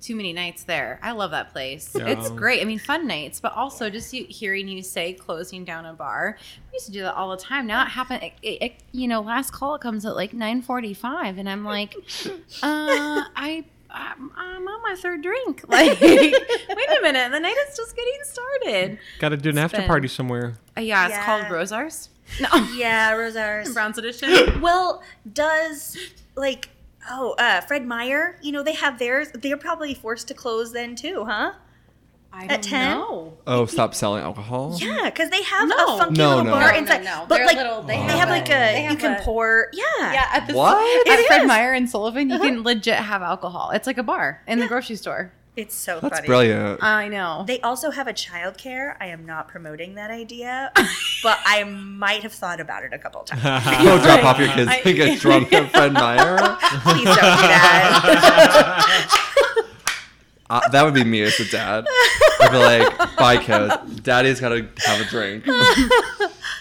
too 0.00 0.14
many 0.14 0.32
nights 0.32 0.62
there. 0.64 1.00
I 1.02 1.10
love 1.12 1.32
that 1.32 1.52
place. 1.52 1.94
Yeah. 1.98 2.06
It's 2.06 2.30
great. 2.30 2.62
I 2.62 2.64
mean, 2.64 2.78
fun 2.78 3.06
nights, 3.08 3.40
but 3.40 3.52
also 3.54 3.90
just 3.90 4.12
you, 4.14 4.26
hearing 4.28 4.68
you 4.68 4.82
say 4.82 5.12
closing 5.12 5.64
down 5.64 5.86
a 5.86 5.92
bar. 5.92 6.38
We 6.70 6.76
used 6.76 6.86
to 6.86 6.92
do 6.92 7.02
that 7.02 7.14
all 7.14 7.30
the 7.30 7.36
time. 7.36 7.66
Now 7.66 7.82
it 7.82 7.88
happens. 7.88 8.22
It, 8.22 8.32
it, 8.42 8.62
it- 8.62 8.82
you 8.92 9.08
know, 9.08 9.20
last 9.20 9.52
call 9.52 9.74
it 9.74 9.80
comes 9.80 10.04
at 10.06 10.14
like 10.14 10.32
nine 10.32 10.62
forty-five, 10.62 11.38
and 11.38 11.48
I'm 11.48 11.64
like, 11.64 11.94
uh, 12.26 12.30
I. 12.62 13.64
I'm, 13.98 14.30
I'm 14.36 14.68
on 14.68 14.82
my 14.82 14.94
third 14.96 15.22
drink. 15.22 15.64
Like, 15.68 16.00
wait 16.00 16.34
a 16.98 17.02
minute, 17.02 17.30
the 17.32 17.40
night 17.40 17.56
is 17.68 17.76
just 17.76 17.96
getting 17.96 18.18
started. 18.22 18.98
Got 19.18 19.30
to 19.30 19.36
do 19.36 19.50
an 19.50 19.58
It's 19.58 19.64
after 19.64 19.78
been- 19.78 19.86
party 19.86 20.08
somewhere. 20.08 20.54
Uh, 20.76 20.80
yeah, 20.82 21.06
it's 21.06 21.14
Yeah. 21.14 21.24
called 21.24 21.44
Rosauers. 21.46 22.08
No, 22.40 22.48
Yeah, 22.74 23.12
Rosauers. 23.14 23.72
Browne's 23.74 23.96
Addition. 23.98 24.60
Well, 24.60 25.02
does 25.32 25.96
like 26.36 26.68
oh 27.10 27.34
uh, 27.38 27.62
Fred 27.62 27.86
Meyer? 27.86 28.38
You 28.42 28.52
know 28.52 28.62
they 28.62 28.74
have 28.74 28.98
theirs. 28.98 29.28
They're 29.34 29.56
probably 29.56 29.94
forced 29.94 30.28
to 30.28 30.34
close 30.34 30.72
then 30.72 30.94
too, 30.94 31.24
huh? 31.24 31.52
I 32.40 32.44
At 32.46 32.62
10? 32.62 32.96
Oh, 33.46 33.66
stop 33.66 33.94
selling 33.94 34.22
alcohol? 34.22 34.76
Yeah, 34.78 35.06
because 35.06 35.28
they 35.30 35.42
have 35.42 35.68
No. 35.68 35.74
a 35.96 35.98
funky 35.98 36.18
No, 36.18 36.28
little 36.28 36.44
no. 36.44 36.50
bar 36.52 36.72
No, 36.72 36.78
inside. 36.78 37.04
no, 37.04 37.20
no. 37.20 37.26
But 37.28 37.36
They're 37.36 37.46
like 37.46 37.56
little- 37.56 37.82
they 37.82 37.94
they, 37.96 37.98
have 38.02 38.10
have, 38.20 38.28
a- 38.28 38.32
like 38.32 38.46
they 38.46 38.52
a 38.52 38.80
have 38.82 38.92
you 38.92 38.96
can 38.98 39.20
a- 39.20 39.24
pour. 39.24 39.68
Yeah, 39.72 39.84
Yeah, 40.12 40.26
at 40.32 40.46
the 40.46 40.54
What? 40.54 41.08
at 41.08 41.18
It 41.18 41.26
Fred 41.26 41.42
is. 41.42 41.48
Meyer 41.48 41.72
and 41.72 41.90
Sullivan, 41.90 42.30
you 42.30 42.38
can 42.38 42.54
uh-huh. 42.58 42.62
legit 42.64 42.94
have 42.96 43.22
alcohol. 43.22 43.70
It's 43.70 43.86
like 43.86 43.98
a 43.98 44.02
bar 44.02 44.42
in 44.46 44.60
the 44.60 44.66
grocery 44.68 44.96
store. 44.96 45.32
It's 45.56 45.74
so 45.74 45.98
That's 45.98 46.18
funny. 46.18 46.26
brilliant. 46.28 46.84
I 46.84 47.08
know. 47.08 47.42
They 47.44 47.60
also 47.62 47.90
have 47.90 48.06
a 48.06 48.12
childcare. 48.12 48.94
I 49.00 49.06
am 49.06 49.26
not 49.26 49.48
promoting 49.48 49.96
that 49.96 50.08
idea, 50.12 50.70
but 51.24 51.38
I 51.44 51.64
might 51.64 52.22
have 52.22 52.32
thought 52.32 52.60
about 52.60 52.84
it 52.84 52.92
a 52.92 52.98
couple 52.98 53.22
times. 53.24 53.42
Go 53.82 54.00
drop 54.00 54.22
off 54.24 54.38
your 54.38 54.46
kids 54.48 54.70
I- 54.70 54.82
and 54.84 54.94
get 54.96 55.18
drunk 55.24 55.52
at 55.52 55.72
Fred 55.72 55.92
Meyer. 55.94 56.36
Please 56.84 57.04
don't 57.06 57.16
do 57.16 57.48
that. 57.48 59.14
Uh, 60.50 60.66
that 60.70 60.82
would 60.84 60.94
be 60.94 61.04
me 61.04 61.20
as 61.22 61.38
a 61.40 61.44
dad. 61.50 61.86
I'd 62.40 62.50
be 62.50 62.56
like, 62.56 63.16
bye, 63.16 63.36
kids. 63.36 64.00
Daddy's 64.00 64.40
got 64.40 64.50
to 64.50 64.66
have 64.86 65.00
a 65.00 65.04
drink. 65.04 65.44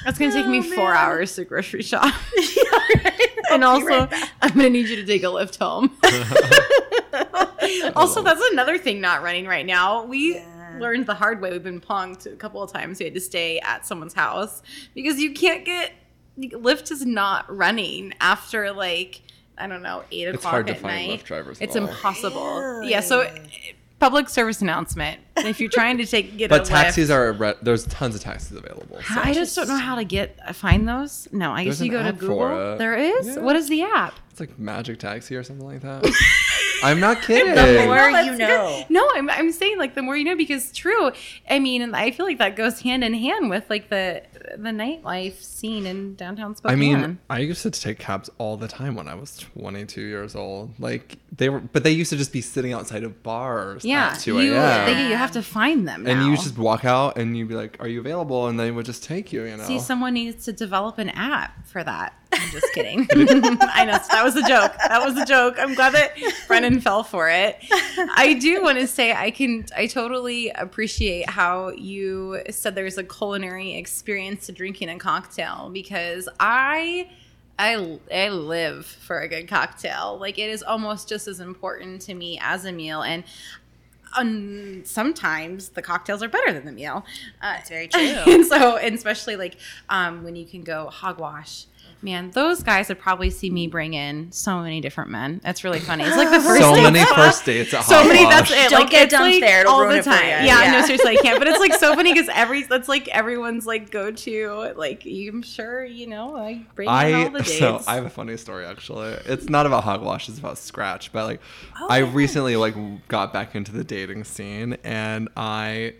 That's 0.04 0.18
gonna 0.20 0.32
take 0.32 0.48
me 0.48 0.62
four 0.62 0.94
man. 0.94 0.96
hours 0.98 1.36
to 1.36 1.44
grocery 1.46 1.82
shop, 1.84 2.14
Yeah, 2.38 2.64
right. 3.04 3.30
and 3.52 3.64
I'll 3.66 3.72
also 3.72 3.86
right. 3.88 4.32
I'm 4.42 4.52
gonna 4.52 4.70
need 4.70 4.88
you 4.88 4.96
to 4.98 5.06
take 5.06 5.24
a 5.24 5.30
lift 5.30 5.58
home. 5.58 5.98
also, 7.96 8.22
that's 8.22 8.42
another 8.52 8.78
thing 8.78 9.02
not 9.02 9.22
running 9.24 9.46
right 9.48 9.66
now. 9.66 10.04
We 10.04 10.36
Yeah. 10.36 10.78
learned 10.80 11.06
the 11.08 11.16
hard 11.16 11.42
way. 11.42 11.52
We've 11.52 11.64
been 11.64 11.82
punked 11.82 12.26
a 12.32 12.36
couple 12.36 12.62
of 12.62 12.72
times. 12.72 13.00
We 13.00 13.06
had 13.06 13.14
to 13.16 13.20
stay 13.20 13.60
at 13.60 13.86
someone's 13.86 14.14
house 14.14 14.62
because 14.94 15.20
you 15.20 15.34
can't 15.34 15.66
get 15.66 15.92
Lyft 16.40 16.92
is 16.92 17.06
not 17.06 17.54
running 17.54 18.14
after 18.22 18.72
like 18.72 19.24
I 19.58 19.68
don't 19.68 19.82
know 19.82 20.04
eight 20.12 20.28
It's 20.28 20.38
o'clock 20.38 20.52
hard 20.52 20.68
to 20.68 20.74
at 20.74 20.80
find 20.80 21.08
night. 21.10 21.20
Lyft 21.20 21.24
drivers. 21.24 21.58
It's 21.62 21.76
at 21.76 21.82
all. 21.82 21.88
impossible. 21.90 22.84
Yeah. 22.84 23.00
So, 23.02 23.22
uh, 23.22 23.36
public 24.00 24.30
service 24.30 24.62
announcement: 24.62 25.20
if 25.38 25.60
you're 25.60 25.70
trying 25.70 25.98
to 25.98 26.06
take 26.06 26.38
get 26.38 26.50
But 26.52 26.62
a 26.62 26.66
taxis 26.66 27.10
Lyft, 27.10 27.14
are 27.14 27.34
re- 27.34 27.54
there's 27.62 27.86
tons 27.88 28.16
of 28.16 28.22
taxis 28.22 28.52
available. 28.58 29.00
So. 29.02 29.20
I 29.22 29.34
just 29.34 29.56
don't 29.56 29.68
know 29.68 29.78
how 29.78 29.96
to 29.96 30.04
get 30.04 30.38
uh, 30.46 30.54
find 30.54 30.88
those. 30.88 31.28
No, 31.32 31.52
I 31.52 31.64
guess 31.64 31.82
you 31.82 31.92
go 31.92 32.04
to 32.04 32.14
Google. 32.14 32.78
There 32.78 32.96
is. 32.96 33.28
Yeah. 33.28 33.40
What 33.40 33.56
is 33.56 33.68
the 33.70 33.84
app? 33.84 34.14
It's 34.32 34.40
like 34.40 34.60
Magic 34.60 35.00
Taxi 35.00 35.36
or 35.36 35.44
something 35.44 35.66
like 35.66 35.82
that. 35.82 36.06
I'm 36.84 37.00
not 37.00 37.24
kidding. 37.24 37.56
The 37.56 37.86
more 37.86 38.12
No, 38.12 38.20
you 38.20 38.36
know. 38.38 38.84
good. 38.88 38.90
No, 38.92 39.10
I'm, 39.16 39.32
I'm 39.32 39.52
saying 39.52 39.80
like 39.80 39.96
the 39.96 40.04
more 40.04 40.16
you 40.16 40.26
know 40.26 40.36
because 40.36 40.72
true. 40.72 41.12
I 41.50 41.58
mean, 41.58 41.82
and 41.82 41.96
I 41.96 42.12
feel 42.12 42.28
like 42.28 42.38
that 42.38 42.56
goes 42.56 42.82
hand 42.82 43.04
in 43.04 43.16
hand 43.16 43.50
with 43.50 43.68
like 43.68 43.90
the 43.90 44.22
the 44.56 44.70
nightlife 44.70 45.42
scene 45.42 45.86
in 45.86 46.16
downtown 46.16 46.56
Spokane. 46.56 46.74
I 46.74 46.80
mean, 46.80 47.20
I 47.30 47.40
used 47.40 47.64
to 47.64 47.72
take 47.72 48.00
cabs 48.00 48.30
all 48.38 48.58
the 48.58 48.68
time 48.68 48.96
when 48.96 49.08
I 49.08 49.16
was 49.16 49.38
22 49.38 50.02
years 50.02 50.36
old. 50.36 50.74
Like 50.80 51.18
they 51.36 51.50
were, 51.50 51.60
but 51.60 51.84
they 51.84 51.92
used 51.92 52.10
to 52.12 52.18
just 52.18 52.32
be 52.32 52.42
sitting 52.42 52.74
outside 52.74 53.04
of 53.04 53.24
bars 53.24 53.84
yeah, 53.84 54.10
at 54.14 54.20
2 54.20 54.42
you 54.42 54.54
they, 54.54 55.10
you 55.10 55.16
have 55.16 55.32
to 55.32 55.42
find 55.42 55.88
them. 55.88 56.08
and 56.08 56.20
now. 56.20 56.30
you 56.30 56.36
just 56.36 56.58
walk 56.58 56.86
out 56.86 57.18
and 57.18 57.38
you'd 57.38 57.48
be 57.48 57.56
like, 57.56 57.78
"Are 57.80 57.88
you 57.88 58.00
available?" 58.00 58.48
And 58.48 58.60
they 58.60 58.72
would 58.72 58.86
just 58.86 59.04
take 59.04 59.34
you. 59.34 59.44
You 59.44 59.58
know. 59.58 59.64
see 59.64 59.80
someone 59.80 60.14
needs 60.14 60.46
to 60.46 60.54
develop 60.54 60.98
an 60.98 61.10
app 61.10 61.68
for 61.68 61.84
that. 61.84 62.14
I'm 62.34 62.52
just 62.52 62.74
kidding. 62.74 63.08
I 63.12 63.86
know 63.86 63.98
that 64.12 64.22
was 64.24 64.36
a 64.36 64.42
joke. 64.42 64.74
That 64.88 65.04
was 65.04 65.18
a 65.18 65.26
joke. 65.26 65.56
I'm 65.60 65.74
glad 65.74 65.94
that 65.94 66.18
Brennan 66.48 66.82
fell 66.82 67.04
for 67.04 67.30
it. 67.30 67.58
I 68.16 68.38
do 68.40 68.62
want 68.62 68.80
to 68.80 68.88
say 68.88 69.14
I 69.14 69.32
can 69.32 69.66
I 69.76 69.88
totally 69.88 70.50
appreciate 70.50 71.30
how 71.30 71.70
you 71.70 72.42
said 72.50 72.76
there's 72.76 72.98
a 72.98 73.04
culinary 73.04 73.76
experience 73.76 74.46
to 74.48 74.52
drinking 74.52 74.90
a 74.90 74.98
cocktail 74.98 75.70
because 75.72 76.28
I 76.40 77.10
I, 77.60 78.00
I 78.14 78.30
live 78.30 78.86
for 78.86 79.20
a 79.20 79.28
good 79.28 79.48
cocktail. 79.48 80.18
Like 80.20 80.38
it 80.38 80.50
is 80.50 80.62
almost 80.62 81.10
just 81.10 81.28
as 81.28 81.40
important 81.40 82.02
to 82.04 82.14
me 82.14 82.40
as 82.42 82.66
a 82.66 82.72
meal 82.72 83.02
and 83.02 83.24
um, 84.18 84.86
sometimes 84.86 85.70
the 85.70 85.82
cocktails 85.82 86.24
are 86.24 86.30
better 86.30 86.54
than 86.54 86.66
the 86.66 86.72
meal. 86.72 87.06
Uh, 87.42 87.54
That's 87.54 87.70
very 87.70 87.88
true. 87.88 88.02
and 88.28 88.46
so, 88.46 88.78
and 88.78 88.96
especially 88.96 89.36
like 89.36 89.58
um, 89.90 90.24
when 90.24 90.36
you 90.36 90.46
can 90.46 90.64
go 90.64 90.88
hogwash. 90.88 91.66
Man, 92.00 92.30
those 92.32 92.62
guys 92.62 92.90
would 92.90 93.00
probably 93.00 93.32
see 93.32 93.50
me 93.50 93.66
bring 93.66 93.96
in 93.96 94.32
so 94.32 94.62
many 94.62 94.82
different 94.82 95.10
men. 95.10 95.42
That's 95.44 95.64
really 95.64 95.80
funny. 95.80 96.04
It's 96.04 96.16
like 96.16 96.30
the 96.30 96.40
first 96.48 96.62
so 96.62 96.76
date 96.76 96.84
many 96.84 97.00
spot. 97.00 97.16
first 97.16 97.44
dates 97.46 97.74
at 97.74 97.86
So 97.86 98.04
many. 98.08 98.24
That's 98.24 98.52
it. 98.52 98.70
Don't 98.70 98.82
like, 98.82 98.90
get 98.92 99.10
dumped 99.10 99.32
like 99.34 99.42
there, 99.42 99.62
it'll 99.62 99.74
all 99.74 99.88
the 99.88 100.04
time. 100.04 100.24
Yeah, 100.28 100.46
Yeah. 100.46 100.72
no, 100.74 100.82
seriously, 100.86 101.18
I 101.18 101.22
can't. 101.22 101.40
But 101.40 101.48
it's 101.48 101.60
like 101.60 101.74
so 101.74 101.96
funny 101.96 102.14
because 102.14 102.30
every 102.34 102.64
that's 102.64 102.88
like 102.88 103.08
everyone's 103.08 103.66
like 103.66 103.90
go 103.90 104.12
to. 104.12 104.74
Like 104.78 105.06
I'm 105.06 105.42
sure 105.42 105.84
you 105.86 106.06
know. 106.06 106.38
I 106.38 106.66
bring 106.76 106.88
in 106.88 106.94
all 106.94 107.30
the 107.32 107.40
dates. 107.44 107.58
so 107.58 107.82
I 107.88 107.96
have 107.96 108.06
a 108.06 108.10
funny 108.12 108.38
story 108.38 108.66
actually. 108.66 109.14
It's 109.26 109.50
not 109.50 109.66
about 109.66 109.84
hogwash. 109.84 110.30
It's 110.30 110.38
about 110.38 110.60
scratch. 110.60 111.12
But 111.12 111.26
like, 111.26 111.42
Oh, 111.82 111.88
I 111.90 112.00
recently 112.00 112.58
like 112.58 112.76
got 113.08 113.34
back 113.34 113.56
into 113.56 113.72
the 113.72 113.84
dating 113.84 114.24
scene, 114.26 114.78
and 114.84 115.30
I 115.36 115.96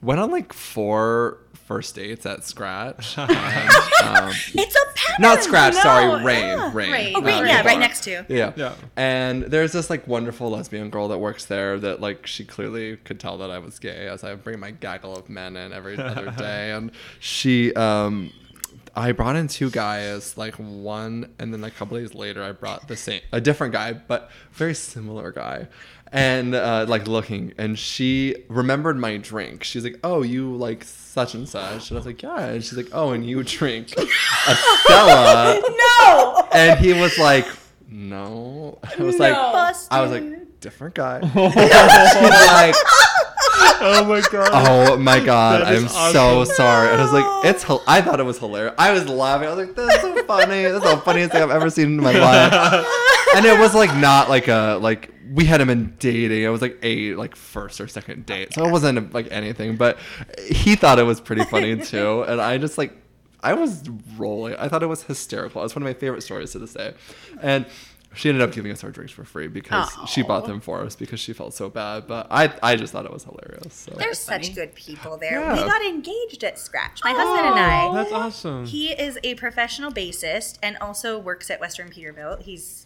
went 0.00 0.20
on 0.20 0.30
like 0.30 0.52
four 0.52 1.38
first 1.66 1.94
dates 1.94 2.26
at 2.26 2.44
Scratch. 2.44 3.16
and, 3.18 3.30
um, 3.30 4.28
It's 4.54 4.74
a 4.76 4.86
pattern. 4.94 5.16
not 5.20 5.42
Scratch. 5.42 5.74
No, 5.74 5.80
sorry, 5.80 6.24
Rain. 6.24 6.44
yeah, 6.44 6.70
Rain. 6.74 6.92
Rain. 6.92 7.12
Oh, 7.16 7.22
Rain, 7.22 7.42
the 7.42 7.48
yeah, 7.48 7.62
right 7.64 7.78
next 7.78 8.04
to. 8.04 8.24
Yeah. 8.28 8.52
Yeah. 8.56 8.74
And 8.96 9.44
there's 9.44 9.72
this 9.72 9.88
like 9.90 10.06
wonderful 10.06 10.50
lesbian 10.50 10.90
girl 10.90 11.08
that 11.08 11.18
works 11.18 11.44
there 11.46 11.78
that 11.78 12.00
like 12.00 12.26
she 12.26 12.44
clearly 12.44 12.96
could 12.98 13.18
tell 13.20 13.38
that 13.38 13.50
I 13.50 13.58
was 13.58 13.78
gay 13.78 14.08
as 14.08 14.24
I 14.24 14.34
bring 14.34 14.60
my 14.60 14.70
gaggle 14.72 15.16
of 15.16 15.28
men 15.28 15.56
in 15.56 15.72
every 15.72 15.96
other 15.98 16.30
day. 16.38 16.72
And 16.72 16.90
she 17.20 17.72
um 17.74 18.32
I 18.94 19.12
brought 19.12 19.36
in 19.36 19.48
two 19.48 19.70
guys, 19.70 20.36
like 20.36 20.54
one 20.54 21.32
and 21.38 21.52
then 21.52 21.64
a 21.64 21.70
couple 21.70 21.98
days 21.98 22.14
later 22.14 22.42
I 22.42 22.52
brought 22.52 22.88
the 22.88 22.96
same 22.96 23.20
a 23.32 23.40
different 23.40 23.72
guy, 23.72 23.92
but 23.92 24.30
very 24.52 24.74
similar 24.74 25.32
guy. 25.32 25.68
And 26.14 26.54
uh, 26.54 26.84
like 26.86 27.08
looking, 27.08 27.54
and 27.56 27.78
she 27.78 28.36
remembered 28.50 28.98
my 28.98 29.16
drink. 29.16 29.64
She's 29.64 29.82
like, 29.82 29.98
"Oh, 30.04 30.20
you 30.20 30.54
like 30.56 30.84
such 30.84 31.32
and 31.32 31.48
such," 31.48 31.90
and 31.90 31.96
I 31.96 32.00
was 32.00 32.04
like, 32.04 32.22
"Yeah." 32.22 32.38
And 32.38 32.62
she's 32.62 32.76
like, 32.76 32.90
"Oh, 32.92 33.12
and 33.12 33.24
you 33.24 33.42
drink 33.42 33.94
a 33.96 34.54
Stella?" 34.54 35.58
No. 35.58 36.48
And 36.52 36.78
he 36.80 36.92
was 36.92 37.16
like, 37.16 37.46
no. 37.92 38.78
I 38.82 39.02
was 39.02 39.18
like, 39.18 39.34
Busted. 39.34 39.88
I 39.92 40.00
was 40.02 40.10
like, 40.10 40.60
different 40.60 40.94
guy. 40.94 41.20
She's 41.32 41.56
like, 41.56 42.74
Oh 43.84 44.04
my 44.04 44.20
god. 44.30 44.50
oh 44.52 44.96
my 44.96 45.18
god, 45.20 45.62
That 45.66 45.74
is 45.74 45.82
I'm 45.96 46.12
so 46.12 46.40
awesome. 46.40 46.54
sorry. 46.54 46.88
And 46.90 47.00
I 47.00 47.04
was 47.04 47.12
like, 47.12 47.44
it's. 47.46 47.64
I 47.88 48.00
thought 48.00 48.20
it 48.20 48.24
was 48.24 48.38
hilarious. 48.38 48.74
I 48.78 48.92
was 48.92 49.08
laughing. 49.08 49.48
I 49.48 49.54
was 49.54 49.66
like, 49.66 49.76
that's 49.76 50.00
so 50.02 50.22
funny. 50.24 50.62
That's 50.62 50.84
the 50.84 50.96
funniest 50.98 51.32
thing 51.32 51.42
I've 51.42 51.50
ever 51.50 51.68
seen 51.70 51.86
in 51.86 51.96
my 52.02 52.12
life. 52.18 52.86
And 53.34 53.44
it 53.46 53.58
was 53.58 53.74
like 53.74 53.94
not 53.96 54.28
like 54.28 54.48
a 54.48 54.78
like 54.80 55.10
we 55.32 55.44
hadn't 55.46 55.66
been 55.68 55.96
dating. 55.98 56.42
It 56.42 56.48
was 56.48 56.60
like 56.62 56.78
a 56.82 57.14
like 57.14 57.34
first 57.34 57.80
or 57.80 57.88
second 57.88 58.26
date, 58.26 58.52
so 58.54 58.64
it 58.66 58.70
wasn't 58.70 59.12
like 59.14 59.28
anything. 59.30 59.76
But 59.76 59.98
he 60.48 60.76
thought 60.76 60.98
it 60.98 61.04
was 61.04 61.20
pretty 61.20 61.44
funny 61.44 61.76
too, 61.82 62.22
and 62.22 62.40
I 62.40 62.58
just 62.58 62.78
like 62.78 62.92
I 63.42 63.54
was 63.54 63.88
rolling. 64.16 64.54
I 64.56 64.68
thought 64.68 64.82
it 64.82 64.86
was 64.88 65.02
hysterical. 65.02 65.64
It's 65.64 65.74
one 65.74 65.82
of 65.82 65.86
my 65.86 65.94
favorite 65.94 66.22
stories 66.22 66.52
to 66.52 66.58
this 66.60 66.74
day. 66.74 66.94
And 67.40 67.66
she 68.14 68.28
ended 68.28 68.42
up 68.42 68.52
giving 68.52 68.72
us 68.72 68.84
our 68.84 68.90
drinks 68.90 69.12
for 69.12 69.24
free 69.24 69.48
because 69.48 69.90
she 70.08 70.22
bought 70.22 70.46
them 70.46 70.60
for 70.60 70.80
us 70.80 70.96
because 70.96 71.20
she 71.20 71.32
felt 71.32 71.54
so 71.54 71.68
bad. 71.68 72.06
But 72.06 72.26
I, 72.30 72.52
I 72.62 72.76
just 72.76 72.92
thought 72.92 73.04
it 73.04 73.12
was 73.12 73.24
hilarious. 73.24 73.74
So. 73.74 73.94
There's 73.96 74.24
funny. 74.24 74.44
such 74.44 74.54
good 74.54 74.74
people 74.74 75.16
there. 75.16 75.40
Yeah. 75.40 75.52
We 75.54 75.60
got 75.60 75.82
engaged 75.82 76.44
at 76.44 76.58
Scratch. 76.58 77.00
My 77.04 77.12
husband 77.12 77.48
and 77.48 77.58
I. 77.58 77.94
That's 77.94 78.12
awesome. 78.12 78.66
He 78.66 78.92
is 78.92 79.18
a 79.22 79.34
professional 79.36 79.90
bassist 79.90 80.58
and 80.62 80.76
also 80.78 81.18
works 81.18 81.50
at 81.50 81.60
Western 81.60 81.90
Peterbilt. 81.90 82.42
He's 82.42 82.81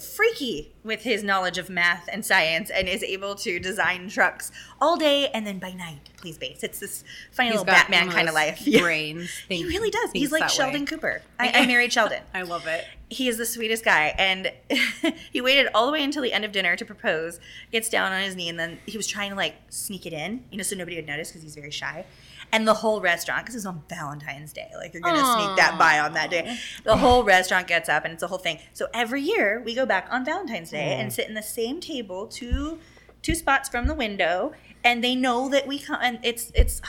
freaky 0.00 0.72
with 0.82 1.02
his 1.02 1.22
knowledge 1.22 1.58
of 1.58 1.68
math 1.68 2.08
and 2.12 2.24
science 2.24 2.70
and 2.70 2.88
is 2.88 3.02
able 3.02 3.34
to 3.34 3.58
design 3.58 4.08
trucks 4.08 4.50
all 4.80 4.96
day 4.96 5.28
and 5.28 5.46
then 5.46 5.58
by 5.58 5.72
night 5.72 6.10
please 6.24 6.38
bass 6.38 6.62
It's 6.62 6.78
this 6.78 7.04
funny 7.32 7.50
He's 7.50 7.58
little 7.58 7.66
got 7.66 7.90
Batman 7.90 8.10
kind 8.10 8.28
of 8.28 8.34
life. 8.34 8.62
Yeah. 8.66 8.80
Brains. 8.80 9.30
He 9.48 9.64
really 9.66 9.90
does. 9.90 10.10
He's 10.12 10.32
like 10.32 10.48
Sheldon 10.48 10.80
way. 10.80 10.86
Cooper. 10.86 11.22
I, 11.38 11.50
I 11.62 11.66
married 11.66 11.92
Sheldon. 11.92 12.22
I 12.32 12.42
love 12.42 12.66
it. 12.66 12.84
He 13.10 13.28
is 13.28 13.36
the 13.36 13.44
sweetest 13.44 13.84
guy. 13.84 14.14
And 14.16 14.50
he 15.32 15.42
waited 15.42 15.68
all 15.74 15.84
the 15.86 15.92
way 15.92 16.02
until 16.02 16.22
the 16.22 16.32
end 16.32 16.44
of 16.46 16.52
dinner 16.52 16.76
to 16.76 16.84
propose, 16.84 17.40
gets 17.70 17.90
down 17.90 18.12
on 18.12 18.22
his 18.22 18.34
knee, 18.36 18.48
and 18.48 18.58
then 18.58 18.78
he 18.86 18.96
was 18.96 19.06
trying 19.06 19.30
to 19.30 19.36
like 19.36 19.56
sneak 19.68 20.06
it 20.06 20.14
in, 20.14 20.44
you 20.50 20.56
know, 20.56 20.62
so 20.62 20.76
nobody 20.76 20.96
would 20.96 21.06
notice 21.06 21.28
because 21.28 21.42
he's 21.42 21.54
very 21.54 21.70
shy. 21.70 22.06
And 22.54 22.68
the 22.68 22.74
whole 22.74 23.00
restaurant, 23.00 23.44
because 23.44 23.56
it's 23.56 23.66
on 23.66 23.82
Valentine's 23.88 24.52
Day, 24.52 24.70
like 24.76 24.94
you're 24.94 25.02
going 25.02 25.16
to 25.16 25.32
sneak 25.32 25.56
that 25.56 25.76
by 25.78 25.98
on 25.98 26.12
that 26.14 26.30
day. 26.30 26.58
The 26.84 26.96
whole 26.96 27.24
restaurant 27.24 27.66
gets 27.66 27.88
up 27.88 28.04
and 28.04 28.14
it's 28.14 28.22
a 28.22 28.26
whole 28.26 28.38
thing. 28.38 28.58
So 28.74 28.86
every 28.94 29.22
year 29.22 29.62
we 29.64 29.74
go 29.74 29.86
back 29.86 30.06
on 30.10 30.24
Valentine's 30.24 30.70
Day 30.70 30.94
and 30.98 31.10
mm. 31.10 31.12
sit 31.12 31.28
in 31.28 31.34
the 31.34 31.42
same 31.42 31.80
table, 31.80 32.26
two 32.26 32.78
two 33.22 33.34
spots 33.34 33.68
from 33.68 33.86
the 33.86 33.94
window, 33.94 34.52
and 34.84 35.02
they 35.02 35.14
know 35.14 35.48
that 35.48 35.66
we 35.66 35.78
come. 35.78 35.98
And 36.00 36.20
it's 36.22 36.52
it's 36.54 36.80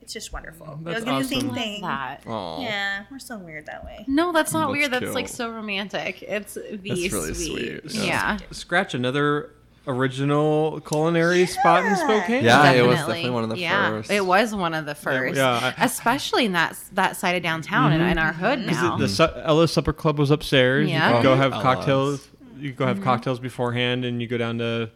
it's 0.00 0.12
just 0.12 0.32
wonderful. 0.32 0.66
Mm, 0.66 0.84
that's 0.84 1.04
It 1.04 1.12
was 1.12 1.28
the 1.28 1.36
same 1.36 1.50
awesome. 1.50 1.62
thing. 1.62 1.82
That. 1.82 2.26
Aw. 2.26 2.60
Yeah, 2.60 3.04
we're 3.10 3.18
so 3.18 3.38
weird 3.38 3.66
that 3.66 3.84
way. 3.84 4.04
No, 4.08 4.32
that's 4.32 4.52
not 4.52 4.66
That's 4.66 4.72
weird. 4.72 4.90
That's 4.90 5.14
like 5.14 5.28
so 5.28 5.50
romantic. 5.50 6.22
It's 6.22 6.54
the 6.54 6.80
That's 6.82 7.12
really 7.12 7.34
sweet. 7.34 7.90
sweet. 7.90 8.06
Yeah. 8.06 8.38
Scratch 8.50 8.94
another 8.94 9.50
original 9.86 10.80
culinary 10.80 11.46
spot 11.46 11.84
in 11.84 11.96
Spokane. 11.96 12.44
Yeah, 12.44 12.70
it 12.72 12.86
was 12.86 12.96
definitely 12.98 13.30
one 13.30 13.44
of 13.44 13.50
the 13.50 13.58
yeah, 13.58 13.88
first. 13.90 14.10
It 14.10 14.24
was 14.24 14.54
one 14.54 14.74
of 14.74 14.86
the 14.86 14.94
first. 14.94 15.36
yeah, 15.36 15.72
I- 15.76 15.84
Especially 15.84 16.44
in 16.46 16.52
that 16.52 16.76
that 16.92 17.16
side 17.16 17.36
of 17.36 17.42
downtown 17.42 17.92
and 17.92 18.02
in 18.02 18.18
our 18.18 18.32
hood 18.32 18.60
now. 18.60 18.96
The 18.96 19.08
Su- 19.08 19.28
Ella's 19.42 19.72
Supper 19.72 19.92
Club 19.92 20.18
was 20.18 20.30
upstairs. 20.30 20.88
Yeah. 20.88 21.08
You 21.10 21.14
could 21.16 21.22
go 21.24 21.32
Oh, 21.32 21.36
have 21.36 21.52
Ella's. 21.52 21.62
cocktails. 21.62 22.28
You 22.58 22.68
could 22.70 22.76
go 22.78 22.84
Mm-hmm. 22.86 22.94
have 22.96 23.04
cocktails 23.04 23.40
beforehand, 23.40 24.04
and 24.04 24.20
you 24.22 24.28
go 24.28 24.38
down 24.38 24.58
to 24.58 24.90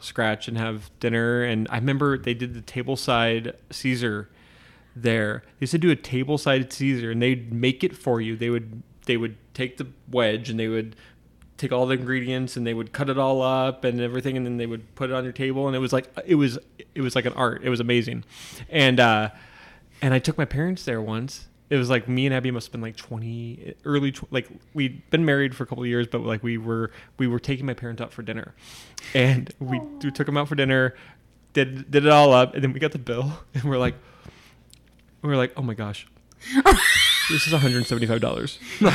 Scratch 0.00 0.48
and 0.48 0.56
have 0.56 0.90
dinner. 1.00 1.42
And 1.42 1.66
I 1.70 1.76
remember 1.76 2.16
they 2.16 2.32
did 2.34 2.54
the 2.54 2.62
tableside 2.62 3.54
Caesar 3.70 4.30
there. 4.96 5.42
They 5.58 5.64
used 5.64 5.72
to 5.72 5.78
do 5.78 5.90
a 5.90 5.96
tableside 5.96 6.72
Caesar, 6.72 7.10
and 7.10 7.20
they'd 7.20 7.52
make 7.52 7.84
it 7.84 7.94
for 7.96 8.20
you. 8.20 8.36
They 8.36 8.48
would 8.50 8.82
they 9.06 9.16
would 9.16 9.36
take 9.54 9.76
the 9.76 9.86
wedge 10.10 10.48
and 10.48 10.58
they 10.60 10.68
would 10.68 10.94
take 11.60 11.72
all 11.72 11.86
the 11.86 11.94
ingredients 11.94 12.56
and 12.56 12.66
they 12.66 12.72
would 12.72 12.92
cut 12.92 13.10
it 13.10 13.18
all 13.18 13.42
up 13.42 13.84
and 13.84 14.00
everything 14.00 14.36
and 14.36 14.46
then 14.46 14.56
they 14.56 14.66
would 14.66 14.94
put 14.94 15.10
it 15.10 15.12
on 15.12 15.24
your 15.24 15.32
table 15.32 15.66
and 15.66 15.76
it 15.76 15.78
was 15.78 15.92
like 15.92 16.08
it 16.26 16.36
was 16.36 16.58
it 16.94 17.02
was 17.02 17.14
like 17.14 17.26
an 17.26 17.34
art. 17.34 17.62
It 17.62 17.68
was 17.68 17.80
amazing. 17.80 18.24
And 18.70 18.98
uh 18.98 19.30
and 20.02 20.14
i 20.14 20.18
took 20.18 20.38
my 20.38 20.46
parents 20.46 20.84
there 20.84 21.02
once. 21.02 21.46
It 21.68 21.76
was 21.76 21.90
like 21.90 22.08
me 22.08 22.26
and 22.26 22.34
abby 22.34 22.50
must 22.50 22.68
have 22.68 22.72
been 22.72 22.80
like 22.80 22.96
20 22.96 23.74
early 23.84 24.10
tw- 24.10 24.32
like 24.32 24.48
we'd 24.74 25.08
been 25.10 25.24
married 25.24 25.54
for 25.54 25.64
a 25.64 25.66
couple 25.66 25.84
of 25.84 25.88
years 25.88 26.06
but 26.06 26.22
like 26.22 26.42
we 26.42 26.56
were 26.56 26.90
we 27.18 27.26
were 27.26 27.38
taking 27.38 27.66
my 27.66 27.74
parents 27.74 28.00
out 28.00 28.12
for 28.12 28.22
dinner. 28.22 28.54
And 29.14 29.52
we, 29.60 29.78
we 29.78 30.10
took 30.10 30.26
them 30.26 30.36
out 30.36 30.48
for 30.48 30.54
dinner 30.54 30.94
did 31.52 31.90
did 31.90 32.06
it 32.06 32.10
all 32.10 32.32
up 32.32 32.54
and 32.54 32.64
then 32.64 32.72
we 32.72 32.80
got 32.80 32.92
the 32.92 32.98
bill 32.98 33.32
and 33.54 33.64
we're 33.64 33.78
like 33.78 33.96
we're 35.22 35.36
like 35.36 35.52
oh 35.56 35.62
my 35.62 35.74
gosh 35.74 36.06
this 37.30 37.46
is 37.46 37.52
175 37.52 38.20
dollars. 38.20 38.58
and 38.80 38.90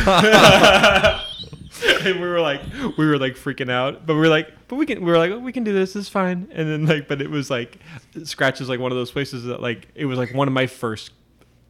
we 2.20 2.28
were 2.28 2.40
like, 2.40 2.62
we 2.98 3.06
were 3.06 3.18
like 3.18 3.34
freaking 3.36 3.72
out, 3.72 4.06
but 4.06 4.14
we 4.14 4.20
were 4.20 4.28
like, 4.28 4.50
but 4.68 4.76
we 4.78 4.86
can, 4.86 5.04
we 5.04 5.12
were 5.12 5.18
like, 5.18 5.32
oh, 5.32 5.40
we 5.40 5.52
can 5.52 5.64
do 5.64 5.74
this. 5.74 5.96
It's 5.96 6.10
fine. 6.10 6.48
And 6.52 6.70
then 6.70 6.86
like, 6.86 7.08
but 7.08 7.22
it 7.22 7.30
was 7.30 7.50
like, 7.50 7.80
Scratch 8.24 8.62
is 8.62 8.70
like 8.70 8.80
one 8.80 8.92
of 8.92 8.98
those 8.98 9.12
places 9.12 9.44
that 9.46 9.62
like, 9.62 9.88
it 9.96 10.06
was 10.06 10.18
like 10.18 10.34
one 10.34 10.48
of 10.48 10.54
my 10.54 10.68
first 10.68 11.12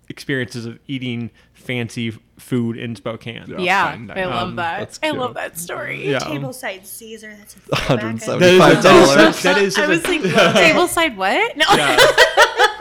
experiences 0.08 0.68
of 0.68 0.78
eating 0.88 1.32
fancy 1.54 2.12
food 2.38 2.78
in 2.78 2.96
Spokane. 2.96 3.56
Yeah, 3.58 3.92
fine 3.92 4.12
I 4.12 4.26
love 4.26 4.50
Um, 4.50 4.56
that. 4.58 4.80
that's 4.80 5.00
I 5.02 5.08
cute. 5.10 5.20
love 5.20 5.34
that 5.34 5.58
story. 5.58 6.12
Yeah. 6.12 6.20
Tableside 6.20 6.86
Caesar. 6.86 7.36
That's 7.38 7.56
a 7.56 7.60
$170. 7.60 8.40
That 8.40 8.52
is, 8.52 8.84
that 8.84 9.18
is, 9.18 9.44
that 9.44 9.58
is 9.58 9.78
I 9.78 9.88
was 9.88 10.06
like, 10.08 10.22
tableside 10.22 11.16
what? 11.16 11.58
No. 11.58 11.66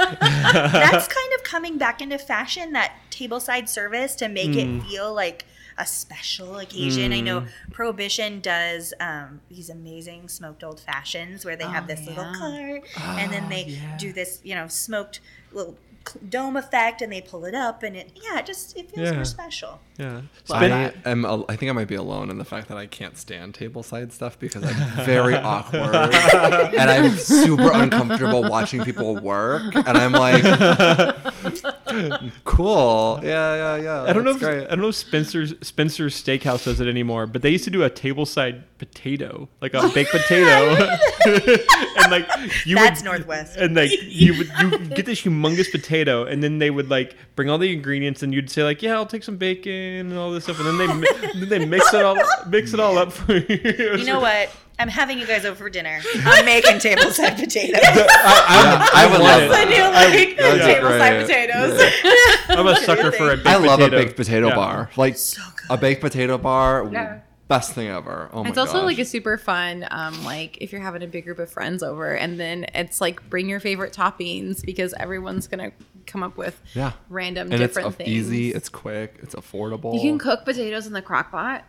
That's 0.05 1.09
kind 1.09 1.33
of 1.34 1.34
coming 1.45 1.79
back 1.79 2.01
into 2.03 2.19
fashion. 2.19 2.73
That 2.73 2.93
tableside 3.11 3.69
service 3.69 4.15
to 4.17 4.29
make 4.29 4.51
Mm. 4.51 4.81
it 4.81 4.87
feel 4.89 5.13
like 5.15 5.45
a 5.77 5.85
special 5.87 6.59
occasion. 6.59 7.13
I 7.13 7.21
know 7.21 7.47
Prohibition 7.73 8.41
does 8.41 8.95
um, 9.01 9.41
these 9.49 9.69
amazing 9.69 10.29
smoked 10.29 10.63
old 10.63 10.81
fashions 10.81 11.45
where 11.45 11.57
they 11.57 11.65
have 11.65 11.85
Oh, 11.85 11.87
this 11.89 12.07
little 12.07 12.25
yeah. 12.25 12.35
cart 12.39 12.83
and 13.19 13.33
then 13.33 13.49
they 13.49 13.65
yeah. 13.65 13.97
do 13.97 14.13
this, 14.13 14.41
you 14.45 14.55
know, 14.55 14.69
smoked 14.69 15.21
little 15.53 15.77
dome 16.29 16.57
effect 16.57 17.01
and 17.03 17.11
they 17.13 17.21
pull 17.23 17.45
it 17.45 17.55
up 17.55 17.83
and 17.83 17.97
it, 17.97 18.13
yeah, 18.23 18.39
it 18.39 18.47
just 18.47 18.77
it 18.77 18.91
feels 18.93 19.09
Yeah. 19.09 19.15
more 19.17 19.25
special. 19.25 19.81
Yeah. 19.99 20.23
I 20.51 20.93
am. 21.05 21.25
al- 21.25 21.45
I 21.49 21.57
think 21.57 21.71
I 21.71 21.73
might 21.73 21.87
be 21.89 21.95
alone 21.95 22.31
in 22.31 22.39
the 22.39 22.45
fact 22.45 22.69
that 22.69 22.77
I 22.77 22.87
can't 22.87 23.17
stand 23.17 23.55
tableside 23.55 24.11
stuff 24.13 24.39
because 24.39 24.65
I'm 24.65 25.05
very 25.05 25.35
awkward 25.37 25.95
and 25.95 26.91
I'm 26.91 27.11
super 27.17 27.71
uncomfortable 27.73 28.43
watching 28.43 28.83
people 28.85 29.17
work. 29.17 29.75
And 29.75 29.97
I'm 29.97 30.13
like, 30.13 30.43
cool, 32.45 33.21
yeah, 33.23 33.55
yeah, 33.55 33.77
yeah. 33.77 34.03
I 34.03 34.13
don't 34.13 34.25
know. 34.25 34.33
If, 34.33 34.41
that's. 34.41 34.65
I 34.67 34.71
don't 34.71 34.81
know 34.81 34.89
if 34.89 34.97
Spencer's 34.97 35.55
Spencer's 35.63 36.21
Steakhouse 36.21 36.65
does 36.65 36.81
it 36.81 36.89
anymore, 36.89 37.27
but 37.27 37.43
they 37.43 37.51
used 37.51 37.65
to 37.65 37.71
do 37.71 37.85
a 37.85 37.91
tableside 37.91 38.63
potato, 38.79 39.49
like 39.61 39.75
a 39.75 39.89
baked 39.95 40.11
potato, 40.11 40.75
and 41.27 42.11
like 42.11 42.27
you 42.65 42.75
That's 42.77 43.01
would, 43.01 43.05
Northwest. 43.07 43.57
and 43.57 43.77
like 43.77 43.91
you 44.03 44.37
would 44.39 44.51
you 44.61 44.71
would 44.71 44.95
get 44.95 45.07
this 45.07 45.23
humongous 45.23 45.71
potato, 45.71 46.25
and 46.25 46.43
then 46.43 46.59
they 46.59 46.71
would 46.71 46.91
like 46.91 47.17
bring 47.37 47.49
all 47.49 47.59
the 47.59 47.73
ingredients, 47.73 48.23
and 48.23 48.35
you'd 48.35 48.51
say 48.51 48.65
like, 48.65 48.83
yeah, 48.83 48.95
I'll 48.95 49.07
take 49.07 49.23
some 49.23 49.37
bacon 49.37 49.84
and 50.01 50.17
all 50.19 50.31
this 50.33 50.45
stuff, 50.45 50.59
and 50.61 50.67
then 50.67 50.79
they 50.79 50.93
mi- 50.95 51.47
then 51.47 51.49
they 51.49 51.65
mix 51.67 51.93
it 51.95 52.05
all 52.05 52.17
mix 52.49 52.73
it 52.75 52.81
all 52.81 52.99
up 52.99 53.13
for 53.13 53.35
you. 53.37 53.95
You 53.99 54.05
know 54.05 54.21
what? 54.21 54.51
I'm 54.79 54.89
having 54.89 55.21
you 55.21 55.27
guys 55.27 55.45
over 55.45 55.55
for 55.57 55.71
dinner. 55.71 56.01
I'm 56.25 56.45
making 56.45 56.77
tableside 56.79 57.37
potatoes. 57.39 57.81
I, 57.85 58.91
I 58.93 59.07
would 59.11 59.21
love 59.21 59.49
The 59.49 59.65
new 59.67 59.83
like 59.83 60.37
That'd 60.37 60.37
be 60.37 60.75
tableside 60.75 61.27
great. 61.27 61.27
potatoes. 61.27 62.49
I'm 62.49 62.67
a 62.67 62.77
sucker 62.77 63.13
for 63.13 63.31
a 63.33 63.37
baked 63.37 63.47
I 63.47 63.57
love 63.57 63.79
potato. 63.79 63.97
a 63.97 64.05
baked 64.05 64.17
potato 64.17 64.49
Yeah. 64.49 64.55
bar. 64.57 64.91
Like 64.97 65.17
So 65.17 65.41
good. 65.69 65.75
a 65.75 65.77
baked 65.81 66.01
potato 66.01 66.39
bar, 66.39 66.89
Yeah. 66.91 67.19
Best 67.49 67.73
thing 67.73 67.89
ever. 67.89 68.31
Oh 68.33 68.43
my 68.43 68.49
It's 68.49 68.59
also 68.59 68.75
gosh. 68.75 68.85
like 68.85 68.99
a 68.99 69.05
super 69.05 69.37
fun, 69.39 69.87
um, 69.91 70.25
like 70.25 70.59
if 70.61 70.73
you're 70.73 70.81
having 70.81 71.03
a 71.03 71.07
big 71.07 71.25
group 71.25 71.39
of 71.39 71.51
friends 71.51 71.83
over, 71.83 72.13
and 72.15 72.39
then 72.41 72.65
it's 72.75 73.01
like 73.01 73.29
bring 73.29 73.49
your 73.49 73.61
favorite 73.61 73.93
toppings 73.93 74.65
because 74.65 74.95
everyone's 74.99 75.47
gonna 75.47 75.73
come 76.07 76.23
up 76.23 76.37
with 76.37 76.61
yeah, 76.75 76.93
random 77.09 77.51
and 77.53 77.63
it's 77.63 77.75
different 77.75 77.89
a- 77.89 77.93
things. 77.93 78.09
easy, 78.11 78.53
it's 78.53 78.69
quick, 78.69 79.17
it's 79.23 79.35
affordable. 79.35 79.95
you 79.95 80.01
can 80.11 80.19
cook 80.19 80.45
potatoes 80.45 80.87
in 80.87 80.93
the 80.93 81.03
crock 81.03 81.31
pot. 81.31 81.65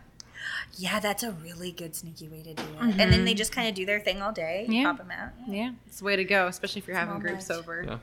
Yeah, 0.78 1.00
that's 1.00 1.22
a 1.22 1.32
really 1.32 1.72
good 1.72 1.94
sneaky 1.96 2.28
way 2.28 2.42
to 2.42 2.52
do 2.54 2.62
it. 2.62 2.80
And 3.00 3.12
then 3.12 3.24
they 3.24 3.34
just 3.34 3.50
kind 3.52 3.68
of 3.68 3.74
do 3.74 3.86
their 3.86 3.98
thing 4.00 4.20
all 4.20 4.32
day. 4.32 4.66
You 4.68 4.74
Yeah. 4.80 4.84
pop 4.84 4.98
them 4.98 5.10
out. 5.10 5.30
Yeah, 5.48 5.72
it's 5.86 5.98
the 6.00 6.04
way 6.04 6.16
to 6.16 6.24
go, 6.24 6.46
especially 6.48 6.80
if 6.80 6.86
you're 6.86 6.96
having 6.96 7.14
Small 7.14 7.20
groups 7.20 7.48
batch. 7.48 7.56
over. 7.58 7.84
Yeah. 7.86 7.98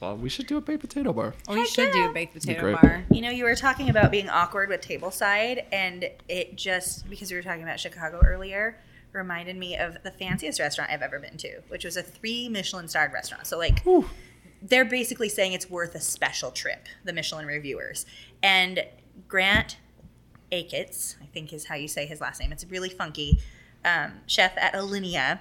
Well, 0.00 0.16
we 0.16 0.28
should 0.28 0.46
do 0.46 0.56
a 0.56 0.60
baked 0.60 0.80
potato 0.80 1.12
bar. 1.12 1.34
Oh, 1.48 1.54
we 1.54 1.60
Heck 1.60 1.68
should 1.68 1.92
do 1.92 2.04
a 2.04 2.12
baked 2.12 2.34
potato 2.34 2.60
great. 2.60 2.80
bar. 2.80 3.04
You 3.10 3.22
know, 3.22 3.30
you 3.30 3.44
were 3.44 3.54
talking 3.54 3.88
about 3.88 4.10
being 4.10 4.28
awkward 4.28 4.68
with 4.68 4.80
tableside, 4.80 5.64
and 5.72 6.08
it 6.28 6.56
just 6.56 7.08
because 7.08 7.30
we 7.30 7.36
were 7.36 7.42
talking 7.42 7.62
about 7.62 7.80
Chicago 7.80 8.20
earlier 8.24 8.78
reminded 9.12 9.56
me 9.56 9.76
of 9.76 10.02
the 10.02 10.10
fanciest 10.10 10.60
restaurant 10.60 10.90
I've 10.90 11.02
ever 11.02 11.18
been 11.18 11.36
to, 11.38 11.60
which 11.68 11.84
was 11.84 11.96
a 11.96 12.02
three 12.02 12.48
Michelin 12.48 12.86
starred 12.86 13.12
restaurant. 13.12 13.46
So 13.46 13.56
like 13.58 13.82
they're 14.62 14.84
basically 14.84 15.28
saying 15.28 15.52
it's 15.52 15.70
worth 15.70 15.94
a 15.94 16.00
special 16.00 16.50
trip, 16.50 16.86
the 17.04 17.12
Michelin 17.12 17.46
reviewers. 17.46 18.06
And 18.42 18.84
Grant 19.26 19.78
Achatz, 20.52 21.16
I 21.22 21.26
think 21.26 21.52
is 21.52 21.66
how 21.66 21.74
you 21.74 21.88
say 21.88 22.06
his 22.06 22.20
last 22.20 22.40
name. 22.40 22.52
It's 22.52 22.64
really 22.66 22.90
funky. 22.90 23.40
Um, 23.84 24.12
chef 24.26 24.52
at 24.58 24.74
Alinea. 24.74 25.40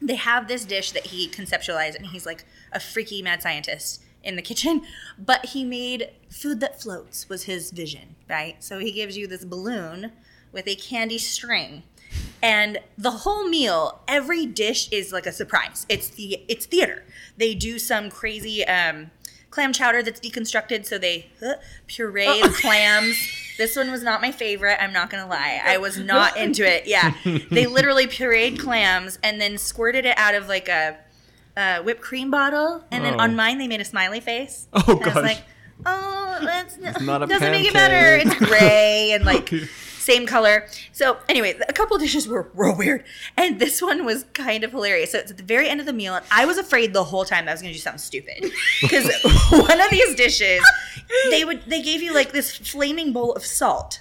They 0.00 0.16
have 0.16 0.46
this 0.46 0.64
dish 0.64 0.92
that 0.92 1.06
he 1.06 1.28
conceptualized, 1.28 1.96
and 1.96 2.06
he's 2.06 2.26
like 2.26 2.44
a 2.76 2.80
freaky 2.80 3.22
mad 3.22 3.42
scientist 3.42 4.02
in 4.22 4.36
the 4.36 4.42
kitchen. 4.42 4.82
But 5.18 5.46
he 5.46 5.64
made 5.64 6.10
food 6.28 6.60
that 6.60 6.80
floats 6.80 7.28
was 7.28 7.44
his 7.44 7.70
vision, 7.70 8.16
right? 8.28 8.62
So 8.62 8.78
he 8.78 8.92
gives 8.92 9.16
you 9.16 9.26
this 9.26 9.46
balloon 9.46 10.12
with 10.52 10.68
a 10.68 10.74
candy 10.74 11.16
string, 11.16 11.84
and 12.42 12.78
the 12.98 13.10
whole 13.10 13.48
meal, 13.48 14.02
every 14.06 14.44
dish 14.44 14.90
is 14.92 15.10
like 15.10 15.26
a 15.26 15.32
surprise. 15.32 15.86
It's 15.88 16.10
the 16.10 16.42
it's 16.48 16.66
theater. 16.66 17.02
They 17.38 17.54
do 17.54 17.78
some 17.78 18.10
crazy 18.10 18.64
um, 18.66 19.10
clam 19.50 19.72
chowder 19.72 20.02
that's 20.02 20.20
deconstructed, 20.20 20.84
so 20.84 20.98
they 20.98 21.30
uh, 21.44 21.54
puree 21.86 22.42
the 22.42 22.54
clams. 22.60 23.16
This 23.56 23.74
one 23.74 23.90
was 23.90 24.02
not 24.02 24.20
my 24.20 24.30
favorite. 24.30 24.76
I'm 24.80 24.92
not 24.92 25.08
gonna 25.08 25.26
lie. 25.26 25.62
I 25.64 25.78
was 25.78 25.98
not 25.98 26.36
into 26.36 26.62
it. 26.62 26.86
Yeah, 26.86 27.14
they 27.50 27.66
literally 27.66 28.06
pureed 28.06 28.58
clams 28.58 29.18
and 29.22 29.40
then 29.40 29.56
squirted 29.56 30.04
it 30.04 30.18
out 30.18 30.34
of 30.34 30.46
like 30.46 30.68
a, 30.68 30.98
a 31.56 31.80
whipped 31.82 32.02
cream 32.02 32.30
bottle, 32.30 32.84
and 32.90 33.04
then 33.04 33.14
Oh. 33.14 33.24
on 33.24 33.36
mine 33.36 33.58
they 33.58 33.68
made 33.68 33.80
a 33.80 33.84
smiley 33.84 34.20
face. 34.20 34.68
Oh, 34.74 34.82
and 34.88 35.02
I 35.04 35.06
was 35.14 35.14
like, 35.24 35.42
oh, 35.84 36.38
that's 36.42 36.78
not 37.00 37.22
a 37.22 37.26
doesn't 37.26 37.50
make 37.50 37.66
it 37.66 37.72
better. 37.72 38.16
It's 38.16 38.34
gray 38.46 39.12
and 39.12 39.24
like 39.24 39.48
same 39.98 40.24
color. 40.26 40.66
So 40.92 41.16
anyway, 41.28 41.58
a 41.68 41.72
couple 41.72 41.98
dishes 41.98 42.28
were 42.28 42.50
real 42.54 42.76
weird, 42.76 43.04
and 43.36 43.58
this 43.58 43.82
one 43.82 44.04
was 44.04 44.24
kind 44.34 44.62
of 44.64 44.70
hilarious. 44.72 45.12
So 45.12 45.18
it's 45.18 45.30
at 45.32 45.36
the 45.36 45.42
very 45.42 45.68
end 45.68 45.80
of 45.80 45.86
the 45.86 45.92
meal, 45.92 46.14
and 46.14 46.24
I 46.30 46.44
was 46.46 46.58
afraid 46.58 46.92
the 46.92 47.04
whole 47.04 47.24
time 47.24 47.46
that 47.46 47.50
I 47.50 47.54
was 47.54 47.62
going 47.62 47.72
to 47.72 47.78
do 47.78 47.82
something 47.82 47.98
stupid 47.98 48.52
because 48.82 49.10
one 49.50 49.80
of 49.80 49.90
these 49.90 50.14
dishes, 50.14 50.62
they 51.30 51.44
would 51.44 51.64
they 51.66 51.82
gave 51.82 52.02
you 52.02 52.14
like 52.14 52.32
this 52.32 52.56
flaming 52.56 53.12
bowl 53.12 53.32
of 53.32 53.44
salt. 53.44 54.00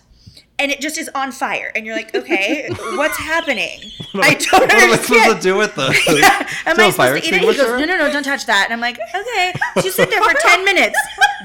And 0.57 0.71
it 0.71 0.79
just 0.79 0.97
is 0.97 1.09
on 1.13 1.33
fire, 1.33 1.69
and 1.75 1.85
you're 1.85 1.95
like, 1.95 2.15
okay, 2.15 2.69
what's 2.95 3.17
happening? 3.17 3.91
I 4.13 4.35
don't 4.35 4.61
What 4.61 4.73
am 4.73 4.93
I 4.93 4.95
supposed 4.95 5.35
to 5.35 5.41
do 5.41 5.57
with 5.57 5.75
this? 5.75 6.07
Yeah. 6.07 6.47
Am 6.65 6.75
fire 6.93 7.17
supposed 7.17 7.23
to 7.23 7.27
eat 7.27 7.33
it? 7.33 7.41
He 7.41 7.45
goes, 7.45 7.57
no, 7.57 7.85
no, 7.85 7.97
no, 7.97 8.11
don't 8.11 8.23
touch 8.23 8.45
that. 8.45 8.63
And 8.65 8.73
I'm 8.73 8.79
like, 8.79 8.97
okay. 9.13 9.53
So 9.73 9.83
you 9.83 9.91
sit 9.91 10.09
there 10.09 10.23
for 10.23 10.33
10 10.39 10.63
minutes 10.63 10.97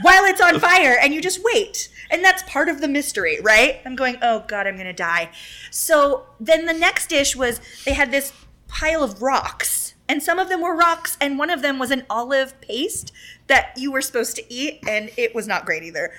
while 0.02 0.24
it's 0.26 0.40
on 0.40 0.60
fire 0.60 0.96
and 1.02 1.12
you 1.12 1.20
just 1.20 1.40
wait. 1.42 1.88
And 2.12 2.24
that's 2.24 2.44
part 2.44 2.68
of 2.68 2.80
the 2.80 2.86
mystery, 2.88 3.38
right? 3.42 3.80
I'm 3.84 3.96
going, 3.96 4.16
oh 4.22 4.44
God, 4.46 4.68
I'm 4.68 4.74
going 4.74 4.86
to 4.86 4.92
die. 4.92 5.30
So 5.70 6.26
then 6.38 6.66
the 6.66 6.72
next 6.72 7.08
dish 7.08 7.34
was 7.34 7.60
they 7.84 7.94
had 7.94 8.12
this 8.12 8.32
pile 8.68 9.02
of 9.02 9.20
rocks. 9.20 9.94
And 10.08 10.20
some 10.20 10.40
of 10.40 10.48
them 10.48 10.60
were 10.60 10.74
rocks, 10.74 11.16
and 11.20 11.38
one 11.38 11.50
of 11.50 11.62
them 11.62 11.78
was 11.78 11.92
an 11.92 12.04
olive 12.10 12.60
paste 12.60 13.12
that 13.46 13.72
you 13.76 13.92
were 13.92 14.02
supposed 14.02 14.34
to 14.34 14.52
eat, 14.52 14.80
and 14.88 15.08
it 15.16 15.36
was 15.36 15.46
not 15.46 15.64
great 15.64 15.84
either. 15.84 16.10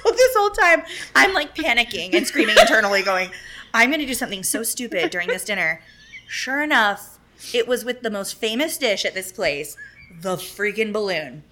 So 0.04 0.12
this 0.12 0.36
whole 0.36 0.50
time, 0.50 0.84
I'm 1.16 1.34
like 1.34 1.56
panicking 1.56 2.14
and 2.14 2.26
screaming 2.28 2.56
internally, 2.60 3.02
going, 3.04 3.30
I'm 3.74 3.90
going 3.90 4.00
to 4.02 4.06
do 4.06 4.14
something 4.14 4.44
so 4.44 4.64
stupid 4.64 5.10
during 5.12 5.28
this 5.30 5.46
dinner. 5.46 5.82
Sure 6.28 6.62
enough, 6.62 7.20
it 7.54 7.68
was 7.68 7.84
with 7.86 8.02
the 8.02 8.10
most 8.10 8.36
famous 8.36 8.78
dish 8.78 9.06
at 9.06 9.14
this 9.14 9.32
place, 9.32 9.76
the 10.22 10.36
freaking 10.36 10.94
balloon. 10.94 11.44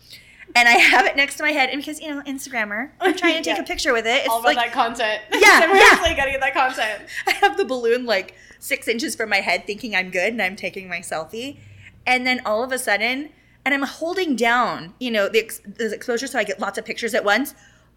And 0.53 0.68
I 0.68 0.73
have 0.73 1.06
it 1.06 1.15
next 1.15 1.38
to 1.38 1.43
my 1.43 1.52
head, 1.52 1.69
and 1.69 1.80
because, 1.81 2.02
you 2.02 2.10
know, 2.14 2.22
Instagrammer, 2.23 2.89
I'm 2.99 3.15
trying 3.15 3.35
to 3.38 3.41
take 3.41 3.56
Yeah. 3.57 3.64
a 3.64 3.65
picture 3.65 3.93
with 3.93 4.06
it. 4.06 4.19
It's 4.22 4.30
All 4.30 4.41
about 4.41 4.56
like, 4.56 4.57
that 4.57 4.73
content. 4.73 5.22
Yeah, 5.31 5.39
yeah. 5.73 6.15
gotta 6.18 6.31
get 6.31 6.41
that 6.41 6.53
content. 6.53 7.03
I 7.26 7.31
have 7.31 7.56
the 7.56 7.64
balloon 7.65 8.06
like 8.06 8.35
six 8.60 8.88
inches 8.89 9.15
from 9.15 9.30
my 9.30 9.38
head, 9.38 9.65
thinking 9.65 9.95
I'm 9.95 10.11
good, 10.11 10.34
and 10.34 10.41
I'm 10.41 10.57
taking 10.57 10.89
my 10.89 10.99
selfie. 10.99 11.57
And 12.06 12.27
then 12.27 12.41
all 12.45 12.64
of 12.64 12.72
a 12.73 12.80
sudden, 12.80 13.30
and 13.65 13.73
I'm 13.73 13.83
holding 13.83 14.35
down, 14.35 14.93
you 14.99 15.11
know, 15.11 15.29
the, 15.29 15.39
ex- 15.39 15.61
the 15.65 15.93
exposure 15.93 16.27
so 16.27 16.39
I 16.39 16.43
get 16.43 16.59
lots 16.59 16.77
of 16.77 16.85
pictures 16.85 17.13
at 17.13 17.23
once. 17.23 17.53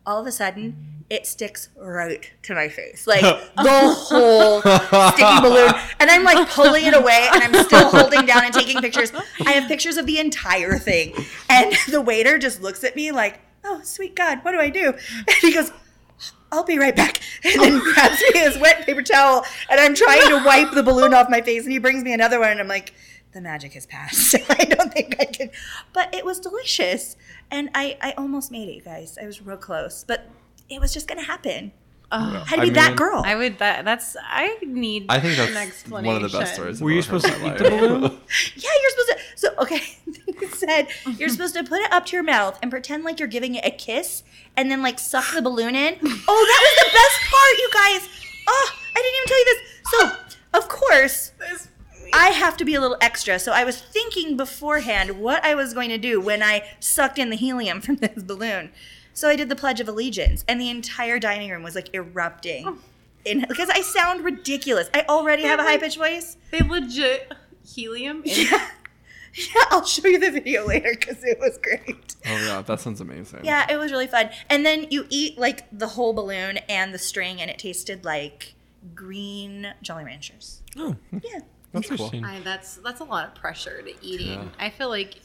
All 0.06 0.20
of 0.20 0.26
a 0.26 0.32
sudden, 0.32 1.04
it 1.08 1.26
sticks 1.26 1.70
right 1.78 2.30
to 2.42 2.54
my 2.54 2.68
face, 2.68 3.06
like 3.06 3.20
the 3.56 3.94
whole 3.96 4.60
sticky 4.60 5.40
balloon. 5.40 5.72
And 5.98 6.10
I'm 6.10 6.24
like 6.24 6.48
pulling 6.50 6.84
it 6.84 6.94
away, 6.94 7.28
and 7.32 7.42
I'm 7.42 7.64
still 7.64 7.88
holding 7.88 8.26
down 8.26 8.44
and 8.44 8.52
taking 8.52 8.80
pictures. 8.80 9.12
I 9.46 9.52
have 9.52 9.66
pictures 9.66 9.96
of 9.96 10.04
the 10.06 10.18
entire 10.18 10.78
thing, 10.78 11.14
and 11.48 11.74
the 11.90 12.02
waiter 12.02 12.38
just 12.38 12.60
looks 12.62 12.84
at 12.84 12.96
me 12.96 13.12
like, 13.12 13.40
"Oh, 13.64 13.80
sweet 13.82 14.14
God, 14.14 14.40
what 14.42 14.52
do 14.52 14.60
I 14.60 14.68
do?" 14.70 14.92
And 14.92 15.36
he 15.40 15.52
goes. 15.52 15.72
I'll 16.52 16.62
be 16.62 16.78
right 16.78 16.94
back. 16.94 17.20
And 17.42 17.60
then 17.60 17.78
grabs 17.80 18.22
me 18.22 18.38
his 18.38 18.56
wet 18.58 18.86
paper 18.86 19.02
towel, 19.02 19.44
and 19.68 19.80
I'm 19.80 19.92
trying 19.92 20.28
to 20.28 20.40
wipe 20.46 20.70
the 20.70 20.84
balloon 20.84 21.12
off 21.12 21.28
my 21.28 21.40
face, 21.40 21.64
and 21.64 21.72
he 21.72 21.78
brings 21.78 22.04
me 22.04 22.12
another 22.12 22.38
one, 22.38 22.50
and 22.50 22.60
I'm 22.60 22.68
like, 22.68 22.94
the 23.34 23.40
magic 23.40 23.72
has 23.74 23.84
passed. 23.84 24.34
I 24.48 24.64
don't 24.64 24.92
think 24.92 25.16
I 25.20 25.26
can. 25.26 25.50
But 25.92 26.14
it 26.14 26.24
was 26.24 26.40
delicious, 26.40 27.16
and 27.50 27.68
I, 27.74 27.98
I 28.00 28.12
almost 28.12 28.50
made 28.50 28.68
it, 28.68 28.84
guys. 28.84 29.18
I 29.20 29.26
was 29.26 29.42
real 29.42 29.56
close, 29.56 30.04
but 30.06 30.26
it 30.70 30.80
was 30.80 30.94
just 30.94 31.06
gonna 31.06 31.22
happen. 31.24 31.72
Oh, 32.12 32.44
Had 32.46 32.56
to 32.56 32.62
I 32.62 32.64
be 32.66 32.70
that 32.70 32.96
girl. 32.96 33.22
I 33.24 33.34
would. 33.34 33.58
That 33.58 33.84
that's. 33.84 34.16
I 34.22 34.56
need. 34.62 35.06
I 35.08 35.18
think 35.18 35.36
an 35.38 35.52
that's 35.52 35.88
one 35.88 36.06
of 36.06 36.14
the 36.14 36.28
best 36.28 36.34
explanation. 36.34 36.54
stories. 36.54 36.80
Were 36.80 36.92
you 36.92 37.02
supposed 37.02 37.26
to 37.26 37.32
heard 37.32 37.60
eat 37.60 37.64
the 37.64 37.70
balloon? 37.70 38.02
yeah, 38.56 38.70
you're 38.82 38.90
supposed 38.90 39.08
to. 39.08 39.18
So 39.34 39.54
okay, 39.58 39.80
said 40.54 40.86
you're 41.18 41.28
supposed 41.28 41.54
to 41.54 41.64
put 41.64 41.80
it 41.80 41.92
up 41.92 42.06
to 42.06 42.16
your 42.16 42.22
mouth 42.22 42.58
and 42.62 42.70
pretend 42.70 43.04
like 43.04 43.18
you're 43.18 43.28
giving 43.28 43.56
it 43.56 43.64
a 43.64 43.70
kiss 43.70 44.22
and 44.56 44.70
then 44.70 44.80
like 44.82 44.98
suck 45.00 45.24
the 45.34 45.42
balloon 45.42 45.74
in. 45.74 45.94
Oh, 45.94 45.98
that 46.04 46.60
was 46.62 46.76
the 46.84 46.90
best 46.92 47.20
part, 47.32 47.58
you 47.58 47.70
guys. 47.72 48.08
Oh, 48.46 48.70
I 48.94 49.02
didn't 49.02 49.16
even 49.16 49.26
tell 49.26 49.38
you 49.38 49.44
this. 49.44 49.60
So, 49.90 50.58
of 50.58 50.68
course, 50.68 51.32
I 52.14 52.28
have 52.28 52.56
to 52.58 52.64
be 52.64 52.74
a 52.74 52.80
little 52.80 52.96
extra. 53.00 53.38
So 53.38 53.52
I 53.52 53.64
was 53.64 53.80
thinking 53.80 54.36
beforehand 54.36 55.18
what 55.20 55.44
I 55.44 55.54
was 55.54 55.74
going 55.74 55.88
to 55.90 55.98
do 55.98 56.20
when 56.20 56.42
I 56.42 56.62
sucked 56.80 57.18
in 57.18 57.30
the 57.30 57.36
helium 57.36 57.80
from 57.82 57.96
this 57.96 58.22
balloon. 58.22 58.70
So 59.12 59.28
I 59.28 59.36
did 59.36 59.48
the 59.48 59.56
Pledge 59.56 59.80
of 59.80 59.88
Allegiance, 59.88 60.44
and 60.48 60.60
the 60.60 60.68
entire 60.70 61.18
dining 61.20 61.50
room 61.50 61.62
was 61.62 61.74
like 61.74 61.94
erupting. 61.94 62.66
Oh. 62.66 62.78
In, 63.24 63.44
because 63.48 63.70
I 63.70 63.80
sound 63.80 64.22
ridiculous. 64.24 64.90
I 64.92 65.04
already 65.08 65.44
have 65.44 65.58
a 65.58 65.62
high 65.62 65.78
pitched 65.78 65.96
voice. 65.98 66.36
They 66.50 66.60
legit 66.60 67.32
helium. 67.66 68.22
In- 68.24 68.46
Yeah. 68.50 68.68
Yeah, 69.36 69.62
I'll 69.70 69.84
show 69.84 70.06
you 70.06 70.20
the 70.20 70.30
video 70.30 70.64
later 70.64 70.94
because 70.96 71.24
it 71.24 71.40
was 71.40 71.58
great. 71.60 72.14
Oh 72.24 72.36
yeah, 72.46 72.62
that 72.62 72.78
sounds 72.80 73.00
amazing. 73.00 73.40
Yeah, 73.44 73.66
it 73.68 73.76
was 73.78 73.90
really 73.90 74.06
fun. 74.06 74.30
And 74.48 74.64
then 74.64 74.86
you 74.90 75.06
eat 75.10 75.36
like 75.38 75.64
the 75.76 75.88
whole 75.88 76.12
balloon 76.12 76.58
and 76.68 76.94
the 76.94 76.98
string, 76.98 77.40
and 77.40 77.50
it 77.50 77.58
tasted 77.58 78.04
like 78.04 78.54
green 78.94 79.74
Jolly 79.82 80.04
Ranchers. 80.04 80.62
Oh, 80.76 80.94
Yeah. 81.10 81.40
That's 81.74 81.90
cool. 81.90 82.10
I, 82.24 82.40
that's 82.40 82.76
that's 82.76 83.00
a 83.00 83.04
lot 83.04 83.26
of 83.28 83.34
pressure 83.34 83.82
to 83.82 83.92
eating. 84.04 84.32
Yeah. 84.40 84.48
I 84.58 84.70
feel 84.70 84.88
like 84.88 85.16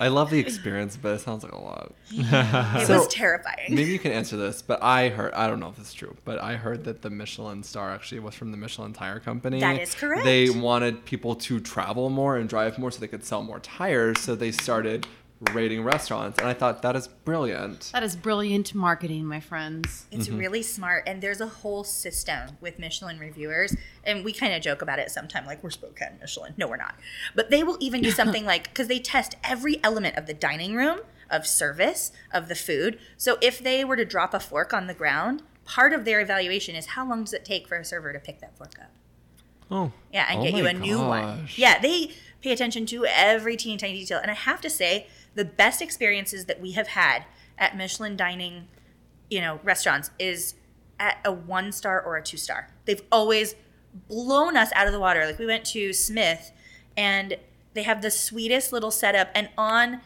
I 0.00 0.08
love 0.08 0.30
the 0.30 0.38
experience, 0.38 0.96
but 0.96 1.14
it 1.14 1.20
sounds 1.20 1.42
like 1.42 1.52
a 1.52 1.58
lot. 1.60 1.92
It 2.10 2.86
So, 2.86 2.98
was 2.98 3.08
terrifying. 3.08 3.74
Maybe 3.74 3.90
you 3.90 3.98
can 3.98 4.12
answer 4.12 4.36
this, 4.36 4.62
but 4.62 4.80
I 4.82 5.08
heard 5.08 5.34
I 5.34 5.48
don't 5.48 5.58
know 5.58 5.68
if 5.70 5.78
it's 5.78 5.92
true, 5.92 6.16
but 6.24 6.38
I 6.40 6.54
heard 6.54 6.84
that 6.84 7.02
the 7.02 7.10
Michelin 7.10 7.62
star 7.64 7.90
actually 7.90 8.20
was 8.20 8.34
from 8.34 8.52
the 8.52 8.56
Michelin 8.56 8.92
tire 8.92 9.18
company. 9.18 9.58
That 9.60 9.80
is 9.80 9.94
correct. 9.94 10.24
They 10.24 10.50
wanted 10.50 11.04
people 11.04 11.34
to 11.34 11.58
travel 11.60 12.10
more 12.10 12.36
and 12.36 12.48
drive 12.48 12.78
more 12.78 12.90
so 12.92 13.00
they 13.00 13.08
could 13.08 13.24
sell 13.24 13.42
more 13.42 13.58
tires, 13.60 14.20
so 14.20 14.36
they 14.36 14.52
started 14.52 15.06
rating 15.52 15.84
restaurants, 15.84 16.38
and 16.38 16.48
I 16.48 16.52
thought 16.54 16.82
that 16.82 16.96
is 16.96 17.06
brilliant. 17.06 17.90
that 17.92 18.02
is 18.02 18.16
brilliant 18.16 18.74
marketing, 18.74 19.24
my 19.24 19.38
friends. 19.40 20.06
It's 20.10 20.26
Mm-hmm. 20.28 20.38
really 20.38 20.62
smart, 20.62 21.04
and 21.06 21.22
there's 21.22 21.40
a 21.40 21.46
whole 21.46 21.84
system 21.84 22.56
with 22.60 22.78
Michelin 22.78 23.18
reviewers, 23.20 23.76
and 24.02 24.24
we 24.24 24.32
kind 24.32 24.52
of 24.52 24.62
joke 24.62 24.82
about 24.82 24.98
it 24.98 25.10
sometimes, 25.10 25.46
like 25.46 25.62
we're 25.62 25.70
Spokane 25.70 26.18
Michelin. 26.20 26.54
No, 26.56 26.66
we're 26.66 26.76
not. 26.76 26.96
But 27.36 27.50
they 27.50 27.62
will 27.62 27.76
even 27.80 28.02
do 28.02 28.10
something 28.20 28.44
like 28.44 28.64
because 28.64 28.88
they 28.88 28.98
test 28.98 29.36
every 29.44 29.82
element 29.84 30.16
of 30.16 30.26
the 30.26 30.34
dining 30.34 30.74
room, 30.74 31.00
of 31.30 31.46
service, 31.46 32.10
of 32.32 32.48
the 32.48 32.54
food. 32.56 32.98
So 33.16 33.38
if 33.40 33.58
they 33.60 33.84
were 33.84 33.96
to 33.96 34.04
drop 34.04 34.34
a 34.34 34.40
fork 34.40 34.72
on 34.72 34.86
the 34.88 34.94
ground, 34.94 35.42
part 35.64 35.92
of 35.92 36.04
their 36.04 36.20
evaluation 36.20 36.74
is 36.74 36.86
how 36.86 37.08
long 37.08 37.22
does 37.24 37.32
it 37.34 37.44
take 37.44 37.68
for 37.68 37.76
a 37.76 37.84
server 37.84 38.12
to 38.12 38.18
pick 38.18 38.40
that 38.40 38.56
fork 38.56 38.74
up. 38.80 38.90
Oh, 39.70 39.92
Yeah, 40.12 40.26
and 40.30 40.40
Oh 40.40 40.42
get 40.44 40.54
you 40.54 40.64
my 40.64 40.70
a 40.70 40.72
new 40.72 40.98
one. 40.98 41.46
Yeah, 41.54 41.78
they 41.78 42.12
pay 42.40 42.52
attention 42.52 42.86
to 42.86 43.04
every 43.04 43.54
teeny 43.56 43.76
tiny 43.76 43.98
detail. 44.00 44.18
And 44.18 44.30
I 44.30 44.34
have 44.34 44.62
to 44.62 44.70
say, 44.70 45.06
the 45.38 45.44
best 45.44 45.80
experiences 45.80 46.46
that 46.46 46.60
we 46.60 46.72
have 46.72 46.88
had 46.88 47.24
at 47.56 47.76
Michelin 47.76 48.16
dining, 48.16 48.66
you 49.30 49.40
know, 49.40 49.60
restaurants 49.62 50.10
is 50.18 50.54
at 50.98 51.18
a 51.24 51.30
one 51.30 51.70
star 51.70 52.02
or 52.02 52.16
a 52.16 52.22
two 52.22 52.36
star. 52.36 52.70
They've 52.86 53.02
always 53.12 53.54
blown 54.08 54.56
us 54.56 54.72
out 54.74 54.88
of 54.88 54.92
the 54.92 54.98
water. 54.98 55.24
Like 55.24 55.38
we 55.38 55.46
went 55.46 55.64
to 55.66 55.92
Smith 55.92 56.50
and 56.96 57.36
they 57.74 57.84
have 57.84 58.02
the 58.02 58.10
sweetest 58.10 58.72
little 58.72 58.90
setup 58.90 59.30
and 59.32 59.48
on 59.56 60.00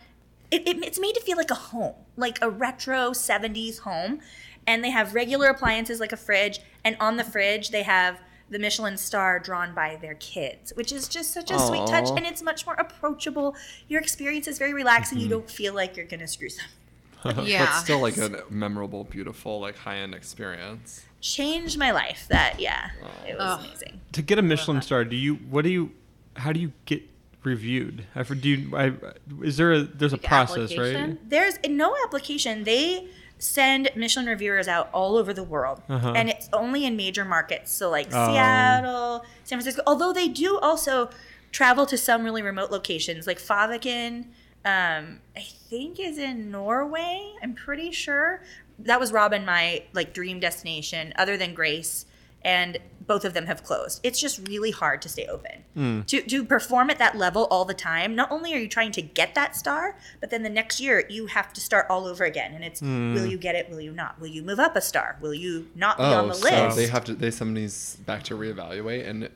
it, 0.51 0.69
it, 0.69 0.85
it's 0.85 1.01
made 1.01 1.15
to 1.15 1.21
feel 1.23 1.39
like 1.39 1.51
a 1.51 1.55
home, 1.55 1.95
like 2.15 2.39
a 2.43 2.51
retro 2.51 3.13
70s 3.13 3.81
home. 3.81 4.21
And 4.67 4.85
they 4.85 4.91
have 4.91 5.15
regular 5.15 5.47
appliances 5.47 5.99
like 5.99 6.13
a 6.13 6.17
fridge. 6.19 6.61
And 6.85 6.95
on 7.01 7.17
the 7.17 7.25
fridge, 7.25 7.71
they 7.71 7.85
have 7.85 8.21
the 8.53 8.59
Michelin 8.59 8.97
star 8.97 9.39
drawn 9.39 9.75
by 9.75 9.97
their 9.97 10.15
kids, 10.15 10.73
which 10.77 10.93
is 10.93 11.09
just 11.09 11.33
such 11.33 11.51
a 11.51 11.59
sweet 11.59 11.87
touch. 11.87 12.11
And 12.11 12.27
it's 12.27 12.43
much 12.43 12.67
more 12.67 12.75
approachable. 12.75 13.57
Your 13.89 14.01
experience 14.01 14.47
is 14.47 14.59
very 14.59 14.75
relaxing. 14.75 15.19
You 15.19 15.25
mm-hmm. 15.25 15.33
don't 15.33 15.51
feel 15.51 15.75
like 15.75 15.97
you're 15.97 16.07
going 16.07 16.21
to 16.21 16.29
screw 16.29 16.49
something. 16.49 16.77
Yeah. 17.45 17.67
But 17.67 17.81
still 17.81 18.01
like 18.01 18.17
a 18.17 18.43
memorable, 18.51 19.05
beautiful, 19.05 19.61
like 19.61 19.77
high 19.77 19.99
end 19.99 20.13
experience. 20.13 21.05
Changed 21.21 21.79
my 21.79 21.93
life. 21.93 22.27
That, 22.29 22.59
yeah, 22.59 22.91
it 23.29 23.39
was 23.39 23.61
Ugh. 23.61 23.61
amazing. 23.65 24.01
to 24.11 24.23
get 24.23 24.41
a 24.41 24.43
Michelin 24.43 24.83
star, 24.83 25.05
do 25.05 25.15
you? 25.15 25.37
What 25.37 25.63
do 25.63 25.71
you? 25.71 25.93
How 26.35 26.53
do 26.53 26.59
you 26.59 26.73
get 26.85 27.01
reviewed? 27.45 28.07
I've 28.17 28.29
heard, 28.29 28.41
do 28.41 28.49
you? 28.49 28.77
I, 28.77 28.93
is 29.41 29.57
there 29.57 29.73
a? 29.73 29.83
There's 29.85 30.13
a 30.13 30.17
Like 30.17 30.25
process, 30.25 30.77
right? 30.77 31.17
There's 31.31 31.61
no 31.69 31.95
application. 32.05 32.65
They 32.65 33.07
send 33.43 33.91
Michelin 33.97 34.27
reviewers 34.27 34.69
out 34.69 34.89
all 34.93 35.17
over 35.17 35.33
the 35.35 35.43
world, 35.43 35.83
Uh-huh. 35.89 36.13
and 36.15 36.29
it's 36.29 36.49
only 36.53 36.85
in 36.85 36.97
major 36.97 37.25
markets. 37.25 37.73
So 37.73 37.91
like 37.91 38.07
Oh. 38.13 38.33
Seattle, 38.33 39.25
San 39.45 39.59
Francisco. 39.59 39.83
Although 39.87 40.13
they 40.13 40.29
do 40.29 40.59
also 40.61 41.11
travel 41.51 41.85
to 41.87 41.99
some 41.99 42.23
really 42.25 42.41
remote 42.43 42.71
locations, 42.71 43.27
like 43.27 43.39
Fäviken. 43.41 44.27
Um, 44.65 45.19
I 45.37 45.41
think 45.41 45.99
is 45.99 46.19
in 46.19 46.53
Norway. 46.53 47.33
I'm 47.43 47.53
pretty 47.55 47.91
sure 47.91 48.45
that 48.79 49.01
was 49.01 49.11
Robin 49.13 49.45
my 49.45 49.83
like 49.93 50.15
dream 50.15 50.39
destination, 50.39 51.13
other 51.17 51.37
than 51.37 51.53
Grace. 51.53 52.07
And 52.45 52.79
both 53.07 53.25
of 53.25 53.35
them 53.35 53.47
have 53.47 53.65
closed. 53.65 54.01
It's 54.05 54.21
just 54.21 54.47
really 54.49 54.71
hard 54.71 55.03
to 55.03 55.09
stay 55.09 55.27
open. 55.27 56.05
To, 56.07 56.21
to 56.23 56.45
perform 56.45 56.89
at 56.91 56.99
that 56.99 57.17
level 57.17 57.47
all 57.51 57.65
the 57.65 57.75
time, 57.75 58.15
not 58.15 58.31
only 58.31 58.55
are 58.55 58.59
you 58.59 58.69
trying 58.69 58.93
to 58.93 59.03
get 59.03 59.35
that 59.35 59.57
star, 59.57 59.97
but 60.21 60.31
then 60.31 60.43
the 60.45 60.49
next 60.51 60.81
year 60.81 61.05
you 61.09 61.27
have 61.27 61.53
to 61.55 61.61
start 61.61 61.87
all 61.91 62.07
over 62.07 62.25
again. 62.25 62.53
And 62.55 62.63
it's 62.63 62.81
will 62.81 63.27
you 63.27 63.39
get 63.39 63.55
it? 63.55 63.69
Will 63.71 63.81
you 63.81 63.93
not? 63.93 64.21
Will 64.21 64.29
you 64.29 64.43
move 64.43 64.61
up 64.61 64.77
a 64.77 64.81
star? 64.81 65.17
Will 65.21 65.35
you 65.35 65.69
not 65.75 65.99
be 65.99 66.05
on 66.05 66.27
Oh, 66.27 66.29
the 66.29 66.35
so 66.35 66.45
list? 66.65 66.77
they 66.77 66.87
have 66.87 67.05
to 67.07 67.15
they 67.15 67.31
send 67.31 67.57
these 67.57 67.97
back 68.07 68.23
to 68.25 68.35
reevaluate, 68.37 69.09
and 69.09 69.29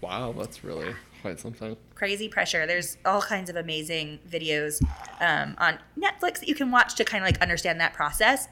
wow, 0.00 0.32
that's 0.36 0.64
really 0.64 0.94
quite 1.22 1.40
something. 1.40 1.76
crazy 1.94 2.28
pressure. 2.28 2.66
There's 2.66 2.96
all 3.04 3.22
kinds 3.22 3.48
of 3.50 3.56
amazing 3.56 4.18
videos 4.30 4.82
um, 5.20 5.54
on 5.58 5.78
Netflix 5.98 6.40
that 6.40 6.48
you 6.48 6.54
can 6.54 6.70
watch 6.70 6.94
to 6.96 7.04
kind 7.04 7.22
of 7.24 7.28
like 7.28 7.40
understand 7.42 7.80
that 7.80 7.94
process. 7.94 8.48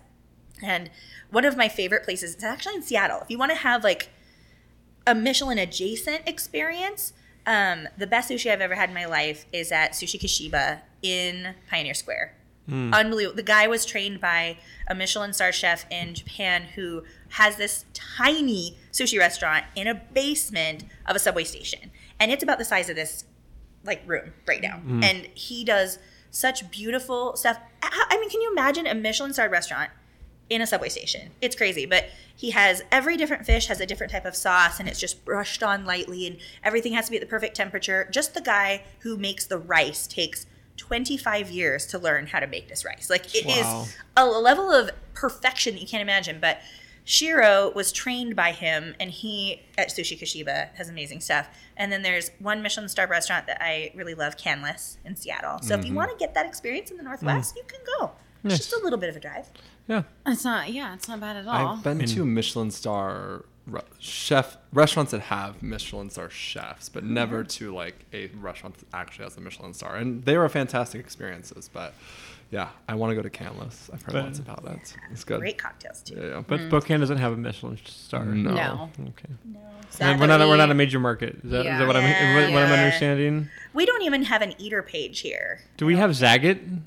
And 0.62 0.90
one 1.30 1.44
of 1.44 1.56
my 1.56 1.68
favorite 1.68 2.04
places 2.04 2.36
is 2.36 2.44
actually 2.44 2.76
in 2.76 2.82
Seattle. 2.82 3.20
If 3.22 3.30
you 3.30 3.38
want 3.38 3.50
to 3.52 3.58
have 3.58 3.82
like 3.82 4.10
a 5.06 5.14
Michelin 5.14 5.58
adjacent 5.58 6.28
experience, 6.28 7.12
um, 7.46 7.88
the 7.98 8.06
best 8.06 8.30
sushi 8.30 8.50
I've 8.50 8.60
ever 8.60 8.74
had 8.74 8.88
in 8.90 8.94
my 8.94 9.06
life 9.06 9.46
is 9.52 9.72
at 9.72 9.92
Sushi 9.92 10.20
Kashiba 10.20 10.80
in 11.02 11.54
Pioneer 11.68 11.94
Square. 11.94 12.36
Unbelievable. 12.94 13.34
The 13.36 13.42
guy 13.42 13.66
was 13.66 13.84
trained 13.84 14.20
by 14.20 14.56
a 14.86 14.94
Michelin 14.94 15.32
star 15.32 15.50
chef 15.50 15.84
in 15.90 16.14
Japan 16.14 16.62
who 16.76 17.02
has 17.30 17.56
this 17.56 17.84
tiny 17.92 18.78
sushi 18.92 19.18
restaurant 19.18 19.64
in 19.74 19.88
a 19.88 19.94
basement 19.94 20.84
of 21.06 21.16
a 21.16 21.18
subway 21.18 21.42
station. 21.44 21.90
And 22.20 22.30
it's 22.30 22.42
about 22.42 22.58
the 22.58 22.64
size 22.64 22.88
of 22.88 22.94
this 22.94 23.24
like 23.84 24.02
room 24.06 24.32
right 24.46 24.62
now. 24.62 24.80
And 25.02 25.26
he 25.34 25.64
does 25.64 25.98
such 26.30 26.70
beautiful 26.70 27.34
stuff. 27.36 27.58
I 27.82 28.06
I 28.10 28.20
mean, 28.20 28.30
can 28.30 28.40
you 28.40 28.52
imagine 28.52 28.86
a 28.86 28.94
Michelin 28.94 29.32
starred 29.32 29.50
restaurant 29.50 29.90
in 30.50 30.60
a 30.60 30.66
subway 30.66 30.88
station? 30.88 31.30
It's 31.40 31.56
crazy, 31.56 31.86
but 31.86 32.06
he 32.34 32.50
has 32.50 32.82
every 32.90 33.16
different 33.16 33.46
fish 33.46 33.66
has 33.66 33.80
a 33.80 33.86
different 33.86 34.12
type 34.12 34.24
of 34.24 34.34
sauce 34.34 34.80
and 34.80 34.88
it's 34.88 35.00
just 35.00 35.24
brushed 35.24 35.62
on 35.62 35.84
lightly 35.84 36.26
and 36.26 36.36
everything 36.64 36.92
has 36.94 37.06
to 37.06 37.10
be 37.10 37.16
at 37.16 37.20
the 37.20 37.26
perfect 37.28 37.56
temperature. 37.56 38.08
Just 38.10 38.34
the 38.34 38.40
guy 38.40 38.84
who 39.00 39.16
makes 39.16 39.46
the 39.46 39.58
rice 39.58 40.06
takes 40.06 40.46
25 40.76 41.50
years 41.50 41.86
to 41.86 41.98
learn 41.98 42.26
how 42.26 42.40
to 42.40 42.46
make 42.46 42.68
this 42.68 42.84
rice. 42.84 43.08
Like 43.10 43.34
it 43.34 43.46
is 43.46 43.64
Wow. 43.64 43.86
a 44.16 44.26
level 44.26 44.70
of 44.70 44.90
perfection 45.14 45.74
that 45.74 45.80
you 45.80 45.86
can't 45.86 46.02
imagine, 46.02 46.38
but 46.40 46.60
Shiro 47.04 47.72
was 47.74 47.90
trained 47.90 48.36
by 48.36 48.52
him, 48.52 48.94
and 49.00 49.10
he 49.10 49.62
at 49.76 49.88
Sushi 49.88 50.20
Kashiba 50.20 50.72
has 50.76 50.88
amazing 50.88 51.20
stuff. 51.20 51.48
And 51.76 51.90
then 51.90 52.02
there's 52.02 52.30
one 52.38 52.62
Michelin 52.62 52.88
star 52.88 53.06
restaurant 53.08 53.46
that 53.48 53.58
I 53.60 53.92
really 53.94 54.14
love, 54.14 54.36
Canlis 54.36 54.98
in 55.04 55.16
Seattle. 55.16 55.58
So 55.62 55.74
if 55.74 55.80
you 55.80 55.90
mm-hmm. 55.90 55.96
want 55.96 56.10
to 56.10 56.16
get 56.16 56.34
that 56.34 56.46
experience 56.46 56.90
in 56.90 56.96
the 56.96 57.02
Northwest, 57.02 57.54
mm. 57.54 57.58
you 57.58 57.64
can 57.66 57.80
go. 57.98 58.12
It's 58.44 58.56
just 58.56 58.72
a 58.72 58.80
little 58.82 58.98
bit 58.98 59.08
of 59.08 59.16
a 59.16 59.20
drive. 59.20 59.48
Yeah. 59.92 60.02
It's 60.26 60.44
not. 60.44 60.72
Yeah, 60.72 60.94
it's 60.94 61.08
not 61.08 61.20
bad 61.20 61.36
at 61.36 61.46
all. 61.46 61.76
I've 61.76 61.84
been 61.84 61.98
to 62.00 62.24
Michelin 62.24 62.70
star 62.70 63.44
re- 63.66 63.82
chef 63.98 64.56
restaurants 64.72 65.12
that 65.12 65.20
have 65.20 65.62
Michelin 65.62 66.08
star 66.08 66.30
chefs, 66.30 66.88
but 66.88 67.04
mm-hmm. 67.04 67.14
never 67.14 67.44
to 67.44 67.74
like 67.74 68.06
a 68.12 68.28
restaurant 68.28 68.78
that 68.78 68.86
actually 68.94 69.24
has 69.24 69.36
a 69.36 69.40
Michelin 69.40 69.74
star, 69.74 69.96
and 69.96 70.24
they 70.24 70.38
were 70.38 70.48
fantastic 70.48 71.00
experiences. 71.00 71.68
But 71.70 71.92
yeah, 72.50 72.70
I 72.88 72.94
want 72.94 73.10
to 73.10 73.16
go 73.16 73.22
to 73.22 73.30
Canlis. 73.30 73.90
I've 73.92 74.02
heard 74.02 74.12
But- 74.12 74.24
lots 74.24 74.38
about 74.38 74.64
that. 74.64 74.94
It's 75.10 75.24
good. 75.24 75.40
Great 75.40 75.58
cocktails 75.58 76.02
too. 76.02 76.14
Yeah, 76.16 76.26
yeah. 76.28 76.42
But 76.46 76.60
mm. 76.60 76.68
Spokane 76.68 77.00
doesn't 77.00 77.18
have 77.18 77.32
a 77.32 77.36
Michelin 77.36 77.78
star. 77.84 78.24
No. 78.24 78.54
No. 78.54 78.90
Okay. 79.00 79.34
No, 79.44 79.60
And 80.00 80.18
we're 80.18 80.26
not. 80.26 80.40
We're 80.40 80.56
not 80.56 80.70
a 80.70 80.74
major 80.74 81.00
market. 81.00 81.36
Is 81.44 81.50
that, 81.50 81.60
is 81.60 81.64
Yeah. 81.66 81.78
that 81.78 81.86
what 81.86 81.96
I'm 81.96 82.04
Yeah, 82.04 82.34
what, 82.34 82.52
what 82.54 82.62
I'm 82.62 82.72
understanding? 82.72 83.48
we 83.74 83.84
don't 83.84 84.02
even 84.02 84.22
have 84.24 84.40
an 84.40 84.54
eater 84.58 84.82
page 84.82 85.20
here. 85.20 85.60
Do 85.76 85.84
we 85.84 85.96
have 85.96 86.10
Zagat? 86.12 86.80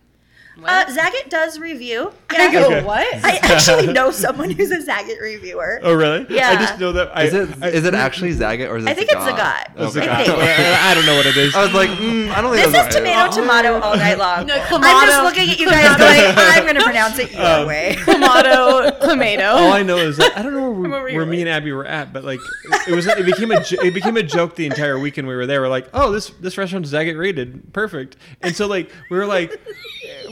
Uh, 0.63 0.85
Zagat 0.85 1.29
does 1.29 1.59
review. 1.59 2.11
I 2.29 2.35
Yeah. 2.47 2.51
go, 2.51 2.65
Okay. 2.67 2.83
what? 2.83 3.05
I 3.25 3.39
actually 3.43 3.91
know 3.91 4.09
someone 4.11 4.49
who's 4.49 4.71
a 4.71 4.77
Zagat 4.77 5.19
reviewer. 5.21 5.79
Oh, 5.83 5.93
really? 5.93 6.25
Yeah. 6.29 6.49
I 6.51 6.55
just 6.55 6.79
know 6.79 6.91
that. 6.93 7.11
I, 7.15 7.23
Is 7.23 7.33
it 7.33 7.49
I, 7.61 7.67
is 7.69 7.83
it 7.85 7.93
actually 7.93 8.31
Zagat 8.33 8.69
or 8.69 8.77
is 8.77 8.85
it 8.85 8.89
I 8.89 8.93
think 8.93 9.09
it's 9.11 9.19
Zagat? 9.21 9.35
Zagat. 9.37 9.71
Oh, 9.77 9.87
Okay. 9.87 9.99
Zagat. 10.07 10.29
I. 10.29 10.91
I 10.91 10.93
don't 10.95 11.05
know 11.05 11.15
what 11.17 11.25
it 11.25 11.35
is. 11.37 11.53
I 11.55 11.63
was 11.63 11.73
like, 11.73 11.89
mm, 11.89 12.29
I 12.31 12.41
don't 12.41 12.53
think 12.53 12.63
This 12.65 12.73
that's 12.73 12.95
is 12.95 13.01
right. 13.01 13.29
tomato, 13.31 13.41
tomato 13.41 13.79
all 13.81 13.97
night 13.97 14.17
long. 14.17 14.45
No, 14.47 14.55
I'm 14.55 15.07
just 15.07 15.23
looking 15.23 15.49
at 15.49 15.59
you 15.59 15.69
guys 15.69 15.97
going, 15.97 16.33
I'm 16.37 16.63
going 16.63 16.75
to 16.75 16.83
pronounce 16.83 17.19
it 17.19 17.33
your 17.33 17.45
Um, 17.45 17.67
way. 17.67 17.95
Tomato, 18.05 18.89
tomato. 19.07 19.43
All 19.55 19.73
I 19.73 19.83
know 19.83 19.97
is 19.97 20.17
that 20.17 20.37
I 20.37 20.41
don't 20.41 20.53
know 20.53 20.71
where, 20.71 20.93
over 20.93 21.03
we, 21.05 21.11
here, 21.11 21.19
where 21.19 21.25
me 21.29 21.41
and 21.41 21.49
Abby 21.49 21.71
were 21.71 21.85
at, 21.85 22.13
but 22.13 22.23
like 22.23 22.39
it 22.87 22.93
was 22.93 23.07
it 23.07 23.25
became 23.25 23.51
a 23.51 23.61
it 23.83 23.93
became 23.93 24.17
a 24.17 24.23
joke 24.23 24.55
the 24.55 24.65
entire 24.65 24.97
weekend 24.99 25.27
we 25.27 25.35
were 25.35 25.45
there. 25.45 25.61
We're 25.61 25.67
like, 25.69 25.87
oh, 25.93 26.11
this 26.11 26.29
this 26.41 26.57
restaurant's 26.57 26.91
Zagat 26.91 27.17
rated, 27.17 27.73
perfect. 27.73 28.17
And 28.41 28.55
so 28.55 28.67
like 28.67 28.89
we 29.09 29.17
were 29.17 29.25
like, 29.25 29.51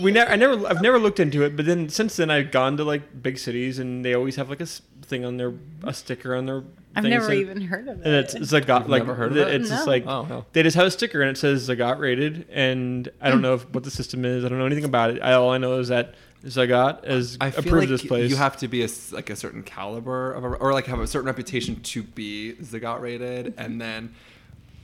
we 0.01 0.11
never 0.11 0.31
I 0.31 0.35
never 0.35 0.67
I've 0.67 0.81
never 0.81 0.99
looked 0.99 1.19
into 1.19 1.43
it, 1.43 1.55
but 1.55 1.65
then 1.65 1.89
since 1.89 2.15
then 2.15 2.29
I've 2.31 2.51
gone 2.51 2.77
to 2.77 2.83
like 2.83 3.21
big 3.21 3.37
cities 3.37 3.79
and 3.79 4.03
they 4.03 4.13
always 4.13 4.35
have 4.37 4.49
like 4.49 4.59
a 4.59 4.63
s- 4.63 4.81
thing 5.03 5.25
on 5.25 5.37
their 5.37 5.53
a 5.83 5.93
sticker 5.93 6.35
on 6.35 6.45
their. 6.45 6.63
I've 6.95 7.03
never 7.05 7.25
saying- 7.27 7.41
even 7.41 7.61
heard 7.61 7.87
of 7.87 8.01
it. 8.01 8.05
And 8.05 8.15
it's 8.15 8.35
Zagat 8.35 8.81
You've 8.81 8.89
like 8.89 9.01
never 9.03 9.15
heard 9.15 9.31
of 9.31 9.37
it? 9.37 9.47
It's 9.61 9.69
just 9.69 9.85
No. 9.85 9.91
like 9.91 10.05
Oh, 10.05 10.23
no. 10.25 10.45
they 10.53 10.61
just 10.63 10.75
have 10.75 10.85
a 10.85 10.91
sticker 10.91 11.21
and 11.21 11.31
it 11.31 11.37
says 11.39 11.67
Zagat 11.67 11.97
rated, 11.99 12.45
and 12.51 13.09
I 13.19 13.29
don't 13.31 13.41
know 13.41 13.55
if, 13.55 13.67
what 13.73 13.83
the 13.83 13.91
system 13.91 14.23
is. 14.25 14.45
I 14.45 14.49
don't 14.49 14.59
know 14.59 14.65
anything 14.67 14.85
about 14.85 15.09
it. 15.09 15.19
I, 15.21 15.33
all 15.33 15.49
I 15.49 15.57
know 15.57 15.79
is 15.79 15.87
that 15.87 16.13
Zagat 16.45 17.05
has 17.07 17.37
I 17.41 17.49
feel 17.51 17.59
approved 17.61 17.89
like 17.89 17.89
this 17.89 18.05
place. 18.05 18.29
you 18.29 18.35
have 18.35 18.57
to 18.57 18.67
be 18.67 18.81
a 18.81 18.85
s 18.85 19.11
like 19.11 19.29
a 19.29 19.35
certain 19.35 19.63
caliber 19.63 20.33
of 20.33 20.43
a, 20.43 20.47
or 20.49 20.71
like 20.73 20.85
have 20.87 20.99
a 20.99 21.07
certain 21.07 21.25
reputation 21.27 21.81
to 21.81 22.03
be 22.03 22.53
Zagat 22.61 22.99
rated, 23.01 23.53
and 23.57 23.79
then 23.81 24.13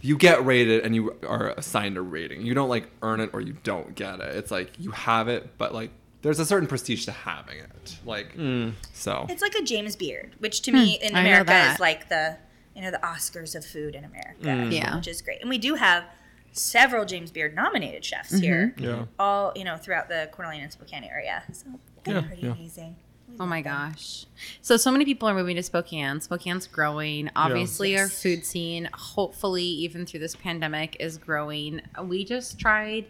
you 0.02 0.18
get 0.18 0.46
rated 0.46 0.84
and 0.86 0.96
you 0.96 1.16
are 1.28 1.50
assigned 1.58 1.98
a 1.98 2.02
rating. 2.02 2.42
You 2.42 2.54
don't 2.54 2.70
like 2.70 2.88
earn 3.02 3.20
it 3.20 3.32
or 3.34 3.42
you 3.42 3.56
don't 3.64 3.96
get 3.96 4.20
it. 4.20 4.36
It's 4.36 4.52
like 4.52 4.72
you 4.80 4.92
have 4.92 5.28
it, 5.28 5.58
but 5.58 5.74
like 5.74 5.92
there's 6.22 6.40
a 6.40 6.46
certain 6.46 6.68
prestige 6.68 7.06
to 7.06 7.12
having 7.12 7.58
it. 7.60 7.98
Like 8.06 8.36
Mm. 8.36 8.74
so. 8.94 9.26
It's 9.30 9.42
like 9.42 9.56
a 9.56 9.64
James 9.64 9.96
Beard, 9.96 10.36
which 10.40 10.62
to 10.64 10.72
me 10.72 11.00
in 11.02 11.16
I 11.16 11.22
America 11.22 11.72
is 11.74 11.80
like 11.80 12.10
the 12.10 12.38
you 12.76 12.82
know 12.82 12.92
the 12.92 13.00
Oscars 13.00 13.56
of 13.56 13.66
food 13.66 13.96
in 13.96 14.04
America, 14.06 14.36
Mm. 14.46 14.72
Yeah. 14.72 14.96
which 14.96 15.08
is 15.08 15.22
great. 15.22 15.42
And 15.42 15.50
we 15.50 15.58
do 15.58 15.76
have 15.76 16.04
several 16.52 17.06
James 17.06 17.30
Beard 17.32 17.54
nominated 17.56 18.04
chefs 18.06 18.38
here, 18.40 18.74
Yeah. 18.78 19.06
all 19.20 19.52
you 19.56 19.64
know 19.64 19.78
throughout 19.78 20.08
the 20.10 20.30
Coeur 20.32 20.46
d'Alene 20.46 20.62
and 20.62 20.72
Spokane 20.72 21.04
area. 21.04 21.44
So 21.52 21.66
they're 22.04 22.16
Yeah, 22.16 22.22
pretty 22.22 22.42
yeah. 22.44 22.52
amazing. 22.54 22.96
We 23.30 23.36
Oh 23.40 23.46
my 23.46 23.62
gosh. 23.62 24.26
So 24.62 24.78
so 24.78 24.92
many 24.92 25.06
people 25.06 25.30
are 25.30 25.34
moving 25.34 25.56
to 25.56 25.64
Spokane. 25.64 26.20
Spokane's 26.20 26.68
growing. 26.68 27.30
Obviously 27.36 27.98
our 27.98 28.08
food 28.10 28.46
scene, 28.46 28.90
hopefully 28.94 29.64
even 29.64 30.06
through 30.06 30.22
this 30.22 30.36
pandemic 30.36 30.98
is 31.00 31.18
growing. 31.18 31.82
We 32.04 32.26
just 32.26 32.60
tried 32.60 33.06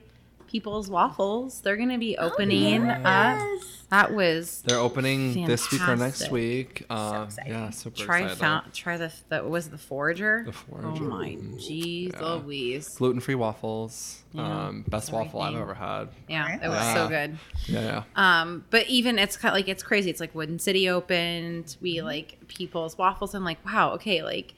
People's 0.50 0.90
Waffles. 0.90 1.62
They're 1.62 1.78
going 1.78 1.90
to 1.90 2.00
be 2.00 2.18
opening 2.18 2.90
up. 2.90 3.02
Yes. 3.04 3.76
That 3.92 4.14
was 4.14 4.62
They're 4.68 4.78
opening 4.78 5.46
this 5.48 5.72
week 5.72 5.88
or 5.88 5.96
next 5.96 6.30
week. 6.30 6.86
Uh, 6.92 7.24
exciting. 7.28 7.52
yeah, 7.54 7.70
super 7.72 7.96
try 7.98 8.18
excited. 8.20 8.38
found, 8.38 8.74
try 8.74 8.98
the 8.98 9.12
the 9.30 9.44
was 9.44 9.66
it 9.68 9.72
the 9.72 9.78
forager. 9.80 10.44
The 10.46 10.52
Forager. 10.52 10.88
Oh 11.06 11.08
my 11.08 11.30
jeez 11.30 12.14
Yeah. 12.14 12.34
Louise. 12.34 12.88
Gluten 12.98 13.20
free 13.20 13.34
waffles. 13.34 14.24
Yeah, 14.34 14.68
um, 14.68 14.86
best 14.88 15.12
waffle 15.12 15.42
I've 15.42 15.56
ever 15.56 15.74
had. 15.74 16.10
Yeah, 16.28 16.56
it 16.64 16.68
was 16.68 16.78
Yeah. 16.78 16.94
so 16.94 17.08
good. 17.10 17.38
Yeah, 17.66 18.04
yeah. 18.16 18.42
Um, 18.42 18.64
but 18.70 18.88
even 18.88 19.18
it's 19.18 19.38
kind 19.38 19.54
of 19.54 19.56
like 19.56 19.68
it's 19.68 19.82
crazy. 19.82 20.12
It's 20.12 20.20
like 20.20 20.36
Wooden 20.36 20.60
City 20.60 20.88
opened. 20.88 21.76
We 21.82 22.04
like 22.04 22.38
People's 22.48 22.96
Waffles. 22.96 23.34
I'm 23.34 23.44
like, 23.44 23.64
wow, 23.66 23.94
okay, 23.94 24.22
like 24.24 24.54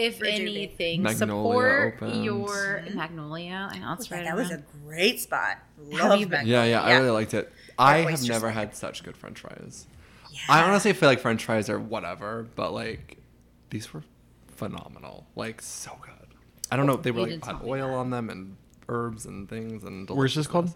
if 0.00 0.20
Rejuvenate. 0.20 0.56
anything, 0.56 1.02
Magnolia 1.02 1.18
support 1.18 1.94
opened. 2.02 2.24
your 2.24 2.82
mm-hmm. 2.84 2.96
Magnolia. 2.98 3.68
I 3.70 3.76
oh, 3.76 3.80
know 3.80 3.88
that's 3.90 4.10
Yeah, 4.10 4.16
right. 4.16 4.24
that 4.24 4.36
was 4.36 4.50
a 4.50 4.62
great 4.84 5.20
spot. 5.20 5.58
Have 5.92 6.10
Love 6.10 6.20
you 6.20 6.26
been- 6.26 6.46
Yeah, 6.46 6.64
yeah, 6.64 6.82
I 6.82 6.96
really 6.96 7.10
liked 7.10 7.34
it. 7.34 7.52
I 7.78 7.98
have 7.98 8.22
never 8.28 8.48
are 8.48 8.50
had 8.50 8.74
such 8.76 9.02
good 9.04 9.16
French 9.16 9.40
fries. 9.40 9.86
Yeah. 10.30 10.38
I 10.48 10.62
honestly 10.62 10.92
feel 10.92 11.08
like 11.08 11.20
French 11.20 11.44
fries 11.44 11.68
are 11.68 11.78
whatever, 11.78 12.46
but 12.54 12.72
like 12.72 13.18
these 13.70 13.92
were 13.92 14.02
phenomenal. 14.56 15.26
Like 15.36 15.62
so 15.62 15.92
good. 16.02 16.12
I 16.70 16.76
don't 16.76 16.86
know. 16.86 16.96
They 16.96 17.10
were 17.10 17.20
You 17.20 17.22
like 17.24 17.30
didn't 17.42 17.44
had 17.46 17.66
oil 17.66 17.88
that. 17.88 17.94
on 17.94 18.10
them 18.10 18.30
and 18.30 18.56
herbs 18.90 19.26
and 19.26 19.48
things 19.48 19.84
and. 19.84 20.08
Where's 20.10 20.34
this 20.34 20.46
called? 20.46 20.72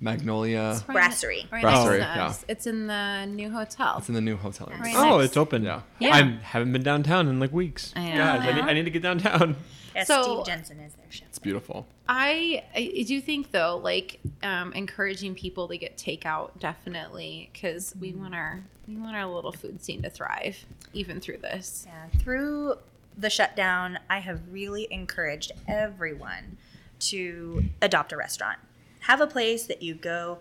Magnolia. 0.00 0.82
Right- 0.86 0.94
Brasserie. 0.94 1.46
right 1.50 1.62
Brasserie, 1.62 1.98
next 1.98 2.12
to 2.12 2.18
yeah. 2.18 2.26
us. 2.26 2.44
It's 2.48 2.66
in 2.66 2.86
the 2.86 3.26
new 3.26 3.50
hotel. 3.50 3.96
It's 3.98 4.08
in 4.08 4.14
the 4.14 4.20
new 4.20 4.36
hotel. 4.36 4.70
Right 4.78 4.94
Oh, 4.94 5.18
next- 5.18 5.30
it's 5.30 5.36
open. 5.36 5.62
Yeah. 5.62 5.80
Yeah. 5.98 6.14
I 6.14 6.22
haven't 6.42 6.72
been 6.72 6.82
downtown 6.82 7.28
in 7.28 7.40
like 7.40 7.52
weeks. 7.52 7.92
I 7.96 8.10
know. 8.10 8.16
Guys, 8.18 8.40
I 8.40 8.52
need, 8.52 8.64
I 8.64 8.72
need 8.74 8.84
to 8.84 8.90
get 8.90 9.02
downtown. 9.02 9.56
Yeah, 9.94 10.04
So- 10.04 10.22
Steve 10.22 10.46
Jensen 10.46 10.80
is 10.80 10.92
their 10.92 11.10
chef. 11.10 11.28
It's 11.28 11.38
beautiful. 11.38 11.86
I 12.08 12.64
I 12.74 13.04
do 13.08 13.18
think 13.20 13.50
though, 13.50 13.80
like 13.82 14.20
um, 14.42 14.74
encouraging 14.74 15.34
people 15.34 15.68
to 15.68 15.78
get 15.78 15.96
takeout 15.96 16.50
definitely 16.58 17.48
because 17.52 17.94
we 17.98 18.12
want 18.12 18.34
our 18.34 18.62
we 18.86 18.96
want 18.96 19.16
our 19.16 19.24
little 19.26 19.52
food 19.52 19.82
scene 19.82 20.02
to 20.02 20.10
thrive 20.10 20.66
even 20.92 21.20
through 21.20 21.38
this. 21.38 21.86
Yeah, 21.88 22.20
through 22.20 22.74
the 23.16 23.30
shutdown, 23.30 23.98
I 24.10 24.18
have 24.18 24.40
really 24.50 24.86
encouraged 24.90 25.52
everyone 25.66 26.58
to 27.00 27.64
adopt 27.82 28.12
a 28.12 28.16
restaurant. 28.16 28.58
Have 29.00 29.20
a 29.20 29.26
place 29.26 29.64
that 29.66 29.82
you 29.82 29.94
go 29.94 30.38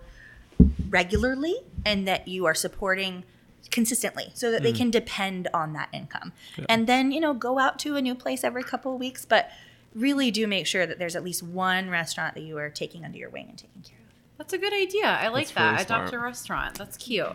regularly 0.89 1.57
and 1.85 2.07
that 2.07 2.27
you 2.27 2.45
are 2.45 2.55
supporting 2.55 3.23
consistently 3.71 4.31
so 4.33 4.51
that 4.51 4.63
they 4.63 4.71
mm. 4.71 4.77
can 4.77 4.91
depend 4.91 5.47
on 5.53 5.73
that 5.73 5.89
income. 5.91 6.31
And 6.69 6.87
then, 6.87 7.11
you 7.11 7.19
know, 7.19 7.33
go 7.33 7.59
out 7.59 7.77
to 7.79 7.95
a 7.95 8.01
new 8.01 8.15
place 8.15 8.43
every 8.43 8.63
couple 8.63 8.93
of 8.93 8.99
weeks, 8.99 9.25
but 9.25 9.49
really 9.93 10.31
do 10.31 10.47
make 10.47 10.67
sure 10.67 10.85
that 10.85 10.99
there's 10.99 11.15
at 11.15 11.23
least 11.23 11.41
one 11.43 11.89
restaurant 11.89 12.35
that 12.35 12.41
you 12.41 12.57
are 12.57 12.69
taking 12.69 13.03
under 13.05 13.17
your 13.17 13.29
wing 13.29 13.47
and 13.49 13.57
taking 13.57 13.81
care 13.81 13.97
of. 13.97 14.13
That's 14.37 14.53
a 14.53 14.57
good 14.57 14.73
idea. 14.73 15.05
I 15.05 15.29
like 15.29 15.47
That's 15.47 15.53
that. 15.53 15.63
really 15.71 15.83
Adopt 15.83 16.09
smart. 16.09 16.13
a 16.13 16.19
restaurant. 16.19 16.75
That's 16.77 16.97
cute. 16.97 17.27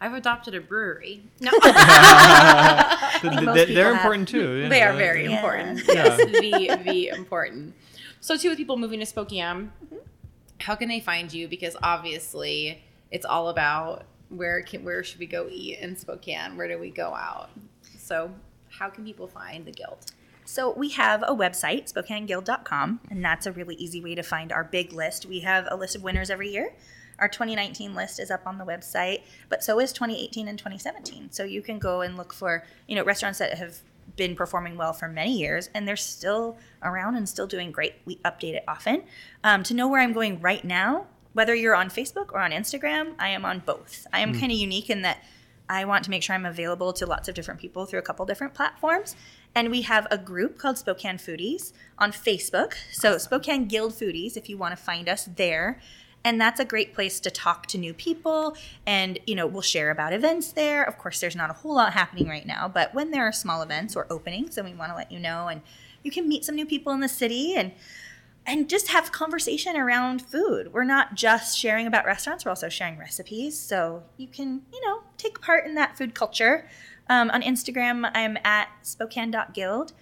I've 0.00 0.14
adopted 0.14 0.54
a 0.54 0.60
brewery. 0.60 1.22
No, 1.40 1.50
Th- 1.50 1.62
most 3.44 3.56
th- 3.56 3.68
they're 3.68 3.94
have. 3.94 3.96
important 3.96 4.28
too. 4.28 4.60
yeah. 4.62 4.68
they 4.68 4.82
are 4.82 4.94
very 4.94 5.24
Yeah. 5.28 5.36
important. 5.36 5.82
Yeah. 5.86 5.94
Yes, 5.94 6.16
the 6.18 6.78
the 6.84 7.08
important. 7.08 7.74
So 8.20 8.36
too 8.36 8.50
with 8.50 8.58
people 8.58 8.76
moving 8.76 9.00
to 9.00 9.06
Spokane, 9.06 9.72
how 10.60 10.74
can 10.74 10.88
they 10.88 11.00
find 11.00 11.32
you? 11.32 11.48
Because 11.48 11.76
obviously 11.82 12.82
it's 13.10 13.24
all 13.24 13.48
about 13.48 14.04
where 14.28 14.62
can 14.62 14.84
where 14.84 15.02
should 15.02 15.18
we 15.18 15.26
go 15.26 15.48
eat 15.50 15.78
in 15.78 15.96
Spokane? 15.96 16.56
Where 16.56 16.68
do 16.68 16.78
we 16.78 16.90
go 16.90 17.14
out? 17.14 17.50
So 17.98 18.30
how 18.68 18.90
can 18.90 19.04
people 19.04 19.26
find 19.26 19.64
the 19.64 19.72
guild? 19.72 20.12
So 20.44 20.72
we 20.72 20.90
have 20.90 21.22
a 21.22 21.34
website, 21.34 21.92
SpokaneGuild.com, 21.92 23.00
and 23.08 23.24
that's 23.24 23.46
a 23.46 23.52
really 23.52 23.76
easy 23.76 24.02
way 24.02 24.14
to 24.16 24.22
find 24.22 24.52
our 24.52 24.64
big 24.64 24.92
list. 24.92 25.24
We 25.24 25.40
have 25.40 25.68
a 25.70 25.76
list 25.76 25.94
of 25.94 26.02
winners 26.02 26.28
every 26.28 26.50
year. 26.50 26.72
Our 27.20 27.28
2019 27.28 27.94
list 27.94 28.18
is 28.18 28.30
up 28.30 28.46
on 28.46 28.58
the 28.58 28.64
website, 28.64 29.22
but 29.48 29.62
so 29.62 29.78
is 29.78 29.92
2018 29.92 30.48
and 30.48 30.58
2017. 30.58 31.30
So 31.30 31.44
you 31.44 31.62
can 31.62 31.78
go 31.78 32.00
and 32.00 32.16
look 32.16 32.32
for, 32.32 32.64
you 32.88 32.96
know, 32.96 33.04
restaurants 33.04 33.38
that 33.38 33.58
have 33.58 33.78
been 34.16 34.34
performing 34.34 34.76
well 34.76 34.92
for 34.92 35.08
many 35.08 35.38
years 35.38 35.70
and 35.74 35.86
they're 35.86 35.96
still 35.96 36.58
around 36.82 37.16
and 37.16 37.28
still 37.28 37.46
doing 37.46 37.70
great. 37.70 37.94
We 38.04 38.16
update 38.16 38.54
it 38.54 38.64
often. 38.66 39.02
Um, 39.44 39.62
to 39.64 39.74
know 39.74 39.88
where 39.88 40.00
I'm 40.00 40.12
going 40.12 40.40
right 40.40 40.64
now, 40.64 41.06
whether 41.32 41.54
you're 41.54 41.74
on 41.74 41.88
Facebook 41.90 42.32
or 42.32 42.40
on 42.40 42.50
Instagram, 42.50 43.14
I 43.18 43.28
am 43.28 43.44
on 43.44 43.60
both. 43.60 44.06
I 44.12 44.20
am 44.20 44.32
kind 44.32 44.50
of 44.50 44.58
unique 44.58 44.90
in 44.90 45.02
that 45.02 45.22
I 45.70 45.84
want 45.84 46.02
to 46.04 46.10
make 46.10 46.24
sure 46.24 46.34
I'm 46.34 46.46
available 46.46 46.92
to 46.94 47.06
lots 47.06 47.28
of 47.28 47.36
different 47.36 47.60
people 47.60 47.86
through 47.86 48.00
a 48.00 48.02
couple 48.02 48.26
different 48.26 48.54
platforms. 48.54 49.14
And 49.54 49.70
we 49.70 49.82
have 49.82 50.08
a 50.10 50.18
group 50.18 50.58
called 50.58 50.78
Spokane 50.78 51.16
Foodies 51.16 51.72
on 51.96 52.10
Facebook. 52.10 52.74
So, 52.90 53.18
Spokane 53.18 53.66
Guild 53.66 53.92
Foodies, 53.92 54.36
if 54.36 54.48
you 54.48 54.58
want 54.58 54.76
to 54.76 54.82
find 54.82 55.08
us 55.08 55.28
there. 55.36 55.80
And 56.24 56.40
that's 56.40 56.60
a 56.60 56.64
great 56.64 56.94
place 56.94 57.18
to 57.20 57.30
talk 57.30 57.66
to 57.68 57.78
new 57.78 57.94
people. 57.94 58.56
And, 58.86 59.18
you 59.26 59.34
know, 59.34 59.46
we'll 59.46 59.62
share 59.62 59.90
about 59.90 60.12
events 60.12 60.52
there. 60.52 60.84
Of 60.84 60.98
course, 60.98 61.20
there's 61.20 61.36
not 61.36 61.50
a 61.50 61.54
whole 61.54 61.74
lot 61.74 61.94
happening 61.94 62.28
right 62.28 62.46
now, 62.46 62.68
but 62.68 62.94
when 62.94 63.10
there 63.10 63.26
are 63.26 63.32
small 63.32 63.62
events 63.62 63.96
or 63.96 64.06
openings, 64.10 64.56
then 64.56 64.66
we 64.66 64.74
want 64.74 64.92
to 64.92 64.96
let 64.96 65.10
you 65.10 65.18
know. 65.18 65.48
And 65.48 65.62
you 66.02 66.10
can 66.10 66.28
meet 66.28 66.44
some 66.44 66.54
new 66.54 66.66
people 66.66 66.92
in 66.92 67.00
the 67.00 67.08
city 67.08 67.54
and 67.54 67.72
and 68.46 68.70
just 68.70 68.88
have 68.88 69.12
conversation 69.12 69.76
around 69.76 70.22
food. 70.22 70.72
We're 70.72 70.84
not 70.84 71.14
just 71.14 71.58
sharing 71.58 71.86
about 71.86 72.06
restaurants, 72.06 72.44
we're 72.44 72.50
also 72.50 72.70
sharing 72.70 72.98
recipes. 72.98 73.58
So 73.58 74.02
you 74.16 74.26
can, 74.26 74.62
you 74.72 74.80
know, 74.86 75.02
take 75.18 75.40
part 75.40 75.66
in 75.66 75.74
that 75.74 75.98
food 75.98 76.14
culture. 76.14 76.66
Um, 77.08 77.30
on 77.30 77.42
Instagram, 77.42 78.10
I'm 78.14 78.38
at 78.44 78.68
spokane.guild. 78.82 79.92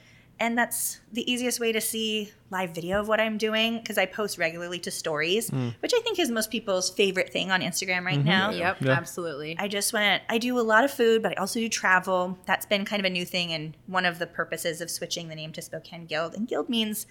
And 0.40 0.56
that's 0.56 1.00
the 1.12 1.30
easiest 1.30 1.58
way 1.58 1.72
to 1.72 1.80
see 1.80 2.32
live 2.50 2.70
video 2.70 3.00
of 3.00 3.08
what 3.08 3.20
I'm 3.20 3.38
doing 3.38 3.78
because 3.78 3.98
I 3.98 4.06
post 4.06 4.38
regularly 4.38 4.78
to 4.80 4.90
stories, 4.90 5.50
hmm. 5.50 5.70
which 5.80 5.92
I 5.94 6.00
think 6.00 6.18
is 6.18 6.30
most 6.30 6.50
people's 6.50 6.90
favorite 6.90 7.30
thing 7.30 7.50
on 7.50 7.60
Instagram 7.60 8.04
right 8.04 8.18
mm-hmm. 8.18 8.28
now. 8.28 8.50
Yep, 8.50 8.76
Yeah. 8.82 8.92
absolutely. 8.92 9.56
I 9.58 9.66
just 9.66 9.92
went, 9.92 10.22
I 10.28 10.38
do 10.38 10.58
a 10.58 10.62
lot 10.62 10.84
of 10.84 10.92
food, 10.92 11.22
but 11.22 11.32
I 11.32 11.34
also 11.40 11.58
do 11.58 11.68
travel. 11.68 12.38
That's 12.46 12.66
been 12.66 12.84
kind 12.84 13.00
of 13.00 13.06
a 13.06 13.10
new 13.10 13.24
thing 13.24 13.52
and 13.52 13.76
one 13.86 14.06
of 14.06 14.18
the 14.20 14.26
purposes 14.26 14.80
of 14.80 14.90
switching 14.90 15.28
the 15.28 15.34
name 15.34 15.52
to 15.52 15.62
Spokane 15.62 16.06
Guild. 16.06 16.34
And 16.34 16.46
Guild 16.46 16.68
means 16.68 17.06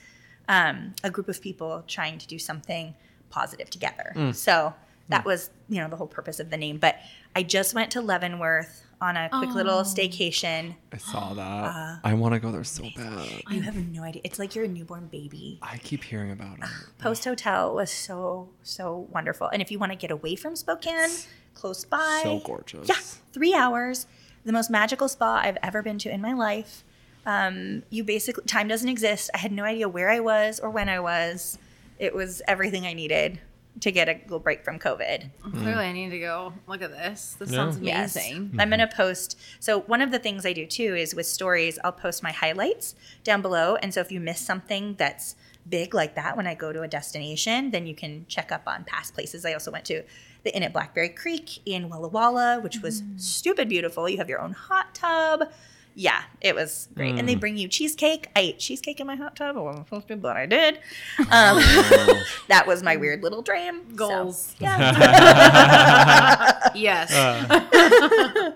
um, 0.47 0.93
a 1.03 1.11
group 1.11 1.27
of 1.27 1.41
people 1.41 1.83
trying 1.85 2.17
to 2.19 2.27
do 2.27 2.39
something 2.39 2.95
positive 3.29 3.69
together. 3.69 4.11
Hmm. 4.13 4.31
So 4.31 4.73
That 5.09 5.23
hmm. 5.23 5.29
was, 5.29 5.49
you 5.67 5.81
know, 5.81 5.89
the 5.89 5.97
whole 5.97 6.07
purpose 6.07 6.39
of 6.39 6.49
the 6.49 6.57
name. 6.57 6.77
But 6.77 6.95
I 7.35 7.43
just 7.43 7.73
went 7.73 7.91
to 7.91 8.01
Leavenworth 8.01 8.83
on 8.99 9.15
a 9.15 9.29
quick 9.29 9.51
little 9.51 9.81
staycation. 9.81 10.75
I 10.91 10.97
saw 10.97 11.33
that. 11.35 11.41
Uh, 11.41 11.97
I 12.03 12.13
want 12.13 12.33
to 12.33 12.39
go 12.39 12.51
there 12.51 12.63
so 12.63 12.83
bad. 12.95 13.43
You 13.49 13.61
have 13.61 13.75
no 13.75 14.03
idea. 14.03 14.21
It's 14.25 14.39
like 14.39 14.55
you're 14.55 14.65
a 14.65 14.67
newborn 14.67 15.07
baby. 15.07 15.59
I 15.61 15.77
keep 15.77 16.03
hearing 16.03 16.31
about 16.31 16.59
it. 16.59 16.65
Post 16.99 17.25
Hotel 17.25 17.73
was 17.73 17.91
so, 17.91 18.49
so 18.63 19.07
wonderful. 19.11 19.47
And 19.47 19.61
if 19.61 19.71
you 19.71 19.79
want 19.79 19.91
to 19.91 19.97
get 19.97 20.11
away 20.11 20.35
from 20.35 20.55
Spokane, 20.55 21.09
close 21.53 21.85
by. 21.85 22.21
So 22.23 22.39
gorgeous. 22.39 22.87
Yeah, 22.87 22.95
three 23.33 23.53
hours. 23.53 24.07
The 24.45 24.53
most 24.53 24.69
magical 24.69 25.07
spa 25.07 25.41
I've 25.43 25.57
ever 25.61 25.81
been 25.81 25.97
to 25.99 26.09
in 26.09 26.21
my 26.21 26.33
life. 26.33 26.83
Um, 27.25 27.83
you 27.89 28.03
basically, 28.03 28.45
time 28.45 28.69
doesn't 28.69 28.87
exist. 28.87 29.29
I 29.33 29.39
had 29.39 29.51
no 29.51 29.63
idea 29.63 29.89
where 29.89 30.09
I 30.09 30.21
was 30.21 30.59
or 30.59 30.69
when 30.69 30.87
I 30.87 30.99
was. 30.99 31.59
It 31.99 32.15
was 32.15 32.41
everything 32.47 32.85
I 32.85 32.93
needed 32.93 33.39
to 33.81 33.91
get 33.91 34.09
a 34.09 34.13
little 34.23 34.39
break 34.39 34.63
from 34.63 34.79
COVID. 34.79 35.29
Mm-hmm. 35.43 35.61
Clearly, 35.61 35.85
I 35.85 35.91
need 35.91 36.09
to 36.09 36.19
go 36.19 36.53
look 36.67 36.81
at 36.81 36.91
this. 36.91 37.35
This 37.39 37.51
Yeah. 37.51 37.57
sounds 37.57 37.79
Yes. 37.79 38.15
amazing. 38.15 38.55
I'm 38.59 38.69
going 38.69 38.79
to 38.79 38.87
post. 38.87 39.39
So, 39.59 39.81
one 39.81 40.01
of 40.01 40.11
the 40.11 40.19
things 40.19 40.45
I 40.45 40.53
do 40.53 40.65
too 40.65 40.95
is 40.95 41.13
with 41.13 41.25
stories, 41.25 41.77
I'll 41.83 41.91
post 41.91 42.23
my 42.23 42.31
highlights 42.31 42.95
down 43.23 43.41
below. 43.41 43.75
And 43.75 43.93
so, 43.93 44.01
if 44.01 44.11
you 44.11 44.19
miss 44.19 44.39
something 44.39 44.95
that's 44.97 45.35
big 45.69 45.93
like 45.93 46.15
that 46.15 46.37
when 46.37 46.47
I 46.47 46.55
go 46.55 46.71
to 46.71 46.81
a 46.81 46.87
destination, 46.87 47.71
then 47.71 47.85
you 47.85 47.93
can 47.95 48.25
check 48.27 48.51
up 48.51 48.63
on 48.67 48.83
past 48.85 49.13
places. 49.13 49.45
I 49.45 49.53
also 49.53 49.71
went 49.71 49.85
to 49.85 50.03
the 50.43 50.55
Inn 50.55 50.63
at 50.63 50.73
Blackberry 50.73 51.09
Creek 51.09 51.59
in 51.65 51.89
Walla 51.89 52.07
Walla, 52.07 52.59
which 52.61 52.81
was 52.81 53.01
mm. 53.01 53.19
stupid 53.19 53.67
beautiful. 53.67 54.07
You 54.07 54.17
have 54.17 54.29
your 54.29 54.39
own 54.39 54.53
hot 54.53 54.95
tub. 54.95 55.49
Yeah, 55.99 56.21
it 56.41 56.53
was 56.53 56.89
great. 56.93 57.17
And 57.17 57.27
they 57.27 57.33
bring 57.33 57.57
you 57.57 57.67
cheesecake. 57.67 58.29
I 58.35 58.41
ate 58.41 58.59
cheesecake 58.59 58.99
in 58.99 59.07
my 59.07 59.15
hot 59.15 59.35
tub. 59.35 59.57
I 59.57 59.59
wasn't 59.59 59.87
supposed 59.87 60.07
to, 60.09 60.15
but 60.15 60.37
I 60.37 60.45
did. 60.45 60.77
Um, 61.19 61.57
that 62.49 62.65
was 62.67 62.83
my 62.83 62.97
weird 62.97 63.23
little 63.23 63.41
dream. 63.41 63.81
So, 63.89 63.95
Goals. 63.95 64.55
yeah. 64.59 64.91
Yes. 66.75 67.11
I 67.11 68.53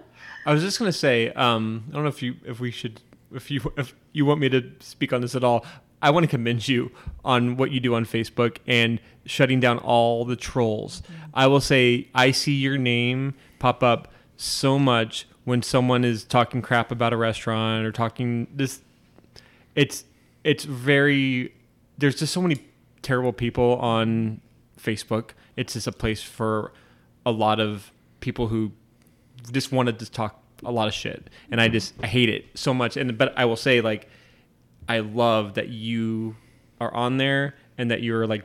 was 0.53 0.61
just 0.61 0.77
gonna 0.77 0.91
say, 0.91 1.31
um, 1.31 1.85
I 1.89 1.93
don't 1.93 2.03
know 2.03 2.09
if 2.09 2.21
you 2.21 2.35
if 2.45 2.59
we 2.59 2.69
should 2.69 3.01
if 3.33 3.49
you 3.49 3.73
if 3.75 3.95
you 4.13 4.23
want 4.25 4.39
me 4.39 4.49
to 4.49 4.71
speak 4.79 5.11
on 5.11 5.21
this 5.21 5.33
at 5.33 5.43
all. 5.43 5.65
I 5.99 6.11
want 6.11 6.23
to 6.23 6.27
commend 6.29 6.67
you 6.67 6.91
on 7.25 7.57
what 7.57 7.71
you 7.71 7.79
do 7.79 7.95
on 7.95 8.05
Facebook 8.05 8.57
and 8.67 8.99
shutting 9.25 9.59
down 9.59 9.79
all 9.79 10.25
the 10.25 10.35
trolls. 10.35 11.01
I 11.33 11.47
will 11.47 11.61
say 11.61 12.07
I 12.13 12.29
see 12.31 12.53
your 12.53 12.77
name 12.77 13.33
pop 13.57 13.81
up 13.81 14.09
so 14.37 14.77
much 14.77 15.27
when 15.43 15.61
someone 15.61 16.03
is 16.03 16.23
talking 16.23 16.61
crap 16.61 16.91
about 16.91 17.13
a 17.13 17.17
restaurant 17.17 17.85
or 17.85 17.91
talking 17.91 18.47
this 18.53 18.81
it's 19.75 20.05
it's 20.43 20.63
very 20.63 21.53
there's 21.97 22.15
just 22.15 22.33
so 22.33 22.41
many 22.41 22.57
terrible 23.01 23.33
people 23.33 23.75
on 23.77 24.41
Facebook. 24.79 25.31
It's 25.55 25.73
just 25.73 25.87
a 25.87 25.91
place 25.91 26.21
for 26.21 26.71
a 27.25 27.31
lot 27.31 27.59
of 27.59 27.91
people 28.19 28.47
who 28.47 28.71
just 29.51 29.71
wanted 29.71 29.99
to 29.99 30.09
talk 30.09 30.41
a 30.63 30.71
lot 30.71 30.87
of 30.87 30.93
shit, 30.93 31.29
and 31.49 31.61
I 31.61 31.67
just 31.67 31.93
I 32.01 32.07
hate 32.07 32.29
it 32.29 32.45
so 32.55 32.73
much. 32.73 32.97
And 32.97 33.17
but 33.17 33.33
I 33.37 33.45
will 33.45 33.55
say 33.55 33.81
like 33.81 34.07
I 34.89 34.99
love 34.99 35.55
that 35.55 35.69
you 35.69 36.35
are 36.79 36.93
on 36.93 37.17
there 37.17 37.55
and 37.77 37.91
that 37.91 38.01
you're 38.01 38.25
like 38.27 38.43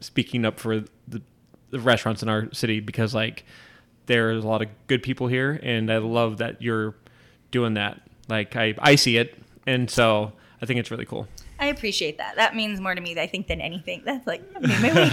speaking 0.00 0.44
up 0.44 0.60
for 0.60 0.80
the, 1.08 1.22
the 1.70 1.80
restaurants 1.80 2.22
in 2.22 2.28
our 2.28 2.52
city 2.52 2.80
because 2.80 3.14
like 3.14 3.44
there's 4.08 4.42
a 4.42 4.46
lot 4.48 4.62
of 4.62 4.68
good 4.88 5.04
people 5.04 5.28
here, 5.28 5.60
and 5.62 5.92
I 5.92 5.98
love 5.98 6.38
that 6.38 6.60
you're 6.60 6.96
doing 7.52 7.74
that. 7.74 8.00
Like 8.28 8.56
I 8.56 8.74
I 8.78 8.96
see 8.96 9.16
it, 9.16 9.38
and 9.66 9.88
so 9.88 10.32
I 10.60 10.66
think 10.66 10.80
it's 10.80 10.90
really 10.90 11.06
cool. 11.06 11.28
I 11.60 11.66
appreciate 11.66 12.18
that. 12.18 12.36
That 12.36 12.54
means 12.54 12.80
more 12.80 12.94
to 12.94 13.00
me, 13.00 13.18
I 13.18 13.26
think, 13.26 13.48
than 13.48 13.60
anything. 13.60 14.02
That's 14.04 14.26
like 14.26 14.52
that 14.52 14.62
made 14.62 14.94
my 14.94 15.02
week. 15.02 15.12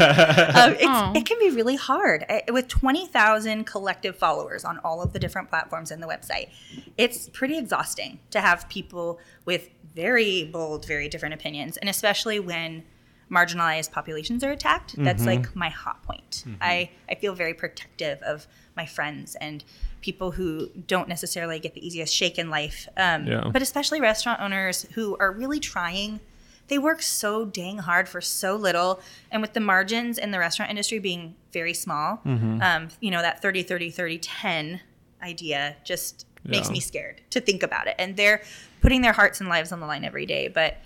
um, 0.55 0.75
it's, 1.13 1.19
it 1.19 1.25
can 1.25 1.39
be 1.39 1.49
really 1.49 1.75
hard 1.75 2.25
I, 2.29 2.43
with 2.51 2.67
twenty 2.67 3.07
thousand 3.07 3.65
collective 3.65 4.15
followers 4.15 4.63
on 4.63 4.79
all 4.79 5.01
of 5.01 5.13
the 5.13 5.19
different 5.19 5.49
platforms 5.49 5.91
and 5.91 6.01
the 6.01 6.07
website. 6.07 6.49
It's 6.97 7.29
pretty 7.29 7.57
exhausting 7.57 8.19
to 8.31 8.41
have 8.41 8.69
people 8.69 9.19
with 9.45 9.69
very 9.95 10.43
bold, 10.43 10.85
very 10.85 11.09
different 11.09 11.33
opinions, 11.33 11.77
and 11.77 11.89
especially 11.89 12.39
when 12.39 12.83
marginalized 13.31 13.91
populations 13.91 14.43
are 14.43 14.51
attacked. 14.51 14.95
That's 14.97 15.25
like 15.25 15.55
my 15.55 15.69
hot 15.69 16.03
point. 16.03 16.43
I 16.61 16.89
I 17.09 17.15
feel 17.15 17.33
very 17.33 17.53
protective 17.53 18.21
of 18.21 18.47
my 18.77 18.85
friends 18.85 19.35
and 19.35 19.63
people 20.01 20.31
who 20.31 20.69
don't 20.87 21.07
necessarily 21.09 21.57
get 21.59 21.73
the 21.73 21.85
easiest 21.85 22.13
shake 22.13 22.37
in 22.37 22.49
life. 22.49 22.87
Um, 22.97 23.25
Yeah. 23.25 23.49
But 23.51 23.61
especially 23.61 23.99
restaurant 24.01 24.39
owners 24.41 24.85
who 24.93 25.17
are 25.19 25.31
really 25.31 25.59
trying. 25.59 26.19
They 26.67 26.77
work 26.79 27.01
so 27.01 27.45
dang 27.45 27.77
hard 27.79 28.09
for 28.09 28.21
so 28.21 28.55
little. 28.55 28.99
And 29.31 29.41
with 29.41 29.53
the 29.53 29.59
margins 29.59 30.17
in 30.17 30.31
the 30.31 30.39
restaurant 30.39 30.69
industry 30.71 30.99
being 30.99 31.35
very 31.53 31.73
small, 31.73 32.21
um, 32.25 32.89
you 32.99 33.11
know, 33.11 33.21
that 33.21 33.41
30, 33.41 33.63
30, 33.63 33.91
30, 33.91 34.17
10 34.17 34.81
idea 35.21 35.75
just 35.83 36.25
makes 36.43 36.69
me 36.69 36.79
scared 36.79 37.21
to 37.31 37.39
think 37.39 37.63
about 37.63 37.87
it. 37.87 37.95
And 37.97 38.17
they're 38.17 38.41
putting 38.81 39.01
their 39.01 39.13
hearts 39.13 39.39
and 39.39 39.49
lives 39.49 39.71
on 39.71 39.79
the 39.79 39.87
line 39.87 40.03
every 40.03 40.25
day. 40.27 40.47
But 40.47 40.77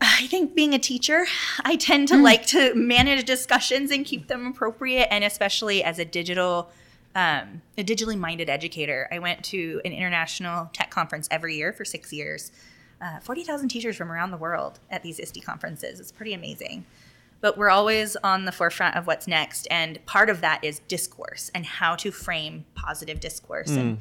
I 0.00 0.26
think 0.28 0.54
being 0.54 0.74
a 0.74 0.78
teacher, 0.78 1.26
I 1.64 1.76
tend 1.76 2.08
to 2.08 2.16
like 2.16 2.46
to 2.48 2.74
manage 2.74 3.24
discussions 3.24 3.90
and 3.90 4.04
keep 4.04 4.28
them 4.28 4.46
appropriate, 4.46 5.08
and 5.10 5.24
especially 5.24 5.82
as 5.82 5.98
a 5.98 6.04
digital, 6.04 6.70
um, 7.14 7.62
a 7.78 7.84
digitally 7.84 8.18
minded 8.18 8.50
educator. 8.50 9.08
I 9.10 9.18
went 9.18 9.42
to 9.46 9.80
an 9.84 9.92
international 9.92 10.70
tech 10.72 10.90
conference 10.90 11.28
every 11.30 11.56
year 11.56 11.72
for 11.72 11.84
six 11.84 12.12
years. 12.12 12.52
Uh, 13.00 13.20
Forty 13.20 13.44
thousand 13.44 13.68
teachers 13.68 13.96
from 13.96 14.10
around 14.10 14.30
the 14.30 14.36
world 14.36 14.80
at 14.90 15.02
these 15.02 15.18
ISTE 15.20 15.44
conferences. 15.44 16.00
It's 16.00 16.12
pretty 16.12 16.34
amazing. 16.34 16.86
But 17.42 17.58
we're 17.58 17.68
always 17.68 18.16
on 18.16 18.46
the 18.46 18.52
forefront 18.52 18.96
of 18.96 19.06
what's 19.06 19.26
next, 19.26 19.68
and 19.70 20.04
part 20.06 20.30
of 20.30 20.40
that 20.40 20.64
is 20.64 20.80
discourse 20.88 21.50
and 21.54 21.66
how 21.66 21.94
to 21.96 22.10
frame 22.10 22.64
positive 22.74 23.20
discourse, 23.20 23.68
and 23.70 23.98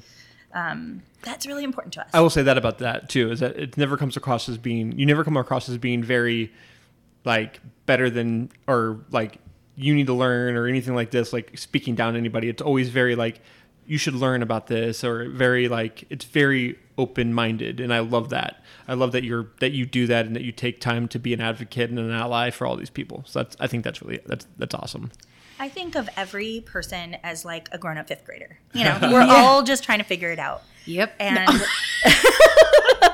um, 0.56 1.04
that's 1.22 1.46
really 1.46 1.66
important 1.66 1.94
to 1.96 2.02
us. 2.02 2.10
I 2.14 2.22
will 2.22 2.30
say 2.30 2.42
that 2.42 2.58
about 2.58 2.80
that 2.80 3.10
too 3.10 3.30
is 3.32 3.42
that 3.42 3.58
it 3.58 3.78
never 3.78 3.98
comes 3.98 4.18
across 4.18 4.50
as 4.50 4.58
being 4.58 4.98
you 4.98 5.06
never 5.06 5.24
come 5.24 5.38
across 5.38 5.70
as 5.70 5.78
being 5.78 6.02
very 6.02 6.52
like 7.26 7.60
better 7.86 8.10
than 8.10 8.50
or 8.66 9.02
like 9.12 9.40
you 9.76 9.94
need 9.94 10.08
to 10.08 10.14
learn 10.14 10.56
or 10.56 10.66
anything 10.66 10.96
like 10.96 11.12
this 11.12 11.34
like 11.34 11.58
speaking 11.58 11.94
down 11.94 12.14
to 12.14 12.20
anybody. 12.20 12.48
It's 12.48 12.62
always 12.62 12.90
very 12.90 13.16
like 13.16 13.42
you 13.86 13.98
should 13.98 14.16
learn 14.16 14.42
about 14.42 14.68
this 14.68 15.04
or 15.04 15.30
very 15.30 15.68
like 15.68 16.06
it's 16.10 16.26
very 16.26 16.80
open 16.98 17.34
minded 17.34 17.82
and 17.82 17.94
I 17.94 18.00
love 18.00 18.30
that. 18.30 18.64
I 18.88 18.94
love 18.94 19.12
that 19.12 19.26
you're 19.26 19.48
that 19.60 19.74
you 19.74 19.86
do 19.86 20.08
that 20.08 20.26
and 20.26 20.36
that 20.38 20.44
you 20.44 20.54
take 20.54 20.80
time 20.80 21.10
to 21.10 21.20
be 21.20 21.34
an 21.34 21.42
advocate 21.42 21.90
and 21.90 22.00
an 22.00 22.12
ally 22.12 22.50
for 22.50 22.66
all 22.66 22.78
these 22.78 22.90
people. 22.90 23.24
So 23.28 23.40
that's 23.40 23.58
I 23.60 23.68
think 23.68 23.84
that's 23.84 24.02
really 24.02 24.22
that's 24.26 24.48
that's 24.58 24.74
awesome 24.74 25.12
I 25.60 25.70
think 25.70 25.96
of 25.96 26.10
every 26.18 26.62
person 26.66 27.18
as 27.24 27.46
like 27.46 27.70
a 27.72 27.78
grown 27.78 27.98
up 27.98 28.08
fifth 28.08 28.26
grader. 28.26 28.60
You 28.74 28.84
know, 28.84 29.00
we're 29.12 29.22
all 29.22 29.64
just 29.64 29.84
trying 29.84 30.00
to 30.00 30.06
figure 30.06 30.32
it 30.32 30.40
out. 30.40 30.64
Yep. 30.86 31.16
And 31.20 31.50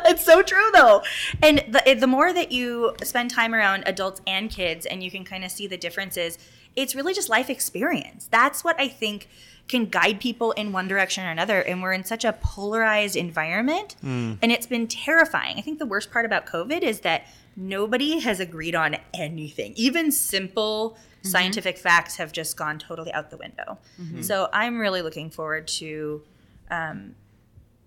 it's 0.06 0.26
so 0.26 0.42
true 0.42 0.70
though. 0.74 1.02
And 1.42 1.64
the, 1.68 1.96
the 2.00 2.08
more 2.08 2.34
that 2.34 2.52
you 2.52 2.96
spend 3.04 3.32
time 3.32 3.54
around 3.54 3.84
adults 3.86 4.22
and 4.28 4.50
kids 4.50 4.86
and 4.86 5.04
you 5.04 5.12
can 5.12 5.24
kind 5.24 5.44
of 5.44 5.52
see 5.52 5.68
the 5.68 5.78
differences, 5.78 6.38
it's 6.76 6.96
really 6.96 7.14
just 7.14 7.30
life 7.30 7.50
experience. 7.50 8.28
That's 8.32 8.64
what 8.64 8.80
I 8.80 8.88
think 8.88 9.28
can 9.68 9.86
guide 9.86 10.20
people 10.20 10.52
in 10.54 10.74
one 10.74 10.88
direction 10.88 11.24
or 11.24 11.30
another. 11.30 11.62
And 11.62 11.82
we're 11.82 11.94
in 11.94 12.04
such 12.04 12.26
a 12.26 12.34
polarized 12.34 13.16
environment 13.16 13.96
mm. 14.04 14.38
and 14.42 14.52
it's 14.52 14.68
been 14.68 14.88
terrifying. 14.88 15.58
I 15.58 15.62
think 15.62 15.80
the 15.80 15.86
worst 15.86 16.12
part 16.12 16.26
about 16.26 16.46
COVID 16.46 16.82
is 16.82 17.02
that 17.02 17.28
nobody 17.56 18.20
has 18.20 18.40
agreed 18.40 18.76
on 18.76 18.98
anything. 19.14 19.74
Even 19.76 20.12
simple 20.12 20.98
Mm-hmm. 21.22 21.30
scientific 21.30 21.78
facts 21.78 22.16
have 22.16 22.32
just 22.32 22.58
gone 22.58 22.80
totally 22.80 23.14
out 23.14 23.30
the 23.30 23.38
window. 23.38 23.78
Mm-hmm. 24.02 24.24
So 24.24 24.50
I'm 24.52 24.80
really 24.80 25.04
looking 25.04 25.30
forward 25.30 25.68
to 25.68 26.24
um, 26.72 27.14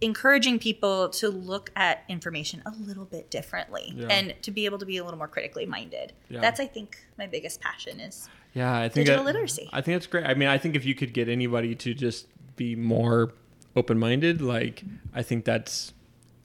encouraging 0.00 0.60
people 0.60 1.08
to 1.08 1.30
look 1.30 1.70
at 1.74 2.04
information 2.08 2.62
a 2.64 2.70
little 2.86 3.04
bit 3.04 3.30
differently 3.30 3.92
Yeah. 3.96 4.06
and 4.08 4.34
to 4.42 4.50
be 4.52 4.66
able 4.66 4.78
to 4.78 4.86
be 4.86 4.98
a 4.98 5.04
little 5.04 5.18
more 5.18 5.26
critically 5.26 5.66
minded. 5.66 6.12
Yeah. 6.28 6.40
That's, 6.40 6.60
I 6.60 6.66
think, 6.66 6.98
my 7.18 7.26
biggest 7.26 7.60
passion 7.60 7.98
is. 7.98 8.28
Yeah, 8.52 8.72
I 8.76 8.88
think 8.88 9.06
Digital 9.06 9.24
that- 9.24 9.34
literacy. 9.34 9.68
I 9.72 9.80
think 9.80 9.96
that's 9.96 10.06
great. 10.06 10.26
I 10.26 10.34
mean, 10.34 10.48
I 10.48 10.58
think 10.58 10.76
if 10.76 10.84
you 10.84 10.94
could 10.94 11.12
get 11.12 11.28
anybody 11.28 11.74
to 11.74 11.92
just 11.92 12.28
be 12.54 12.76
more 12.76 13.32
open-minded, 13.74 14.40
like 14.40 14.76
mm-hmm. 14.76 14.96
I 15.12 15.22
think 15.22 15.44
that's 15.44 15.92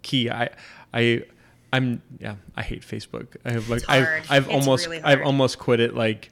key. 0.01 0.29
I, 0.29 0.49
I, 0.91 1.23
I'm 1.71 2.01
yeah. 2.19 2.35
I 2.55 2.63
hate 2.63 2.81
Facebook. 2.81 3.35
I 3.45 3.51
have 3.51 3.69
like 3.69 3.81
It's 3.81 3.89
I've. 3.89 4.25
I've 4.31 4.49
almost 4.49 4.87
really 4.87 5.03
I've 5.03 5.21
almost 5.21 5.59
quit 5.59 5.79
it 5.79 5.93
like. 5.93 6.31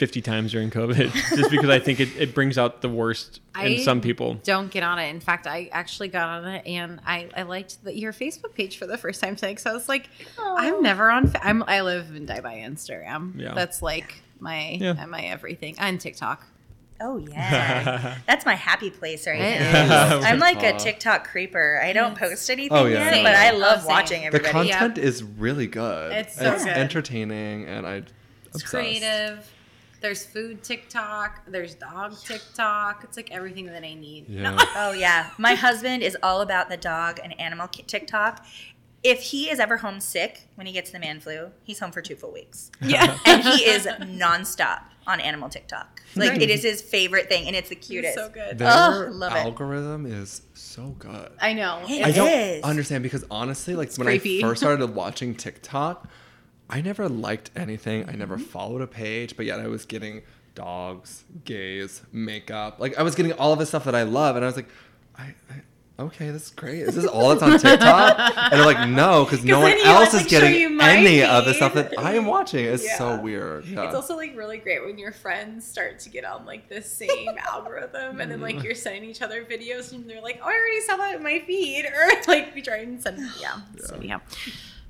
50 0.00 0.22
times 0.22 0.52
during 0.52 0.70
COVID, 0.70 1.12
just 1.36 1.50
because 1.50 1.68
I 1.68 1.78
think 1.78 2.00
it, 2.00 2.08
it 2.16 2.34
brings 2.34 2.56
out 2.56 2.80
the 2.80 2.88
worst 2.88 3.40
in 3.62 3.80
some 3.82 4.00
people. 4.00 4.40
Don't 4.44 4.70
get 4.70 4.82
on 4.82 4.98
it. 4.98 5.10
In 5.10 5.20
fact, 5.20 5.46
I 5.46 5.68
actually 5.72 6.08
got 6.08 6.26
on 6.26 6.48
it 6.48 6.66
and 6.66 7.00
I, 7.06 7.28
I 7.36 7.42
liked 7.42 7.84
the, 7.84 7.94
your 7.96 8.14
Facebook 8.14 8.54
page 8.54 8.78
for 8.78 8.86
the 8.86 8.96
first 8.96 9.20
time 9.20 9.36
today. 9.36 9.56
So 9.56 9.68
I 9.70 9.74
was 9.74 9.90
like, 9.90 10.08
I'm 10.38 10.82
never 10.82 11.10
on. 11.10 11.28
Fa- 11.28 11.46
I'm 11.46 11.62
I 11.64 11.82
live 11.82 12.14
and 12.16 12.26
die 12.26 12.40
by 12.40 12.54
Instagram. 12.54 13.38
Yeah. 13.38 13.52
That's 13.54 13.82
like 13.82 14.22
my 14.40 14.78
Yeah. 14.80 15.04
my 15.04 15.20
everything. 15.20 15.74
And 15.78 16.00
TikTok. 16.00 16.46
Oh, 17.02 17.18
yeah. 17.18 18.16
That's 18.26 18.44
my 18.46 18.54
happy 18.54 18.88
place 18.90 19.26
right 19.26 19.38
It 19.40 19.60
now. 19.60 20.18
is. 20.18 20.24
I'm 20.24 20.38
like 20.48 20.62
a 20.62 20.78
TikTok 20.78 21.26
creeper. 21.28 21.78
I 21.82 21.92
don't 21.92 22.16
post 22.16 22.48
anything 22.50 22.76
Oh, 22.76 22.86
yeah. 22.86 23.10
yet, 23.14 23.22
but 23.22 23.34
I 23.34 23.52
Oh, 23.54 23.58
love 23.58 23.80
same. 23.80 23.88
watching 23.88 24.20
The 24.22 24.26
everybody. 24.28 24.70
content 24.70 24.96
is 24.98 25.22
really 25.22 25.66
good. 25.66 26.12
It's 26.12 26.36
so 26.36 26.56
good. 26.58 26.68
entertaining, 26.68 27.66
and 27.66 27.86
I 27.86 27.94
It's 27.96 28.12
obsessed. 28.54 28.70
creative. 28.70 29.50
There's 30.00 30.24
food 30.24 30.62
TikTok. 30.62 31.42
There's 31.46 31.74
dog 31.74 32.16
TikTok. 32.24 33.04
It's 33.04 33.16
like 33.16 33.30
everything 33.30 33.66
that 33.66 33.84
I 33.84 33.94
need. 33.94 34.26
Yeah. 34.28 34.56
Oh 34.76 34.92
yeah, 34.92 35.30
my 35.38 35.54
husband 35.54 36.02
is 36.02 36.16
all 36.22 36.40
about 36.40 36.68
the 36.70 36.76
dog 36.76 37.20
and 37.22 37.38
animal 37.40 37.68
TikTok. 37.68 38.44
If 39.02 39.22
he 39.22 39.50
is 39.50 39.58
ever 39.58 39.78
homesick 39.78 40.42
when 40.56 40.66
he 40.66 40.72
gets 40.74 40.90
the 40.90 40.98
man 40.98 41.20
flu, 41.20 41.50
he's 41.64 41.78
home 41.78 41.90
for 41.90 42.02
two 42.02 42.16
full 42.16 42.32
weeks, 42.32 42.70
Yeah. 42.82 43.16
and 43.26 43.42
he 43.42 43.64
is 43.64 43.86
nonstop 43.86 44.82
on 45.06 45.20
animal 45.20 45.48
TikTok. 45.48 46.02
Like 46.16 46.30
Right. 46.32 46.42
it 46.42 46.50
is 46.50 46.62
his 46.62 46.82
favorite 46.82 47.28
thing, 47.28 47.46
and 47.46 47.56
it's 47.56 47.70
the 47.70 47.76
cutest. 47.76 48.14
so 48.14 48.28
good. 48.28 48.58
Their 48.58 48.68
Oh, 48.70 49.08
love 49.10 49.32
it. 49.32 49.38
algorithm 49.38 50.04
is 50.06 50.42
so 50.54 50.94
good. 50.98 51.32
I 51.40 51.52
know. 51.54 51.80
It 51.88 52.04
I 52.04 52.08
It's- 52.10 52.14
don't 52.16 52.64
understand 52.64 53.02
because 53.02 53.24
honestly, 53.30 53.74
like 53.74 53.92
when 53.96 54.06
creepy. 54.06 54.44
I 54.44 54.48
first 54.48 54.60
started 54.60 54.94
watching 54.94 55.34
TikTok, 55.34 56.06
I 56.70 56.80
never 56.80 57.08
liked 57.08 57.50
anything. 57.56 58.04
I 58.04 58.10
Mm-hmm. 58.10 58.18
never 58.18 58.38
followed 58.38 58.80
a 58.80 58.86
page, 58.86 59.36
but 59.36 59.44
yet 59.46 59.58
I 59.60 59.66
was 59.66 59.84
getting 59.84 60.22
dogs, 60.54 61.24
gays, 61.44 62.02
makeup. 62.12 62.78
Like 62.80 62.96
I 62.98 63.02
was 63.02 63.14
getting 63.14 63.32
all 63.32 63.52
of 63.52 63.58
the 63.58 63.66
stuff 63.66 63.84
that 63.84 63.94
I 63.94 64.02
love, 64.04 64.36
and 64.36 64.44
I 64.44 64.48
was 64.48 64.56
like, 64.56 64.68
I, 65.18 65.34
I 65.50 66.02
okay, 66.04 66.30
this 66.30 66.44
is 66.46 66.50
great. 66.50 66.80
Is 66.80 66.94
this 66.94 67.04
all 67.06 67.28
that's 67.28 67.42
on 67.42 67.58
TikTok? 67.58 68.18
and 68.18 68.52
they're 68.52 68.64
like, 68.64 68.88
no, 68.88 69.24
because 69.24 69.44
no 69.44 69.60
one 69.68 69.76
else 69.84 70.14
is 70.14 70.26
getting 70.26 70.80
any 70.80 71.22
of 71.22 71.44
the 71.44 71.52
stuff 71.54 71.74
that 71.74 71.92
I 71.98 72.14
am 72.14 72.24
watching. 72.24 72.64
It's 72.64 72.96
so 72.96 73.20
weird. 73.20 73.66
Yeah. 73.66 73.84
It's 73.84 73.94
also 73.94 74.16
like 74.16 74.34
really 74.36 74.56
great 74.58 74.82
when 74.84 74.96
your 74.96 75.12
friends 75.12 75.66
start 75.66 75.98
to 76.00 76.08
get 76.08 76.24
on 76.24 76.46
like 76.46 76.68
the 76.70 76.80
same 76.80 77.36
algorithm 77.52 78.20
and 78.20 78.30
then 78.30 78.38
Mm. 78.38 78.42
like 78.42 78.62
you're 78.62 78.74
sending 78.74 79.04
each 79.04 79.20
other 79.20 79.44
videos 79.44 79.92
and 79.92 80.08
they're 80.08 80.22
like, 80.22 80.40
Oh, 80.42 80.48
I 80.48 80.54
already 80.54 80.80
saw 80.80 80.96
that 80.96 81.16
in 81.16 81.22
my 81.22 81.40
feed 81.40 81.84
or 81.94 82.08
like 82.28 82.54
we 82.54 82.62
try 82.62 82.78
and 82.78 83.02
send 83.02 83.18
yeah. 83.38 83.60
So 83.84 83.98
Yeah. 84.00 84.20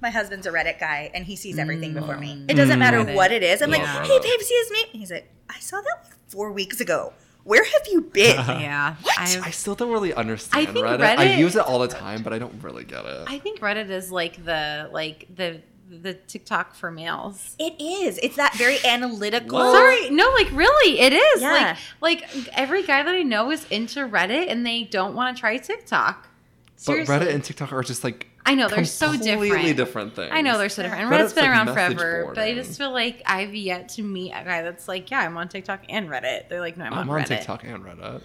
Yeah. 0.01 0.09
My 0.09 0.11
husband's 0.11 0.47
a 0.47 0.51
Reddit 0.51 0.79
guy, 0.81 1.11
and 1.15 1.25
he 1.25 1.37
sees 1.37 1.59
everything 1.59 1.95
before 1.95 2.17
me. 2.17 2.37
Mm. 2.37 2.51
It 2.51 2.55
doesn't 2.55 2.79
matter 2.79 2.99
Reddit. 3.05 3.15
what 3.15 3.33
it 3.33 3.43
is. 3.43 3.63
I'm 3.63 3.71
like, 3.71 3.83
hey, 3.83 4.19
babe, 4.19 4.41
see 4.41 4.55
this 4.55 4.71
meme? 4.73 4.91
And 4.93 5.01
he's 5.01 5.11
like, 5.11 5.31
I 5.49 5.59
saw 5.61 5.77
that 5.81 6.05
like 6.05 6.15
four 6.29 6.53
weeks 6.53 6.81
ago. 6.81 7.13
Where 7.45 7.65
have 7.65 7.83
you 7.91 8.03
been? 8.03 8.37
Yeah. 8.61 8.97
I 9.17 9.41
I 9.45 9.51
still 9.51 9.75
don't 9.75 9.91
really 9.91 10.13
understand 10.13 10.69
I 10.69 10.73
think 10.73 10.85
Reddit. 10.87 11.19
I 11.19 11.35
use 11.35 11.57
it 11.57 11.63
all 11.63 11.79
the 11.79 11.89
time, 11.89 12.23
but 12.23 12.33
I 12.33 12.39
don't 12.39 12.63
really 12.63 12.85
get 12.85 13.05
it. 13.05 13.25
I 13.27 13.39
think 13.39 13.61
Reddit 13.61 13.89
is 13.91 14.13
like 14.13 14.45
the 14.45 14.89
like 14.93 15.27
the 15.35 15.61
the 15.91 16.15
TikTok 16.15 16.75
for 16.75 16.91
males. 16.91 17.57
it 17.59 17.81
is. 17.81 18.19
It's 18.23 18.37
that 18.37 18.55
very 18.55 18.79
analytical. 18.85 19.59
Sorry, 19.59 20.11
no, 20.11 20.29
like 20.31 20.51
really, 20.53 21.01
it 21.01 21.13
is. 21.13 21.43
Yeah. 21.43 21.77
Like 22.01 22.23
like 22.23 22.49
every 22.57 22.83
guy 22.83 23.03
that 23.03 23.15
I 23.15 23.23
know 23.23 23.51
is 23.51 23.67
into 23.71 24.07
Reddit 24.07 24.49
and 24.51 24.65
they 24.65 24.85
don't 24.85 25.15
want 25.15 25.37
to 25.37 25.41
try 25.41 25.57
TikTok. 25.57 26.29
Seriously. 26.77 27.19
But 27.19 27.27
Reddit 27.27 27.35
and 27.35 27.43
TikTok 27.45 27.73
are 27.73 27.83
just 27.83 28.05
like 28.05 28.29
I 28.47 28.55
know 28.55 28.69
they're 28.69 28.85
so 28.85 29.13
different. 29.13 29.25
Completely 29.43 29.75
different. 29.75 29.77
different 29.77 30.17
things. 30.17 30.31
I 30.33 30.41
know 30.41 30.59
they're 30.59 30.69
so 30.69 30.83
different. 30.83 31.05
And 31.05 31.13
Reddit's 31.13 31.33
Reddit's 31.33 31.35
been 31.35 31.45
like 31.45 31.51
around 31.53 31.75
message 31.75 31.99
forever, 31.99 32.33
but 32.35 32.39
I 32.43 32.55
just 32.55 32.79
feel 32.79 32.91
like 32.93 33.23
I've 33.27 33.55
yet 33.55 33.91
to 33.91 34.03
meet 34.03 34.31
a 34.33 34.45
guy 34.45 34.63
that's 34.63 34.89
like, 34.89 35.11
yeah, 35.11 35.21
I'm 35.21 35.37
on 35.37 35.49
TikTok 35.49 35.85
and 35.89 36.09
Reddit. 36.09 36.49
They're 36.49 36.61
like, 36.61 36.77
no, 36.77 36.85
I'm, 36.85 36.93
on 36.95 36.99
Reddit. 36.99 37.03
I'm 37.07 37.11
on 37.11 37.17
on 37.17 37.23
Reddit. 37.25 37.27
TikTok 37.29 37.65
and 37.65 37.85
Reddit. 37.85 38.23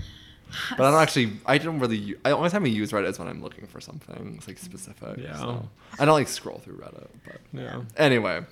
But 0.77 0.85
I 0.85 0.91
don't 0.91 1.01
actually. 1.01 1.33
I 1.45 1.57
don't 1.57 1.79
really. 1.79 1.97
u- 1.97 2.19
I, 2.23 2.29
the 2.29 2.37
only 2.37 2.49
time 2.49 2.63
I 2.63 2.67
use 2.67 2.91
Reddit 2.91 3.09
is 3.09 3.19
when 3.19 3.27
I'm 3.27 3.41
looking 3.43 3.67
for 3.67 3.81
something 3.81 4.35
it's 4.37 4.47
like 4.47 4.57
specific. 4.57 5.17
Yeah. 5.17 5.35
so. 5.37 5.67
I 5.99 6.05
don't 6.05 6.13
like 6.13 6.27
scroll 6.29 6.59
through 6.59 6.77
Reddit. 6.77 7.07
But 7.25 7.41
Yeah. 7.51 7.81
anyway, 7.97 8.45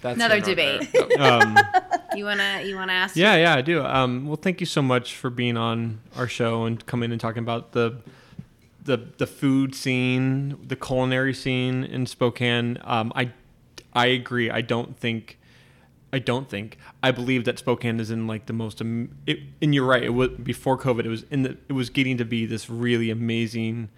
that's 0.00 0.16
Another 0.16 0.36
here 0.36 0.46
nor 0.46 0.54
there. 0.54 0.78
debate. 0.78 1.18
Um, 1.20 1.58
You 2.16 2.24
wanna 2.24 2.62
you 2.64 2.76
wanna 2.76 2.92
ask? 2.94 3.14
yeah, 3.16 3.36
yeah, 3.36 3.54
I 3.56 3.60
do. 3.62 3.84
Um, 3.84 4.26
well, 4.26 4.36
thank 4.36 4.60
you 4.60 4.66
so 4.66 4.80
much 4.80 5.16
for 5.16 5.28
being 5.28 5.56
on 5.58 6.00
our 6.16 6.28
show 6.28 6.64
and 6.64 6.84
coming 6.86 7.12
and 7.12 7.20
talking 7.20 7.42
about 7.42 7.72
the 7.72 7.96
the 8.88 8.96
the 9.18 9.26
food 9.26 9.74
scene, 9.74 10.58
the 10.66 10.74
culinary 10.76 11.32
scene 11.34 11.84
in 11.84 12.06
Spokane. 12.06 12.78
Um, 12.82 13.12
I 13.14 13.30
I 13.92 14.06
agree. 14.06 14.50
I 14.50 14.60
don't 14.62 14.98
think 14.98 15.38
I 16.12 16.18
don't 16.18 16.48
think 16.48 16.78
I 17.02 17.10
believe 17.12 17.44
that 17.44 17.58
Spokane 17.58 18.00
is 18.00 18.10
in 18.10 18.26
like 18.26 18.46
the 18.46 18.52
most. 18.52 18.80
Am- 18.80 19.16
it, 19.26 19.38
and 19.62 19.74
you're 19.74 19.86
right. 19.86 20.02
It 20.02 20.14
was 20.14 20.30
before 20.30 20.76
COVID. 20.78 21.04
It 21.04 21.08
was 21.08 21.24
in 21.30 21.42
the. 21.42 21.56
It 21.68 21.74
was 21.74 21.90
getting 21.90 22.16
to 22.16 22.24
be 22.24 22.46
this 22.46 22.68
really 22.70 23.10
amazing, 23.10 23.90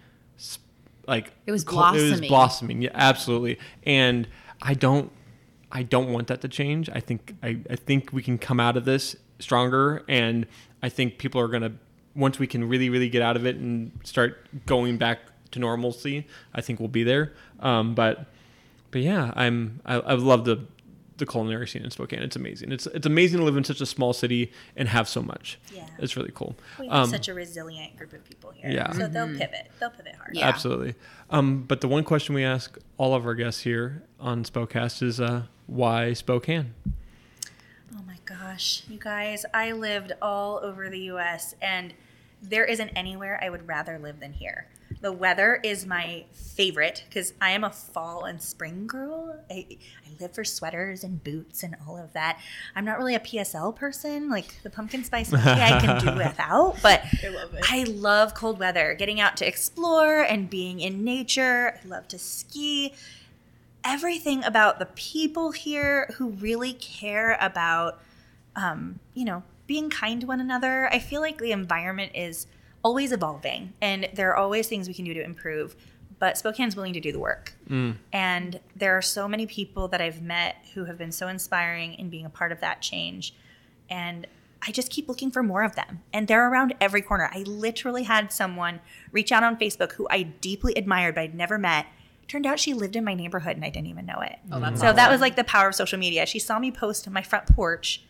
like 1.07 1.31
It 1.47 1.51
was 1.51 1.63
cul- 1.63 1.95
It 1.95 2.01
was 2.01 2.11
blossoming. 2.11 2.29
blossoming. 2.29 2.81
Yeah, 2.83 2.91
absolutely. 2.93 3.57
And 3.83 4.27
I 4.61 4.73
don't. 4.73 5.11
I 5.71 5.83
don't 5.83 6.11
want 6.11 6.27
that 6.27 6.41
to 6.41 6.47
change. 6.49 6.89
I 6.89 6.99
think. 6.99 7.33
I, 7.41 7.59
I 7.69 7.75
think 7.77 8.11
we 8.11 8.21
can 8.21 8.37
come 8.37 8.59
out 8.59 8.75
of 8.77 8.83
this 8.85 9.15
stronger, 9.39 10.03
and 10.09 10.45
I 10.83 10.89
think 10.89 11.17
people 11.17 11.39
are 11.39 11.47
gonna 11.47 11.73
once 12.15 12.39
we 12.39 12.47
can 12.47 12.67
really, 12.67 12.89
really 12.89 13.09
get 13.09 13.21
out 13.21 13.35
of 13.35 13.45
it 13.45 13.55
and 13.55 13.91
start 14.03 14.45
going 14.65 14.97
back 14.97 15.19
to 15.51 15.59
normalcy. 15.59 16.27
I 16.53 16.61
think 16.61 16.79
we'll 16.79 16.89
be 16.89 17.03
there. 17.03 17.33
Um, 17.59 17.93
but 17.95 18.25
but 18.91 19.01
yeah, 19.01 19.31
I'm 19.35 19.81
I, 19.85 19.95
I 19.95 20.13
love 20.13 20.45
the 20.45 20.65
the 21.17 21.25
culinary 21.27 21.67
scene 21.67 21.83
in 21.83 21.91
Spokane. 21.91 22.19
It's 22.23 22.35
amazing. 22.35 22.71
It's 22.71 22.87
it's 22.87 23.05
amazing 23.05 23.39
to 23.39 23.45
live 23.45 23.55
in 23.55 23.63
such 23.63 23.79
a 23.79 23.85
small 23.85 24.11
city 24.11 24.51
and 24.75 24.87
have 24.87 25.07
so 25.07 25.21
much. 25.21 25.59
Yeah. 25.73 25.85
it's 25.99 26.17
really 26.17 26.31
cool. 26.33 26.55
We 26.79 26.87
have 26.87 26.95
Um, 26.95 27.09
such 27.09 27.27
a 27.27 27.33
resilient 27.33 27.95
group 27.95 28.13
of 28.13 28.23
people 28.25 28.51
here. 28.51 28.71
Yeah. 28.71 28.91
So 28.93 29.07
they'll 29.07 29.27
pivot. 29.27 29.69
They'll 29.79 29.91
pivot 29.91 30.15
hard. 30.15 30.31
Yeah. 30.35 30.47
Absolutely. 30.47 30.95
Um, 31.29 31.63
but 31.63 31.81
the 31.81 31.87
one 31.87 32.03
question 32.03 32.33
we 32.33 32.43
ask 32.43 32.77
all 32.97 33.13
of 33.13 33.25
our 33.25 33.35
guests 33.35 33.61
here 33.61 34.03
on 34.19 34.43
Spokecast 34.43 35.03
is 35.03 35.19
uh, 35.19 35.43
why 35.67 36.13
Spokane? 36.13 36.73
Gosh, 38.25 38.83
you 38.87 38.99
guys, 38.99 39.45
I 39.53 39.71
lived 39.71 40.13
all 40.21 40.59
over 40.63 40.89
the 40.89 40.99
US 41.11 41.55
and 41.61 41.93
there 42.41 42.65
isn't 42.65 42.89
anywhere 42.89 43.39
I 43.41 43.49
would 43.49 43.67
rather 43.67 43.99
live 43.99 44.19
than 44.19 44.33
here. 44.33 44.67
The 44.99 45.11
weather 45.11 45.59
is 45.63 45.85
my 45.85 46.25
favorite 46.33 47.05
because 47.07 47.33
I 47.41 47.51
am 47.51 47.63
a 47.63 47.69
fall 47.69 48.25
and 48.25 48.41
spring 48.41 48.85
girl. 48.87 49.39
I, 49.49 49.65
I 49.69 50.21
live 50.21 50.33
for 50.33 50.43
sweaters 50.43 51.03
and 51.03 51.23
boots 51.23 51.63
and 51.63 51.75
all 51.87 51.97
of 51.97 52.13
that. 52.13 52.39
I'm 52.75 52.85
not 52.85 52.97
really 52.97 53.15
a 53.15 53.19
PSL 53.19 53.75
person. 53.75 54.29
Like 54.29 54.61
the 54.63 54.69
pumpkin 54.69 55.03
spice 55.03 55.31
latte 55.33 55.61
I 55.61 55.79
can 55.79 55.99
do 56.05 56.15
without, 56.15 56.77
but 56.83 57.01
I 57.23 57.29
love 57.29 57.53
it. 57.53 57.65
I 57.71 57.83
love 57.83 58.33
cold 58.33 58.59
weather, 58.59 58.93
getting 58.93 59.19
out 59.19 59.37
to 59.37 59.47
explore 59.47 60.21
and 60.21 60.49
being 60.49 60.79
in 60.79 61.03
nature. 61.03 61.79
I 61.83 61.87
love 61.87 62.07
to 62.09 62.19
ski. 62.19 62.93
Everything 63.83 64.43
about 64.43 64.77
the 64.77 64.85
people 64.85 65.51
here 65.51 66.13
who 66.17 66.29
really 66.29 66.73
care 66.73 67.37
about, 67.41 67.99
um, 68.55 68.99
you 69.13 69.25
know, 69.25 69.43
being 69.67 69.89
kind 69.89 70.21
to 70.21 70.27
one 70.27 70.41
another. 70.41 70.89
I 70.91 70.99
feel 70.99 71.21
like 71.21 71.37
the 71.37 71.51
environment 71.51 72.11
is 72.13 72.47
always 72.83 73.11
evolving 73.11 73.73
and 73.79 74.09
there 74.13 74.29
are 74.31 74.35
always 74.35 74.67
things 74.67 74.87
we 74.87 74.93
can 74.93 75.05
do 75.05 75.13
to 75.13 75.23
improve. 75.23 75.75
But 76.19 76.37
Spokane's 76.37 76.75
willing 76.75 76.93
to 76.93 76.99
do 76.99 77.11
the 77.11 77.19
work. 77.19 77.53
And 78.13 78.59
there 78.75 78.95
are 78.95 79.01
so 79.01 79.27
many 79.27 79.47
people 79.47 79.87
that 79.87 80.01
I've 80.01 80.21
met 80.21 80.57
who 80.73 80.85
have 80.85 80.97
been 80.97 81.11
so 81.11 81.27
inspiring 81.27 81.95
in 81.95 82.09
being 82.09 82.25
a 82.25 82.29
part 82.29 82.51
of 82.51 82.59
that 82.59 82.81
change. 82.81 83.33
And 83.89 84.27
I 84.65 84.71
just 84.71 84.91
keep 84.91 85.07
looking 85.07 85.31
for 85.31 85.41
more 85.41 85.63
of 85.63 85.75
them. 85.75 86.01
And 86.13 86.27
they're 86.27 86.47
around 86.47 86.75
every 86.79 87.01
corner. 87.01 87.29
I 87.33 87.39
literally 87.39 88.03
had 88.03 88.31
someone 88.31 88.81
reach 89.11 89.31
out 89.31 89.43
on 89.43 89.57
Facebook 89.57 89.93
who 89.93 90.07
I 90.11 90.23
deeply 90.23 90.73
admired 90.75 91.15
but 91.15 91.21
I'd 91.21 91.33
never 91.33 91.57
met. 91.57 91.87
Turned 92.27 92.45
out 92.45 92.59
she 92.59 92.73
lived 92.73 92.95
in 92.95 93.03
my 93.03 93.13
neighborhood 93.15 93.55
and 93.55 93.65
I 93.65 93.69
didn't 93.69 93.87
even 93.87 94.05
know 94.05 94.19
it. 94.21 94.37
Oh, 94.51 94.59
that's 94.59 94.79
so 94.79 94.93
that 94.93 95.09
was 95.09 95.21
like 95.21 95.35
the 95.35 95.43
power 95.43 95.69
of 95.69 95.75
social 95.75 95.97
media. 95.97 96.25
She 96.25 96.39
saw 96.39 96.59
me 96.59 96.71
post 96.71 97.07
on 97.07 97.13
my 97.13 97.23
front 97.23 97.47
porch 97.47 98.03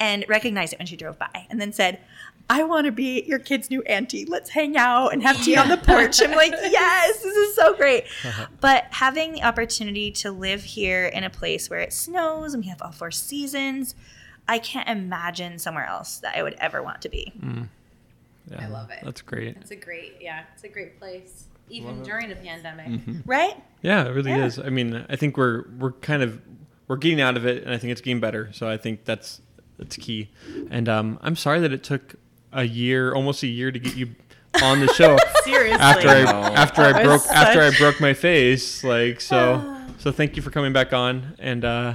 and 0.00 0.24
recognized 0.28 0.72
it 0.72 0.78
when 0.78 0.86
she 0.86 0.96
drove 0.96 1.18
by 1.18 1.46
and 1.50 1.60
then 1.60 1.72
said, 1.72 2.00
I 2.50 2.62
want 2.64 2.84
to 2.86 2.92
be 2.92 3.22
your 3.26 3.38
kid's 3.38 3.70
new 3.70 3.80
auntie. 3.82 4.26
Let's 4.26 4.50
hang 4.50 4.76
out 4.76 5.08
and 5.14 5.22
have 5.22 5.42
tea 5.42 5.56
on 5.56 5.68
the 5.68 5.78
porch. 5.78 6.20
I'm 6.20 6.32
like, 6.32 6.50
yes, 6.62 7.22
this 7.22 7.34
is 7.36 7.54
so 7.54 7.74
great. 7.74 8.04
but 8.60 8.84
having 8.90 9.32
the 9.32 9.42
opportunity 9.42 10.10
to 10.12 10.30
live 10.30 10.62
here 10.62 11.06
in 11.06 11.24
a 11.24 11.30
place 11.30 11.70
where 11.70 11.80
it 11.80 11.92
snows 11.92 12.52
and 12.52 12.62
we 12.62 12.68
have 12.68 12.82
all 12.82 12.92
four 12.92 13.10
seasons, 13.10 13.94
I 14.46 14.58
can't 14.58 14.88
imagine 14.88 15.58
somewhere 15.58 15.86
else 15.86 16.18
that 16.18 16.36
I 16.36 16.42
would 16.42 16.54
ever 16.54 16.82
want 16.82 17.00
to 17.02 17.08
be. 17.08 17.32
Yeah, 18.50 18.62
I 18.62 18.66
love 18.68 18.90
it. 18.90 18.98
That's 19.02 19.22
great. 19.22 19.56
It's 19.56 19.70
a 19.70 19.76
great, 19.76 20.16
yeah, 20.20 20.42
it's 20.52 20.64
a 20.64 20.68
great 20.68 20.98
place, 20.98 21.44
even 21.70 22.02
during 22.02 22.30
a 22.30 22.36
pandemic. 22.36 22.88
Mm-hmm. 22.88 23.20
Right? 23.24 23.54
Yeah, 23.80 24.04
it 24.04 24.10
really 24.10 24.32
Yeah. 24.32 24.44
is. 24.44 24.58
I 24.58 24.68
mean, 24.68 25.06
I 25.08 25.16
think 25.16 25.38
we're 25.38 25.64
we're 25.78 25.92
kind 25.92 26.22
of 26.22 26.42
we're 26.88 26.96
getting 26.96 27.22
out 27.22 27.38
of 27.38 27.46
it, 27.46 27.62
and 27.64 27.72
I 27.72 27.78
think 27.78 27.92
it's 27.92 28.02
getting 28.02 28.20
better. 28.20 28.50
So 28.52 28.68
I 28.68 28.76
think 28.76 29.06
that's 29.06 29.40
that's 29.78 29.96
key. 29.96 30.30
And 30.70 30.88
um, 30.88 31.18
I'm 31.22 31.36
sorry 31.36 31.60
that 31.60 31.72
it 31.72 31.82
took 31.82 32.16
a 32.52 32.64
year, 32.64 33.14
almost 33.14 33.42
a 33.42 33.46
year, 33.46 33.70
to 33.72 33.78
get 33.78 33.96
you 33.96 34.14
on 34.62 34.80
the 34.80 34.88
show. 34.94 35.16
Seriously. 35.44 35.80
after 35.80 36.08
I 36.08 36.22
No. 36.24 36.30
after 36.54 36.82
I 36.82 36.92
broke 36.92 37.22
was 37.22 37.26
after 37.28 37.60
I 37.60 37.70
broke 37.76 38.00
my 38.00 38.14
face, 38.14 38.84
like 38.84 39.20
so. 39.20 39.80
so 39.98 40.12
thank 40.12 40.36
you 40.36 40.42
for 40.42 40.50
coming 40.50 40.72
back 40.72 40.92
on, 40.92 41.34
and 41.38 41.64
uh, 41.64 41.94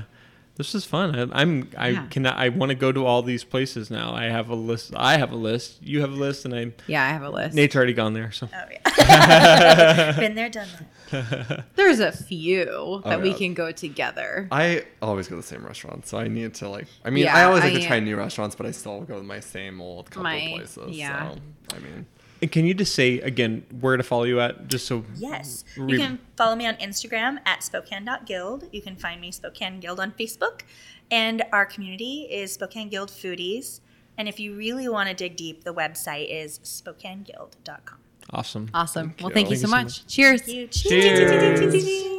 this 0.60 0.76
is 0.76 0.84
fun. 0.84 1.16
I, 1.18 1.42
I'm 1.42 1.70
I 1.78 1.88
Yeah. 1.90 2.06
cannot 2.12 2.38
I 2.38 2.50
want 2.50 2.70
to 2.70 2.76
go 2.76 2.92
to 2.92 3.06
all 3.06 3.22
these 3.24 3.44
places 3.46 3.90
now. 3.90 4.14
I 4.14 4.26
have 4.26 4.50
a 4.50 4.56
list. 4.56 4.94
I 4.96 5.18
have 5.18 5.32
a 5.32 5.36
list. 5.38 5.82
You 5.82 6.02
have 6.02 6.12
a 6.12 6.16
list, 6.16 6.44
and 6.46 6.54
I 6.54 6.74
Yeah, 6.86 7.04
I 7.04 7.10
have 7.10 7.24
a 7.24 7.30
list. 7.30 7.56
Nate's 7.56 7.76
already 7.76 7.94
gone 7.94 8.14
there. 8.14 8.32
So 8.32 8.50
Oh, 8.54 8.66
yeah. 8.70 10.12
Been 10.20 10.36
there, 10.36 10.50
done 10.50 10.68
that. 11.12 11.66
There's 11.76 12.00
a 12.02 12.12
few 12.12 12.68
oh, 12.72 13.00
that 13.06 13.22
we 13.22 13.34
can 13.34 13.54
go 13.54 13.72
together. 13.72 14.48
I 14.52 14.84
always 15.02 15.28
go 15.30 15.36
to 15.38 15.42
the 15.42 15.48
same 15.48 15.66
restaurant, 15.66 16.06
so 16.06 16.18
I 16.20 16.28
need 16.28 16.54
to 16.56 16.70
like. 16.70 16.88
I 17.06 17.10
mean, 17.10 17.24
Yeah, 17.24 17.36
I 17.38 17.44
always 17.46 17.64
like 17.64 17.74
I- 17.74 17.80
to 17.80 17.88
try 17.88 18.00
new 18.02 18.18
restaurants, 18.18 18.56
but 18.56 18.66
I 18.66 18.72
still 18.72 19.02
go 19.02 19.18
to 19.18 19.24
my 19.24 19.40
same 19.40 19.82
old 19.82 20.12
couple 20.12 20.24
My- 20.24 20.52
places. 20.56 20.96
yeah. 20.98 21.32
So 21.32 21.38
I 21.76 21.80
mean, 21.80 22.06
And 22.42 22.52
can 22.52 22.66
you 22.66 22.74
just 22.74 22.96
say 22.96 23.20
again 23.20 23.66
where 23.82 23.98
to 23.98 24.04
follow 24.04 24.24
you 24.24 24.40
at, 24.40 24.68
just 24.68 24.88
so 24.88 25.04
Yes. 25.16 25.66
Re- 25.78 25.94
You 25.94 26.00
can 26.00 26.20
follow 26.38 26.56
me 26.56 26.66
on 26.68 26.76
Instagram 26.76 27.40
at 27.46 27.64
spokane.guild. 27.64 28.70
You 28.72 28.82
can 28.82 28.96
find 28.96 29.20
me 29.20 29.32
Spokane 29.32 29.80
Guild 29.82 30.00
on 30.00 30.12
Facebook. 30.14 30.62
And 31.12 31.44
our 31.52 31.66
community 31.66 32.28
is 32.32 32.54
Spokane 32.54 32.88
Guild 32.90 33.10
Foodies. 33.10 33.82
And 34.18 34.28
if 34.30 34.40
you 34.40 34.56
really 34.56 34.88
want 34.88 35.10
to 35.10 35.16
dig 35.16 35.36
deep, 35.36 35.64
the 35.64 35.74
website 35.74 36.28
is 36.30 36.60
spokaneguild.com. 36.60 37.98
awesome. 38.32 38.70
Awesome. 38.74 39.14
well, 39.20 39.30
you. 39.30 39.34
thank 39.34 39.50
you 39.50 39.56
Thank 39.58 39.68
so 39.70 39.78
you 39.78 39.84
so 39.84 39.84
much. 39.84 40.08
Cheers. 40.08 40.48
You 40.48 40.68
Cheers. 40.68 42.10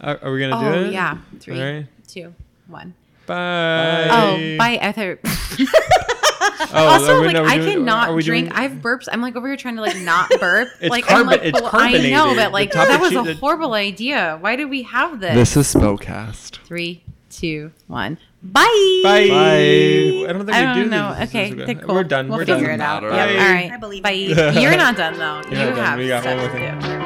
Are, 0.00 0.18
are 0.22 0.32
we 0.32 0.40
gonna 0.40 0.56
Oh 0.56 0.72
do 0.82 0.86
it? 0.86 0.92
yeah. 0.92 1.18
Three, 1.40 1.60
All 1.60 1.72
right. 1.72 1.86
two, 2.06 2.34
one. 2.68 2.94
Bye. 3.26 4.08
Oh, 4.10 4.56
bye. 4.58 4.78
I 4.80 4.92
thought. 4.92 5.18
Oh, 5.60 6.17
Oh, 6.60 6.86
also, 6.88 7.20
we- 7.20 7.26
like 7.28 7.36
are 7.36 7.42
we 7.42 7.48
I 7.48 7.58
doing- 7.58 7.72
cannot 7.78 8.08
are 8.08 8.20
drink. 8.20 8.48
doing- 8.48 8.58
I 8.58 8.62
have 8.62 8.72
burps. 8.82 9.08
I'm 9.10 9.20
like 9.20 9.36
over 9.36 9.46
here 9.46 9.56
trying 9.56 9.76
to 9.76 9.82
like 9.82 9.96
not 10.00 10.30
burp. 10.40 10.68
It's 10.80 10.90
like 10.90 11.04
carb- 11.04 11.20
I'm 11.20 11.26
like, 11.26 11.42
it's 11.44 11.60
"Well, 11.60 11.70
I 11.72 11.92
know, 12.10 12.34
but 12.34 12.52
like 12.52 12.72
that 12.72 13.00
was 13.00 13.12
cappuccino- 13.12 13.30
a 13.30 13.34
horrible 13.34 13.74
idea. 13.74 14.36
Why 14.40 14.56
did 14.56 14.68
we 14.70 14.82
have 14.82 15.20
this? 15.20 15.34
This 15.34 15.56
is 15.56 15.74
Spokecast. 15.74 16.58
Three, 16.64 17.02
two, 17.30 17.72
one. 17.86 18.18
Bye. 18.42 19.00
Bye. 19.02 19.18
I 19.18 20.32
don't 20.32 20.46
think 20.46 20.56
I 20.56 20.60
we 20.60 20.66
don't 20.66 20.84
do 20.84 20.90
know. 20.90 21.14
this. 21.14 21.28
Okay, 21.28 21.50
This 21.50 21.60
is 21.60 21.66
they're 21.66 21.74
cool. 21.76 21.94
We're 21.96 22.04
done. 22.04 22.28
We'll 22.28 22.38
We're 22.38 22.46
figure 22.46 22.68
done. 22.68 22.80
it 22.80 22.82
out. 22.82 23.02
Matter. 23.02 23.16
Yep. 23.32 23.40
All 23.42 23.52
right. 23.52 23.72
I 23.72 23.76
believe 23.78 24.02
Bye. 24.04 24.10
you. 24.12 24.28
You're 24.60 24.76
not 24.76 24.96
done 24.96 25.18
though. 25.18 25.42
You're 25.50 25.60
you 25.60 25.70
not 25.70 25.76
done. 25.76 25.84
have 25.86 25.98
We 25.98 26.08
got 26.08 26.24
one 26.24 26.38
stuff 26.38 26.52
more 26.52 26.60
to 26.60 26.70
thing. 26.70 26.78
do. 26.80 26.98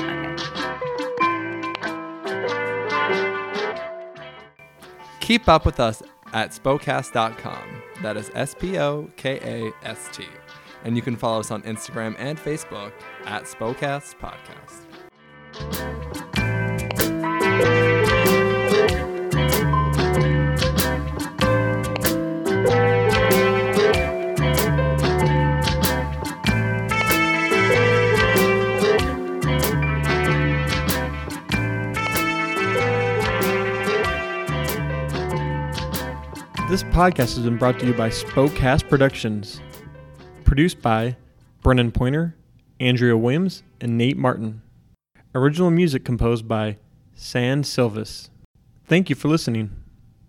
Keep 5.20 5.48
up 5.48 5.64
with 5.64 5.80
us 5.80 6.02
at 6.32 6.50
spokecast.com. 6.50 7.81
That 8.02 8.16
is 8.16 8.30
S 8.34 8.54
P 8.58 8.78
O 8.78 9.08
K 9.16 9.38
A 9.42 9.86
S 9.86 10.08
T. 10.12 10.26
And 10.84 10.96
you 10.96 11.02
can 11.02 11.16
follow 11.16 11.40
us 11.40 11.50
on 11.50 11.62
Instagram 11.62 12.16
and 12.18 12.38
Facebook 12.38 12.92
at 13.24 13.44
Spokecast 13.44 14.16
Podcast. 14.18 16.01
This 36.72 36.84
podcast 36.84 37.34
has 37.34 37.40
been 37.40 37.58
brought 37.58 37.78
to 37.80 37.86
you 37.86 37.92
by 37.92 38.08
Spokecast 38.08 38.88
Productions. 38.88 39.60
Produced 40.42 40.80
by 40.80 41.18
Brennan 41.62 41.92
Pointer, 41.92 42.34
Andrea 42.80 43.14
Williams, 43.14 43.62
and 43.82 43.98
Nate 43.98 44.16
Martin. 44.16 44.62
Original 45.34 45.70
music 45.70 46.02
composed 46.02 46.48
by 46.48 46.78
San 47.12 47.62
Silvis. 47.62 48.30
Thank 48.86 49.10
you 49.10 49.16
for 49.16 49.28
listening. 49.28 49.81